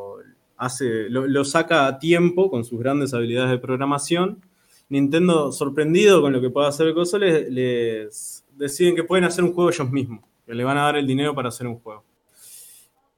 hace, 0.57 1.09
lo, 1.11 1.26
lo 1.26 1.44
saca 1.44 1.86
a 1.86 1.98
tiempo 1.98 2.50
con 2.50 2.64
sus 2.64 2.78
grandes 2.78 3.14
habilidades 3.14 3.50
de 3.50 3.59
programación. 3.59 4.40
Nintendo, 4.88 5.52
sorprendido 5.52 6.20
con 6.20 6.32
lo 6.32 6.40
que 6.40 6.50
puede 6.50 6.68
hacer 6.68 6.86
el 6.86 6.94
coso, 6.94 7.18
les, 7.18 7.50
les 7.50 8.44
deciden 8.57 8.94
que 8.94 9.04
pueden 9.04 9.24
hacer 9.24 9.44
un 9.44 9.52
juego 9.52 9.70
ellos 9.70 9.90
mismos, 9.90 10.20
que 10.46 10.54
le 10.54 10.64
van 10.64 10.78
a 10.78 10.82
dar 10.82 10.96
el 10.96 11.07
dinero 11.07 11.34
para 11.34 11.48
hacer 11.48 11.66
un 11.66 11.78
juego. 11.78 12.04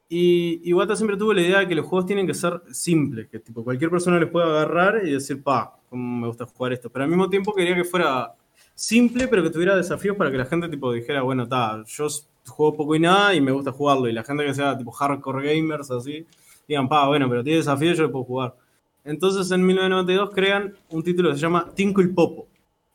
Y 0.09 0.62
Iwata 0.70 0.97
siempre 0.97 1.18
tuvo 1.18 1.34
la 1.34 1.43
idea 1.43 1.59
de 1.61 1.68
que 1.68 1.74
los 1.74 1.84
juegos 1.84 2.07
tienen 2.07 2.26
que 2.26 2.32
ser 2.32 2.62
simples, 2.70 3.28
que 3.28 3.39
tipo 3.41 3.62
cualquier 3.62 3.91
persona 3.91 4.18
les 4.18 4.30
pueda 4.30 4.47
agarrar 4.47 5.07
y 5.07 5.11
decir, 5.11 5.43
pa, 5.43 5.78
cómo 5.91 6.20
me 6.20 6.26
gusta 6.26 6.47
jugar 6.47 6.72
esto. 6.72 6.89
Pero 6.89 7.05
al 7.05 7.11
mismo 7.11 7.28
tiempo 7.28 7.53
quería 7.53 7.74
que 7.74 7.84
fuera 7.84 8.32
simple, 8.74 9.28
pero 9.28 9.43
que 9.43 9.51
tuviera 9.51 9.76
desafíos 9.76 10.16
para 10.16 10.30
que 10.30 10.39
la 10.39 10.47
gente 10.47 10.68
tipo 10.70 10.91
dijera, 10.93 11.20
bueno, 11.20 11.47
ta, 11.47 11.84
yo 11.86 12.07
juego 12.47 12.74
poco 12.74 12.95
y 12.95 13.01
nada 13.01 13.34
y 13.34 13.43
me 13.43 13.53
gusta 13.53 13.70
jugarlo. 13.70 14.09
Y 14.09 14.12
la 14.12 14.24
gente 14.24 14.47
que 14.47 14.55
sea 14.55 14.78
tipo 14.78 14.91
hardcore 14.93 15.55
gamers 15.55 15.91
así, 15.91 16.24
digan, 16.69 16.89
pa, 16.89 17.09
bueno, 17.09 17.29
pero 17.29 17.43
tiene 17.43 17.59
desafío, 17.59 17.93
yo 17.95 18.05
lo 18.05 18.12
puedo 18.12 18.25
jugar. 18.25 18.57
Entonces 19.05 19.51
en 19.51 19.64
1992 19.64 20.31
crean 20.35 20.75
un 20.91 21.03
título 21.03 21.31
que 21.31 21.37
se 21.37 21.41
llama 21.41 21.71
Tinkle 21.75 22.09
Popo. 22.09 22.49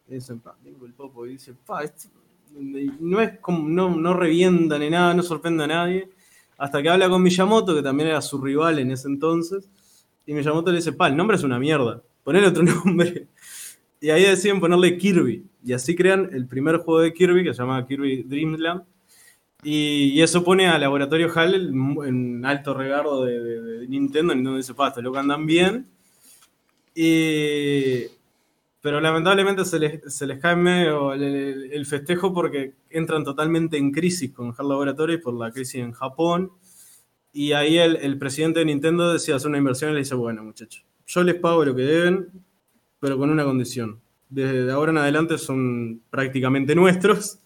Y 0.07 0.15
dicen, 0.15 0.39
pa, 0.39 0.55
Tinkle 0.63 0.93
Popo. 0.95 1.26
Y 1.26 1.32
dicen, 1.32 1.57
pa, 1.65 1.84
esto 1.84 2.09
no 2.99 3.19
es 3.19 3.39
como, 3.39 3.67
no, 3.67 3.95
no 3.95 4.13
revienta 4.13 4.78
ni 4.78 4.89
nada, 4.89 5.13
no 5.13 5.24
sorprende 5.24 5.63
a 5.63 5.67
nadie. 5.67 6.09
Hasta 6.57 6.82
que 6.82 6.89
habla 6.89 7.09
con 7.09 7.21
Miyamoto, 7.21 7.76
que 7.76 7.82
también 7.82 8.09
era 8.09 8.21
su 8.21 8.39
rival 8.39 8.80
en 8.80 8.91
ese 8.91 9.07
entonces. 9.07 9.69
Y 10.26 10.34
Miyamoto 10.34 10.71
le 10.71 10.78
dice, 10.78 10.93
pa, 10.93 11.07
el 11.07 11.17
nombre 11.17 11.38
es 11.38 11.43
una 11.43 11.59
mierda. 11.59 12.01
Ponele 12.24 12.47
otro 12.47 12.63
nombre. 12.86 13.28
Y 13.99 14.09
ahí 14.09 14.24
deciden 14.24 14.59
ponerle 14.59 14.97
Kirby. 14.97 15.45
Y 15.63 15.74
así 15.74 15.95
crean 15.95 16.30
el 16.32 16.45
primer 16.47 16.78
juego 16.78 17.01
de 17.01 17.13
Kirby, 17.13 17.43
que 17.43 17.53
se 17.53 17.61
llama 17.61 17.86
Kirby 17.88 18.24
Dreamland. 18.24 18.84
Y, 19.64 20.11
y 20.14 20.22
eso 20.22 20.43
pone 20.43 20.68
a 20.68 20.78
Laboratorio 20.78 21.32
HAL 21.34 21.55
en, 21.55 21.97
en 22.05 22.45
alto 22.45 22.74
regardo 22.74 23.24
de, 23.26 23.39
de- 23.39 23.61
de 23.61 23.88
Nintendo. 23.88 24.34
Nintendo 24.34 24.57
dice, 24.57 24.74
pa, 24.74 24.89
estos 24.89 25.03
locos 25.03 25.20
andan 25.20 25.45
bien. 25.45 25.88
Y, 26.95 28.03
pero 28.82 28.99
lamentablemente 28.99 29.66
se 29.66 29.80
les, 29.80 30.14
se 30.14 30.28
les 30.28 30.39
cae 30.39 30.55
medio 30.55 31.14
el, 31.14 31.24
el- 31.24 31.72
el 31.74 31.86
festejo 31.86 32.34
porque 32.34 32.74
entran 32.89 33.24
totalmente 33.24 33.78
en 33.78 33.91
crisis 33.91 34.32
con 34.32 34.53
HAL 34.57 34.70
Laboratories 34.70 35.22
por 35.22 35.34
la 35.34 35.51
crisis 35.51 35.76
en 35.82 35.91
Japón. 35.93 36.51
Y 37.32 37.53
ahí 37.53 37.78
el, 37.80 37.95
el 37.95 38.18
presidente 38.20 38.59
de 38.59 38.66
Nintendo 38.66 39.11
decide 39.11 39.36
hacer 39.36 39.49
una 39.49 39.57
inversión 39.57 39.89
y 39.91 39.93
le 39.93 39.99
dice, 39.99 40.14
bueno 40.16 40.43
muchachos, 40.43 40.86
yo 41.07 41.24
les 41.24 41.36
pago 41.36 41.66
lo 41.66 41.76
que 41.76 41.82
deben, 41.82 42.30
pero 42.99 43.18
con 43.18 43.30
una 43.32 43.43
condición. 43.43 43.99
Desde 44.30 44.72
ahora 44.72 44.91
en 44.91 44.97
adelante 44.99 45.38
son 45.38 46.01
prácticamente 46.09 46.76
nuestros 46.76 47.39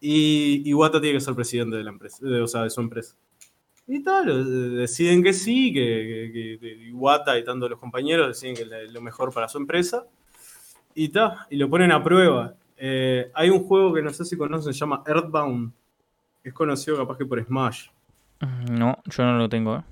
y 0.00 0.62
Iwata 0.68 1.00
tiene 1.00 1.16
que 1.18 1.24
ser 1.24 1.34
presidente 1.34 1.76
de 1.76 1.84
la 1.84 1.90
empresa, 1.90 2.18
de- 2.26 2.40
o 2.40 2.46
sea, 2.46 2.62
de 2.62 2.70
su 2.70 2.80
empresa. 2.80 3.14
Y 3.88 4.02
tal, 4.02 4.28
eh, 4.28 4.32
deciden 4.80 5.22
que 5.22 5.32
sí, 5.32 5.72
que, 5.72 6.30
que- 6.32 6.58
que 6.60 6.88
Iwata 6.88 7.38
y 7.38 7.44
tanto 7.44 7.68
los 7.68 7.78
compañeros 7.78 8.28
deciden 8.28 8.56
que 8.56 8.62
es 8.84 8.92
lo 8.92 9.00
mejor 9.00 9.32
para 9.32 9.48
su 9.48 9.58
empresa. 9.58 10.04
Y 10.94 11.08
tal, 11.08 11.36
y 11.50 11.56
lo 11.56 11.68
ponen 11.68 11.92
a 11.92 12.02
prueba. 12.02 12.54
Eh, 12.76 13.30
hay 13.34 13.50
un 13.50 13.64
juego 13.64 13.92
que 13.94 14.02
no 14.02 14.10
sé 14.12 14.24
si 14.24 14.36
conocen, 14.36 14.72
se 14.72 14.78
llama 14.80 15.02
Earthbound. 15.06 15.72
Es 16.42 16.52
conocido 16.52 16.96
capaz 16.96 17.16
que 17.18 17.26
por 17.26 17.42
Smash. 17.44 17.88
Mm, 18.40 18.74
No, 18.78 18.98
yo 19.04 19.24
no 19.24 19.38
lo 19.38 19.48
tengo. 19.48 19.76
¿eh? 19.76 19.82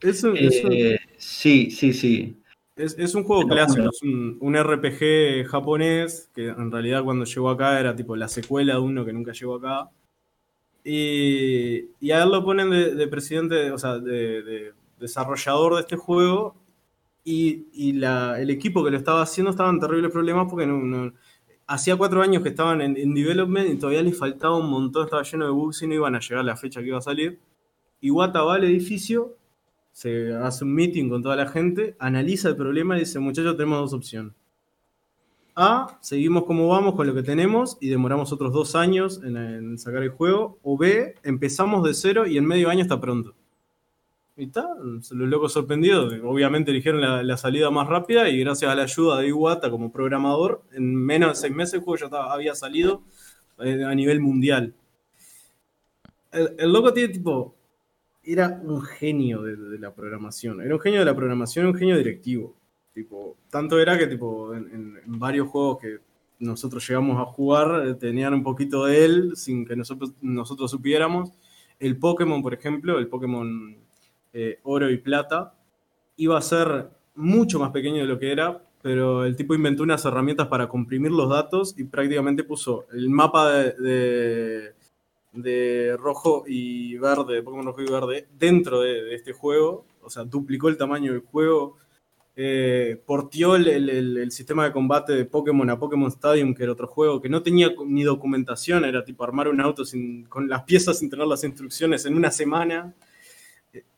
Es 0.00 0.22
un, 0.24 0.36
es 0.36 0.62
un- 0.64 0.72
Eh, 0.72 0.98
sí, 1.16 1.70
sí, 1.70 1.92
sí. 1.92 2.36
Es, 2.78 2.96
es 2.98 3.14
un 3.14 3.24
juego 3.24 3.42
clásico, 3.48 3.88
es 3.90 4.02
un, 4.02 4.38
un 4.40 4.56
RPG 4.56 5.46
japonés 5.48 6.30
que 6.34 6.48
en 6.48 6.70
realidad 6.72 7.04
cuando 7.04 7.24
llegó 7.26 7.50
acá 7.50 7.78
era 7.80 7.94
tipo 7.96 8.16
la 8.16 8.28
secuela 8.28 8.74
de 8.74 8.80
uno 8.80 9.04
que 9.04 9.12
nunca 9.12 9.32
llegó 9.32 9.56
acá. 9.56 9.90
Y, 10.84 11.90
y 12.00 12.10
a 12.12 12.22
él 12.22 12.30
lo 12.30 12.44
ponen 12.44 12.70
de, 12.70 12.94
de 12.94 13.08
presidente, 13.08 13.70
o 13.72 13.78
sea, 13.78 13.98
de, 13.98 14.42
de 14.42 14.72
desarrollador 14.98 15.74
de 15.74 15.80
este 15.82 15.96
juego. 15.96 16.56
Y, 17.24 17.66
y 17.74 17.92
la- 17.94 18.40
el 18.40 18.50
equipo 18.50 18.84
que 18.84 18.90
lo 18.90 18.96
estaba 18.96 19.22
haciendo 19.22 19.50
estaba 19.50 19.70
en 19.70 19.80
terribles 19.80 20.12
problemas 20.12 20.48
porque 20.50 20.66
no, 20.66 20.78
no- 20.78 21.12
hacía 21.66 21.96
cuatro 21.96 22.22
años 22.22 22.42
que 22.42 22.50
estaban 22.50 22.80
en, 22.80 22.96
en 22.96 23.14
development 23.14 23.70
y 23.70 23.76
todavía 23.78 24.02
les 24.02 24.18
faltaba 24.18 24.56
un 24.58 24.70
montón, 24.70 25.04
estaba 25.06 25.22
lleno 25.24 25.44
de 25.46 25.50
bugs 25.52 25.82
y 25.82 25.86
no 25.88 25.94
iban 25.94 26.14
a 26.16 26.20
llegar 26.20 26.38
a 26.40 26.42
la 26.44 26.56
fecha 26.56 26.80
que 26.80 26.88
iba 26.88 26.98
a 26.98 27.02
salir. 27.02 27.38
Iwata 28.02 28.42
va 28.42 28.56
al 28.56 28.64
edificio, 28.64 29.36
se 29.98 30.32
hace 30.32 30.62
un 30.62 30.74
meeting 30.74 31.08
con 31.08 31.24
toda 31.24 31.34
la 31.34 31.48
gente, 31.48 31.96
analiza 31.98 32.50
el 32.50 32.54
problema 32.54 32.96
y 32.96 33.00
dice, 33.00 33.18
muchachos, 33.18 33.56
tenemos 33.56 33.80
dos 33.80 33.94
opciones. 33.94 34.32
A, 35.56 35.98
seguimos 36.00 36.44
como 36.44 36.68
vamos 36.68 36.94
con 36.94 37.04
lo 37.08 37.14
que 37.16 37.24
tenemos 37.24 37.76
y 37.80 37.88
demoramos 37.88 38.32
otros 38.32 38.52
dos 38.52 38.76
años 38.76 39.20
en, 39.24 39.76
sacar 39.76 40.04
el 40.04 40.10
juego. 40.10 40.60
O 40.62 40.78
B, 40.78 41.16
empezamos 41.24 41.82
de 41.82 41.94
cero 41.94 42.28
y 42.28 42.38
en 42.38 42.46
medio 42.46 42.70
año 42.70 42.82
está 42.82 43.00
pronto. 43.00 43.34
Y 44.36 44.44
está, 44.44 44.68
los 44.78 45.10
locos 45.10 45.52
sorprendidos. 45.52 46.14
Obviamente 46.22 46.70
eligieron 46.70 47.00
la, 47.00 47.36
salida 47.36 47.68
más 47.72 47.88
rápida 47.88 48.28
y 48.28 48.38
gracias 48.38 48.70
a 48.70 48.76
la 48.76 48.84
ayuda 48.84 49.18
de 49.18 49.26
Iwata 49.26 49.68
como 49.68 49.90
programador, 49.90 50.62
en 50.74 50.94
menos 50.94 51.30
de 51.30 51.34
seis 51.34 51.52
meses 51.52 51.74
el 51.74 51.80
juego 51.80 52.08
ya 52.08 52.32
había 52.32 52.54
salido 52.54 53.02
eh, 53.58 53.82
a 53.84 53.92
nivel 53.96 54.20
mundial. 54.20 54.74
El 56.30 56.72
loco 56.72 56.92
tiene 56.92 57.12
tipo, 57.12 57.57
era 58.32 58.60
un 58.62 58.82
genio 58.82 59.42
de, 59.42 59.78
la 59.78 59.94
programación. 59.94 60.60
Era 60.60 60.74
un 60.74 60.80
genio 60.80 61.00
de 61.00 61.06
la 61.06 61.16
programación, 61.16 61.66
un 61.66 61.74
genio 61.74 61.96
directivo. 61.96 62.54
Tipo, 62.92 63.36
tanto 63.50 63.80
era 63.80 63.96
que 63.96 64.06
tipo, 64.06 64.54
en, 64.54 65.00
varios 65.06 65.48
juegos 65.48 65.78
que 65.78 65.98
nosotros 66.40 66.86
llegamos 66.86 67.20
a 67.20 67.24
jugar 67.24 67.86
eh, 67.86 67.94
tenían 67.94 68.34
un 68.34 68.42
poquito 68.42 68.84
de 68.86 69.04
él 69.04 69.32
sin 69.34 69.64
que 69.66 69.74
nosotros, 69.76 70.12
nosotros 70.20 70.70
supiéramos. 70.70 71.32
El 71.78 71.96
Pokémon, 71.96 72.42
por 72.42 72.54
ejemplo, 72.54 72.98
el 72.98 73.08
Pokémon 73.08 73.76
eh, 74.32 74.58
Oro 74.64 74.90
y 74.90 74.98
Plata, 74.98 75.54
iba 76.16 76.36
a 76.36 76.42
ser 76.42 76.88
mucho 77.14 77.58
más 77.58 77.70
pequeño 77.70 78.02
de 78.02 78.06
lo 78.06 78.18
que 78.18 78.30
era, 78.30 78.62
pero 78.82 79.24
el 79.24 79.36
tipo 79.36 79.54
inventó 79.54 79.82
unas 79.82 80.04
herramientas 80.04 80.48
para 80.48 80.68
comprimir 80.68 81.12
los 81.12 81.28
datos 81.30 81.74
y 81.78 81.84
prácticamente 81.84 82.44
puso 82.44 82.86
el 82.92 83.08
mapa 83.10 83.52
de- 83.52 84.74
de 85.32 85.96
rojo 85.98 86.44
y 86.46 86.96
verde, 86.98 87.34
de 87.36 87.42
Pokémon 87.42 87.66
rojo 87.66 87.82
y 87.82 87.90
verde, 87.90 88.28
dentro 88.38 88.80
de, 88.80 89.14
este 89.14 89.32
juego. 89.32 89.84
O 90.02 90.10
sea, 90.10 90.24
duplicó 90.24 90.68
el 90.68 90.76
tamaño 90.76 91.12
del 91.12 91.22
juego. 91.22 91.76
eh, 92.36 93.02
portió 93.06 93.56
el, 93.56 93.66
el- 93.68 94.30
sistema 94.32 94.64
de 94.64 94.72
combate 94.72 95.12
de 95.12 95.24
Pokémon 95.24 95.68
a 95.70 95.78
Pokémon 95.78 96.08
Stadium, 96.10 96.54
que 96.54 96.62
era 96.64 96.72
otro 96.72 96.86
juego 96.86 97.20
que 97.20 97.28
no 97.28 97.42
tenía 97.42 97.70
ni 97.86 98.04
documentación, 98.04 98.84
era 98.84 99.04
tipo 99.04 99.24
armar 99.24 99.48
un 99.48 99.60
auto 99.60 99.84
sin- 99.84 100.24
con 100.26 100.48
las 100.48 100.62
piezas 100.64 100.98
sin 101.00 101.10
tener 101.10 101.26
las 101.26 101.42
instrucciones 101.44 102.06
en 102.06 102.14
una 102.16 102.30
semana. 102.30 102.94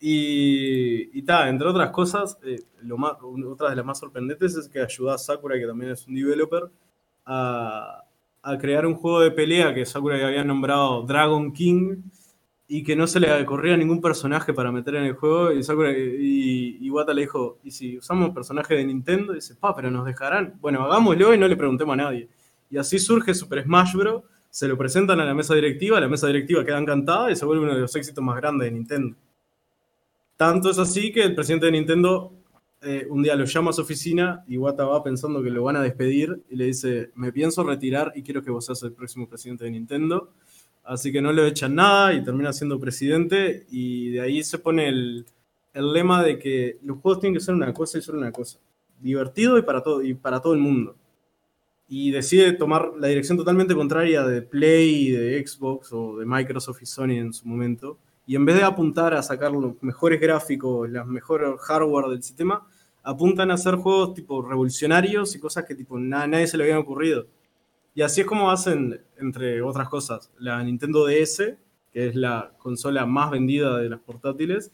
Y, 0.00 1.16
y 1.18 1.24
entre 1.28 1.68
otras 1.68 1.90
cosas, 1.90 2.38
eh, 2.42 2.60
lo 2.82 2.98
más, 2.98 3.12
otra 3.46 3.70
de 3.70 3.76
las 3.76 3.84
más 3.84 3.98
sorprendentes 3.98 4.56
es 4.56 4.68
que 4.68 4.80
ayudó 4.80 5.10
a 5.12 5.18
Sakura, 5.18 5.58
que 5.58 5.66
también 5.66 5.92
es 5.92 6.06
un 6.06 6.14
developer, 6.14 6.64
a, 7.26 8.04
a 8.42 8.58
crear 8.58 8.86
un 8.86 8.94
juego 8.94 9.20
de 9.20 9.30
pelea 9.30 9.74
que 9.74 9.84
Sakura 9.84 10.18
ya 10.18 10.28
había 10.28 10.44
nombrado 10.44 11.02
Dragon 11.02 11.52
King 11.52 11.96
y 12.66 12.82
que 12.84 12.94
no 12.94 13.06
se 13.06 13.20
le 13.20 13.44
corría 13.44 13.76
ningún 13.76 14.00
personaje 14.00 14.54
para 14.54 14.70
meter 14.70 14.94
en 14.94 15.04
el 15.04 15.14
juego. 15.14 15.52
Y 15.52 15.62
Sakura 15.62 15.90
y, 15.92 16.78
y 16.80 16.90
le 16.90 17.20
dijo: 17.20 17.58
¿Y 17.64 17.70
si 17.70 17.98
usamos 17.98 18.30
personajes 18.30 18.78
de 18.78 18.84
Nintendo? 18.84 19.32
Dice: 19.32 19.56
Pa, 19.56 19.74
pero 19.74 19.90
nos 19.90 20.06
dejarán. 20.06 20.54
Bueno, 20.60 20.84
hagámoslo 20.84 21.34
y 21.34 21.38
no 21.38 21.48
le 21.48 21.56
preguntemos 21.56 21.94
a 21.94 21.96
nadie. 21.96 22.28
Y 22.70 22.78
así 22.78 22.98
surge 22.98 23.34
Super 23.34 23.64
Smash 23.64 23.94
Bros. 23.94 24.22
Se 24.50 24.66
lo 24.66 24.76
presentan 24.76 25.20
a 25.20 25.24
la 25.24 25.34
mesa 25.34 25.54
directiva, 25.54 26.00
la 26.00 26.08
mesa 26.08 26.26
directiva 26.26 26.64
queda 26.64 26.78
encantada 26.78 27.30
y 27.30 27.36
se 27.36 27.44
vuelve 27.44 27.64
uno 27.64 27.74
de 27.74 27.80
los 27.80 27.94
éxitos 27.94 28.22
más 28.22 28.36
grandes 28.36 28.66
de 28.66 28.72
Nintendo. 28.72 29.16
Tanto 30.36 30.70
es 30.70 30.78
así 30.78 31.12
que 31.12 31.22
el 31.22 31.34
presidente 31.34 31.66
de 31.66 31.72
Nintendo 31.72 32.32
eh, 32.82 33.06
un 33.10 33.22
día 33.22 33.36
lo 33.36 33.44
llama 33.44 33.70
a 33.70 33.72
su 33.74 33.82
oficina 33.82 34.42
y 34.48 34.56
Wata 34.56 34.84
va 34.84 35.02
pensando 35.02 35.42
que 35.42 35.50
lo 35.50 35.62
van 35.62 35.76
a 35.76 35.82
despedir 35.82 36.42
y 36.48 36.56
le 36.56 36.64
dice, 36.66 37.10
me 37.14 37.30
pienso 37.30 37.62
retirar 37.62 38.12
y 38.14 38.22
quiero 38.22 38.42
que 38.42 38.50
vos 38.50 38.64
seas 38.64 38.82
el 38.82 38.92
próximo 38.92 39.28
presidente 39.28 39.64
de 39.64 39.70
Nintendo. 39.70 40.30
Así 40.82 41.12
que 41.12 41.20
no 41.20 41.30
le 41.32 41.46
echan 41.46 41.74
nada 41.74 42.14
y 42.14 42.24
termina 42.24 42.52
siendo 42.54 42.80
presidente 42.80 43.66
y 43.70 44.12
de 44.12 44.22
ahí 44.22 44.42
se 44.42 44.58
pone 44.58 44.88
el, 44.88 45.26
el 45.74 45.92
lema 45.92 46.22
de 46.22 46.38
que 46.38 46.78
los 46.82 46.98
juegos 47.00 47.20
tienen 47.20 47.38
que 47.38 47.44
ser 47.44 47.54
una 47.54 47.74
cosa 47.74 47.98
y 47.98 48.02
solo 48.02 48.18
una 48.18 48.32
cosa. 48.32 48.58
Divertido 48.98 49.58
y 49.58 49.62
para 49.62 49.82
todo, 49.82 50.02
y 50.02 50.14
para 50.14 50.40
todo 50.40 50.54
el 50.54 50.60
mundo. 50.60 50.96
Y 51.86 52.12
decide 52.12 52.52
tomar 52.52 52.92
la 52.98 53.08
dirección 53.08 53.36
totalmente 53.36 53.74
contraria 53.74 54.24
de 54.24 54.40
Play, 54.40 55.10
de 55.10 55.46
Xbox 55.46 55.92
o 55.92 56.16
de 56.16 56.24
Microsoft 56.24 56.80
y 56.80 56.86
Sony 56.86 57.18
en 57.18 57.32
su 57.34 57.46
momento 57.46 57.98
y 58.30 58.36
en 58.36 58.44
vez 58.44 58.54
de 58.54 58.62
apuntar 58.62 59.12
a 59.12 59.24
sacar 59.24 59.50
los 59.50 59.82
mejores 59.82 60.20
gráficos, 60.20 60.88
los 60.88 61.04
mejores 61.04 61.60
hardware 61.62 62.10
del 62.10 62.22
sistema, 62.22 62.64
apuntan 63.02 63.50
a 63.50 63.54
hacer 63.54 63.76
juegos 63.76 64.14
tipo 64.14 64.42
revolucionarios 64.42 65.34
y 65.34 65.40
cosas 65.40 65.64
que 65.64 65.74
tipo 65.74 65.98
na- 65.98 66.26
nadie 66.26 66.46
se 66.46 66.56
le 66.56 66.64
habían 66.64 66.78
ocurrido. 66.78 67.26
Y 67.94 68.02
así 68.02 68.20
es 68.20 68.26
como 68.26 68.50
hacen, 68.50 69.00
entre 69.18 69.62
otras 69.62 69.88
cosas, 69.88 70.30
la 70.38 70.62
Nintendo 70.62 71.06
DS, 71.06 71.56
que 71.92 72.06
es 72.08 72.14
la 72.14 72.52
consola 72.58 73.04
más 73.06 73.30
vendida 73.30 73.78
de 73.78 73.88
las 73.88 74.00
portátiles, 74.00 74.70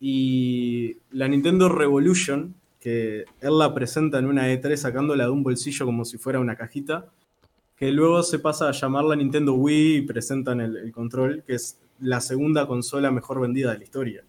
y 0.00 0.98
la 1.10 1.28
Nintendo 1.28 1.68
Revolution, 1.68 2.54
que 2.80 3.24
él 3.40 3.58
la 3.58 3.74
presenta 3.74 4.18
en 4.18 4.26
una 4.26 4.48
E3 4.52 4.76
sacándola 4.76 5.24
de 5.24 5.30
un 5.30 5.42
bolsillo 5.42 5.86
como 5.86 6.04
si 6.04 6.18
fuera 6.18 6.38
una 6.38 6.56
cajita, 6.56 7.06
que 7.76 7.92
luego 7.92 8.22
se 8.22 8.38
pasa 8.38 8.68
a 8.68 8.72
llamarla 8.72 9.16
Nintendo 9.16 9.54
Wii 9.54 9.96
y 9.96 10.02
presentan 10.02 10.60
el, 10.60 10.92
control, 10.92 11.42
que 11.46 11.54
es 11.54 11.78
la 12.00 12.20
segunda 12.20 12.66
consola 12.66 13.10
mejor 13.10 13.40
vendida 13.40 13.72
de 13.72 13.78
la 13.78 13.84
historia. 13.84 14.24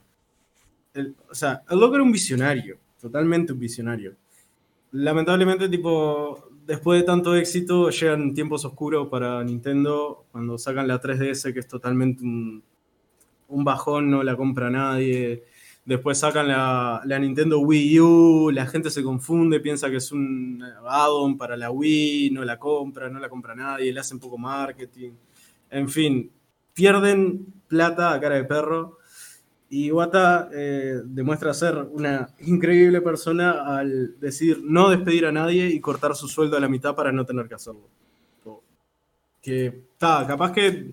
O 1.30 1.36
sea, 1.36 1.64
el 1.70 1.80
loco 1.80 1.96
era 1.96 2.04
un 2.04 2.12
visionario, 2.12 2.78
totalmente 3.00 3.54
un 3.54 3.60
visionario. 3.60 4.16
Lamentablemente, 4.92 5.70
tipo, 5.70 6.50
después 6.66 7.00
de 7.00 7.06
tanto 7.06 7.36
éxito, 7.36 7.90
llegan 7.90 8.34
tiempos 8.34 8.66
oscuros 8.66 9.08
para 9.10 9.44
Nintendo 9.44 10.26
cuando 10.32 10.58
sacan 10.58 10.88
la 10.88 11.02
3DS, 11.02 11.54
que 11.54 11.60
es 11.60 11.68
totalmente 11.68 12.24
un, 12.24 12.64
un 13.50 13.64
bajón, 13.64 14.10
no 14.10 14.24
la 14.24 14.36
compra 14.36 14.70
nadie. 14.70 15.44
Después 15.86 16.18
sacan 16.20 16.50
la, 16.50 17.02
la 17.06 17.18
Nintendo 17.18 17.60
Wii 17.60 18.00
U, 18.02 18.52
la 18.52 18.66
gente 18.66 18.90
se 18.90 19.04
confunde, 19.04 19.62
piensa 19.62 19.90
que 19.90 19.98
es 19.98 20.12
un 20.12 20.62
add-on 20.86 21.38
para 21.38 21.56
la 21.56 21.72
Wii, 21.72 22.32
no 22.32 22.44
la 22.44 22.60
compra, 22.60 23.10
no 23.10 23.20
la 23.20 23.30
compra 23.30 23.56
nadie, 23.56 23.94
le 23.94 24.00
hacen 24.02 24.20
poco 24.20 24.38
marketing. 24.38 25.12
En 25.70 25.88
fin, 25.88 26.30
pierden 26.74 27.46
plata 27.68 28.14
a 28.14 28.20
cara 28.20 28.36
de 28.36 28.44
perro. 28.44 28.97
Y 29.70 29.88
Iwata 29.88 30.50
eh, 30.54 31.02
demuestra 31.04 31.54
ser 31.54 31.76
una 31.92 32.30
increíble 32.40 33.02
persona 33.02 33.78
al 33.78 34.18
decidir 34.20 34.62
no 34.64 34.90
despedir 34.90 35.26
a 35.26 35.32
nadie 35.32 35.68
y 35.68 35.80
cortar 35.82 36.16
su 36.16 36.28
sueldo 36.28 36.56
a 36.56 36.60
la 36.62 36.70
mitad 36.70 36.96
para 36.96 37.12
no 37.12 37.26
tener 37.26 37.48
que 37.48 37.56
hacerlo. 37.56 37.88
Que 39.42 39.68
está, 39.68 40.26
capaz 40.28 40.52
que 40.52 40.92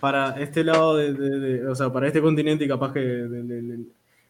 para 0.00 0.40
este 0.40 0.64
lado 0.64 0.96
de, 0.96 1.12
de- 1.12 1.38
de- 1.40 1.66
o 1.68 1.74
sea, 1.74 1.92
para 1.92 2.06
este 2.06 2.20
continente 2.22 2.64
y 2.64 2.68
capaz 2.68 2.92
que 2.92 3.00
de- 3.00 3.84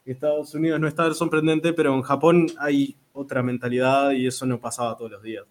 Estados 0.05 0.53
Unidos 0.55 0.79
no 0.79 0.87
está 0.87 1.13
sorprendente, 1.13 1.73
pero 1.73 1.93
en 1.93 2.01
Japón 2.01 2.47
hay 2.57 2.95
otra 3.13 3.43
mentalidad 3.43 4.11
y 4.11 4.25
eso 4.27 4.45
no 4.47 4.59
pasaba 4.59 4.97
todos 4.97 5.11
los 5.11 5.21
días. 5.23 5.45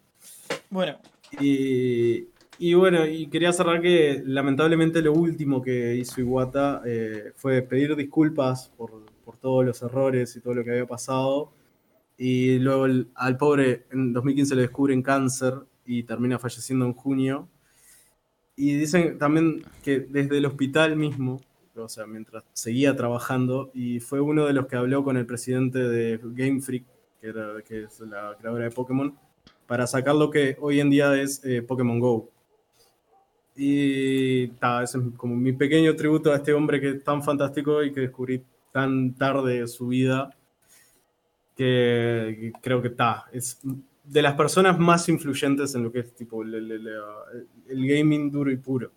Bueno, 0.69 0.99
Y, 1.41 2.27
y 2.63 2.75
bueno, 2.75 3.07
y 3.07 3.29
quería 3.29 3.55
cerrar 3.55 3.81
que 3.81 4.23
lamentablemente 4.23 5.01
lo 5.01 5.15
último 5.15 5.63
que 5.63 5.97
hizo 5.97 6.21
Iwata 6.21 6.83
eh, 6.85 7.33
fue 7.35 7.63
pedir 7.63 7.97
disculpas 7.97 8.71
por, 8.77 9.07
por 9.25 9.39
todos 9.39 9.65
los 9.65 9.81
errores 9.81 10.37
y 10.37 10.43
todo 10.43 10.53
lo 10.53 10.63
que 10.63 10.73
había 10.73 10.87
pasado. 10.87 11.53
Y 12.19 12.59
luego 12.59 12.87
al 13.15 13.37
pobre 13.39 13.87
en 13.91 14.13
2015 14.13 14.57
le 14.57 14.61
descubren 14.61 15.01
cáncer 15.01 15.55
y 15.87 16.03
termina 16.03 16.39
falleciendo 16.39 16.85
en 16.85 16.93
junio. 16.93 17.49
Y 18.57 18.75
dicen 18.75 19.17
también 19.17 19.63
que 19.83 20.01
desde 20.01 20.37
el 20.37 20.45
hospital 20.45 20.97
mismo, 20.97 21.41
o 21.75 21.89
sea, 21.89 22.07
mientras 22.07 22.45
seguía 22.53 22.95
trabajando, 22.95 23.71
y 23.73 24.01
fue 24.01 24.21
uno 24.21 24.45
de 24.45 24.53
los 24.53 24.67
que 24.67 24.77
habló 24.77 25.03
con 25.03 25.17
el 25.17 25.25
presidente 25.25 25.79
de 25.79 26.21
Game 26.23 26.61
Freak, 26.61 26.85
que, 27.23 27.29
era, 27.29 27.55
es 27.59 28.01
la 28.01 28.37
creadora 28.39 28.65
de 28.65 28.71
Pokémon, 28.71 29.19
para 29.67 29.87
sacar 29.87 30.15
lo 30.15 30.31
que 30.31 30.59
hoy 30.61 30.81
en 30.81 30.91
día 30.91 31.19
es 31.19 31.43
eh, 31.43 31.63
Pokémon 31.63 31.99
Go. 31.99 32.29
Y 33.63 34.47
ta, 34.59 34.83
ese 34.83 34.97
es 34.97 35.05
como 35.19 35.37
mi 35.37 35.53
pequeño 35.53 35.95
tributo 35.95 36.33
a 36.33 36.37
este 36.37 36.55
hombre 36.55 36.81
que 36.81 36.89
es 36.89 37.05
tan 37.05 37.23
fantástico 37.23 37.83
y 37.85 37.93
que 37.93 38.01
descubrí 38.01 38.43
tan 38.73 39.13
tarde 39.15 39.69
su 39.69 39.89
vida, 39.89 40.31
que, 41.57 42.53
creo 42.63 42.81
que 42.81 42.89
está, 42.89 43.27
es 43.33 43.61
de 44.05 44.23
las 44.23 44.35
personas 44.35 44.79
más 44.79 45.09
influyentes 45.09 45.75
en 45.75 45.83
lo 45.85 45.93
que 45.93 46.01
es 46.01 46.15
tipo 46.15 46.43
el, 46.43 46.55
el- 46.55 46.71
el- 46.73 46.89
el 47.69 47.87
gaming 47.87 48.31
duro 48.31 48.51
y 48.51 48.57
puro. 48.57 48.91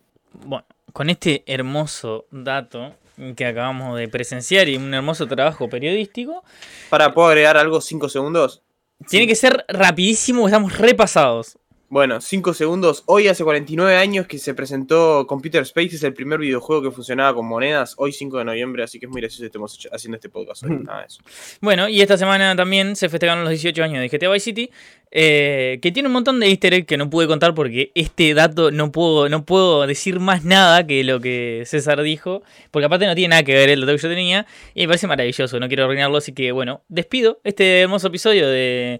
bueno, 0.46 0.64
con 0.94 1.10
este 1.10 1.42
hermoso 1.46 2.24
dato 2.30 2.94
que 3.36 3.44
acabamos 3.46 3.98
de 3.98 4.08
presenciar 4.08 4.68
y 4.68 4.76
un 4.76 4.92
hermoso 4.94 5.26
trabajo 5.26 5.68
periodístico, 5.68 6.42
Para, 6.88 7.12
¿puedo 7.12 7.28
agregar 7.28 7.56
algo 7.58 7.80
5 7.82 8.08
segundos? 8.08 8.62
tiene 9.08 9.26
que 9.26 9.34
ser 9.34 9.64
rapidísimo, 9.68 10.46
estamos 10.46 10.78
repasados. 10.78 11.58
Bueno, 11.94 12.20
5 12.20 12.54
segundos. 12.54 13.04
Hoy 13.06 13.28
hace 13.28 13.44
49 13.44 13.96
años 13.96 14.26
que 14.26 14.38
se 14.38 14.52
presentó 14.52 15.28
Computer 15.28 15.62
Space, 15.62 15.94
es 15.94 16.02
el 16.02 16.12
primer 16.12 16.40
videojuego 16.40 16.82
que 16.82 16.90
funcionaba 16.90 17.32
con 17.36 17.46
monedas. 17.46 17.94
Hoy 17.98 18.10
5 18.10 18.38
de 18.38 18.44
noviembre, 18.44 18.82
así 18.82 18.98
que 18.98 19.06
es 19.06 19.12
muy 19.12 19.20
gracioso 19.20 19.42
que 19.42 19.46
estemos 19.46 19.78
haciendo 19.92 20.16
este 20.16 20.28
podcast 20.28 20.64
hoy. 20.64 20.70
Nada 20.82 21.02
de 21.02 21.06
eso. 21.06 21.22
Bueno, 21.60 21.88
y 21.88 22.00
esta 22.02 22.18
semana 22.18 22.56
también 22.56 22.96
se 22.96 23.08
festejaron 23.08 23.44
los 23.44 23.50
18 23.50 23.80
años 23.84 24.00
de 24.00 24.08
GTA 24.08 24.28
Vice 24.32 24.44
City, 24.44 24.70
eh, 25.12 25.78
que 25.80 25.92
tiene 25.92 26.08
un 26.08 26.14
montón 26.14 26.40
de 26.40 26.48
easter 26.48 26.74
eggs 26.74 26.88
que 26.88 26.96
no 26.96 27.08
pude 27.08 27.28
contar 27.28 27.54
porque 27.54 27.92
este 27.94 28.34
dato 28.34 28.72
no 28.72 28.90
puedo, 28.90 29.28
no 29.28 29.44
puedo 29.44 29.86
decir 29.86 30.18
más 30.18 30.42
nada 30.44 30.84
que 30.88 31.04
lo 31.04 31.20
que 31.20 31.62
César 31.64 32.02
dijo, 32.02 32.42
porque 32.72 32.86
aparte 32.86 33.06
no 33.06 33.14
tiene 33.14 33.28
nada 33.28 33.44
que 33.44 33.54
ver 33.54 33.68
el 33.68 33.82
dato 33.82 33.92
que 33.92 34.02
yo 34.02 34.08
tenía, 34.08 34.46
y 34.74 34.80
me 34.80 34.88
parece 34.88 35.06
maravilloso, 35.06 35.60
no 35.60 35.68
quiero 35.68 35.84
arruinarlo, 35.84 36.16
así 36.16 36.32
que 36.32 36.50
bueno, 36.50 36.82
despido 36.88 37.40
este 37.44 37.82
hermoso 37.82 38.08
episodio 38.08 38.48
de... 38.48 38.98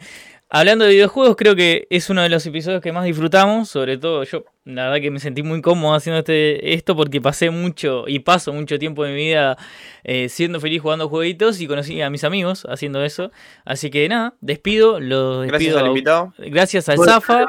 Hablando 0.51 0.85
de 0.85 0.93
videojuegos, 0.93 1.35
creo 1.37 1.57
que 1.57 1.87
es 1.91 2.11
uno 2.11 2.23
de 2.23 2.29
los 2.29 2.47
episodios 2.47 2.81
que 2.81 2.93
más 2.93 3.05
disfrutamos, 3.05 3.69
sobre 3.69 3.99
todo 3.99 4.23
yo, 4.23 4.45
la 4.65 4.85
verdad 4.85 5.01
que 5.01 5.11
me 5.11 5.19
sentí 5.19 5.43
muy 5.43 5.61
cómodo 5.61 5.95
haciendo 5.95 6.19
este, 6.21 6.75
esto 6.75 6.95
porque 6.95 7.21
pasé 7.21 7.51
mucho 7.51 8.05
y 8.07 8.21
paso 8.21 8.53
mucho 8.53 8.79
tiempo 8.79 9.03
de 9.05 9.11
mi 9.11 9.17
vida 9.17 9.57
eh, 10.05 10.29
siendo 10.29 10.61
feliz 10.61 10.81
jugando 10.81 11.09
jueguitos 11.09 11.61
y 11.61 11.67
conocí 11.67 12.01
a 12.03 12.11
mis 12.11 12.23
amigos 12.23 12.67
haciendo 12.69 13.03
eso. 13.03 13.33
Así 13.65 13.91
que 13.91 14.09
nada, 14.09 14.35
despido, 14.41 15.01
los 15.01 15.47
Gracias 15.47 15.59
despido. 15.61 15.79
al 15.79 15.85
a- 15.87 15.89
invitado. 15.89 16.35
Gracias 16.39 16.89
al 16.89 16.99
Zafa. 16.99 17.47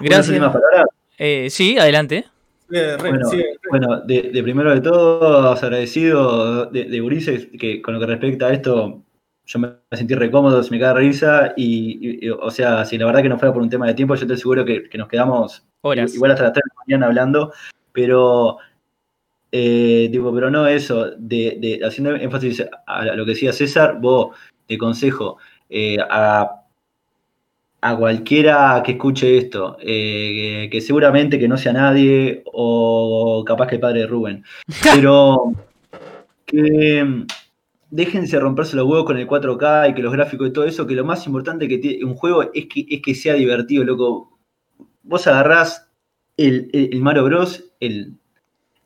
¿Unas 0.00 0.30
Gracias. 0.30 0.42
Eh, 1.18 1.48
sí, 1.50 1.76
adelante. 1.78 2.24
Eh, 2.72 2.96
Bueno, 2.98 3.28
sí, 3.28 3.44
Bueno, 3.68 4.00
de, 4.00 4.30
de 4.32 4.42
primero 4.42 4.72
de 4.74 4.80
todo, 4.80 5.50
agradecido 5.52 6.66
de, 6.66 6.84
de 6.84 7.00
Ulises, 7.02 7.48
que 7.58 7.82
con 7.82 7.92
lo 7.92 8.00
que 8.00 8.06
respecta 8.06 8.46
a 8.46 8.52
esto, 8.54 9.02
yo 9.44 9.58
me 9.58 9.72
sentí 9.92 10.14
recómodo, 10.14 10.62
se 10.62 10.70
me 10.70 10.78
cae 10.80 10.94
risa, 10.94 11.52
y, 11.56 12.26
y- 12.26 12.30
o 12.30 12.50
sea, 12.50 12.84
si 12.84 12.96
la 12.98 13.06
verdad 13.06 13.22
que 13.22 13.28
no 13.28 13.38
fuera 13.38 13.52
por 13.52 13.62
un 13.62 13.68
tema 13.70 13.86
de 13.86 13.94
tiempo, 13.94 14.14
yo 14.14 14.26
te 14.26 14.34
aseguro 14.34 14.64
que, 14.64 14.88
que 14.88 14.98
nos 14.98 15.08
quedamos 15.08 15.64
Horas. 15.82 16.14
igual 16.14 16.30
hasta 16.32 16.44
las 16.44 16.52
3 16.52 16.62
de 16.64 16.70
la 16.74 16.84
mañana 16.86 17.06
hablando, 17.06 17.52
pero, 17.92 18.58
eh, 19.50 20.08
tipo, 20.12 20.32
pero 20.32 20.50
no 20.50 20.66
eso, 20.66 21.10
de, 21.18 21.58
de- 21.60 21.80
haciendo 21.84 22.14
énfasis 22.14 22.64
a 22.86 23.04
lo 23.04 23.24
que 23.24 23.32
decía 23.32 23.52
César, 23.52 23.98
vos 24.00 24.36
te 24.66 24.78
consejo 24.78 25.38
eh, 25.68 25.96
a, 26.08 26.62
a 27.80 27.96
cualquiera 27.96 28.80
que 28.84 28.92
escuche 28.92 29.36
esto, 29.38 29.76
eh, 29.80 30.62
que, 30.62 30.70
que 30.70 30.80
seguramente 30.80 31.38
que 31.38 31.48
no 31.48 31.56
sea 31.58 31.72
nadie, 31.72 32.42
o 32.52 33.44
capaz 33.44 33.66
que 33.66 33.74
el 33.74 33.80
padre 33.80 34.00
de 34.02 34.06
Rubén, 34.06 34.44
pero 34.82 35.52
que 36.46 37.24
déjense 37.92 38.40
romperse 38.40 38.74
los 38.74 38.86
huevos 38.86 39.04
con 39.04 39.18
el 39.18 39.28
4K 39.28 39.90
y 39.90 39.94
que 39.94 40.02
los 40.02 40.12
gráficos 40.12 40.48
y 40.48 40.52
todo 40.52 40.64
eso, 40.64 40.86
que 40.86 40.94
lo 40.94 41.04
más 41.04 41.26
importante 41.26 41.68
que 41.68 41.76
tiene 41.78 42.04
un 42.04 42.14
juego 42.14 42.42
es 42.54 42.66
que, 42.66 42.86
es 42.88 43.02
que 43.02 43.14
sea 43.14 43.34
divertido, 43.34 43.84
loco. 43.84 44.38
Vos 45.02 45.26
agarrás 45.26 45.88
el, 46.38 46.70
el- 46.72 46.88
el 46.94 47.00
Mario 47.02 47.24
Bros, 47.24 47.72
el, 47.80 48.14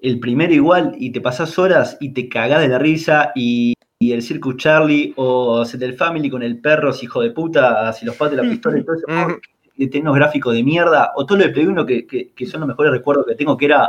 el 0.01 0.19
primero 0.19 0.53
igual, 0.53 0.95
y 0.99 1.13
te 1.13 1.21
pasás 1.21 1.57
horas 1.59 1.97
y 2.01 2.13
te 2.13 2.29
cagás 2.29 2.61
de 2.63 2.69
la 2.69 2.79
risa, 2.81 3.31
y, 3.37 3.75
y 4.01 4.11
el 4.13 4.23
Circus 4.23 4.57
Charlie, 4.57 5.13
o 5.17 5.65
Set 5.65 5.83
el 5.83 5.95
Family 5.95 6.29
con 6.29 6.43
el 6.43 6.61
perro, 6.61 6.91
ese 6.91 7.05
hijo 7.05 7.21
de 7.23 7.31
puta, 7.31 7.93
si 7.93 8.05
los 8.05 8.17
patos 8.17 8.37
de 8.37 8.43
la 8.43 8.51
pistola 8.51 8.79
y 8.79 8.85
todo 8.85 8.97
eso, 8.97 9.07
que 9.77 9.87
tiene 9.87 10.09
unos 10.09 10.17
gráficos 10.17 10.53
de 10.55 10.65
mierda, 10.65 11.13
o 11.15 11.25
todo 11.25 11.39
lo 11.39 11.45
de 11.45 11.51
Play 11.51 11.67
1 11.67 11.87
que, 11.87 12.07
que- 12.07 12.33
que 12.33 12.47
son 12.47 12.61
los 12.61 12.69
mejores 12.69 12.91
recuerdos 12.93 13.25
que 13.27 13.35
tengo, 13.37 13.57
que 13.57 13.67
era 13.67 13.89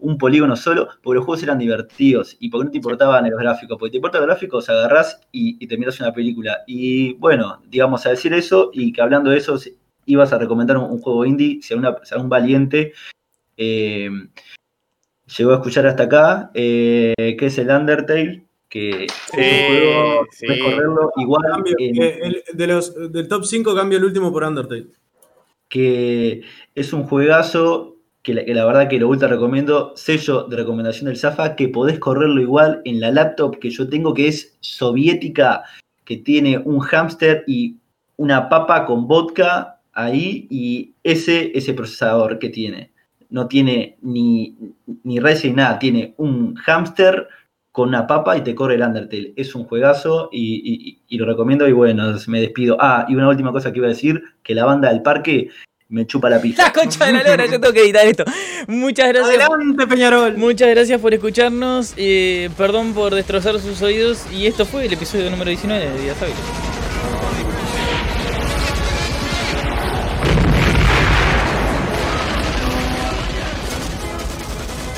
un 0.00 0.18
polígono 0.18 0.56
solo, 0.56 0.88
porque 1.02 1.16
los 1.16 1.24
juegos 1.24 1.42
eran 1.42 1.58
divertidos 1.58 2.36
y 2.40 2.48
porque 2.50 2.64
no 2.66 2.70
te 2.70 2.78
importaban 2.78 3.28
los 3.30 3.38
gráficos, 3.38 3.78
porque 3.78 3.92
te 3.92 3.96
importan 3.98 4.20
los 4.22 4.28
gráficos, 4.28 4.68
agarrás 4.68 5.20
y, 5.32 5.62
y 5.62 5.66
te 5.66 5.76
miras 5.78 6.00
una 6.00 6.12
película. 6.12 6.58
Y 6.66 7.14
bueno, 7.14 7.60
digamos, 7.68 8.04
a 8.06 8.10
decir 8.10 8.32
eso 8.34 8.70
y 8.72 8.92
que 8.92 9.02
hablando 9.02 9.30
de 9.30 9.38
eso, 9.38 9.58
si 9.58 9.76
ibas 10.06 10.32
a 10.32 10.38
recomendar 10.38 10.76
un, 10.78 10.84
un 10.90 10.98
juego 11.00 11.24
indie, 11.24 11.60
si 11.62 11.74
algún, 11.74 11.94
si 12.02 12.14
algún 12.14 12.28
valiente 12.30 12.92
eh, 13.56 14.10
llegó 15.38 15.52
a 15.52 15.56
escuchar 15.56 15.86
hasta 15.86 16.04
acá, 16.04 16.50
eh, 16.54 17.14
que 17.38 17.46
es 17.46 17.58
el 17.58 17.70
Undertale, 17.70 18.44
que 18.68 19.04
es 19.04 19.12
Sí, 19.32 19.40
un 19.40 19.66
juego, 19.66 20.26
sí. 20.30 20.46
puedes 20.46 20.62
correrlo 20.62 21.12
igual 21.16 21.42
Cambio, 21.52 21.74
en- 21.78 22.02
eh, 22.02 22.18
el- 22.22 22.42
de 22.52 22.66
los, 22.66 23.12
del 23.12 23.28
top 23.28 23.44
5 23.44 23.74
cambio 23.74 23.98
el 23.98 24.04
último 24.04 24.32
por 24.32 24.44
Undertale. 24.44 24.86
que 25.68 26.42
es 26.74 26.92
un 26.92 27.04
juegazo 27.04 27.96
que 28.34 28.54
la, 28.54 28.64
verdad 28.64 28.88
que 28.88 28.98
lo 28.98 29.08
ultra 29.08 29.28
recomiendo, 29.28 29.92
sello 29.96 30.44
de 30.44 30.56
recomendación 30.56 31.06
del 31.06 31.16
Zafa, 31.16 31.56
que 31.56 31.68
podés 31.68 31.98
correrlo 31.98 32.40
igual 32.40 32.80
en 32.84 33.00
la 33.00 33.10
laptop 33.10 33.58
que 33.58 33.70
yo 33.70 33.88
tengo, 33.88 34.14
que 34.14 34.28
es 34.28 34.56
soviética, 34.60 35.64
que 36.04 36.16
tiene 36.16 36.58
un 36.58 36.80
hámster 36.80 37.44
y 37.46 37.76
una 38.16 38.48
papa 38.48 38.86
con 38.86 39.06
vodka 39.06 39.80
ahí, 39.92 40.46
y 40.50 40.94
ese, 41.02 41.52
ese 41.54 41.74
procesador 41.74 42.38
que 42.38 42.48
tiene. 42.48 42.92
No 43.28 43.46
tiene 43.46 43.96
ni, 44.02 44.56
ni 45.04 45.20
res 45.20 45.44
ni 45.44 45.52
nada, 45.52 45.78
tiene 45.78 46.14
un 46.16 46.54
hámster 46.56 47.28
con 47.72 47.88
una 47.88 48.06
papa 48.06 48.36
y 48.36 48.42
te 48.42 48.54
corre 48.54 48.74
el 48.74 48.82
Undertale. 48.82 49.32
Es 49.36 49.54
un 49.54 49.64
juegazo 49.64 50.28
y 50.32 51.00
lo 51.10 51.26
recomiendo 51.26 51.68
y 51.68 51.72
bueno, 51.72 52.12
me 52.26 52.40
despido. 52.40 52.76
Ah, 52.80 53.06
y 53.08 53.14
una 53.14 53.28
última 53.28 53.52
cosa 53.52 53.72
que 53.72 53.78
iba 53.78 53.86
a 53.86 53.90
decir, 53.90 54.22
que 54.42 54.54
la 54.54 54.64
banda 54.64 54.88
del 54.92 55.02
parque 55.02 55.50
me 55.90 56.06
chupa 56.06 56.30
la 56.30 56.40
pija. 56.40 56.62
La 56.64 56.72
concha 56.72 57.06
de 57.06 57.12
la 57.12 57.22
lora, 57.22 57.46
yo 57.46 57.60
tengo 57.60 57.72
que 57.72 57.82
editar 57.82 58.06
esto. 58.06 58.24
Muchas 58.68 59.08
gracias. 59.08 59.40
Adelante, 59.40 59.86
Peñarol. 59.86 60.36
Muchas 60.38 60.68
gracias 60.70 61.00
por 61.00 61.12
escucharnos. 61.12 61.94
eh, 61.96 62.48
perdón 62.56 62.94
por 62.94 63.14
destrozar 63.14 63.58
sus 63.60 63.82
oídos. 63.82 64.22
Y 64.32 64.46
esto 64.46 64.64
fue 64.64 64.86
el 64.86 64.92
episodio 64.92 65.30
número 65.30 65.50
19 65.50 65.90
de 65.90 66.00
Días 66.00 66.16
Hábiles. 66.22 66.38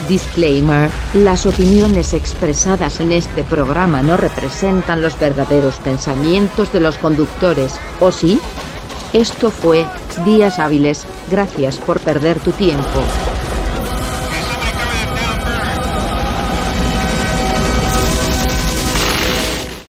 Disclaimer, 0.09 0.90
las 1.14 1.47
opiniones 1.47 2.12
expresadas 2.12 3.01
en 3.01 3.12
este 3.12 3.44
programa 3.44 4.02
no 4.02 4.16
representan 4.16 5.01
los 5.01 5.19
verdaderos 5.19 5.77
pensamientos 5.77 6.73
de 6.73 6.81
los 6.81 6.98
conductores, 6.98 7.78
¿o 8.01 8.10
sí? 8.10 8.40
Esto 9.12 9.51
fue, 9.51 9.84
Días 10.24 10.59
Hábiles, 10.59 11.06
gracias 11.30 11.76
por 11.76 12.01
perder 12.01 12.40
tu 12.40 12.51
tiempo. 12.52 13.02